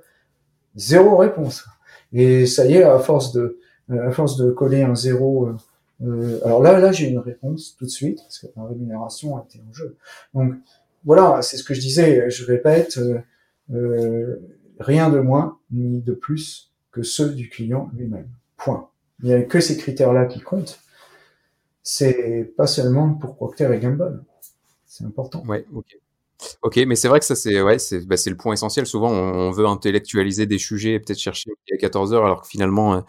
Zéro 0.75 1.17
réponse. 1.17 1.65
Et 2.13 2.45
ça 2.45 2.65
y 2.65 2.75
est, 2.75 2.83
à 2.83 2.99
force 2.99 3.33
de, 3.33 3.59
à 3.89 4.11
force 4.11 4.37
de 4.37 4.51
coller 4.51 4.83
un 4.83 4.95
zéro, 4.95 5.49
euh, 6.01 6.39
alors 6.45 6.61
là, 6.61 6.79
là, 6.79 6.91
j'ai 6.91 7.09
une 7.09 7.19
réponse 7.19 7.75
tout 7.77 7.85
de 7.85 7.89
suite 7.89 8.19
parce 8.19 8.39
que 8.39 8.47
la 8.55 8.65
rémunération 8.65 9.37
a 9.37 9.45
été 9.47 9.61
en 9.67 9.73
jeu. 9.73 9.97
Donc 10.33 10.53
voilà, 11.03 11.41
c'est 11.41 11.57
ce 11.57 11.63
que 11.63 11.73
je 11.73 11.81
disais. 11.81 12.29
Je 12.29 12.45
répète, 12.45 12.99
euh, 13.73 14.35
rien 14.79 15.09
de 15.09 15.19
moins 15.19 15.59
ni 15.71 16.01
de 16.01 16.13
plus 16.13 16.71
que 16.91 17.03
ceux 17.03 17.33
du 17.33 17.49
client 17.49 17.91
lui-même. 17.95 18.29
Point. 18.57 18.88
Il 19.21 19.25
n'y 19.29 19.33
a 19.33 19.41
que 19.43 19.59
ces 19.59 19.77
critères-là 19.77 20.25
qui 20.25 20.39
comptent. 20.39 20.79
C'est 21.83 22.53
pas 22.55 22.67
seulement 22.67 23.13
pour 23.13 23.35
Procter 23.35 23.69
et 23.73 23.79
Gamble. 23.79 24.23
C'est 24.85 25.05
important. 25.05 25.43
Ok. 25.73 25.97
Ok, 26.61 26.77
mais 26.87 26.95
c'est 26.95 27.09
vrai 27.09 27.19
que 27.19 27.25
ça, 27.25 27.35
c'est 27.35 27.61
ouais, 27.61 27.79
c'est 27.79 28.05
bah, 28.07 28.15
le 28.25 28.37
point 28.37 28.53
essentiel. 28.53 28.85
Souvent, 28.85 29.09
on, 29.11 29.51
veut 29.51 29.65
intellectualiser 29.65 30.45
des 30.45 30.57
sujets, 30.57 30.99
peut-être 30.99 31.19
chercher 31.19 31.51
à 31.73 31.77
14 31.77 32.13
heures, 32.13 32.25
alors 32.25 32.41
que 32.43 32.47
finalement, 32.47 32.95
euh, 32.95 33.01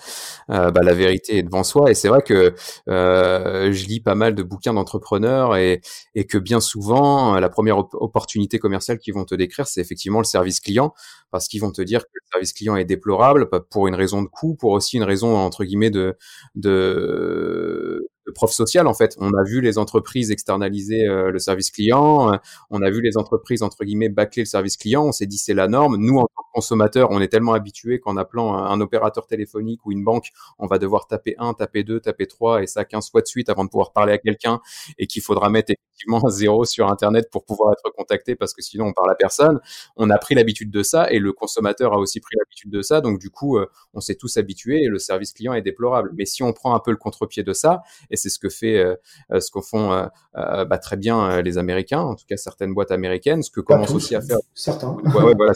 euh, 0.50 0.70
bah, 0.70 0.80
la 0.82 0.94
vérité 0.94 1.38
est 1.38 1.42
devant 1.44 1.62
soi. 1.62 1.90
Et 1.90 1.94
c'est 1.94 2.08
vrai 2.08 2.22
que 2.22 2.54
euh, 2.88 3.72
je 3.72 3.86
lis 3.86 4.00
pas 4.00 4.16
mal 4.16 4.34
de 4.34 4.42
bouquins 4.42 4.74
d'entrepreneurs 4.74 5.56
et, 5.56 5.80
et 6.14 6.26
que 6.26 6.38
bien 6.38 6.60
souvent, 6.60 7.38
la 7.38 7.48
première 7.48 7.78
opportunité 7.78 8.58
commerciale 8.58 8.98
qu'ils 8.98 9.14
vont 9.14 9.24
te 9.24 9.34
décrire, 9.34 9.66
c'est 9.68 9.80
effectivement 9.80 10.18
le 10.18 10.24
service 10.24 10.58
client, 10.60 10.92
parce 11.30 11.46
qu'ils 11.46 11.60
vont 11.60 11.72
te 11.72 11.82
dire 11.82 12.00
que 12.02 12.10
le 12.12 12.20
service 12.32 12.52
client 12.52 12.76
est 12.76 12.84
déplorable, 12.84 13.48
pour 13.70 13.86
une 13.86 13.94
raison 13.94 14.22
de 14.22 14.28
coût, 14.28 14.56
pour 14.56 14.72
aussi 14.72 14.96
une 14.96 15.04
raison 15.04 15.36
entre 15.36 15.64
guillemets 15.64 15.90
de 15.90 16.16
de 16.56 18.09
prof 18.30 18.50
social 18.50 18.86
en 18.86 18.94
fait. 18.94 19.16
On 19.18 19.32
a 19.34 19.44
vu 19.44 19.60
les 19.60 19.78
entreprises 19.78 20.30
externaliser 20.30 21.06
euh, 21.06 21.30
le 21.30 21.38
service 21.38 21.70
client, 21.70 22.32
euh, 22.32 22.36
on 22.70 22.82
a 22.82 22.90
vu 22.90 23.00
les 23.00 23.16
entreprises 23.16 23.62
entre 23.62 23.84
guillemets 23.84 24.08
bâcler 24.08 24.42
le 24.42 24.46
service 24.46 24.76
client. 24.76 25.04
On 25.04 25.12
s'est 25.12 25.26
dit 25.26 25.38
c'est 25.38 25.54
la 25.54 25.68
norme. 25.68 25.96
Nous 25.96 26.16
en 26.16 26.22
tant 26.22 26.42
que 26.42 26.52
consommateurs, 26.52 27.08
on 27.10 27.20
est 27.20 27.28
tellement 27.28 27.52
habitués 27.54 28.00
qu'en 28.00 28.16
appelant 28.16 28.54
un, 28.54 28.80
opérateur 28.80 29.26
téléphonique 29.26 29.84
ou 29.84 29.92
une 29.92 30.04
banque, 30.04 30.30
on 30.58 30.66
va 30.66 30.78
devoir 30.78 31.06
taper 31.06 31.34
1, 31.38 31.54
taper 31.54 31.84
2, 31.84 32.00
taper 32.00 32.26
3 32.26 32.62
et 32.62 32.66
ça 32.66 32.84
15 32.84 33.10
fois 33.10 33.20
de 33.20 33.26
suite 33.26 33.48
avant 33.48 33.64
de 33.64 33.68
pouvoir 33.68 33.92
parler 33.92 34.12
à 34.12 34.18
quelqu'un 34.18 34.60
et 34.98 35.06
qu'il 35.06 35.22
faudra 35.22 35.50
mettre 35.50 35.72
effectivement 35.72 36.28
zéro 36.28 36.64
sur 36.64 36.88
internet 36.88 37.28
pour 37.30 37.44
pouvoir 37.44 37.72
être 37.72 37.94
contacté 37.94 38.36
parce 38.36 38.54
que 38.54 38.62
sinon 38.62 38.86
on 38.86 38.92
parle 38.92 39.10
à 39.10 39.14
personne. 39.14 39.60
On 39.96 40.10
a 40.10 40.18
pris 40.18 40.34
l'habitude 40.34 40.70
de 40.70 40.82
ça 40.82 41.10
et 41.10 41.18
le 41.18 41.32
consommateur 41.32 41.92
a 41.92 41.98
aussi 41.98 42.20
pris 42.20 42.36
l'habitude 42.38 42.70
de 42.70 42.82
ça. 42.82 43.00
Donc 43.00 43.18
du 43.18 43.30
coup, 43.30 43.58
euh, 43.58 43.66
on 43.94 44.00
s'est 44.00 44.14
tous 44.14 44.36
habitués 44.36 44.82
et 44.82 44.88
le 44.88 44.98
service 44.98 45.32
client 45.32 45.54
est 45.54 45.62
déplorable. 45.62 46.10
Mais 46.14 46.24
si 46.24 46.42
on 46.42 46.52
prend 46.52 46.74
un 46.74 46.80
peu 46.80 46.90
le 46.90 46.96
contre-pied 46.96 47.42
de 47.42 47.52
ça 47.52 47.82
et 48.10 48.16
c'est 48.20 48.28
ce 48.28 48.38
que 48.38 48.48
fait, 48.48 48.78
euh, 48.78 48.96
euh, 49.32 49.40
ce 49.40 49.50
font 49.60 49.92
euh, 49.92 50.64
bah, 50.64 50.78
très 50.78 50.96
bien 50.96 51.42
les 51.42 51.58
Américains, 51.58 52.00
en 52.00 52.14
tout 52.14 52.24
cas 52.28 52.36
certaines 52.36 52.74
boîtes 52.74 52.90
américaines, 52.90 53.42
ce 53.42 53.50
que 53.50 53.60
commencent 53.60 53.94
aussi 53.94 54.14
à 54.14 54.20
faire. 54.20 54.38
Certains. 54.54 54.96
Ouais, 55.04 55.22
ouais, 55.22 55.34
voilà, 55.36 55.52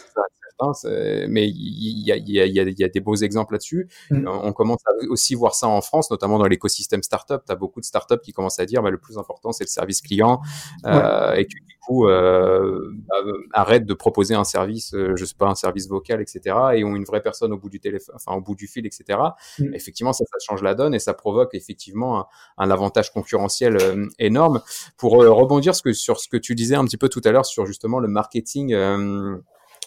mais 1.28 1.48
il 1.48 2.06
y 2.06 2.12
a, 2.12 2.16
y, 2.16 2.40
a, 2.40 2.46
y, 2.46 2.60
a, 2.60 2.64
y 2.64 2.84
a, 2.84 2.88
des 2.88 3.00
beaux 3.00 3.16
exemples 3.16 3.54
là-dessus. 3.54 3.88
Mm. 4.10 4.28
On 4.28 4.52
commence 4.52 4.80
à 4.86 4.92
aussi 5.08 5.34
voir 5.34 5.54
ça 5.54 5.68
en 5.68 5.80
France, 5.80 6.10
notamment 6.10 6.38
dans 6.38 6.46
l'écosystème 6.46 7.02
startup. 7.02 7.42
Tu 7.46 7.52
as 7.52 7.56
beaucoup 7.56 7.80
de 7.80 7.84
startups 7.84 8.20
qui 8.22 8.32
commencent 8.32 8.58
à 8.58 8.66
dire 8.66 8.82
bah, 8.82 8.90
le 8.90 8.98
plus 8.98 9.18
important, 9.18 9.52
c'est 9.52 9.64
le 9.64 9.68
service 9.68 10.00
client 10.00 10.40
euh, 10.86 11.34
et 11.34 11.44
que 11.44 11.54
du 11.54 11.78
coup 11.86 12.08
euh, 12.08 12.92
bah, 13.08 13.16
arrêtent 13.52 13.86
de 13.86 13.94
proposer 13.94 14.34
un 14.34 14.44
service, 14.44 14.94
euh, 14.94 15.14
je 15.16 15.24
sais 15.24 15.34
pas, 15.36 15.48
un 15.48 15.54
service 15.54 15.88
vocal, 15.88 16.20
etc. 16.20 16.56
et 16.74 16.84
ont 16.84 16.96
une 16.96 17.04
vraie 17.04 17.22
personne 17.22 17.52
au 17.52 17.58
bout 17.58 17.70
du 17.70 17.80
téléphone, 17.80 18.14
enfin 18.16 18.36
au 18.36 18.40
bout 18.40 18.54
du 18.54 18.66
fil, 18.66 18.86
etc. 18.86 19.18
Mm. 19.58 19.74
Effectivement, 19.74 20.12
ça, 20.12 20.24
ça 20.24 20.38
change 20.40 20.62
la 20.62 20.74
donne 20.74 20.94
et 20.94 20.98
ça 20.98 21.14
provoque 21.14 21.54
effectivement 21.54 22.20
un, 22.20 22.26
un 22.58 22.70
avantage 22.70 23.12
concurrentiel 23.12 23.76
euh, 23.80 24.06
énorme. 24.18 24.60
Pour 24.96 25.22
euh, 25.22 25.30
rebondir 25.30 25.74
sur 25.74 26.18
ce 26.18 26.28
que 26.28 26.36
tu 26.36 26.54
disais 26.54 26.74
un 26.74 26.84
petit 26.84 26.96
peu 26.96 27.08
tout 27.08 27.20
à 27.24 27.30
l'heure 27.30 27.46
sur 27.46 27.66
justement 27.66 27.98
le 27.98 28.08
marketing 28.08 28.74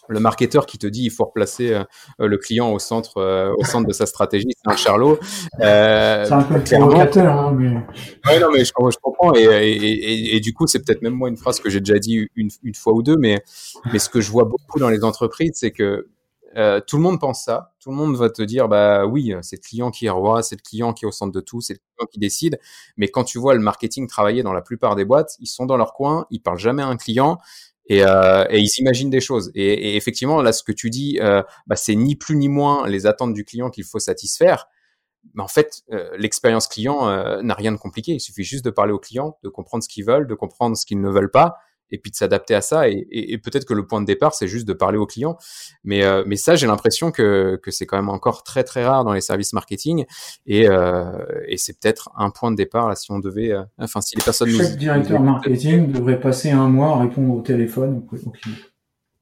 le 0.08 0.20
marketeur 0.20 0.66
qui 0.66 0.78
te 0.78 0.88
dit 0.88 1.04
il 1.04 1.12
faut 1.12 1.26
replacer 1.26 1.74
euh, 1.74 1.84
le 2.20 2.38
client 2.38 2.72
au 2.72 2.80
centre 2.80 3.18
euh, 3.18 3.54
au 3.58 3.64
centre 3.64 3.88
de 3.88 3.94
sa 3.94 4.06
stratégie 4.06 4.50
c'est 4.50 4.72
un 4.72 4.76
charlot 4.76 5.20
euh, 5.62 6.26
c'est 6.26 6.34
un 6.34 6.44
peu 6.44 6.60
provocateur 6.60 7.34
hein, 7.34 7.56
mais 7.58 7.70
ouais, 7.70 8.40
non 8.40 8.48
mais 8.54 8.66
je, 8.66 8.72
je 8.76 8.98
comprends 9.02 9.34
et, 9.36 9.44
et, 9.44 10.36
et, 10.36 10.40
du 10.40 10.54
coup 10.54 10.68
c'est 10.68 10.84
peut-être 10.84 11.02
même 11.02 11.14
moi 11.14 11.30
une 11.30 11.38
phrase 11.38 11.60
que 11.60 11.70
j'ai 11.70 11.80
déjà 11.80 12.00
dit 12.00 12.28
une, 12.36 12.50
une, 12.64 12.76
fois 12.76 12.94
ou 12.94 13.04
deux 13.04 13.18
mais 13.18 13.42
mais 13.92 14.00
ce 14.00 14.10
que 14.10 14.22
je 14.22 14.32
vois 14.32 14.46
beaucoup 14.46 14.80
dans 14.80 14.90
les 14.90 15.04
entreprises 15.04 15.52
c'est 15.56 15.72
que 15.72 16.08
euh, 16.58 16.80
tout 16.86 16.98
le 16.98 17.04
monde 17.04 17.20
pense 17.20 17.44
ça. 17.44 17.74
Tout 17.80 17.92
le 17.92 17.96
monde 17.96 18.16
va 18.16 18.30
te 18.30 18.42
dire, 18.42 18.68
bah 18.68 19.06
oui, 19.06 19.34
c'est 19.42 19.58
le 19.58 19.62
client 19.62 19.92
qui 19.92 20.08
est 20.08 20.10
roi, 20.10 20.42
c'est 20.42 20.56
le 20.56 20.68
client 20.68 20.92
qui 20.92 21.06
est 21.06 21.08
au 21.08 21.12
centre 21.12 21.32
de 21.32 21.40
tout, 21.40 21.62
c'est 21.62 21.74
le 21.74 21.80
client 21.80 22.08
qui 22.12 22.20
décide. 22.20 22.60
Mais 22.98 23.10
quand 23.10 23.24
tu 23.24 23.38
vois 23.38 23.54
le 23.54 23.60
marketing 23.60 24.08
travailler 24.08 24.42
dans 24.42 24.54
la 24.54 24.62
plupart 24.62 24.96
des 24.96 25.06
boîtes, 25.06 25.36
ils 25.40 25.48
sont 25.48 25.66
dans 25.66 25.78
leur 25.78 25.94
coin, 25.94 26.26
ils 26.32 26.40
parlent 26.42 26.58
jamais 26.58 26.82
à 26.82 26.88
un 26.88 26.98
client 26.98 27.38
et, 27.88 28.04
euh, 28.04 28.46
et, 28.50 28.60
ils 28.60 28.68
s'imaginent 28.68 29.10
des 29.10 29.22
choses. 29.22 29.52
Et, 29.56 29.92
et, 29.92 29.96
effectivement, 29.96 30.42
là, 30.42 30.52
ce 30.52 30.64
que 30.64 30.72
tu 30.72 30.90
dis, 30.90 31.20
euh, 31.22 31.42
bah, 31.68 31.76
c'est 31.76 31.96
ni 31.96 32.16
plus 32.16 32.36
ni 32.36 32.50
moins 32.50 32.88
les 32.88 33.06
attentes 33.06 33.34
du 33.34 33.46
client 33.46 33.70
qu'il 33.70 33.86
faut 33.86 34.00
satisfaire. 34.00 34.68
Mais 35.34 35.44
en 35.44 35.48
fait, 35.48 35.82
euh, 35.92 36.10
l'expérience 36.18 36.68
client 36.68 37.10
euh, 37.10 37.42
n'a 37.42 37.54
rien 37.54 37.72
de 37.72 37.78
compliqué. 37.78 38.14
Il 38.14 38.20
suffit 38.20 38.44
juste 38.44 38.66
de 38.66 38.70
parler 38.70 38.94
aux 38.94 39.00
clients, 39.00 39.38
de 39.44 39.50
comprendre 39.50 39.84
ce 39.84 39.90
qu'ils 39.90 40.06
veulent, 40.06 40.28
de 40.28 40.36
comprendre 40.36 40.76
ce 40.78 40.86
qu'ils 40.86 41.02
ne 41.02 41.10
veulent 41.10 41.32
pas, 41.32 41.58
et 41.92 41.98
puis 41.98 42.12
de 42.12 42.16
s'adapter 42.16 42.56
à 42.56 42.62
ça. 42.62 42.90
Et, 42.90 43.08
et, 43.12 43.38
peut-être 43.38 43.66
que 43.66 43.74
le 43.74 43.86
point 43.86 44.02
de 44.02 44.06
départ, 44.06 44.34
c'est 44.34 44.48
juste 44.48 44.68
de 44.68 44.74
parler 44.74 44.98
aux 44.98 45.06
clients. 45.06 45.38
Mais, 45.84 46.04
euh, 46.04 46.24
mais 46.26 46.36
ça, 46.36 46.56
j'ai 46.56 46.68
l'impression 46.68 47.12
que, 47.12 47.60
que 47.62 47.72
c'est 47.72 47.86
quand 47.86 47.98
même 47.98 48.10
encore 48.10 48.44
très 48.44 48.64
très 48.64 48.86
rare 48.86 49.04
dans 49.04 49.14
les 49.14 49.22
services 49.22 49.54
marketing. 49.54 50.06
Et, 50.46 50.68
euh, 50.68 51.24
et 51.48 51.58
c'est 51.58 51.80
peut-être 51.80 52.10
un 52.18 52.30
point 52.30 52.52
de 52.52 52.56
départ 52.56 52.90
là, 52.90 52.96
si 52.96 53.12
on 53.12 53.20
devait, 53.20 53.52
euh, 53.52 53.64
enfin 53.78 54.02
si 54.02 54.16
les 54.16 54.24
personnes. 54.24 54.50
Chaque 54.50 54.78
directeur 54.78 55.22
marketing 55.22 55.92
devrait 55.92 56.20
passer 56.20 56.52
un 56.52 56.70
mois 56.70 56.96
à 56.96 57.00
répondre 57.00 57.34
au 57.34 57.42
téléphone 57.42 58.04
aux 58.12 58.32
clients. 58.32 58.56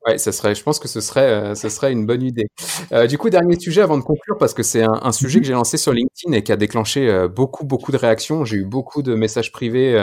Ouais, 0.05 0.19
ça 0.19 0.31
serait, 0.31 0.53
je 0.53 0.61
pense 0.61 0.77
que 0.77 0.87
ce 0.87 1.01
serait, 1.01 1.27
euh, 1.27 1.55
ce 1.55 1.67
serait 1.67 1.91
une 1.91 2.05
bonne 2.05 2.21
idée. 2.21 2.45
Euh, 2.91 3.07
du 3.07 3.17
coup, 3.17 3.31
dernier 3.31 3.59
sujet 3.59 3.81
avant 3.81 3.97
de 3.97 4.03
conclure, 4.03 4.37
parce 4.37 4.53
que 4.53 4.61
c'est 4.61 4.83
un, 4.83 4.93
un, 5.01 5.11
sujet 5.11 5.39
que 5.39 5.47
j'ai 5.47 5.53
lancé 5.53 5.77
sur 5.77 5.93
LinkedIn 5.93 6.31
et 6.33 6.43
qui 6.43 6.51
a 6.51 6.57
déclenché 6.57 7.09
euh, 7.09 7.27
beaucoup, 7.27 7.65
beaucoup 7.65 7.91
de 7.91 7.97
réactions. 7.97 8.45
J'ai 8.45 8.57
eu 8.57 8.65
beaucoup 8.65 9.01
de 9.01 9.15
messages 9.15 9.51
privés, 9.51 9.93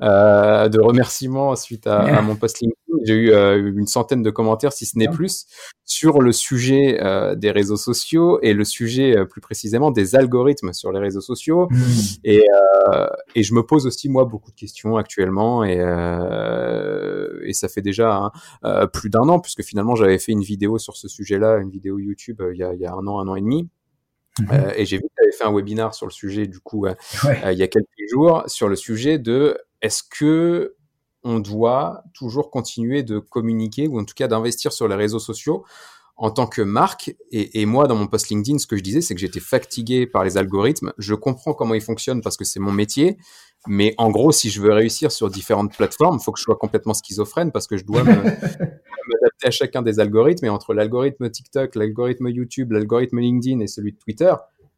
de 0.00 0.80
remerciements 0.80 1.56
suite 1.56 1.88
à, 1.88 1.98
à 2.00 2.22
mon 2.22 2.36
post 2.36 2.60
LinkedIn. 2.60 2.76
J'ai 3.04 3.14
eu 3.14 3.76
une 3.76 3.88
centaine 3.88 4.22
de 4.22 4.30
commentaires, 4.30 4.72
si 4.72 4.86
ce 4.86 4.96
n'est 4.96 5.08
plus, 5.08 5.46
sur 5.92 6.20
le 6.20 6.32
sujet 6.32 6.98
des 7.36 7.50
réseaux 7.50 7.76
sociaux 7.76 8.38
et 8.42 8.52
le 8.52 8.64
sujet 8.64 9.24
plus 9.26 9.40
précisément 9.40 9.90
des 9.90 10.14
algorithmes 10.14 10.72
sur 10.72 10.92
les 10.92 11.00
réseaux 11.00 11.20
sociaux. 11.20 11.68
Mmh. 11.70 11.76
Et, 12.24 12.44
et 13.34 13.42
je 13.42 13.54
me 13.54 13.62
pose 13.62 13.86
aussi 13.86 14.08
moi 14.08 14.24
beaucoup 14.24 14.50
de 14.50 14.56
questions 14.56 14.96
actuellement 14.96 15.64
et, 15.64 15.78
et 17.44 17.52
ça 17.52 17.68
fait 17.68 17.82
déjà 17.82 18.30
hein, 18.62 18.86
plus 18.92 19.10
d'un 19.10 19.28
an 19.28 19.40
puisque 19.40 19.62
finalement 19.62 19.94
j'avais 19.94 20.18
fait 20.18 20.32
une 20.32 20.42
vidéo 20.42 20.78
sur 20.78 20.96
ce 20.96 21.08
sujet-là, 21.08 21.58
une 21.58 21.70
vidéo 21.70 21.98
YouTube 21.98 22.40
euh, 22.40 22.54
il 22.54 22.58
y, 22.58 22.62
a, 22.62 22.74
il, 22.74 22.80
y 22.80 22.86
a, 22.86 22.92
un 22.92 23.06
an, 23.06 23.20
un 23.20 23.28
an 23.28 23.36
et 23.36 23.40
demi. 23.40 23.68
Euh, 24.50 24.72
et 24.76 24.86
j'ai 24.86 24.96
vu 24.96 25.02
que 25.02 25.14
tu 25.16 25.22
avais 25.22 25.32
fait 25.32 25.44
un 25.44 25.52
webinar 25.52 25.94
sur 25.94 26.06
le 26.06 26.12
sujet, 26.12 26.46
du 26.46 26.58
coup, 26.58 26.86
euh, 26.86 26.94
il 27.52 27.58
y 27.58 27.62
a 27.62 27.68
quelques 27.68 27.86
jours, 28.10 28.44
sur 28.46 28.68
le 28.68 28.76
sujet 28.76 29.18
de 29.18 29.58
est-ce 29.82 30.02
que 30.02 30.74
on 31.24 31.38
doit 31.40 32.02
toujours 32.14 32.50
continuer 32.50 33.02
de 33.02 33.18
communiquer 33.18 33.88
ou 33.88 34.00
en 34.00 34.04
tout 34.04 34.14
cas 34.14 34.28
d'investir 34.28 34.72
sur 34.72 34.88
les 34.88 34.96
réseaux 34.96 35.18
sociaux 35.18 35.64
en 36.16 36.30
tant 36.30 36.46
que 36.46 36.62
marque, 36.62 37.16
et, 37.32 37.66
moi, 37.66 37.88
dans 37.88 37.96
mon 37.96 38.06
post 38.06 38.28
LinkedIn, 38.28 38.58
ce 38.58 38.66
que 38.66 38.76
je 38.76 38.82
disais, 38.82 39.00
c'est 39.00 39.14
que 39.14 39.20
j'étais 39.20 39.40
fatigué 39.40 40.06
par 40.06 40.24
les 40.24 40.36
algorithmes. 40.36 40.92
Je 40.98 41.14
comprends 41.14 41.54
comment 41.54 41.74
ils 41.74 41.80
fonctionnent 41.80 42.20
parce 42.20 42.36
que 42.36 42.44
c'est 42.44 42.60
mon 42.60 42.70
métier. 42.70 43.16
Mais 43.66 43.94
en 43.96 44.10
gros, 44.10 44.30
si 44.30 44.50
je 44.50 44.60
veux 44.60 44.72
réussir 44.72 45.10
sur 45.10 45.30
différentes 45.30 45.76
plateformes, 45.76 46.18
il 46.20 46.22
faut 46.22 46.30
que 46.30 46.38
je 46.38 46.44
sois 46.44 46.56
complètement 46.56 46.94
schizophrène 46.94 47.50
parce 47.50 47.66
que 47.66 47.76
je 47.76 47.84
dois 47.84 48.04
m'adapter 48.04 49.46
à 49.46 49.50
chacun 49.50 49.82
des 49.82 50.00
algorithmes. 50.00 50.44
Et 50.46 50.48
entre 50.48 50.74
l'algorithme 50.74 51.30
TikTok, 51.30 51.74
l'algorithme 51.74 52.28
YouTube, 52.28 52.72
l'algorithme 52.72 53.18
LinkedIn 53.18 53.60
et 53.60 53.66
celui 53.66 53.92
de 53.92 53.98
Twitter, 53.98 54.34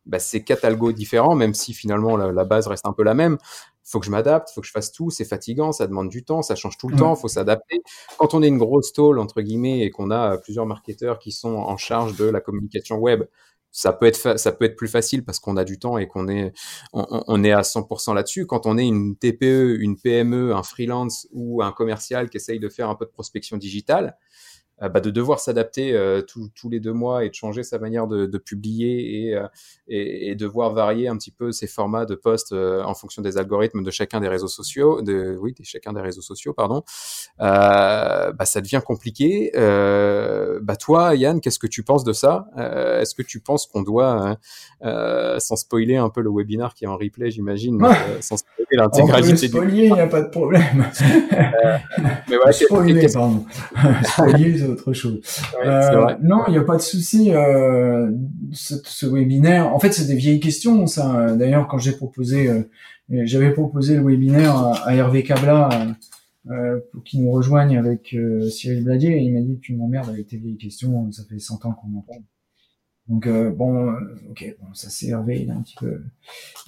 bah, 0.07 0.19
c'est 0.19 0.45
quatre 0.45 0.65
algos 0.65 0.93
différents, 0.93 1.35
même 1.35 1.55
si 1.55 1.75
finalement 1.75 2.17
la, 2.17 2.45
base 2.45 2.69
reste 2.69 2.87
un 2.87 2.93
peu 2.93 3.03
la 3.03 3.15
même 3.15 3.39
faut 3.85 4.01
que 4.01 4.07
je 4.07 4.11
m'adapte, 4.11 4.51
faut 4.51 4.61
que 4.63 4.67
je 4.67 4.73
fasse 4.73 4.93
tout, 4.93 5.11
c'est 5.11 5.25
fatigant, 5.25 5.73
ça 5.73 5.87
demande 5.87 6.09
du 6.09 6.25
temps, 6.25 6.43
ça 6.43 6.55
change 6.55 6.79
tout 6.79 6.89
le 6.89 6.97
temps, 6.97 7.15
faut 7.15 7.29
s'adapter. 7.29 7.83
Quand 8.19 8.35
on 8.35 8.43
est 8.43 8.49
une 8.49 8.59
grosse 8.59 8.93
tôle 8.93 9.19
entre 9.19 9.43
guillemets 9.43 9.81
et 9.83 9.91
qu'on 9.91 10.11
a 10.11 10.39
plusieurs 10.39 10.67
marketeurs 10.67 11.19
qui 11.19 11.33
sont 11.33 11.55
en 11.55 11.77
charge 11.77 12.17
de 12.17 12.25
la 12.25 12.41
communication 12.41 12.97
web, 12.97 13.25
ça 13.71 13.93
peut 13.93 14.07
être 14.07 14.39
ça 14.39 14.53
peut 14.53 14.65
être 14.65 14.77
plus 14.77 14.89
facile 14.89 15.25
parce 15.25 15.41
qu'on 15.41 15.57
a 15.57 15.65
du 15.65 15.79
temps 15.81 15.99
et 15.99 16.07
qu'on 16.07 16.29
est 16.29 16.53
on, 16.93 17.25
on, 17.27 17.45
est 17.45 17.51
à 17.51 17.63
100% 17.63 18.15
là-dessus. 18.15 18.47
Quand 18.47 18.67
on 18.67 18.79
est 18.79 18.87
une 18.87 19.17
TPE, 19.17 19.79
une 19.81 19.97
PME, 20.01 20.55
un 20.55 20.63
freelance 20.63 21.27
ou 21.33 21.61
un 21.61 21.73
commercial 21.73 22.31
qui 22.31 22.37
essaye 22.37 22.61
de 22.61 22.69
faire 22.69 22.89
un 22.89 22.95
peu 22.95 23.05
de 23.05 23.11
prospection 23.11 23.57
digitale, 23.57 24.07
euh, 24.07 24.54
bah, 24.81 25.01
de 25.01 25.11
devoir 25.11 25.39
s'adapter 25.39 25.93
euh, 25.93 26.21
tous 26.23 26.69
les 26.69 26.81
deux 26.81 26.93
mois 26.93 27.25
et 27.25 27.29
de 27.29 27.35
changer 27.35 27.63
sa 27.63 27.79
manière 27.79 28.09
de, 28.09 28.27
de 28.27 28.39
publier 28.39 29.29
et, 29.29 29.37
euh, 29.37 29.47
et, 29.87 30.31
et, 30.31 30.35
devoir 30.35 30.73
varier 30.75 31.07
un 31.07 31.17
petit 31.17 31.31
peu 31.31 31.53
ses 31.53 31.69
formats 31.69 32.07
de 32.07 32.17
posts 32.17 32.53
en 32.53 32.93
fonction 32.95 33.23
des 33.23 33.39
algorithmes 33.39 33.85
de 33.85 33.91
chacun 33.93 34.21
des 34.21 34.29
réseaux 34.29 34.49
sociaux, 34.49 35.01
de 35.01 35.37
oui, 35.41 35.55
de 35.57 35.65
chacun 35.65 35.93
des 35.93 36.01
réseaux 36.01 36.23
sociaux, 36.23 36.53
pardon. 36.55 36.83
bah, 37.39 38.35
ça 38.45 38.61
devient 38.61 38.81
compliqué. 38.85 39.53
bah, 39.55 40.77
toi, 40.77 41.15
Yann, 41.15 41.41
qu'est-ce 41.41 41.61
que 41.61 41.69
tu 41.69 41.85
penses 41.85 42.05
de 42.05 42.13
ça? 42.13 42.47
Est-ce 42.57 43.15
que 43.15 43.23
tu 43.23 43.39
penses 43.41 43.67
qu'on 43.67 43.83
doit, 43.83 44.39
sans 44.83 45.57
spoiler 45.57 45.97
un 45.97 46.11
peu 46.11 46.21
le 46.21 46.31
webinar 46.35 46.75
qui 46.75 46.85
est 46.85 46.89
en 46.89 46.97
replay, 46.97 47.31
j'imagine, 47.31 47.81
sans 48.21 48.39
spoiler 48.39 48.67
l'intégralité 48.73 49.47
du. 49.47 49.49
Spoiler, 49.49 49.85
il 49.87 49.93
n'y 49.93 50.01
a 50.01 50.07
pas 50.09 50.23
de 50.23 50.31
problème. 50.31 50.91
mais 52.29 52.37
voilà, 52.37 52.53
spoiler, 52.53 53.07
pardon. 53.13 53.45
spoiler, 54.03 54.64
autre 54.67 54.93
chose. 54.93 55.21
Euh, 55.65 56.15
non, 56.23 56.43
il 56.49 56.53
n'y 56.53 56.59
a 56.59 56.65
pas 56.65 56.77
de 56.77 56.83
souci. 56.83 57.31
Euh, 57.33 58.11
ce, 58.53 58.75
ce, 58.85 59.07
webinaire, 59.07 59.75
en 59.75 59.79
fait, 59.79 59.93
c'est 59.93 60.07
des 60.07 60.17
vieilles 60.17 60.41
questions. 60.41 60.87
Ça, 60.87 61.35
d'ailleurs, 61.37 61.67
quand 61.69 61.79
j'ai 61.79 61.93
proposé, 61.93 62.49
euh, 62.49 62.63
j'avais 63.09 63.53
proposé 63.53 63.97
le 63.97 64.03
webinaire 64.03 64.57
à, 64.85 64.95
Hervé 64.95 65.23
Cabla 65.23 65.69
euh, 66.51 66.81
pour 66.93 67.03
qu'il 67.05 67.23
nous 67.23 67.31
rejoigne 67.31 67.79
avec 67.79 68.17
Cyril 68.51 68.85
Bladier, 68.85 69.13
et 69.13 69.23
il 69.23 69.33
m'a 69.33 69.41
dit 69.41 69.59
tu 69.61 69.75
m'emmerdes 69.75 70.09
avec 70.09 70.29
tes 70.29 70.37
vieilles 70.37 70.59
questions. 70.59 71.11
Ça 71.13 71.23
fait 71.29 71.39
100 71.39 71.65
ans 71.67 71.73
qu'on 71.73 71.99
en 71.99 72.03
parle. 72.03 72.23
Donc 73.09 73.29
bon, 73.29 73.93
ok, 74.31 74.57
bon, 74.61 74.69
ça 74.73 74.89
s'est 74.89 75.09
Hervé, 75.09 75.43
il 75.43 75.51
a 75.51 75.55
un 75.55 75.61
petit 75.61 75.77
peu, 75.79 76.01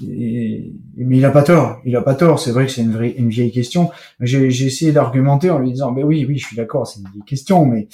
et, 0.07 0.70
mais 0.97 1.16
il 1.16 1.24
a 1.24 1.30
pas 1.30 1.43
tort, 1.43 1.80
il 1.87 1.97
a 1.97 2.03
pas 2.03 2.14
tort. 2.14 2.41
C'est 2.41 2.51
vrai 2.51 2.66
que 2.66 2.72
c'est 2.72 2.82
une, 2.82 3.03
une 3.16 3.30
vieille 3.30 3.53
question. 3.53 3.91
J'ai 4.20 4.47
essayé 4.47 4.93
d'argumenter 4.93 5.49
en 5.49 5.59
lui 5.59 5.72
disant, 5.72 5.93
ben 5.93 6.05
oui, 6.05 6.26
oui, 6.28 6.37
je 6.37 6.47
suis 6.47 6.57
d'accord, 6.57 6.87
c'est 6.87 7.01
une 7.01 7.09
vieille 7.09 7.24
question, 7.24 7.64
mais 7.64 7.89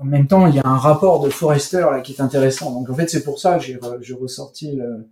en 0.00 0.04
même 0.04 0.26
temps, 0.26 0.46
il 0.46 0.54
y 0.54 0.58
a 0.58 0.66
un 0.66 0.76
rapport 0.76 1.24
de 1.24 1.30
Forrester 1.30 1.86
là 1.90 2.00
qui 2.00 2.12
est 2.12 2.20
intéressant. 2.20 2.72
Donc 2.72 2.90
en 2.90 2.94
fait, 2.94 3.08
c'est 3.08 3.22
pour 3.22 3.38
ça 3.38 3.58
que 3.58 3.64
j'ai 3.64 4.14
ressorti 4.14 4.74
le, 4.74 5.08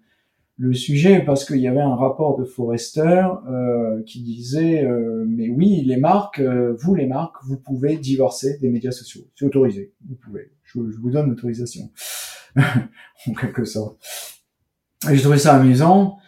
le, 0.58 0.74
sujet 0.74 1.20
parce 1.24 1.44
qu'il 1.44 1.60
y 1.60 1.68
avait 1.68 1.80
un 1.80 1.94
rapport 1.94 2.36
de 2.36 2.44
Forrester 2.44 3.24
euh, 3.48 4.02
qui 4.04 4.22
disait, 4.22 4.84
euh, 4.84 5.24
mais 5.26 5.48
oui, 5.48 5.82
les 5.84 5.96
marques, 5.96 6.40
euh, 6.40 6.74
vous 6.80 6.94
les 6.94 7.06
marques, 7.06 7.36
vous 7.44 7.56
pouvez 7.56 7.96
divorcer 7.96 8.58
des 8.58 8.68
médias 8.68 8.90
sociaux, 8.90 9.22
c'est 9.34 9.44
autorisé, 9.44 9.92
vous 10.08 10.16
pouvez. 10.16 10.50
Je 10.64 10.80
vous 10.80 11.10
donne 11.10 11.30
l'autorisation. 11.30 11.90
en 13.28 13.34
quelque 13.34 13.64
sorte. 13.64 13.98
Et 15.10 15.16
j'ai 15.16 15.22
trouvé 15.22 15.38
ça 15.38 15.54
amusant. 15.54 16.18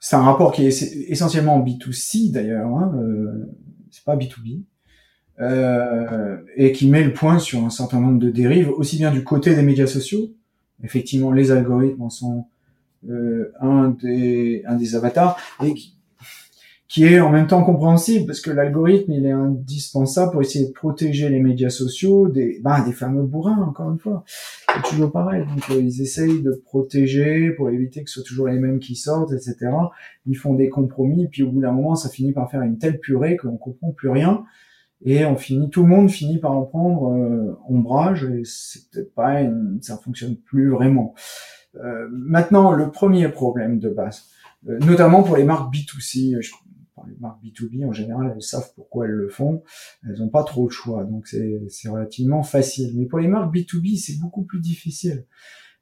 C'est 0.00 0.16
un 0.16 0.22
rapport 0.22 0.52
qui 0.52 0.66
est 0.66 0.82
essentiellement 1.08 1.64
B2C 1.64 2.30
d'ailleurs, 2.30 2.68
hein, 2.68 2.92
euh, 2.98 3.46
c'est 3.90 4.04
pas 4.04 4.16
B2B, 4.16 4.64
euh, 5.40 6.36
et 6.56 6.72
qui 6.72 6.88
met 6.88 7.02
le 7.02 7.14
point 7.14 7.38
sur 7.38 7.64
un 7.64 7.70
certain 7.70 8.00
nombre 8.00 8.18
de 8.18 8.30
dérives, 8.30 8.68
aussi 8.70 8.98
bien 8.98 9.10
du 9.10 9.24
côté 9.24 9.54
des 9.54 9.62
médias 9.62 9.86
sociaux. 9.86 10.34
Effectivement, 10.82 11.32
les 11.32 11.50
algorithmes 11.52 12.02
en 12.02 12.10
sont 12.10 12.46
euh, 13.08 13.52
un 13.60 13.90
des 13.90 14.62
un 14.66 14.76
des 14.76 14.94
avatars, 14.94 15.38
et 15.62 15.72
qui, 15.72 15.93
qui 16.88 17.06
est 17.06 17.18
en 17.18 17.30
même 17.30 17.46
temps 17.46 17.64
compréhensible 17.64 18.26
parce 18.26 18.40
que 18.40 18.50
l'algorithme 18.50 19.12
il 19.12 19.24
est 19.24 19.32
indispensable 19.32 20.32
pour 20.32 20.42
essayer 20.42 20.66
de 20.66 20.72
protéger 20.72 21.30
les 21.30 21.40
médias 21.40 21.70
sociaux 21.70 22.28
des 22.28 22.60
ben, 22.62 22.84
des 22.84 22.92
fameux 22.92 23.22
bourrins 23.22 23.62
encore 23.62 23.90
une 23.90 23.98
fois. 23.98 24.24
C'est 24.68 24.90
toujours 24.90 25.10
pareil. 25.10 25.46
Donc 25.46 25.70
euh, 25.70 25.80
ils 25.80 26.02
essayent 26.02 26.42
de 26.42 26.52
protéger 26.64 27.50
pour 27.52 27.70
éviter 27.70 28.04
que 28.04 28.10
ce 28.10 28.20
soit 28.20 28.28
toujours 28.28 28.48
les 28.48 28.58
mêmes 28.58 28.80
qui 28.80 28.96
sortent 28.96 29.32
etc 29.32 29.70
ils 30.26 30.36
font 30.36 30.54
des 30.54 30.68
compromis 30.68 31.26
puis 31.28 31.42
au 31.42 31.50
bout 31.50 31.60
d'un 31.60 31.72
moment 31.72 31.94
ça 31.94 32.10
finit 32.10 32.32
par 32.32 32.50
faire 32.50 32.62
une 32.62 32.78
telle 32.78 33.00
purée 33.00 33.36
qu'on 33.36 33.56
comprend 33.56 33.90
plus 33.92 34.10
rien. 34.10 34.44
Et 35.06 35.24
on 35.24 35.36
finit 35.36 35.70
tout 35.70 35.82
le 35.82 35.88
monde 35.88 36.10
finit 36.10 36.38
par 36.38 36.52
en 36.52 36.62
prendre 36.62 37.12
euh, 37.12 37.58
ombrage 37.66 38.24
et 38.24 38.42
c'est 38.44 38.90
peut-être 38.90 39.14
pas 39.14 39.40
ça 39.80 39.96
fonctionne 39.96 40.36
plus 40.36 40.68
vraiment. 40.68 41.14
Euh, 41.76 42.08
maintenant 42.12 42.72
le 42.72 42.90
premier 42.90 43.28
problème 43.28 43.78
de 43.78 43.88
base 43.88 44.28
euh, 44.68 44.78
notamment 44.80 45.22
pour 45.22 45.36
les 45.36 45.44
marques 45.44 45.72
B2C. 45.74 46.40
Je 46.40 46.52
les 47.08 47.16
marques 47.20 47.42
B2B 47.42 47.86
en 47.86 47.92
général, 47.92 48.32
elles 48.34 48.42
savent 48.42 48.72
pourquoi 48.74 49.06
elles 49.06 49.12
le 49.12 49.28
font, 49.28 49.62
elles 50.04 50.18
n'ont 50.18 50.28
pas 50.28 50.44
trop 50.44 50.64
le 50.64 50.70
choix, 50.70 51.04
donc 51.04 51.26
c'est 51.26 51.88
relativement 51.88 52.42
facile. 52.42 52.92
Mais 52.96 53.06
pour 53.06 53.18
les 53.18 53.28
marques 53.28 53.54
B2B, 53.54 53.98
c'est 53.98 54.18
beaucoup 54.18 54.42
plus 54.42 54.60
difficile. 54.60 55.26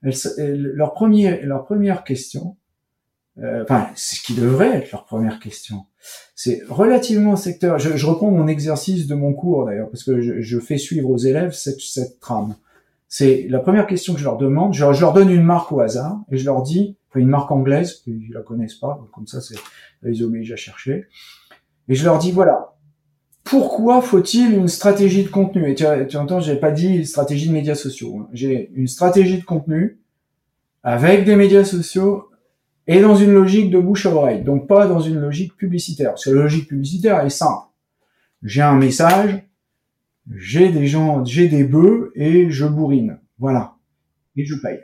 leur, 0.02 0.92
premier, 0.92 1.42
leur 1.42 1.64
première 1.64 2.04
question, 2.04 2.56
euh, 3.38 3.62
enfin, 3.62 3.88
ce 3.94 4.20
qui 4.20 4.34
devrait 4.34 4.76
être 4.76 4.92
leur 4.92 5.04
première 5.04 5.38
question, 5.38 5.86
c'est 6.34 6.62
relativement 6.68 7.36
secteur. 7.36 7.78
Je, 7.78 7.96
je, 7.96 8.06
reprends 8.06 8.30
mon 8.30 8.46
exercice 8.46 9.06
de 9.06 9.14
mon 9.14 9.32
cours 9.32 9.64
d'ailleurs, 9.64 9.88
parce 9.88 10.04
que 10.04 10.20
je, 10.20 10.40
je, 10.42 10.58
fais 10.58 10.76
suivre 10.76 11.08
aux 11.08 11.16
élèves 11.16 11.52
cette, 11.52 11.80
cette 11.80 12.20
trame. 12.20 12.54
C'est 13.14 13.46
la 13.50 13.58
première 13.58 13.86
question 13.86 14.14
que 14.14 14.20
je 14.20 14.24
leur 14.24 14.38
demande. 14.38 14.72
Je, 14.72 14.80
leur 14.80 15.12
donne 15.12 15.30
une 15.30 15.42
marque 15.42 15.70
au 15.70 15.80
hasard 15.80 16.18
et 16.30 16.38
je 16.38 16.46
leur 16.46 16.62
dis, 16.62 16.96
une 17.20 17.28
marque 17.28 17.50
anglaise, 17.50 17.94
qu'ils 18.02 18.32
la 18.32 18.42
connaissent 18.42 18.74
pas, 18.74 19.06
comme 19.12 19.26
ça 19.26 19.40
c'est 19.40 19.58
les 20.02 20.22
oblige 20.22 20.52
à 20.52 20.56
chercher. 20.56 21.06
Et 21.88 21.94
je 21.94 22.04
leur 22.04 22.18
dis 22.18 22.32
voilà, 22.32 22.74
pourquoi 23.44 24.00
faut-il 24.00 24.54
une 24.54 24.68
stratégie 24.68 25.24
de 25.24 25.28
contenu? 25.28 25.70
Et 25.70 25.74
tu, 25.74 25.84
tu 26.08 26.16
entends, 26.16 26.40
j'ai 26.40 26.56
pas 26.56 26.70
dit 26.70 27.04
stratégie 27.06 27.48
de 27.48 27.52
médias 27.52 27.74
sociaux. 27.74 28.18
Hein. 28.18 28.28
J'ai 28.32 28.70
une 28.74 28.88
stratégie 28.88 29.38
de 29.38 29.44
contenu 29.44 30.00
avec 30.82 31.24
des 31.24 31.36
médias 31.36 31.64
sociaux 31.64 32.30
et 32.86 33.00
dans 33.00 33.14
une 33.14 33.32
logique 33.32 33.70
de 33.70 33.78
bouche 33.78 34.06
à 34.06 34.14
oreille, 34.14 34.42
donc 34.42 34.66
pas 34.66 34.86
dans 34.86 35.00
une 35.00 35.18
logique 35.18 35.56
publicitaire. 35.56 36.10
Parce 36.10 36.24
que 36.24 36.30
la 36.30 36.42
logique 36.42 36.68
publicitaire 36.68 37.20
est 37.24 37.30
simple. 37.30 37.66
J'ai 38.42 38.62
un 38.62 38.76
message, 38.76 39.46
j'ai 40.34 40.70
des 40.70 40.86
gens, 40.86 41.24
j'ai 41.24 41.48
des 41.48 41.64
bœufs 41.64 42.12
et 42.16 42.50
je 42.50 42.66
bourrine. 42.66 43.20
Voilà. 43.38 43.76
Et 44.36 44.44
je 44.44 44.56
paye. 44.56 44.80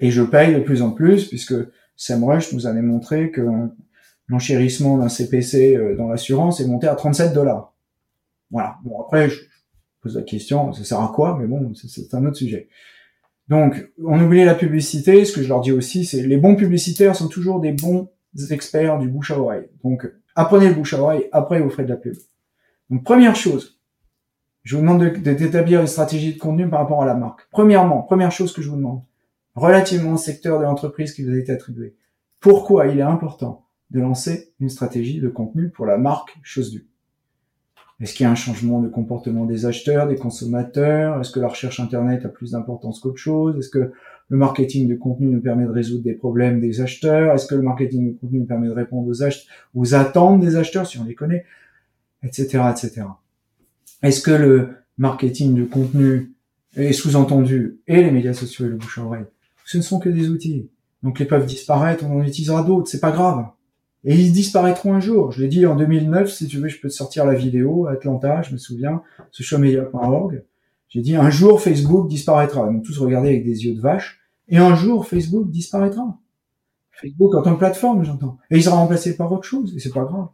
Et 0.00 0.10
je 0.10 0.22
paye 0.22 0.54
de 0.54 0.60
plus 0.60 0.82
en 0.82 0.90
plus 0.90 1.26
puisque 1.28 1.54
Sam 1.96 2.24
Rush 2.24 2.52
nous 2.52 2.66
avait 2.66 2.82
montré 2.82 3.30
que 3.30 3.42
l'enchérissement 4.28 4.98
d'un 4.98 5.08
CPC 5.08 5.76
euh, 5.76 5.96
dans 5.96 6.08
l'assurance 6.08 6.60
est 6.60 6.66
monté 6.66 6.86
à 6.86 6.94
37 6.94 7.32
dollars. 7.32 7.72
Voilà. 8.50 8.78
Bon, 8.84 9.00
après, 9.00 9.30
je 9.30 9.40
pose 10.02 10.16
la 10.16 10.22
question, 10.22 10.72
ça 10.72 10.84
sert 10.84 11.00
à 11.00 11.12
quoi? 11.14 11.36
Mais 11.40 11.46
bon, 11.46 11.72
c'est 11.74 12.14
un 12.14 12.26
autre 12.26 12.36
sujet. 12.36 12.68
Donc, 13.48 13.88
on 14.04 14.20
oublie 14.20 14.44
la 14.44 14.54
publicité. 14.54 15.24
Ce 15.24 15.32
que 15.32 15.42
je 15.42 15.48
leur 15.48 15.60
dis 15.60 15.72
aussi, 15.72 16.04
c'est 16.04 16.22
les 16.22 16.36
bons 16.36 16.56
publicitaires 16.56 17.14
sont 17.16 17.28
toujours 17.28 17.60
des 17.60 17.72
bons 17.72 18.08
experts 18.50 18.98
du 18.98 19.08
bouche 19.08 19.30
à 19.30 19.38
oreille. 19.38 19.68
Donc, 19.84 20.10
apprenez 20.34 20.68
le 20.68 20.74
bouche 20.74 20.94
à 20.94 21.00
oreille, 21.00 21.28
après 21.32 21.60
vous 21.60 21.70
ferez 21.70 21.84
de 21.84 21.90
la 21.90 21.96
pub. 21.96 22.16
Donc, 22.90 23.04
première 23.04 23.36
chose, 23.36 23.78
Je 24.62 24.74
vous 24.74 24.82
demande 24.82 25.04
d'établir 25.04 25.80
une 25.80 25.86
stratégie 25.86 26.34
de 26.34 26.40
contenu 26.40 26.68
par 26.68 26.80
rapport 26.80 27.00
à 27.02 27.06
la 27.06 27.14
marque. 27.14 27.46
Premièrement, 27.52 28.02
première 28.02 28.32
chose 28.32 28.52
que 28.52 28.62
je 28.62 28.68
vous 28.68 28.76
demande, 28.76 29.02
relativement 29.56 30.12
au 30.12 30.18
secteur 30.18 30.58
de 30.58 30.64
l'entreprise 30.64 31.12
qui 31.12 31.24
vous 31.24 31.32
a 31.32 31.38
été 31.38 31.50
attribué, 31.50 31.96
pourquoi 32.40 32.86
il 32.86 32.98
est 32.98 33.02
important 33.02 33.66
de 33.90 34.00
lancer 34.00 34.52
une 34.60 34.68
stratégie 34.68 35.20
de 35.20 35.28
contenu 35.28 35.70
pour 35.70 35.86
la 35.86 35.96
marque 35.96 36.36
chose 36.42 36.70
due 36.70 36.86
Est-ce 38.00 38.14
qu'il 38.14 38.24
y 38.24 38.26
a 38.26 38.30
un 38.30 38.36
changement 38.36 38.80
de 38.80 38.88
comportement 38.88 39.46
des 39.46 39.64
acheteurs, 39.64 40.06
des 40.06 40.16
consommateurs? 40.16 41.20
Est-ce 41.20 41.30
que 41.30 41.40
la 41.40 41.48
recherche 41.48 41.80
Internet 41.80 42.24
a 42.24 42.28
plus 42.28 42.52
d'importance 42.52 43.00
qu'autre 43.00 43.18
chose? 43.18 43.56
Est-ce 43.58 43.70
que 43.70 43.92
le 44.28 44.36
marketing 44.36 44.88
de 44.88 44.96
contenu 44.96 45.28
nous 45.28 45.40
permet 45.40 45.64
de 45.64 45.70
résoudre 45.70 46.04
des 46.04 46.14
problèmes 46.14 46.60
des 46.60 46.80
acheteurs? 46.80 47.34
Est-ce 47.34 47.46
que 47.46 47.54
le 47.54 47.62
marketing 47.62 48.12
de 48.12 48.18
contenu 48.18 48.40
nous 48.40 48.46
permet 48.46 48.68
de 48.68 48.72
répondre 48.72 49.08
aux, 49.74 49.94
attentes 49.94 50.40
des 50.40 50.56
acheteurs, 50.56 50.86
si 50.86 50.98
on 50.98 51.04
les 51.04 51.14
connaît? 51.14 51.44
Etc. 52.22 52.44
etc. 52.70 53.02
Est-ce 54.02 54.20
que 54.20 54.32
le 54.32 54.70
marketing 54.98 55.54
de 55.54 55.64
contenu 55.64 56.32
est 56.76 56.92
sous-entendu 56.92 57.80
et 57.86 58.02
les 58.02 58.10
médias 58.10 58.34
sociaux 58.34 58.66
et 58.66 58.68
le 58.68 58.76
bouche 58.76 58.98
à 58.98 59.04
oreille 59.04 59.26
Ce 59.66 59.76
ne 59.76 59.82
sont 59.82 59.98
que 59.98 60.08
des 60.08 60.30
outils. 60.30 60.70
Donc 61.02 61.20
ils 61.20 61.26
peuvent 61.26 61.44
disparaître, 61.44 62.04
on 62.06 62.20
en 62.20 62.22
utilisera 62.22 62.62
d'autres, 62.62 62.88
c'est 62.88 63.00
pas 63.00 63.10
grave. 63.10 63.46
Et 64.04 64.14
ils 64.14 64.32
disparaîtront 64.32 64.94
un 64.94 65.00
jour. 65.00 65.32
Je 65.32 65.42
l'ai 65.42 65.48
dit 65.48 65.66
en 65.66 65.74
2009, 65.74 66.30
si 66.30 66.46
tu 66.46 66.58
veux, 66.58 66.68
je 66.68 66.80
peux 66.80 66.88
te 66.88 66.94
sortir 66.94 67.26
la 67.26 67.34
vidéo, 67.34 67.88
Atlanta, 67.88 68.42
je 68.42 68.52
me 68.52 68.58
souviens, 68.58 69.02
socialmedia.org. 69.32 70.44
J'ai 70.88 71.00
dit 71.00 71.16
un 71.16 71.28
jour 71.30 71.60
Facebook 71.60 72.08
disparaîtra. 72.08 72.70
M'ont 72.70 72.80
tous 72.80 72.96
regardé 72.98 73.30
avec 73.30 73.44
des 73.44 73.64
yeux 73.64 73.74
de 73.74 73.80
vache. 73.80 74.20
Et 74.48 74.58
un 74.58 74.76
jour 74.76 75.06
Facebook 75.06 75.50
disparaîtra. 75.50 76.16
Facebook 76.92 77.34
en 77.34 77.42
tant 77.42 77.54
que 77.54 77.58
plateforme, 77.58 78.04
j'entends. 78.04 78.38
Et 78.52 78.56
il 78.56 78.62
sera 78.62 78.76
remplacé 78.76 79.16
par 79.16 79.30
autre 79.32 79.44
chose, 79.44 79.74
et 79.76 79.80
c'est 79.80 79.92
pas 79.92 80.04
grave. 80.04 80.28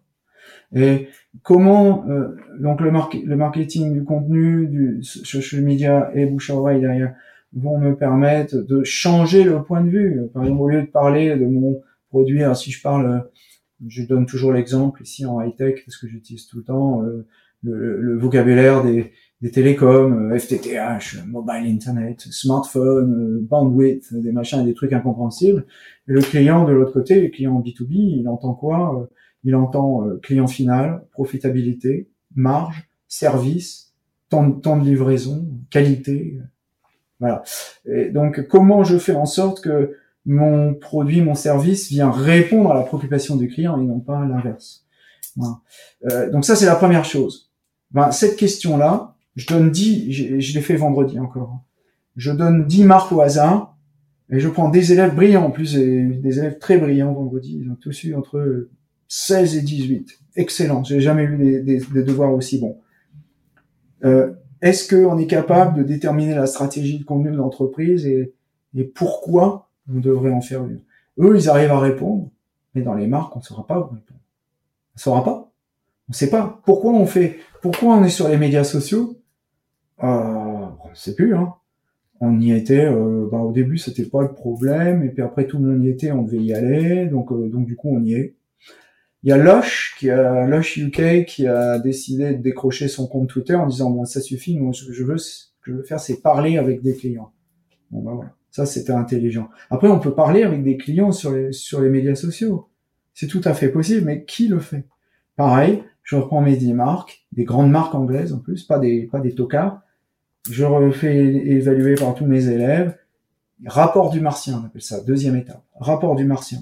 Et 0.75 1.09
comment 1.43 2.07
euh, 2.09 2.37
donc 2.61 2.83
le, 2.83 2.91
le 2.91 3.37
marketing 3.37 3.95
du 3.95 4.05
contenu, 4.05 4.67
du 4.67 5.03
social 5.03 5.63
media 5.63 6.11
et 6.15 6.27
bouche 6.27 6.51
à 6.51 6.57
oreille 6.57 6.81
derrière 6.81 7.15
vont 7.55 7.79
me 7.79 7.97
permettre 7.97 8.57
de 8.57 8.83
changer 8.85 9.45
le 9.45 9.63
point 9.63 9.83
de 9.83 9.91
vue. 9.91 10.21
Par 10.33 10.43
exemple, 10.43 10.63
au 10.63 10.69
lieu 10.69 10.83
de 10.83 10.87
parler 10.87 11.37
de 11.37 11.47
mon 11.47 11.81
produit, 12.09 12.43
si 12.55 12.71
je 12.71 12.83
parle, 12.83 13.29
je 13.87 14.05
donne 14.05 14.27
toujours 14.27 14.53
l'exemple 14.53 15.03
ici 15.03 15.27
en 15.27 15.41
high 15.41 15.55
tech 15.57 15.85
parce 15.85 15.97
que 15.97 16.09
j'utilise 16.09 16.47
tout 16.47 16.59
le 16.59 16.65
temps 16.65 17.03
euh, 17.03 17.27
le, 17.63 18.19
vocabulaire 18.19 18.83
des, 18.85 19.13
télécoms, 19.51 20.31
euh, 20.31 20.39
FTTH, 20.39 21.25
mobile 21.27 21.67
internet, 21.67 22.21
smartphone, 22.21 23.41
bandwidth, 23.41 24.15
des 24.15 24.33
machins, 24.33 24.65
des 24.65 24.75
trucs 24.75 24.93
incompréhensibles. 24.93 25.67
Et 26.09 26.13
le 26.13 26.21
client 26.21 26.65
de 26.65 26.73
l'autre 26.73 26.93
côté, 26.93 27.21
le 27.21 27.29
client 27.29 27.61
B2B, 27.61 28.21
il 28.21 28.29
entend 28.29 28.55
quoi 28.55 29.09
il 29.45 29.55
entend 29.55 30.07
euh, 30.07 30.19
client 30.19 30.47
final, 30.47 31.05
profitabilité, 31.13 32.09
marge, 32.35 32.89
service, 33.09 33.95
temps, 34.29 34.49
de 34.49 34.85
livraison, 34.85 35.47
qualité. 35.71 36.39
Voilà. 37.23 37.45
Et 37.85 38.11
donc, 38.11 38.49
comment 38.49 38.83
je 38.83 38.99
fais 38.99 39.15
en 39.15 39.27
sorte 39.27 39.61
que 39.63 39.95
mon 40.27 40.75
produit, 40.75 41.21
mon 41.21 41.37
service 41.37 41.89
vient 41.89 42.11
répondre 42.11 42.73
à 42.73 42.75
la 42.75 42.83
préoccupation 42.83 43.37
du 43.37 43.47
client 43.47 43.81
et 43.81 43.85
non 43.85 44.01
pas 44.01 44.27
l'inverse? 44.27 44.85
Voilà. 45.37 45.61
Euh, 46.11 46.31
donc 46.31 46.45
ça, 46.45 46.57
c'est 46.57 46.67
la 46.67 46.75
première 46.75 47.05
chose. 47.05 47.53
Ben, 47.93 48.11
cette 48.11 48.35
question-là, 48.35 49.15
je 49.37 49.47
donne 49.47 49.71
10, 49.71 50.11
je, 50.11 50.55
l'ai 50.55 50.61
fait 50.61 50.75
vendredi 50.75 51.21
encore. 51.21 51.63
Je 52.17 52.33
donne 52.33 52.67
10 52.67 52.85
marques 52.87 53.13
au 53.13 53.21
hasard 53.21 53.77
et 54.29 54.41
je 54.41 54.49
prends 54.49 54.69
des 54.69 54.93
élèves 54.93 55.15
brillants, 55.15 55.45
en 55.45 55.53
plus 55.53 55.75
des 55.75 56.39
élèves 56.41 56.59
très 56.59 56.77
brillants 56.77 57.13
vendredi. 57.13 57.61
Ils 57.63 57.71
ont 57.71 57.77
tous 57.77 58.03
eu 58.03 58.17
entre 58.17 58.69
16 59.07 59.59
et 59.59 59.63
18. 59.63 60.19
Excellent. 60.35 60.83
J'ai 60.83 61.01
jamais 61.01 61.23
eu 61.23 61.37
des, 61.37 61.79
des, 61.79 62.03
devoirs 62.03 62.35
aussi 62.35 62.59
bons. 62.59 62.81
Euh, 64.05 64.33
Est-ce 64.63 64.89
qu'on 64.89 65.19
est 65.19 65.27
capable 65.27 65.79
de 65.79 65.83
déterminer 65.83 66.37
la 66.37 66.47
stratégie 66.47 67.01
de 67.01 67.05
contenu 67.05 67.33
de 67.33 67.37
l'entreprise 67.37 68.07
et, 68.07 68.33
pourquoi 68.95 69.69
on 69.93 69.99
devrait 69.99 70.31
en 70.31 70.41
faire 70.41 70.65
une? 70.65 70.81
Eux, 71.19 71.37
ils 71.37 71.51
arrivent 71.51 71.73
à 71.73 71.81
répondre, 71.81 72.31
mais 72.75 72.83
dans 72.83 72.95
les 72.95 73.07
marques, 73.07 73.37
on 73.37 73.41
ne 73.41 73.45
saura 73.45 73.67
pas 73.67 73.75
vous 73.75 73.95
répondre. 73.95 74.21
On 74.95 74.97
ne 74.97 75.01
saura 75.01 75.25
pas. 75.25 75.51
On 76.09 76.13
ne 76.13 76.15
sait 76.15 76.31
pas. 76.31 76.61
Pourquoi 76.65 76.93
on 76.93 77.05
fait 77.05 77.39
Pourquoi 77.61 77.97
on 77.97 78.05
est 78.05 78.09
sur 78.09 78.29
les 78.29 78.39
médias 78.39 78.65
sociaux? 78.65 79.19
Euh, 80.03 80.07
On 80.07 80.91
ne 80.91 80.95
sait 80.95 81.15
plus. 81.15 81.35
Hein. 81.35 81.55
On 82.21 82.41
y 82.41 82.53
était. 82.53 82.87
Euh, 82.87 83.29
bah, 83.31 83.39
au 83.39 83.53
début, 83.53 83.79
c'était 83.79 84.07
pas 84.07 84.23
le 84.23 84.33
problème, 84.33 85.03
et 85.03 85.09
puis 85.09 85.23
après 85.23 85.47
tout 85.47 85.59
le 85.59 85.69
monde 85.69 85.85
y 85.85 85.89
était, 85.89 86.13
on 86.13 86.23
devait 86.23 86.43
y 86.43 86.55
aller. 86.55 87.07
Donc, 87.07 87.33
euh, 87.33 87.49
donc 87.49 87.67
du 87.67 87.77
coup, 87.77 87.89
on 87.91 88.03
y 88.03 88.15
est. 88.15 88.37
Il 89.25 89.29
y 89.29 89.33
a 89.33 89.37
Lush, 89.37 89.95
qui 89.99 90.11
a 90.11 90.47
Lush 90.47 90.77
UK, 90.77 91.25
qui 91.27 91.47
a 91.47 91.79
décidé 91.79 92.35
de 92.35 92.43
décrocher 92.43 92.89
son 92.89 93.07
compte 93.07 93.29
Twitter 93.29 93.55
en 93.55 93.67
disant 93.67 93.91
bon 93.91 94.05
ça 94.05 94.21
suffit, 94.21 94.59
moi 94.59 94.73
ce 94.73 94.85
que 94.85 94.93
je 94.93 95.05
veux, 95.05 95.17
que 95.17 95.71
je 95.71 95.77
veux 95.77 95.85
faire, 95.85 96.01
c'est 96.01 96.21
parler 96.21 96.59
avec 96.59 96.83
des 96.83 96.97
clients. 96.97 97.33
Bon 97.91 98.03
ben 98.03 98.15
voilà, 98.15 98.35
ça 98.51 98.67
c'était 98.67 98.93
intelligent. 98.93 99.49
Après 99.71 99.89
on 99.89 100.01
peut 100.01 100.15
parler 100.15 100.43
avec 100.43 100.65
des 100.65 100.77
clients 100.77 101.13
sur 101.13 101.31
les 101.31 101.53
sur 101.53 101.81
les 101.81 101.89
médias 101.89 102.17
sociaux, 102.17 102.69
c'est 103.15 103.29
tout 103.29 103.43
à 103.45 103.55
fait 103.55 103.69
possible, 103.69 104.07
mais 104.07 104.25
qui 104.25 104.49
le 104.49 104.59
fait? 104.59 104.87
Pareil, 105.37 105.85
je 106.03 106.17
reprends 106.17 106.41
mes 106.41 106.57
10 106.57 106.73
marques, 106.73 107.25
des 107.31 107.45
grandes 107.45 107.71
marques 107.71 107.95
anglaises 107.95 108.33
en 108.33 108.39
plus, 108.39 108.65
pas 108.65 108.81
des 108.81 109.07
pas 109.07 109.21
des 109.21 109.35
tocards. 109.35 109.83
Je 110.51 110.65
refais 110.65 111.17
évaluer 111.17 111.95
par 111.95 112.17
tous 112.17 112.27
mes 112.27 112.49
élèves. 112.49 112.99
Rapport 113.65 114.11
du 114.11 114.21
martien, 114.21 114.61
on 114.61 114.67
appelle 114.67 114.83
ça, 114.83 115.01
deuxième 115.01 115.37
étape. 115.37 115.63
Rapport 115.77 116.17
du 116.17 116.25
martien. 116.25 116.59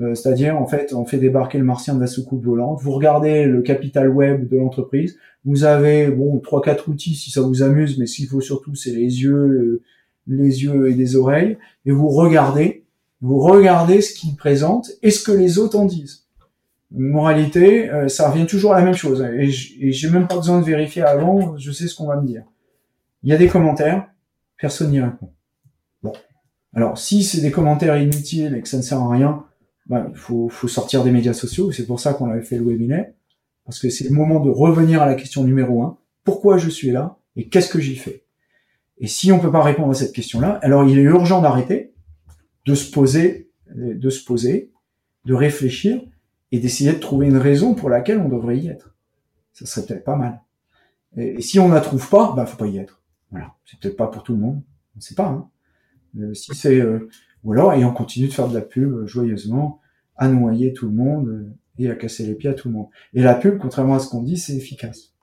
Euh, 0.00 0.14
c'est-à-dire, 0.14 0.56
en 0.60 0.66
fait, 0.66 0.92
on 0.92 1.04
fait 1.04 1.18
débarquer 1.18 1.58
le 1.58 1.64
martien 1.64 1.94
de 1.94 2.00
la 2.00 2.06
soucoupe 2.06 2.44
volante. 2.44 2.80
Vous 2.82 2.92
regardez 2.92 3.44
le 3.44 3.62
capital 3.62 4.08
web 4.08 4.48
de 4.48 4.56
l'entreprise. 4.56 5.16
Vous 5.44 5.64
avez, 5.64 6.08
bon, 6.08 6.38
trois, 6.38 6.62
quatre 6.62 6.88
outils 6.88 7.14
si 7.14 7.30
ça 7.30 7.40
vous 7.40 7.62
amuse, 7.62 7.98
mais 7.98 8.06
ce 8.06 8.16
qu'il 8.16 8.26
faut 8.26 8.40
surtout, 8.40 8.74
c'est 8.74 8.92
les 8.92 9.22
yeux, 9.22 9.82
les 10.26 10.62
yeux 10.62 10.90
et 10.90 10.94
des 10.94 11.16
oreilles. 11.16 11.58
Et 11.86 11.90
vous 11.90 12.08
regardez, 12.08 12.84
vous 13.20 13.38
regardez 13.40 14.00
ce 14.00 14.14
qu'ils 14.14 14.36
présentent 14.36 14.90
et 15.02 15.10
ce 15.10 15.24
que 15.24 15.32
les 15.32 15.58
autres 15.58 15.78
en 15.78 15.84
disent. 15.84 16.26
Moralité, 16.90 17.90
euh, 17.90 18.08
ça 18.08 18.30
revient 18.30 18.46
toujours 18.46 18.72
à 18.74 18.78
la 18.78 18.84
même 18.84 18.94
chose. 18.94 19.22
Et 19.22 19.50
j'ai 19.50 20.10
même 20.10 20.26
pas 20.26 20.36
besoin 20.36 20.60
de 20.60 20.64
vérifier 20.64 21.02
avant, 21.02 21.56
je 21.56 21.70
sais 21.72 21.86
ce 21.86 21.94
qu'on 21.94 22.06
va 22.06 22.20
me 22.20 22.26
dire. 22.26 22.44
Il 23.22 23.30
y 23.30 23.32
a 23.32 23.36
des 23.36 23.48
commentaires, 23.48 24.08
personne 24.58 24.90
n'y 24.90 25.00
répond. 25.00 25.30
Bon. 26.02 26.12
Alors, 26.74 26.96
si 26.96 27.24
c'est 27.24 27.40
des 27.40 27.50
commentaires 27.50 27.98
inutiles 27.98 28.54
et 28.54 28.62
que 28.62 28.68
ça 28.68 28.76
ne 28.76 28.82
sert 28.82 29.00
à 29.00 29.10
rien, 29.10 29.44
bah, 29.88 30.10
faut, 30.14 30.48
faut 30.48 30.68
sortir 30.68 31.04
des 31.04 31.10
médias 31.10 31.32
sociaux. 31.32 31.72
C'est 31.72 31.86
pour 31.86 32.00
ça 32.00 32.14
qu'on 32.14 32.30
avait 32.30 32.42
fait 32.42 32.58
le 32.58 32.64
webinaire, 32.64 33.10
parce 33.64 33.78
que 33.78 33.90
c'est 33.90 34.04
le 34.04 34.14
moment 34.14 34.40
de 34.40 34.50
revenir 34.50 35.02
à 35.02 35.06
la 35.06 35.14
question 35.14 35.44
numéro 35.44 35.82
un. 35.82 35.98
Pourquoi 36.24 36.58
je 36.58 36.68
suis 36.68 36.90
là 36.90 37.18
et 37.36 37.48
qu'est-ce 37.48 37.70
que 37.70 37.80
j'y 37.80 37.96
fais? 37.96 38.24
Et 38.98 39.06
si 39.06 39.30
on 39.30 39.38
peut 39.38 39.52
pas 39.52 39.62
répondre 39.62 39.90
à 39.90 39.94
cette 39.94 40.12
question-là, 40.12 40.58
alors 40.62 40.88
il 40.88 40.98
est 40.98 41.02
urgent 41.02 41.40
d'arrêter, 41.40 41.92
de 42.66 42.74
se 42.74 42.90
poser, 42.90 43.50
de 43.74 44.10
se 44.10 44.24
poser, 44.24 44.72
de 45.24 45.34
réfléchir 45.34 46.02
et 46.50 46.58
d'essayer 46.58 46.92
de 46.92 46.98
trouver 46.98 47.26
une 47.26 47.36
raison 47.36 47.74
pour 47.74 47.90
laquelle 47.90 48.18
on 48.18 48.28
devrait 48.28 48.58
y 48.58 48.68
être. 48.68 48.96
Ça 49.52 49.66
serait 49.66 49.86
peut-être 49.86 50.04
pas 50.04 50.16
mal. 50.16 50.40
Et, 51.16 51.40
si 51.40 51.58
on 51.58 51.68
la 51.68 51.80
trouve 51.80 52.08
pas, 52.08 52.32
bah 52.34 52.46
faut 52.46 52.56
pas 52.56 52.66
y 52.66 52.78
être. 52.78 53.02
Voilà, 53.30 53.54
c'est 53.64 53.78
peut-être 53.78 53.96
pas 53.96 54.06
pour 54.08 54.22
tout 54.22 54.32
le 54.32 54.38
monde. 54.38 54.62
On 54.96 55.00
sait 55.00 55.14
pas. 55.14 55.28
Hein. 55.28 55.48
Euh, 56.18 56.34
si 56.34 56.54
c'est 56.54 56.80
euh, 56.80 57.08
ou 57.44 57.52
alors, 57.52 57.72
et 57.74 57.84
on 57.84 57.92
continue 57.92 58.28
de 58.28 58.32
faire 58.32 58.48
de 58.48 58.54
la 58.54 58.60
pub 58.60 58.92
euh, 58.92 59.06
joyeusement, 59.06 59.80
à 60.16 60.28
noyer 60.28 60.72
tout 60.72 60.86
le 60.86 60.94
monde 60.94 61.28
euh, 61.28 61.54
et 61.78 61.88
à 61.90 61.94
casser 61.94 62.26
les 62.26 62.34
pieds 62.34 62.50
à 62.50 62.54
tout 62.54 62.68
le 62.68 62.74
monde. 62.74 62.88
Et 63.14 63.22
la 63.22 63.34
pub, 63.34 63.58
contrairement 63.58 63.94
à 63.94 64.00
ce 64.00 64.08
qu'on 64.08 64.22
dit, 64.22 64.36
c'est 64.36 64.54
efficace. 64.54 65.14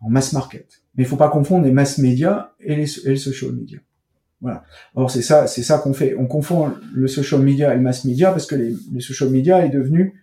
En 0.00 0.10
mass 0.10 0.34
market. 0.34 0.82
Mais 0.96 1.04
il 1.04 1.06
faut 1.06 1.16
pas 1.16 1.30
confondre 1.30 1.64
les 1.64 1.72
mass 1.72 1.98
médias 1.98 2.50
et 2.60 2.76
les, 2.76 2.86
social 2.86 3.52
media. 3.52 3.78
Voilà. 4.42 4.64
Alors 4.94 5.10
c'est 5.10 5.22
ça, 5.22 5.46
c'est 5.46 5.62
ça 5.62 5.78
qu'on 5.78 5.94
fait. 5.94 6.14
On 6.18 6.26
confond 6.26 6.74
le 6.92 7.08
social 7.08 7.40
media 7.40 7.72
et 7.72 7.76
le 7.76 7.82
mass 7.82 8.04
media 8.04 8.30
parce 8.30 8.44
que 8.44 8.54
les, 8.54 9.00
social 9.00 9.30
media 9.30 9.64
est 9.64 9.70
devenu 9.70 10.20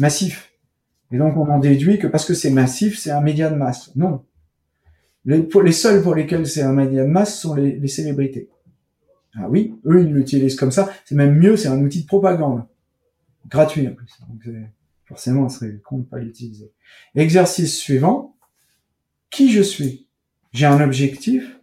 massif. 0.00 0.52
Et 1.12 1.18
donc 1.18 1.36
on 1.36 1.48
en 1.48 1.60
déduit 1.60 1.98
que 1.98 2.08
parce 2.08 2.24
que 2.24 2.34
c'est 2.34 2.50
massif, 2.50 2.98
c'est 2.98 3.12
un 3.12 3.20
média 3.20 3.48
de 3.50 3.54
masse. 3.54 3.94
Non. 3.94 4.24
Les 5.24 5.72
seuls 5.72 6.02
pour 6.02 6.16
lesquels 6.16 6.46
c'est 6.46 6.62
un 6.62 6.72
média 6.72 7.04
de 7.04 7.08
masse 7.08 7.38
sont 7.38 7.54
les 7.54 7.86
célébrités. 7.88 8.48
Ah 9.36 9.48
oui, 9.48 9.74
eux, 9.86 10.02
ils 10.02 10.12
l'utilisent 10.12 10.56
comme 10.56 10.72
ça. 10.72 10.90
C'est 11.04 11.14
même 11.14 11.36
mieux, 11.36 11.56
c'est 11.56 11.68
un 11.68 11.80
outil 11.80 12.02
de 12.02 12.06
propagande. 12.06 12.64
Gratuit, 13.48 13.86
en 13.86 13.94
plus. 13.94 14.12
Donc, 14.28 14.54
forcément, 15.04 15.42
on 15.42 15.48
serait 15.48 15.80
con 15.84 15.98
de 15.98 16.04
pas 16.04 16.18
l'utiliser. 16.18 16.72
Exercice 17.14 17.76
suivant. 17.76 18.34
Qui 19.30 19.50
je 19.50 19.62
suis? 19.62 20.06
J'ai 20.52 20.66
un 20.66 20.80
objectif. 20.80 21.60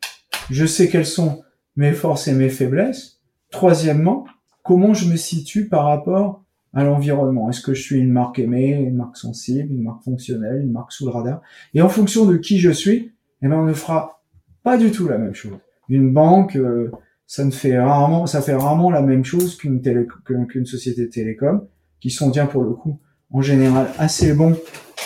Je 0.49 0.65
sais 0.65 0.87
quelles 0.87 1.05
sont 1.05 1.43
mes 1.75 1.91
forces 1.91 2.27
et 2.27 2.33
mes 2.33 2.49
faiblesses. 2.49 3.19
Troisièmement, 3.51 4.25
comment 4.63 4.93
je 4.93 5.09
me 5.09 5.17
situe 5.17 5.67
par 5.67 5.85
rapport 5.85 6.43
à 6.73 6.83
l'environnement? 6.83 7.49
Est-ce 7.49 7.61
que 7.61 7.73
je 7.73 7.81
suis 7.81 7.99
une 7.99 8.11
marque 8.11 8.39
aimée, 8.39 8.71
une 8.71 8.95
marque 8.95 9.17
sensible, 9.17 9.73
une 9.73 9.83
marque 9.83 10.03
fonctionnelle, 10.03 10.61
une 10.61 10.71
marque 10.71 10.93
sous 10.93 11.05
le 11.05 11.11
radar? 11.11 11.41
Et 11.73 11.81
en 11.81 11.89
fonction 11.89 12.25
de 12.25 12.37
qui 12.37 12.59
je 12.59 12.71
suis, 12.71 13.11
eh 13.41 13.47
ben 13.47 13.57
on 13.57 13.65
ne 13.65 13.73
fera 13.73 14.23
pas 14.63 14.77
du 14.77 14.91
tout 14.91 15.07
la 15.07 15.17
même 15.17 15.35
chose. 15.35 15.57
Une 15.89 16.11
banque, 16.13 16.55
euh, 16.55 16.91
ça 17.27 17.43
ne 17.43 17.51
fait 17.51 17.77
rarement, 17.77 18.25
ça 18.25 18.41
fait 18.41 18.55
rarement 18.55 18.89
la 18.89 19.01
même 19.01 19.25
chose 19.25 19.57
qu'une 19.57 19.81
télé, 19.81 20.07
qu'une 20.49 20.65
société 20.65 21.09
télécom, 21.09 21.67
qui 21.99 22.09
sont 22.09 22.29
bien 22.29 22.47
pour 22.47 22.63
le 22.63 22.71
coup, 22.71 22.99
en 23.31 23.41
général 23.41 23.89
assez 23.97 24.33
bons 24.33 24.57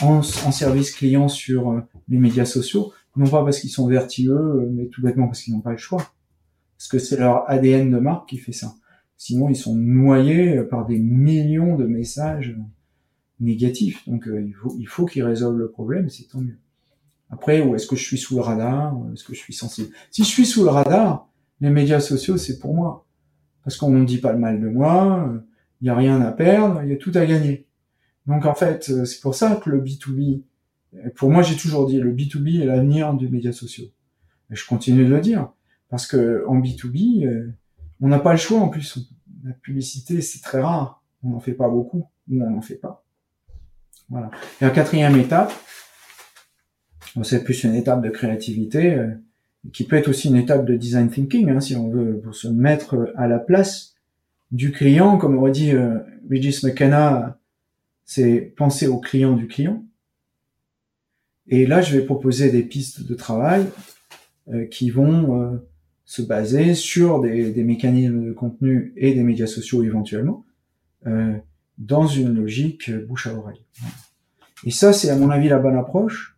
en, 0.02 0.22
service 0.22 0.92
client 0.92 1.28
sur 1.28 1.72
euh, 1.72 1.82
les 2.08 2.20
médias 2.20 2.46
sociaux, 2.46 2.94
non 3.16 3.28
pas 3.28 3.44
parce 3.44 3.60
qu'ils 3.60 3.72
sont 3.72 3.88
vertueux, 3.88 4.70
mais 4.72 4.86
tout 4.88 5.02
bêtement 5.02 5.28
parce 5.28 5.42
qu'ils 5.42 5.54
n'ont 5.54 5.62
pas 5.62 5.72
le 5.72 5.78
choix. 5.78 6.14
Parce 6.78 6.88
que 6.88 7.00
c'est 7.00 7.18
leur 7.18 7.50
ADN 7.50 7.92
de 7.92 7.98
marque 7.98 8.30
qui 8.30 8.38
fait 8.38 8.54
ça. 8.54 8.76
Sinon, 9.18 9.50
ils 9.50 9.56
sont 9.56 9.76
noyés 9.76 10.64
par 10.64 10.86
des 10.86 10.98
millions 10.98 11.76
de 11.76 11.86
messages 11.86 12.56
négatifs. 13.40 14.08
Donc, 14.08 14.28
euh, 14.28 14.42
il 14.42 14.54
faut, 14.54 14.76
il 14.80 14.88
faut 14.88 15.06
qu'ils 15.06 15.24
résolvent 15.24 15.58
le 15.58 15.70
problème, 15.70 16.10
c'est 16.10 16.28
tant 16.28 16.42
mieux. 16.42 16.58
Après, 17.30 17.62
où 17.62 17.76
est-ce 17.76 17.88
que 17.88 17.96
je 17.96 18.04
suis 18.04 18.18
sous 18.18 18.36
le 18.36 18.42
radar 18.42 18.96
Est-ce 19.14 19.24
que 19.24 19.34
je 19.34 19.40
suis 19.40 19.54
sensible? 19.54 19.90
Si 20.10 20.24
je 20.24 20.28
suis 20.28 20.46
sous 20.46 20.64
le 20.64 20.70
radar, 20.70 21.31
les 21.62 21.70
médias 21.70 22.00
sociaux, 22.00 22.38
c'est 22.38 22.60
pour 22.60 22.74
moi. 22.76 23.06
Parce 23.64 23.78
qu'on 23.78 23.92
ne 23.92 24.06
dit 24.06 24.18
pas 24.18 24.34
le 24.34 24.40
mal 24.40 24.60
de 24.60 24.68
moi, 24.68 25.32
il 25.80 25.86
n'y 25.86 25.90
a 25.90 25.96
rien 25.96 26.20
à 26.22 26.32
perdre, 26.32 26.82
il 26.84 26.90
y 26.90 26.94
a 26.94 26.98
tout 26.98 27.12
à 27.16 27.26
gagner. 27.26 27.68
Donc 28.28 28.46
en 28.46 28.56
fait, 28.56 28.90
euh, 28.90 29.06
c'est 29.06 29.22
pour 29.22 29.36
ça 29.36 29.56
que 29.56 29.70
le 29.70 29.82
B2B, 29.82 30.44
pour 31.16 31.30
moi 31.30 31.44
j'ai 31.44 31.56
toujours 31.56 31.88
dit, 31.88 32.00
le 32.00 32.14
B2B 32.14 32.62
est 32.62 32.66
l'avenir 32.66 33.14
des 33.14 33.30
médias 33.30 33.52
sociaux. 33.52 33.86
Et 34.52 34.56
je 34.56 34.66
continue 34.66 35.06
de 35.06 35.10
le 35.10 35.22
dire. 35.22 35.52
Parce 35.90 36.08
que 36.08 36.44
en 36.48 36.60
B2B, 36.60 37.26
euh, 37.26 37.52
on 38.00 38.08
n'a 38.08 38.20
pas 38.20 38.32
le 38.32 38.38
choix 38.38 38.60
en 38.60 38.70
plus. 38.70 38.98
La 39.44 39.54
publicité, 39.54 40.22
c'est 40.22 40.42
très 40.42 40.62
rare. 40.62 41.04
On 41.24 41.30
n'en 41.30 41.40
fait 41.40 41.54
pas 41.54 41.70
beaucoup, 41.70 42.10
ou 42.30 42.44
on 42.44 42.50
n'en 42.50 42.62
fait 42.62 42.76
pas. 42.76 43.04
Voilà. 44.10 44.32
Et 44.60 44.66
la 44.66 44.72
quatrième 44.72 45.16
étape, 45.18 45.54
c'est 47.24 47.44
plus 47.44 47.64
une 47.64 47.76
étape 47.76 48.02
de 48.02 48.10
créativité, 48.10 48.96
euh, 48.96 49.14
qui 49.74 49.86
peut 49.86 49.96
être 49.96 50.08
aussi 50.08 50.28
une 50.28 50.36
étape 50.36 50.66
de 50.66 50.76
design 50.76 51.10
thinking, 51.10 51.50
hein, 51.50 51.60
si 51.60 51.76
on 51.76 51.90
veut, 51.90 52.20
pour 52.20 52.36
se 52.36 52.48
mettre 52.48 53.14
à 53.16 53.28
la 53.28 53.40
place 53.40 53.96
du 54.52 54.72
client, 54.72 55.18
comme 55.18 55.38
aurait 55.38 55.52
dit 55.52 55.72
euh, 55.72 56.00
Regis 56.30 56.62
McKenna, 56.64 57.40
c'est 58.06 58.54
penser 58.58 58.88
au 58.88 59.00
client 59.00 59.34
du 59.34 59.48
client. 59.48 59.86
Et 61.48 61.66
là, 61.66 61.82
je 61.82 61.98
vais 61.98 62.06
proposer 62.06 62.50
des 62.50 62.64
pistes 62.64 63.08
de 63.08 63.14
travail 63.14 63.68
euh, 64.50 64.66
qui 64.66 64.90
vont 64.90 65.42
euh, 65.42 65.58
se 66.06 66.22
baser 66.22 66.74
sur 66.74 67.22
des, 67.22 67.52
des, 67.52 67.64
mécanismes 67.64 68.26
de 68.26 68.32
contenu 68.32 68.94
et 68.96 69.14
des 69.14 69.24
médias 69.24 69.48
sociaux 69.48 69.84
éventuellement, 69.84 70.46
euh, 71.08 71.38
dans 71.78 72.08
une 72.08 72.34
logique 72.34 72.92
bouche 73.08 73.28
à 73.28 73.36
oreille. 73.36 73.62
Et 74.66 74.72
ça, 74.72 74.94
c'est 74.94 75.10
à 75.10 75.16
mon 75.16 75.30
avis 75.30 75.48
la 75.48 75.60
bonne 75.60 75.76
approche. 75.76 76.31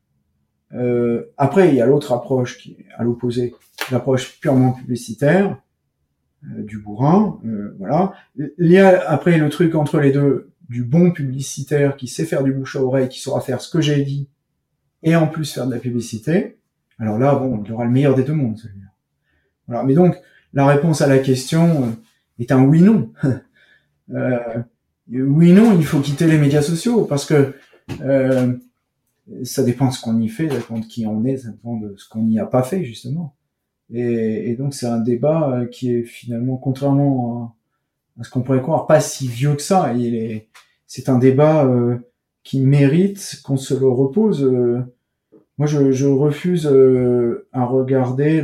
Euh, 0.74 1.32
après, 1.38 1.70
il 1.70 1.76
y 1.76 1.82
a 1.82 1.86
l'autre 1.86 2.14
approche 2.14 2.58
qui 2.58 2.72
est 2.72 2.86
à 2.98 3.04
l'opposé, 3.04 3.54
l'approche 3.92 4.40
purement 4.40 4.74
publicitaire 4.74 5.58
euh, 6.46 6.64
du 6.64 6.80
bourrin. 6.80 7.40
Euh, 7.46 7.76
voilà. 7.80 8.14
Il 8.38 8.72
y 8.72 8.80
a 8.80 9.10
après 9.10 9.38
le 9.38 9.50
truc 9.50 9.76
entre 9.76 10.00
les 10.00 10.12
deux 10.12 10.52
du 10.70 10.84
bon 10.84 11.12
publicitaire 11.12 11.96
qui 11.96 12.08
sait 12.08 12.26
faire 12.26 12.44
du 12.44 12.52
bouche 12.52 12.76
à 12.76 12.82
oreille, 12.82 13.10
qui 13.10 13.20
saura 13.20 13.42
faire 13.42 13.62
ce 13.62 13.70
que 13.70 13.82
j'ai 13.82 14.04
dit, 14.04 14.28
et 15.04 15.16
en 15.16 15.28
plus 15.28 15.54
faire 15.54 15.68
de 15.68 15.74
la 15.74 15.80
publicité. 15.80 16.58
Alors 17.00 17.20
là, 17.20 17.36
bon, 17.36 17.64
il 17.64 17.72
aura 17.72 17.86
le 17.86 17.92
meilleur 17.92 18.16
des 18.16 18.24
deux 18.24 18.34
mondes. 18.34 18.60
Voilà. 19.68 19.84
Mais 19.84 19.94
donc, 19.94 20.16
la 20.54 20.66
réponse 20.66 21.02
à 21.02 21.08
la 21.08 21.20
question 21.20 21.84
euh, 21.84 21.88
est 22.40 22.52
un 22.52 22.64
oui-non. 22.64 23.12
euh, 24.14 24.40
oui-non, 25.12 25.78
il 25.78 25.86
faut 25.86 26.00
quitter 26.00 26.28
les 26.28 26.38
médias 26.38 26.62
sociaux 26.62 27.06
parce 27.06 27.26
que 27.26 27.54
ça 29.44 29.64
dépend 29.64 29.88
de 29.88 29.94
ce 29.94 30.02
qu'on 30.02 30.20
y 30.20 30.28
fait, 30.28 30.50
ça 30.50 30.58
dépend 30.58 30.80
de 30.80 30.86
qui 30.86 31.06
on 31.06 31.24
est, 31.26 31.38
ça 31.38 31.50
dépend 31.50 31.78
de 31.78 31.96
ce 31.98 32.08
qu'on 32.10 32.24
n'y 32.24 32.40
a 32.40 32.46
pas 32.46 32.64
fait 32.64 32.84
justement. 32.84 33.36
Et, 33.92 34.56
donc 34.56 34.74
c'est 34.74 34.86
un 34.86 35.00
débat 35.00 35.50
euh, 35.50 35.66
qui 35.66 35.92
est 35.94 36.04
finalement, 36.04 36.58
contrairement 36.58 37.56
à, 38.20 38.24
ce 38.24 38.30
qu'on 38.30 38.42
pourrait 38.42 38.62
croire, 38.62 38.88
pas 38.88 39.00
si 39.00 39.28
vieux 39.28 39.56
que 39.56 39.62
ça. 39.62 39.94
C'est 40.88 41.10
un 41.10 41.18
débat 41.18 41.66
euh, 41.66 41.98
qui 42.44 42.60
mérite 42.60 43.42
qu'on 43.44 43.58
se 43.58 43.74
le 43.74 43.88
repose. 43.88 44.44
Euh. 44.44 44.82
moi, 45.58 45.68
je, 45.68 46.06
refuse 46.06 46.68
à 47.52 47.66
regarder 47.66 48.42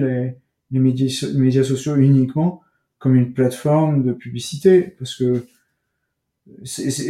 les, 0.71 0.79
médias, 0.79 1.63
sociaux 1.63 1.95
uniquement 1.95 2.61
comme 2.97 3.15
une 3.15 3.33
plateforme 3.33 4.03
de 4.03 4.11
publicité, 4.11 4.95
parce 4.99 5.15
que 5.15 5.45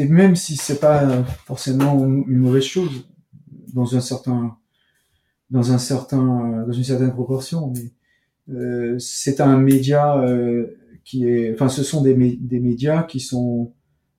même 0.08 0.36
si 0.36 0.56
c'est 0.56 0.80
pas 0.80 1.24
forcément 1.46 1.98
une 2.06 2.38
mauvaise 2.38 2.64
chose, 2.64 3.08
dans 3.74 3.96
un 3.96 4.02
certain 4.02 4.58
dans 5.50 5.72
un 5.72 5.78
certain 5.78 6.64
dans 6.66 6.72
une 6.72 6.84
certaine 6.84 7.12
proportion 7.12 7.72
mais 7.74 7.92
euh, 8.54 8.98
c'est 9.00 9.42
un 9.42 9.58
média 9.58 10.20
euh, 10.22 10.78
qui 11.04 11.28
est 11.28 11.54
enfin 11.54 11.70
ce 11.70 11.84
sont 11.84 12.02
des, 12.02 12.16
des 12.16 12.60
médias 12.60 13.04
qui 13.04 13.20
sont 13.20 13.74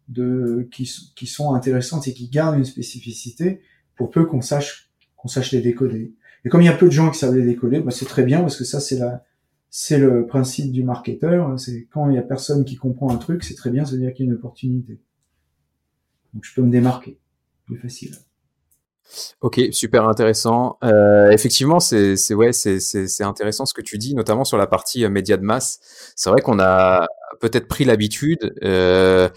de 0.08 0.68
qui, 0.72 0.90
qui 1.16 1.26
sont 1.26 1.54
intéressantes 1.54 2.08
et 2.08 2.14
qui 2.14 2.28
gardent 2.28 2.58
une 2.58 2.64
spécificité 2.64 3.60
pour 3.96 4.10
peu 4.10 4.24
qu'on 4.24 4.40
sache 4.40 4.90
qu'on 5.16 5.28
sache 5.28 5.52
les 5.52 5.60
décoder. 5.60 6.14
Et 6.44 6.48
comme 6.48 6.62
il 6.62 6.66
y 6.66 6.68
a 6.68 6.72
peu 6.76 6.86
de 6.86 6.92
gens 6.92 7.10
qui 7.10 7.18
savent 7.18 7.36
les 7.36 7.44
décoder 7.44 7.80
bah 7.80 7.90
c'est 7.90 8.06
très 8.06 8.22
bien 8.22 8.40
parce 8.40 8.56
que 8.56 8.64
ça 8.64 8.80
c'est 8.80 8.98
la 8.98 9.24
c'est 9.68 9.98
le 9.98 10.26
principe 10.26 10.72
du 10.72 10.82
marketeur 10.82 11.58
c'est 11.58 11.86
quand 11.90 12.08
il 12.10 12.16
y 12.16 12.18
a 12.18 12.22
personne 12.22 12.64
qui 12.64 12.76
comprend 12.76 13.10
un 13.10 13.18
truc 13.18 13.44
c'est 13.44 13.54
très 13.54 13.70
bien 13.70 13.84
ça 13.84 13.92
veut 13.92 13.98
dire 13.98 14.12
qu'il 14.12 14.26
y 14.26 14.28
a 14.28 14.32
une 14.32 14.38
opportunité. 14.38 15.00
Donc 16.34 16.44
je 16.44 16.54
peux 16.54 16.62
me 16.62 16.70
démarquer. 16.70 17.18
Plus 17.66 17.78
facile 17.78 18.14
Ok, 19.40 19.60
super 19.72 20.06
intéressant. 20.06 20.78
Euh, 20.84 21.30
effectivement, 21.30 21.80
c'est 21.80 22.16
ouais, 22.34 22.52
c'est 22.52 23.22
intéressant 23.22 23.66
ce 23.66 23.74
que 23.74 23.82
tu 23.82 23.98
dis, 23.98 24.14
notamment 24.14 24.44
sur 24.44 24.56
la 24.58 24.66
partie 24.66 25.04
euh, 25.04 25.08
médias 25.08 25.36
de 25.36 25.42
masse. 25.42 25.80
C'est 26.16 26.30
vrai 26.30 26.40
qu'on 26.40 26.58
a 26.60 27.06
peut-être 27.40 27.68
pris 27.68 27.84
l'habitude. 27.84 28.54
Euh, 28.62 29.28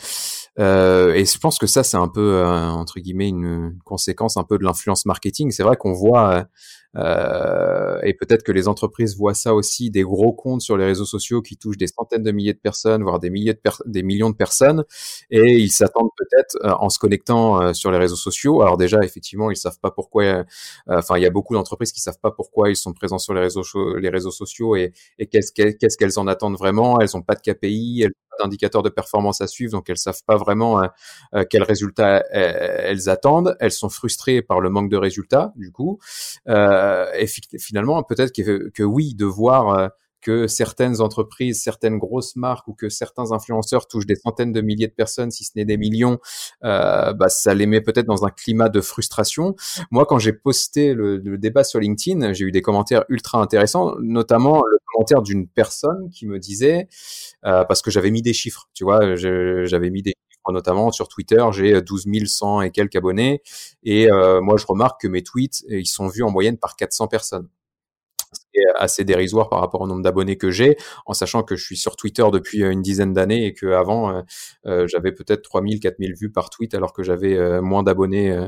et 0.58 1.26
je 1.26 1.38
pense 1.40 1.58
que 1.58 1.68
ça, 1.68 1.84
c'est 1.84 1.98
un 1.98 2.08
peu, 2.08 2.46
entre 2.46 3.00
guillemets, 3.00 3.30
une, 3.30 3.46
une, 3.46 3.80
conséquence 3.84 4.38
un 4.38 4.44
peu 4.44 4.58
de 4.58 4.64
l'influence 4.64 5.06
marketing. 5.06 5.52
C'est 5.52 5.64
vrai 5.64 5.78
qu'on 5.78 5.94
voit 5.94 6.48
euh, 6.96 8.00
et 8.04 8.14
peut-être 8.14 8.44
que 8.44 8.52
les 8.52 8.68
entreprises 8.68 9.18
voient 9.18 9.34
ça 9.34 9.54
aussi, 9.54 9.90
des 9.90 10.04
gros 10.04 10.34
comptes 10.34 10.62
sur 10.62 10.78
les 10.78 10.86
réseaux 10.86 11.06
sociaux 11.06 11.42
qui 11.42 11.58
touchent 11.58 11.78
des 11.78 11.88
centaines 11.88 12.24
de 12.24 12.32
milliers 12.32 12.54
de 12.54 12.60
personnes, 12.60 13.04
voire 13.04 13.20
des 13.20 13.30
milliers 13.30 13.54
de 13.54 13.60
des 13.86 14.04
millions 14.04 14.30
de 14.30 14.36
personnes, 14.36 14.84
et 15.32 15.58
ils 15.58 15.72
s'attendent 15.72 16.12
peut-être 16.18 16.58
euh, 16.64 16.74
en 16.80 16.90
se 16.90 17.00
connectant 17.00 17.62
euh, 17.62 17.74
sur 17.74 17.92
les 17.92 17.98
réseaux 17.98 18.16
sociaux. 18.16 18.62
Alors 18.62 18.78
déjà, 18.78 19.00
effectivement, 19.04 19.52
ils 19.52 19.58
savent 19.58 19.80
pas 19.80 19.92
pourquoi. 19.92 20.46
Enfin, 20.88 21.18
il 21.18 21.24
y 21.24 21.26
a 21.26 21.30
beaucoup 21.30 21.54
d'entreprises 21.56 21.92
qui 21.92 22.02
savent 22.02 22.20
pas 22.22 22.32
pourquoi 22.32 22.70
ils 22.70 22.76
sont 22.76 22.94
présents 22.94 23.18
sur 23.20 23.34
les 23.34 23.42
réseaux 23.42 23.64
les 23.98 24.10
réseaux 24.10 24.32
sociaux 24.32 24.76
et, 24.76 24.94
et 25.20 25.28
qu'est-ce 25.28 25.52
qu'est-ce 25.54 25.98
qu'elles 25.98 26.20
en 26.20 26.28
attendent 26.28 26.58
vraiment. 26.58 27.00
Elles 27.00 27.16
ont 27.18 27.22
pas 27.22 27.36
de 27.36 27.42
KPI, 27.42 28.04
elles 28.06 28.14
d'indicateurs 28.40 28.84
de 28.84 28.90
performance 28.90 29.42
à 29.42 29.48
suivre, 29.48 29.72
donc 29.72 29.90
elles 29.90 29.98
savent 29.98 30.24
pas 30.26 30.38
vraiment 30.38 30.84
euh, 31.34 31.44
quels 31.50 31.64
résultats 31.64 32.24
elles 32.32 33.10
attendent. 33.10 33.56
Elles 33.60 33.72
sont 33.72 33.90
frustrées 33.90 34.42
par 34.42 34.60
le 34.60 34.70
manque 34.70 34.90
de 34.90 34.98
résultats, 34.98 35.54
du 35.56 35.72
coup. 35.72 36.00
Euh, 36.48 37.06
et 37.18 37.28
finalement, 37.28 38.02
peut-être 38.04 38.34
que, 38.34 38.70
que, 38.70 38.84
oui, 38.84 39.16
de 39.16 39.26
voir 39.26 39.70
euh, 39.70 39.88
que 40.24 40.48
certaines 40.48 41.02
entreprises, 41.02 41.62
certaines 41.62 41.98
grosses 41.98 42.36
marques 42.36 42.68
ou 42.68 42.74
que 42.74 42.90
certains 42.90 43.32
influenceurs 43.32 43.88
touchent 43.88 44.06
des 44.06 44.16
centaines 44.16 44.54
de 44.54 44.62
milliers 44.62 44.88
de 44.88 44.94
personnes, 44.94 45.32
si 45.32 45.44
ce 45.44 45.52
n'est 45.56 45.66
des 45.66 45.78
millions, 45.78 46.20
euh, 46.64 47.14
bah, 47.14 47.30
ça 47.30 47.54
les 47.54 47.66
met 47.66 47.82
peut-être 47.82 48.08
dans 48.08 48.26
un 48.26 48.30
climat 48.30 48.70
de 48.70 48.82
frustration. 48.82 49.56
Moi, 49.92 50.06
quand 50.06 50.20
j'ai 50.20 50.34
posté 50.34 50.94
le, 50.94 51.20
débat 51.38 51.64
sur 51.64 51.80
LinkedIn, 51.80 52.34
j'ai 52.34 52.46
eu 52.46 52.52
des 52.52 52.62
commentaires 52.62 53.04
ultra 53.10 53.40
intéressants, 53.40 53.96
notamment 54.00 54.64
le 54.70 54.78
commentaire 54.86 55.22
d'une 55.22 55.48
personne 55.48 56.10
qui 56.10 56.26
me 56.26 56.40
disait, 56.40 56.88
euh, 57.46 57.66
parce 57.66 57.82
que 57.82 57.92
j'avais 57.92 58.12
mis 58.12 58.22
des 58.22 58.34
chiffres, 58.34 58.70
tu 58.74 58.84
vois, 58.84 59.16
j'avais 59.16 59.90
mis 59.90 60.02
des 60.02 60.14
notamment 60.52 60.92
sur 60.92 61.08
Twitter, 61.08 61.42
j'ai 61.54 61.82
12 61.82 62.06
100 62.26 62.62
et 62.64 62.72
quelques 62.72 62.98
abonnés, 62.98 63.42
et 63.84 64.12
euh, 64.12 64.42
moi 64.42 64.58
je 64.58 64.66
remarque 64.66 65.02
que 65.02 65.08
mes 65.08 65.24
tweets, 65.24 65.64
ils 65.70 65.86
sont 65.86 66.08
vus 66.08 66.24
en 66.24 66.32
moyenne 66.32 66.58
par 66.58 66.76
400 66.76 67.08
personnes 67.08 67.48
assez 68.76 69.04
dérisoire 69.04 69.50
par 69.50 69.60
rapport 69.60 69.82
au 69.82 69.88
nombre 69.88 70.02
d'abonnés 70.02 70.38
que 70.38 70.52
j'ai, 70.52 70.78
en 71.06 71.14
sachant 71.14 71.44
que 71.44 71.56
je 71.56 71.64
suis 71.64 71.78
sur 71.78 71.96
Twitter 71.96 72.26
depuis 72.32 72.64
euh, 72.64 72.72
une 72.72 72.82
dizaine 72.82 73.14
d'années 73.14 73.46
et 73.46 73.54
que 73.54 73.68
avant 73.68 74.10
euh, 74.10 74.22
euh, 74.66 74.88
j'avais 74.88 75.12
peut-être 75.12 75.42
3000, 75.42 75.80
4000 75.80 76.14
vues 76.16 76.32
par 76.32 76.50
tweet 76.50 76.74
alors 76.74 76.94
que 76.94 77.04
j'avais 77.04 77.62
moins 77.62 77.84
d'abonnés 77.84 78.48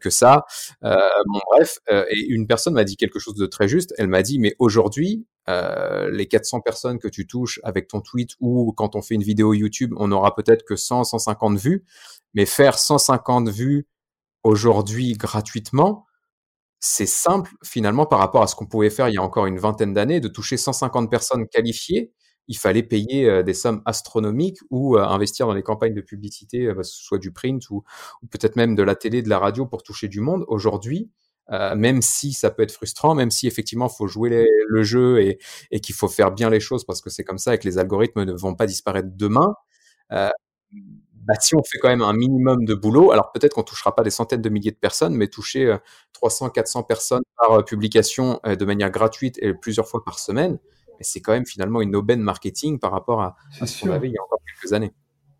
que 0.00 0.10
ça. 0.10 0.44
bon 0.82 1.40
bref, 1.50 1.78
et 1.88 2.26
une 2.28 2.46
personne 2.46 2.74
m'a 2.74 2.84
dit 2.84 2.96
quelque 2.96 3.18
chose 3.18 3.34
de 3.34 3.46
très 3.46 3.68
juste. 3.68 3.94
Elle 3.98 4.08
m'a 4.08 4.22
dit 4.22 4.38
mais 4.38 4.54
aujourd'hui 4.58 5.26
les 5.48 6.26
400 6.28 6.60
personnes 6.60 6.98
que 6.98 7.08
tu 7.08 7.26
touches 7.26 7.60
avec 7.62 7.88
ton 7.88 8.00
tweet 8.00 8.30
ou 8.40 8.72
quand 8.72 8.96
on 8.96 9.02
fait 9.02 9.14
une 9.14 9.22
vidéo 9.22 9.54
YouTube, 9.54 9.92
on 9.96 10.12
aura 10.12 10.34
peut-être 10.34 10.64
que 10.64 10.76
100, 10.76 11.04
150 11.04 11.58
vues, 11.58 11.84
mais 12.34 12.46
faire 12.46 12.78
150 12.78 13.48
vues 13.48 13.86
aujourd'hui 14.44 15.12
gratuitement, 15.14 16.06
c'est 16.82 17.06
simple 17.06 17.52
finalement 17.64 18.06
par 18.06 18.18
rapport 18.18 18.42
à 18.42 18.48
ce 18.48 18.56
qu'on 18.56 18.66
pouvait 18.66 18.90
faire 18.90 19.08
il 19.08 19.14
y 19.14 19.18
a 19.18 19.22
encore 19.22 19.46
une 19.46 19.58
vingtaine 19.58 19.94
d'années, 19.94 20.18
de 20.20 20.26
toucher 20.28 20.56
150 20.56 21.08
personnes 21.08 21.46
qualifiées. 21.46 22.12
Il 22.48 22.58
fallait 22.58 22.82
payer 22.82 23.28
euh, 23.30 23.44
des 23.44 23.54
sommes 23.54 23.82
astronomiques 23.86 24.58
ou 24.70 24.96
euh, 24.96 25.04
investir 25.04 25.46
dans 25.46 25.54
les 25.54 25.62
campagnes 25.62 25.94
de 25.94 26.00
publicité, 26.00 26.66
euh, 26.66 26.82
soit 26.82 27.18
du 27.18 27.32
print 27.32 27.70
ou, 27.70 27.84
peut-être 28.30 28.56
même 28.56 28.74
de 28.74 28.82
la 28.82 28.96
télé, 28.96 29.22
de 29.22 29.28
la 29.28 29.38
radio 29.38 29.64
pour 29.64 29.84
toucher 29.84 30.08
du 30.08 30.20
monde. 30.20 30.44
Aujourd'hui, 30.48 31.10
même 31.76 32.00
si 32.00 32.32
ça 32.32 32.50
peut 32.50 32.62
être 32.62 32.72
frustrant, 32.72 33.14
même 33.14 33.30
si 33.30 33.46
effectivement 33.46 33.86
il 33.92 33.94
faut 33.94 34.06
jouer 34.06 34.46
le 34.68 34.82
jeu 34.82 35.20
et, 35.20 35.38
et 35.70 35.80
qu'il 35.80 35.94
faut 35.94 36.08
faire 36.08 36.32
bien 36.32 36.48
les 36.48 36.60
choses 36.60 36.84
parce 36.84 37.02
que 37.02 37.10
c'est 37.10 37.24
comme 37.24 37.36
ça 37.36 37.54
et 37.54 37.58
que 37.58 37.68
les 37.68 37.76
algorithmes 37.76 38.24
ne 38.24 38.32
vont 38.32 38.54
pas 38.54 38.66
disparaître 38.66 39.10
demain, 39.12 39.54
bah, 41.26 41.34
si 41.40 41.54
on 41.54 41.62
fait 41.62 41.78
quand 41.78 41.88
même 41.88 42.02
un 42.02 42.12
minimum 42.12 42.64
de 42.64 42.74
boulot, 42.74 43.12
alors 43.12 43.32
peut-être 43.32 43.54
qu'on 43.54 43.62
touchera 43.62 43.94
pas 43.94 44.02
des 44.02 44.10
centaines 44.10 44.42
de 44.42 44.48
milliers 44.48 44.70
de 44.70 44.76
personnes, 44.76 45.14
mais 45.14 45.28
toucher 45.28 45.76
300, 46.12 46.50
400 46.50 46.82
personnes 46.82 47.22
par 47.38 47.64
publication 47.64 48.40
de 48.44 48.64
manière 48.64 48.90
gratuite 48.90 49.38
et 49.40 49.54
plusieurs 49.54 49.88
fois 49.88 50.04
par 50.04 50.18
semaine, 50.18 50.58
c'est 51.02 51.20
quand 51.20 51.32
même 51.32 51.46
finalement 51.46 51.80
une 51.80 51.96
aubaine 51.96 52.20
marketing 52.20 52.78
par 52.78 52.92
rapport 52.92 53.20
à, 53.20 53.36
ce 53.64 53.84
qu'on 53.84 53.92
avait 53.92 54.08
il 54.08 54.14
y 54.14 54.18
a 54.18 54.22
encore 54.22 54.40
quelques 54.46 54.72
années. 54.72 54.92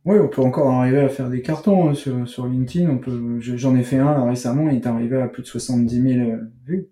Oui, 0.04 0.18
on 0.18 0.28
peut 0.28 0.42
encore 0.42 0.68
arriver 0.68 1.00
à 1.00 1.08
faire 1.08 1.28
des 1.30 1.42
cartons 1.42 1.88
hein, 1.88 1.94
sur, 1.94 2.26
sur, 2.28 2.46
LinkedIn. 2.46 2.90
On 2.90 2.98
peut, 2.98 3.38
j'en 3.40 3.76
ai 3.76 3.84
fait 3.84 3.98
un 3.98 4.28
récemment, 4.28 4.68
il 4.68 4.76
est 4.76 4.86
arrivé 4.86 5.20
à 5.20 5.28
plus 5.28 5.42
de 5.42 5.46
70 5.46 6.02
000 6.02 6.20
euh, 6.20 6.36
vues. 6.64 6.88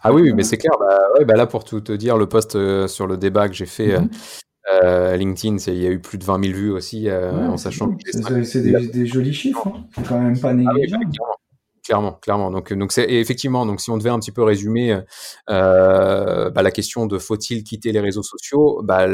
Ah 0.00 0.12
oui, 0.12 0.32
mais 0.32 0.42
c'est 0.42 0.56
clair. 0.56 0.72
Bah, 0.80 0.98
ouais, 1.18 1.24
bah 1.26 1.34
là, 1.34 1.46
pour 1.46 1.64
tout 1.64 1.80
te 1.80 1.92
dire, 1.92 2.16
le 2.16 2.26
post 2.26 2.56
euh, 2.56 2.88
sur 2.88 3.06
le 3.06 3.18
débat 3.18 3.48
que 3.48 3.54
j'ai 3.54 3.66
fait 3.66 4.00
mhm. 4.00 4.08
Euh, 4.70 5.16
LinkedIn, 5.16 5.56
il 5.66 5.82
y 5.82 5.86
a 5.86 5.90
eu 5.90 6.00
plus 6.00 6.18
de 6.18 6.24
20 6.24 6.44
000 6.44 6.56
vues 6.56 6.70
aussi, 6.70 7.08
en 7.10 7.56
sachant 7.56 7.90
que 7.92 8.44
c'est 8.44 8.62
des, 8.62 8.86
des, 8.88 9.06
jolis 9.06 9.34
chiffres. 9.34 9.66
Hein. 9.66 9.86
C'est 9.94 10.06
quand 10.06 10.20
même 10.20 10.38
pas 10.38 10.50
ah 10.50 10.54
négligeable. 10.54 11.06
Clairement, 11.84 12.12
clairement. 12.12 12.52
Donc, 12.52 12.72
donc 12.72 12.92
c'est 12.92 13.10
effectivement. 13.10 13.66
Donc, 13.66 13.80
si 13.80 13.90
on 13.90 13.96
devait 13.96 14.10
un 14.10 14.20
petit 14.20 14.30
peu 14.30 14.44
résumer 14.44 15.00
euh, 15.50 16.50
bah, 16.50 16.62
la 16.62 16.70
question 16.70 17.06
de 17.06 17.18
faut-il 17.18 17.64
quitter 17.64 17.90
les 17.90 17.98
réseaux 17.98 18.22
sociaux, 18.22 18.82
bah, 18.84 19.06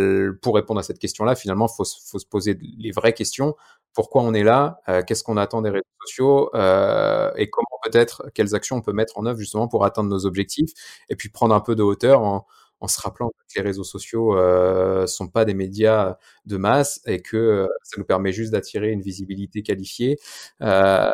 pour 0.42 0.54
répondre 0.54 0.78
à 0.78 0.82
cette 0.82 0.98
question-là, 0.98 1.34
finalement, 1.34 1.66
faut, 1.66 1.84
faut 2.10 2.18
se 2.18 2.26
poser 2.26 2.58
les 2.78 2.90
vraies 2.90 3.14
questions. 3.14 3.54
Pourquoi 3.94 4.22
on 4.22 4.34
est 4.34 4.44
là 4.44 4.80
euh, 4.88 5.02
Qu'est-ce 5.02 5.24
qu'on 5.24 5.38
attend 5.38 5.62
des 5.62 5.70
réseaux 5.70 5.82
sociaux 6.06 6.50
euh, 6.54 7.32
Et 7.36 7.48
comment 7.48 7.66
peut-être 7.82 8.30
quelles 8.34 8.54
actions 8.54 8.76
on 8.76 8.82
peut 8.82 8.92
mettre 8.92 9.18
en 9.18 9.24
œuvre 9.24 9.38
justement 9.38 9.66
pour 9.66 9.84
atteindre 9.84 10.10
nos 10.10 10.26
objectifs 10.26 10.70
Et 11.08 11.16
puis 11.16 11.30
prendre 11.30 11.54
un 11.54 11.60
peu 11.60 11.74
de 11.74 11.82
hauteur 11.82 12.20
en, 12.22 12.46
en 12.80 12.88
se 12.88 13.00
rappelant 13.00 13.30
que 13.30 13.34
les 13.56 13.62
réseaux 13.62 13.84
sociaux 13.84 14.36
euh, 14.36 15.06
sont 15.06 15.28
pas 15.28 15.44
des 15.44 15.54
médias 15.54 16.16
de 16.46 16.56
masse 16.56 17.00
et 17.06 17.20
que 17.20 17.36
euh, 17.36 17.66
ça 17.82 17.96
nous 17.98 18.04
permet 18.04 18.32
juste 18.32 18.52
d'attirer 18.52 18.90
une 18.90 19.00
visibilité 19.00 19.62
qualifiée, 19.62 20.18
euh, 20.62 21.10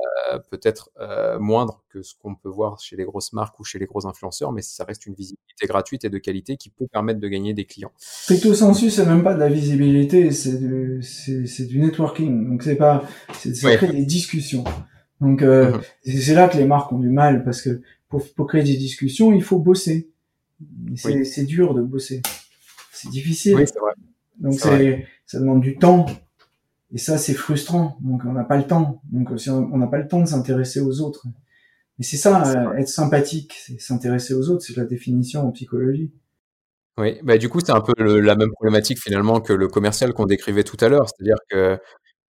peut-être 0.51 0.91
euh, 1.01 1.39
moindre 1.39 1.82
que 1.89 2.03
ce 2.03 2.15
qu'on 2.15 2.35
peut 2.35 2.49
voir 2.49 2.81
chez 2.81 2.97
les 2.97 3.05
grosses 3.05 3.32
marques 3.32 3.59
ou 3.61 3.65
chez 3.65 3.78
les 3.78 3.86
gros 3.86 4.07
influenceurs, 4.07 4.53
mais 4.53 4.62
ça 4.62 4.85
reste 4.85 5.07
une 5.07 5.15
visibilité 5.15 5.66
gratuite 5.66 6.05
et 6.05 6.11
de 6.11 6.19
qualité 6.19 6.57
qui 6.57 6.70
peut 6.70 6.86
permettre 6.86 7.20
de 7.20 7.28
gagner 7.28 7.55
des 7.55 7.65
clients. 7.65 7.93
Stricto 7.99 8.55
sensu, 8.55 8.91
c'est 8.91 9.07
même 9.07 9.23
pas 9.23 9.35
de 9.35 9.41
la 9.41 9.49
visibilité, 9.49 10.31
c'est 10.31 10.59
du, 10.59 11.03
c'est, 11.03 11.66
du 11.66 11.81
networking. 11.81 12.49
Donc 12.49 12.62
c'est 12.62 12.77
pas, 12.77 13.05
c'est, 13.39 13.55
ça 13.55 13.77
crée 13.77 13.89
des 13.89 14.05
discussions. 14.05 14.65
Donc 15.20 15.43
euh, 15.43 15.73
mmh 15.73 15.81
c'est 16.07 16.35
là 16.35 16.49
que 16.49 16.57
les 16.59 16.66
marques 16.66 16.93
ont 16.93 16.99
du 16.99 17.09
mal 17.09 17.45
parce 17.45 17.62
que 17.62 17.81
pour, 18.09 18.23
pour 18.35 18.47
créer 18.47 18.62
des 18.62 18.77
discussions, 18.77 19.32
il 19.32 19.43
faut 19.43 19.59
bosser. 19.59 20.11
C'est 20.97 21.44
dur 21.44 21.74
de 21.74 21.82
bosser. 21.82 22.22
C'est 22.93 23.10
difficile. 23.10 23.56
Oui, 23.56 23.64
vrai. 23.64 23.93
Donc 24.39 24.55
c'est 24.55 25.06
ça 25.26 25.40
demande 25.40 25.60
du 25.60 25.76
temps. 25.76 26.06
Et 26.93 26.98
ça, 26.98 27.18
c'est 27.18 27.35
frustrant. 27.35 27.97
Donc 28.01 28.22
on 28.24 28.32
n'a 28.32 28.44
pas 28.44 28.56
le 28.56 28.66
temps. 28.66 29.02
Donc 29.10 29.31
on 29.48 29.78
n'a 29.78 29.86
pas 29.86 29.98
le 29.98 30.06
temps 30.06 30.20
de 30.20 30.26
s'intéresser 30.26 30.81
aux 30.81 31.01
autres. 31.01 31.26
Mais 31.98 32.05
c'est 32.05 32.16
ça, 32.16 32.43
euh, 32.44 32.76
être 32.76 32.89
sympathique, 32.89 33.55
c'est 33.56 33.81
s'intéresser 33.81 34.35
aux 34.35 34.51
autres, 34.51 34.64
c'est 34.64 34.76
la 34.76 34.85
définition 34.85 35.47
en 35.47 35.52
psychologie. 35.52 36.12
Oui, 36.98 37.18
bah 37.22 37.39
du 37.39 37.48
coup 37.48 37.60
c'est 37.60 37.72
un 37.72 37.81
peu 37.81 37.93
la 38.20 38.36
même 38.36 38.51
problématique 38.52 38.98
finalement 39.01 39.40
que 39.40 39.52
le 39.52 39.68
commercial 39.68 40.12
qu'on 40.12 40.26
décrivait 40.26 40.62
tout 40.62 40.76
à 40.81 40.89
l'heure, 40.89 41.09
c'est-à-dire 41.09 41.36
que 41.51 41.78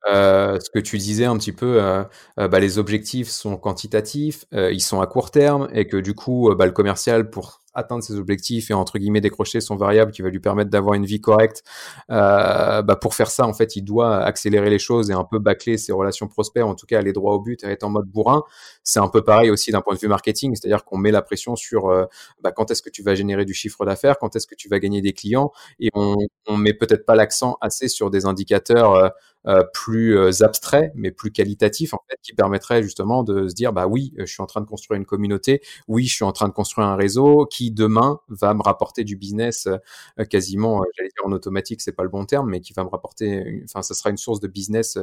euh, 0.07 0.59
ce 0.59 0.69
que 0.69 0.79
tu 0.79 0.97
disais 0.97 1.25
un 1.25 1.37
petit 1.37 1.51
peu, 1.51 1.81
euh, 1.81 2.03
bah, 2.37 2.59
les 2.59 2.77
objectifs 2.77 3.27
sont 3.27 3.57
quantitatifs, 3.57 4.45
ils 4.51 4.81
sont 4.81 5.01
à 5.01 5.07
court 5.07 5.31
terme, 5.31 5.67
et 5.73 5.87
que 5.87 5.97
du 5.97 6.13
coup, 6.13 6.53
bah, 6.55 6.67
le 6.67 6.71
commercial, 6.71 7.29
pour 7.31 7.63
atteindre 7.75 8.03
ses 8.03 8.15
objectifs 8.15 8.71
et 8.71 8.73
entre 8.73 8.97
guillemets 8.97 9.21
décrocher 9.21 9.61
son 9.61 9.75
variable 9.75 10.11
qui 10.11 10.21
va 10.21 10.29
lui 10.29 10.39
permettre 10.39 10.69
d'avoir 10.69 10.95
une 10.95 11.05
vie 11.05 11.21
correcte, 11.21 11.63
bah, 12.09 12.97
pour 13.01 13.15
faire 13.15 13.29
ça, 13.29 13.45
en 13.45 13.53
fait, 13.53 13.75
il 13.75 13.83
doit 13.83 14.17
accélérer 14.17 14.69
les 14.69 14.79
choses 14.79 15.09
et 15.09 15.13
un 15.13 15.23
peu 15.23 15.39
bâcler 15.39 15.77
ses 15.77 15.91
relations 15.91 16.27
prospères, 16.27 16.67
en 16.67 16.75
tout 16.75 16.85
cas 16.85 16.99
aller 16.99 17.13
droit 17.13 17.33
au 17.33 17.39
but 17.39 17.63
et 17.63 17.67
être 17.67 17.83
en 17.83 17.89
mode 17.89 18.07
bourrin. 18.07 18.43
C'est 18.83 18.99
un 18.99 19.07
peu 19.07 19.23
pareil 19.23 19.49
aussi 19.49 19.71
d'un 19.71 19.81
point 19.81 19.93
de 19.93 19.99
vue 19.99 20.07
marketing, 20.07 20.55
c'est-à-dire 20.55 20.85
qu'on 20.85 20.97
met 20.97 21.11
la 21.11 21.21
pression 21.21 21.55
sur 21.55 21.87
bah, 22.41 22.51
quand 22.51 22.71
est-ce 22.71 22.81
que 22.81 22.89
tu 22.89 23.03
vas 23.03 23.15
générer 23.15 23.45
du 23.45 23.53
chiffre 23.53 23.85
d'affaires, 23.85 24.17
quand 24.17 24.35
est-ce 24.35 24.47
que 24.47 24.55
tu 24.55 24.69
vas 24.69 24.79
gagner 24.79 25.01
des 25.01 25.13
clients, 25.13 25.51
et 25.79 25.89
on, 25.93 26.15
on 26.47 26.57
met 26.57 26.73
peut-être 26.73 27.05
pas 27.05 27.15
l'accent 27.15 27.57
assez 27.61 27.87
sur 27.87 28.09
des 28.09 28.25
indicateurs 28.25 28.93
euh, 28.93 29.09
plus 29.73 30.17
euh, 30.17 30.31
abstrait 30.43 30.91
mais 30.95 31.11
plus 31.11 31.31
qualitatif 31.31 31.93
en 31.93 31.99
fait 32.09 32.17
qui 32.23 32.33
permettrait 32.33 32.81
justement 32.83 33.23
de 33.23 33.47
se 33.47 33.53
dire 33.55 33.73
bah 33.73 33.87
oui 33.87 34.13
je 34.17 34.25
suis 34.25 34.41
en 34.41 34.45
train 34.47 34.61
de 34.61 34.65
construire 34.65 34.97
une 34.99 35.05
communauté. 35.05 35.61
Oui 35.87 36.05
je 36.05 36.15
suis 36.15 36.23
en 36.25 36.31
train 36.31 36.47
de 36.47 36.53
construire 36.53 36.87
un 36.87 36.95
réseau 36.95 37.45
qui 37.45 37.71
demain 37.71 38.19
va 38.29 38.53
me 38.53 38.61
rapporter 38.63 39.03
du 39.03 39.15
business 39.17 39.67
euh, 39.67 40.25
quasiment 40.25 40.81
j'allais 40.97 41.09
dire 41.09 41.25
en 41.25 41.31
automatique 41.31 41.81
c'est 41.81 41.91
pas 41.93 42.03
le 42.03 42.09
bon 42.09 42.25
terme 42.25 42.49
mais 42.49 42.61
qui 42.61 42.73
va 42.73 42.83
me 42.83 42.89
rapporter 42.89 43.61
enfin 43.65 43.81
ça 43.81 43.93
sera 43.93 44.09
une 44.09 44.17
source 44.17 44.39
de 44.39 44.47
business 44.47 44.97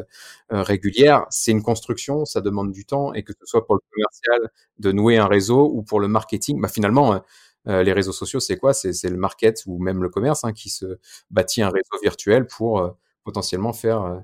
régulière. 0.51 1.27
C'est 1.31 1.53
une 1.53 1.63
construction 1.63 2.25
ça 2.25 2.41
demande 2.41 2.73
du 2.73 2.85
temps 2.87 3.13
et 3.15 3.23
que 3.25 3.33
ce 3.39 3.47
soit 3.47 3.65
pour 3.67 3.77
le 3.77 3.81
commercial 3.93 4.51
de 4.79 4.93
nouer 4.93 5.19
un 5.19 5.27
réseau 5.27 5.71
ou 5.73 5.83
pour 5.83 6.01
le 6.01 6.09
marketing 6.09 6.61
bah 6.61 6.69
finalement 6.69 7.21
les 7.67 7.93
réseaux 7.93 8.13
sociaux, 8.13 8.41
c'est 8.41 8.57
quoi? 8.57 8.75
C'est 8.75 9.09
le 9.09 9.17
market 9.17 9.63
ou 9.67 9.79
même 9.79 10.03
le 10.03 10.09
commerce 10.09 10.43
hein, 10.45 10.53
qui 10.53 10.69
se 10.71 10.99
bâtit 11.31 11.63
un 11.63 11.69
réseau 11.71 11.97
virtuel 12.03 12.47
pour 12.49 12.97
potentiellement 13.25 13.73
faire 13.73 14.23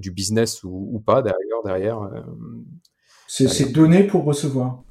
du 0.00 0.10
business 0.10 0.62
ou, 0.64 1.02
pas 1.04 1.22
derrière. 1.22 1.62
derrière 1.64 2.02
euh, 2.02 2.22
c'est 3.28 3.72
donné 3.72 4.04
pour 4.04 4.24
recevoir. 4.24 4.82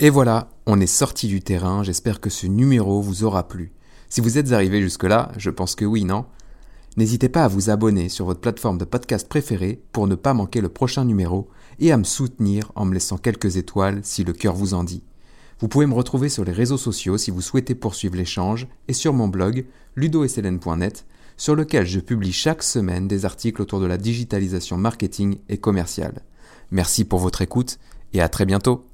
Et 0.00 0.10
voilà, 0.10 0.48
on 0.66 0.80
est 0.80 0.86
sorti 0.86 1.26
du 1.26 1.40
terrain. 1.40 1.82
J'espère 1.82 2.20
que 2.20 2.30
ce 2.30 2.46
numéro 2.46 3.00
vous 3.00 3.24
aura 3.24 3.48
plu. 3.48 3.72
Si 4.08 4.20
vous 4.20 4.38
êtes 4.38 4.52
arrivé 4.52 4.80
jusque-là, 4.80 5.32
je 5.36 5.50
pense 5.50 5.74
que 5.74 5.84
oui, 5.84 6.04
non? 6.04 6.26
N'hésitez 6.96 7.28
pas 7.28 7.44
à 7.44 7.48
vous 7.48 7.70
abonner 7.70 8.08
sur 8.08 8.24
votre 8.24 8.40
plateforme 8.40 8.78
de 8.78 8.84
podcast 8.84 9.28
préférée 9.28 9.80
pour 9.92 10.06
ne 10.06 10.14
pas 10.14 10.34
manquer 10.34 10.60
le 10.60 10.68
prochain 10.68 11.04
numéro 11.04 11.48
et 11.78 11.92
à 11.92 11.96
me 11.96 12.04
soutenir 12.04 12.72
en 12.74 12.84
me 12.84 12.94
laissant 12.94 13.18
quelques 13.18 13.56
étoiles 13.56 14.00
si 14.02 14.24
le 14.24 14.32
cœur 14.32 14.54
vous 14.54 14.74
en 14.74 14.84
dit. 14.84 15.04
Vous 15.60 15.68
pouvez 15.68 15.86
me 15.86 15.94
retrouver 15.94 16.28
sur 16.28 16.44
les 16.44 16.52
réseaux 16.52 16.76
sociaux 16.76 17.18
si 17.18 17.30
vous 17.30 17.40
souhaitez 17.40 17.74
poursuivre 17.74 18.16
l'échange 18.16 18.68
et 18.86 18.92
sur 18.92 19.12
mon 19.12 19.28
blog 19.28 19.66
ludosln.net 19.96 21.06
sur 21.38 21.54
lequel 21.56 21.86
je 21.86 22.00
publie 22.00 22.32
chaque 22.32 22.62
semaine 22.62 23.08
des 23.08 23.24
articles 23.24 23.62
autour 23.62 23.80
de 23.80 23.86
la 23.86 23.96
digitalisation 23.96 24.76
marketing 24.76 25.38
et 25.48 25.56
commerciale. 25.56 26.20
Merci 26.70 27.06
pour 27.06 27.20
votre 27.20 27.40
écoute 27.40 27.78
et 28.12 28.20
à 28.20 28.28
très 28.28 28.44
bientôt. 28.44 28.84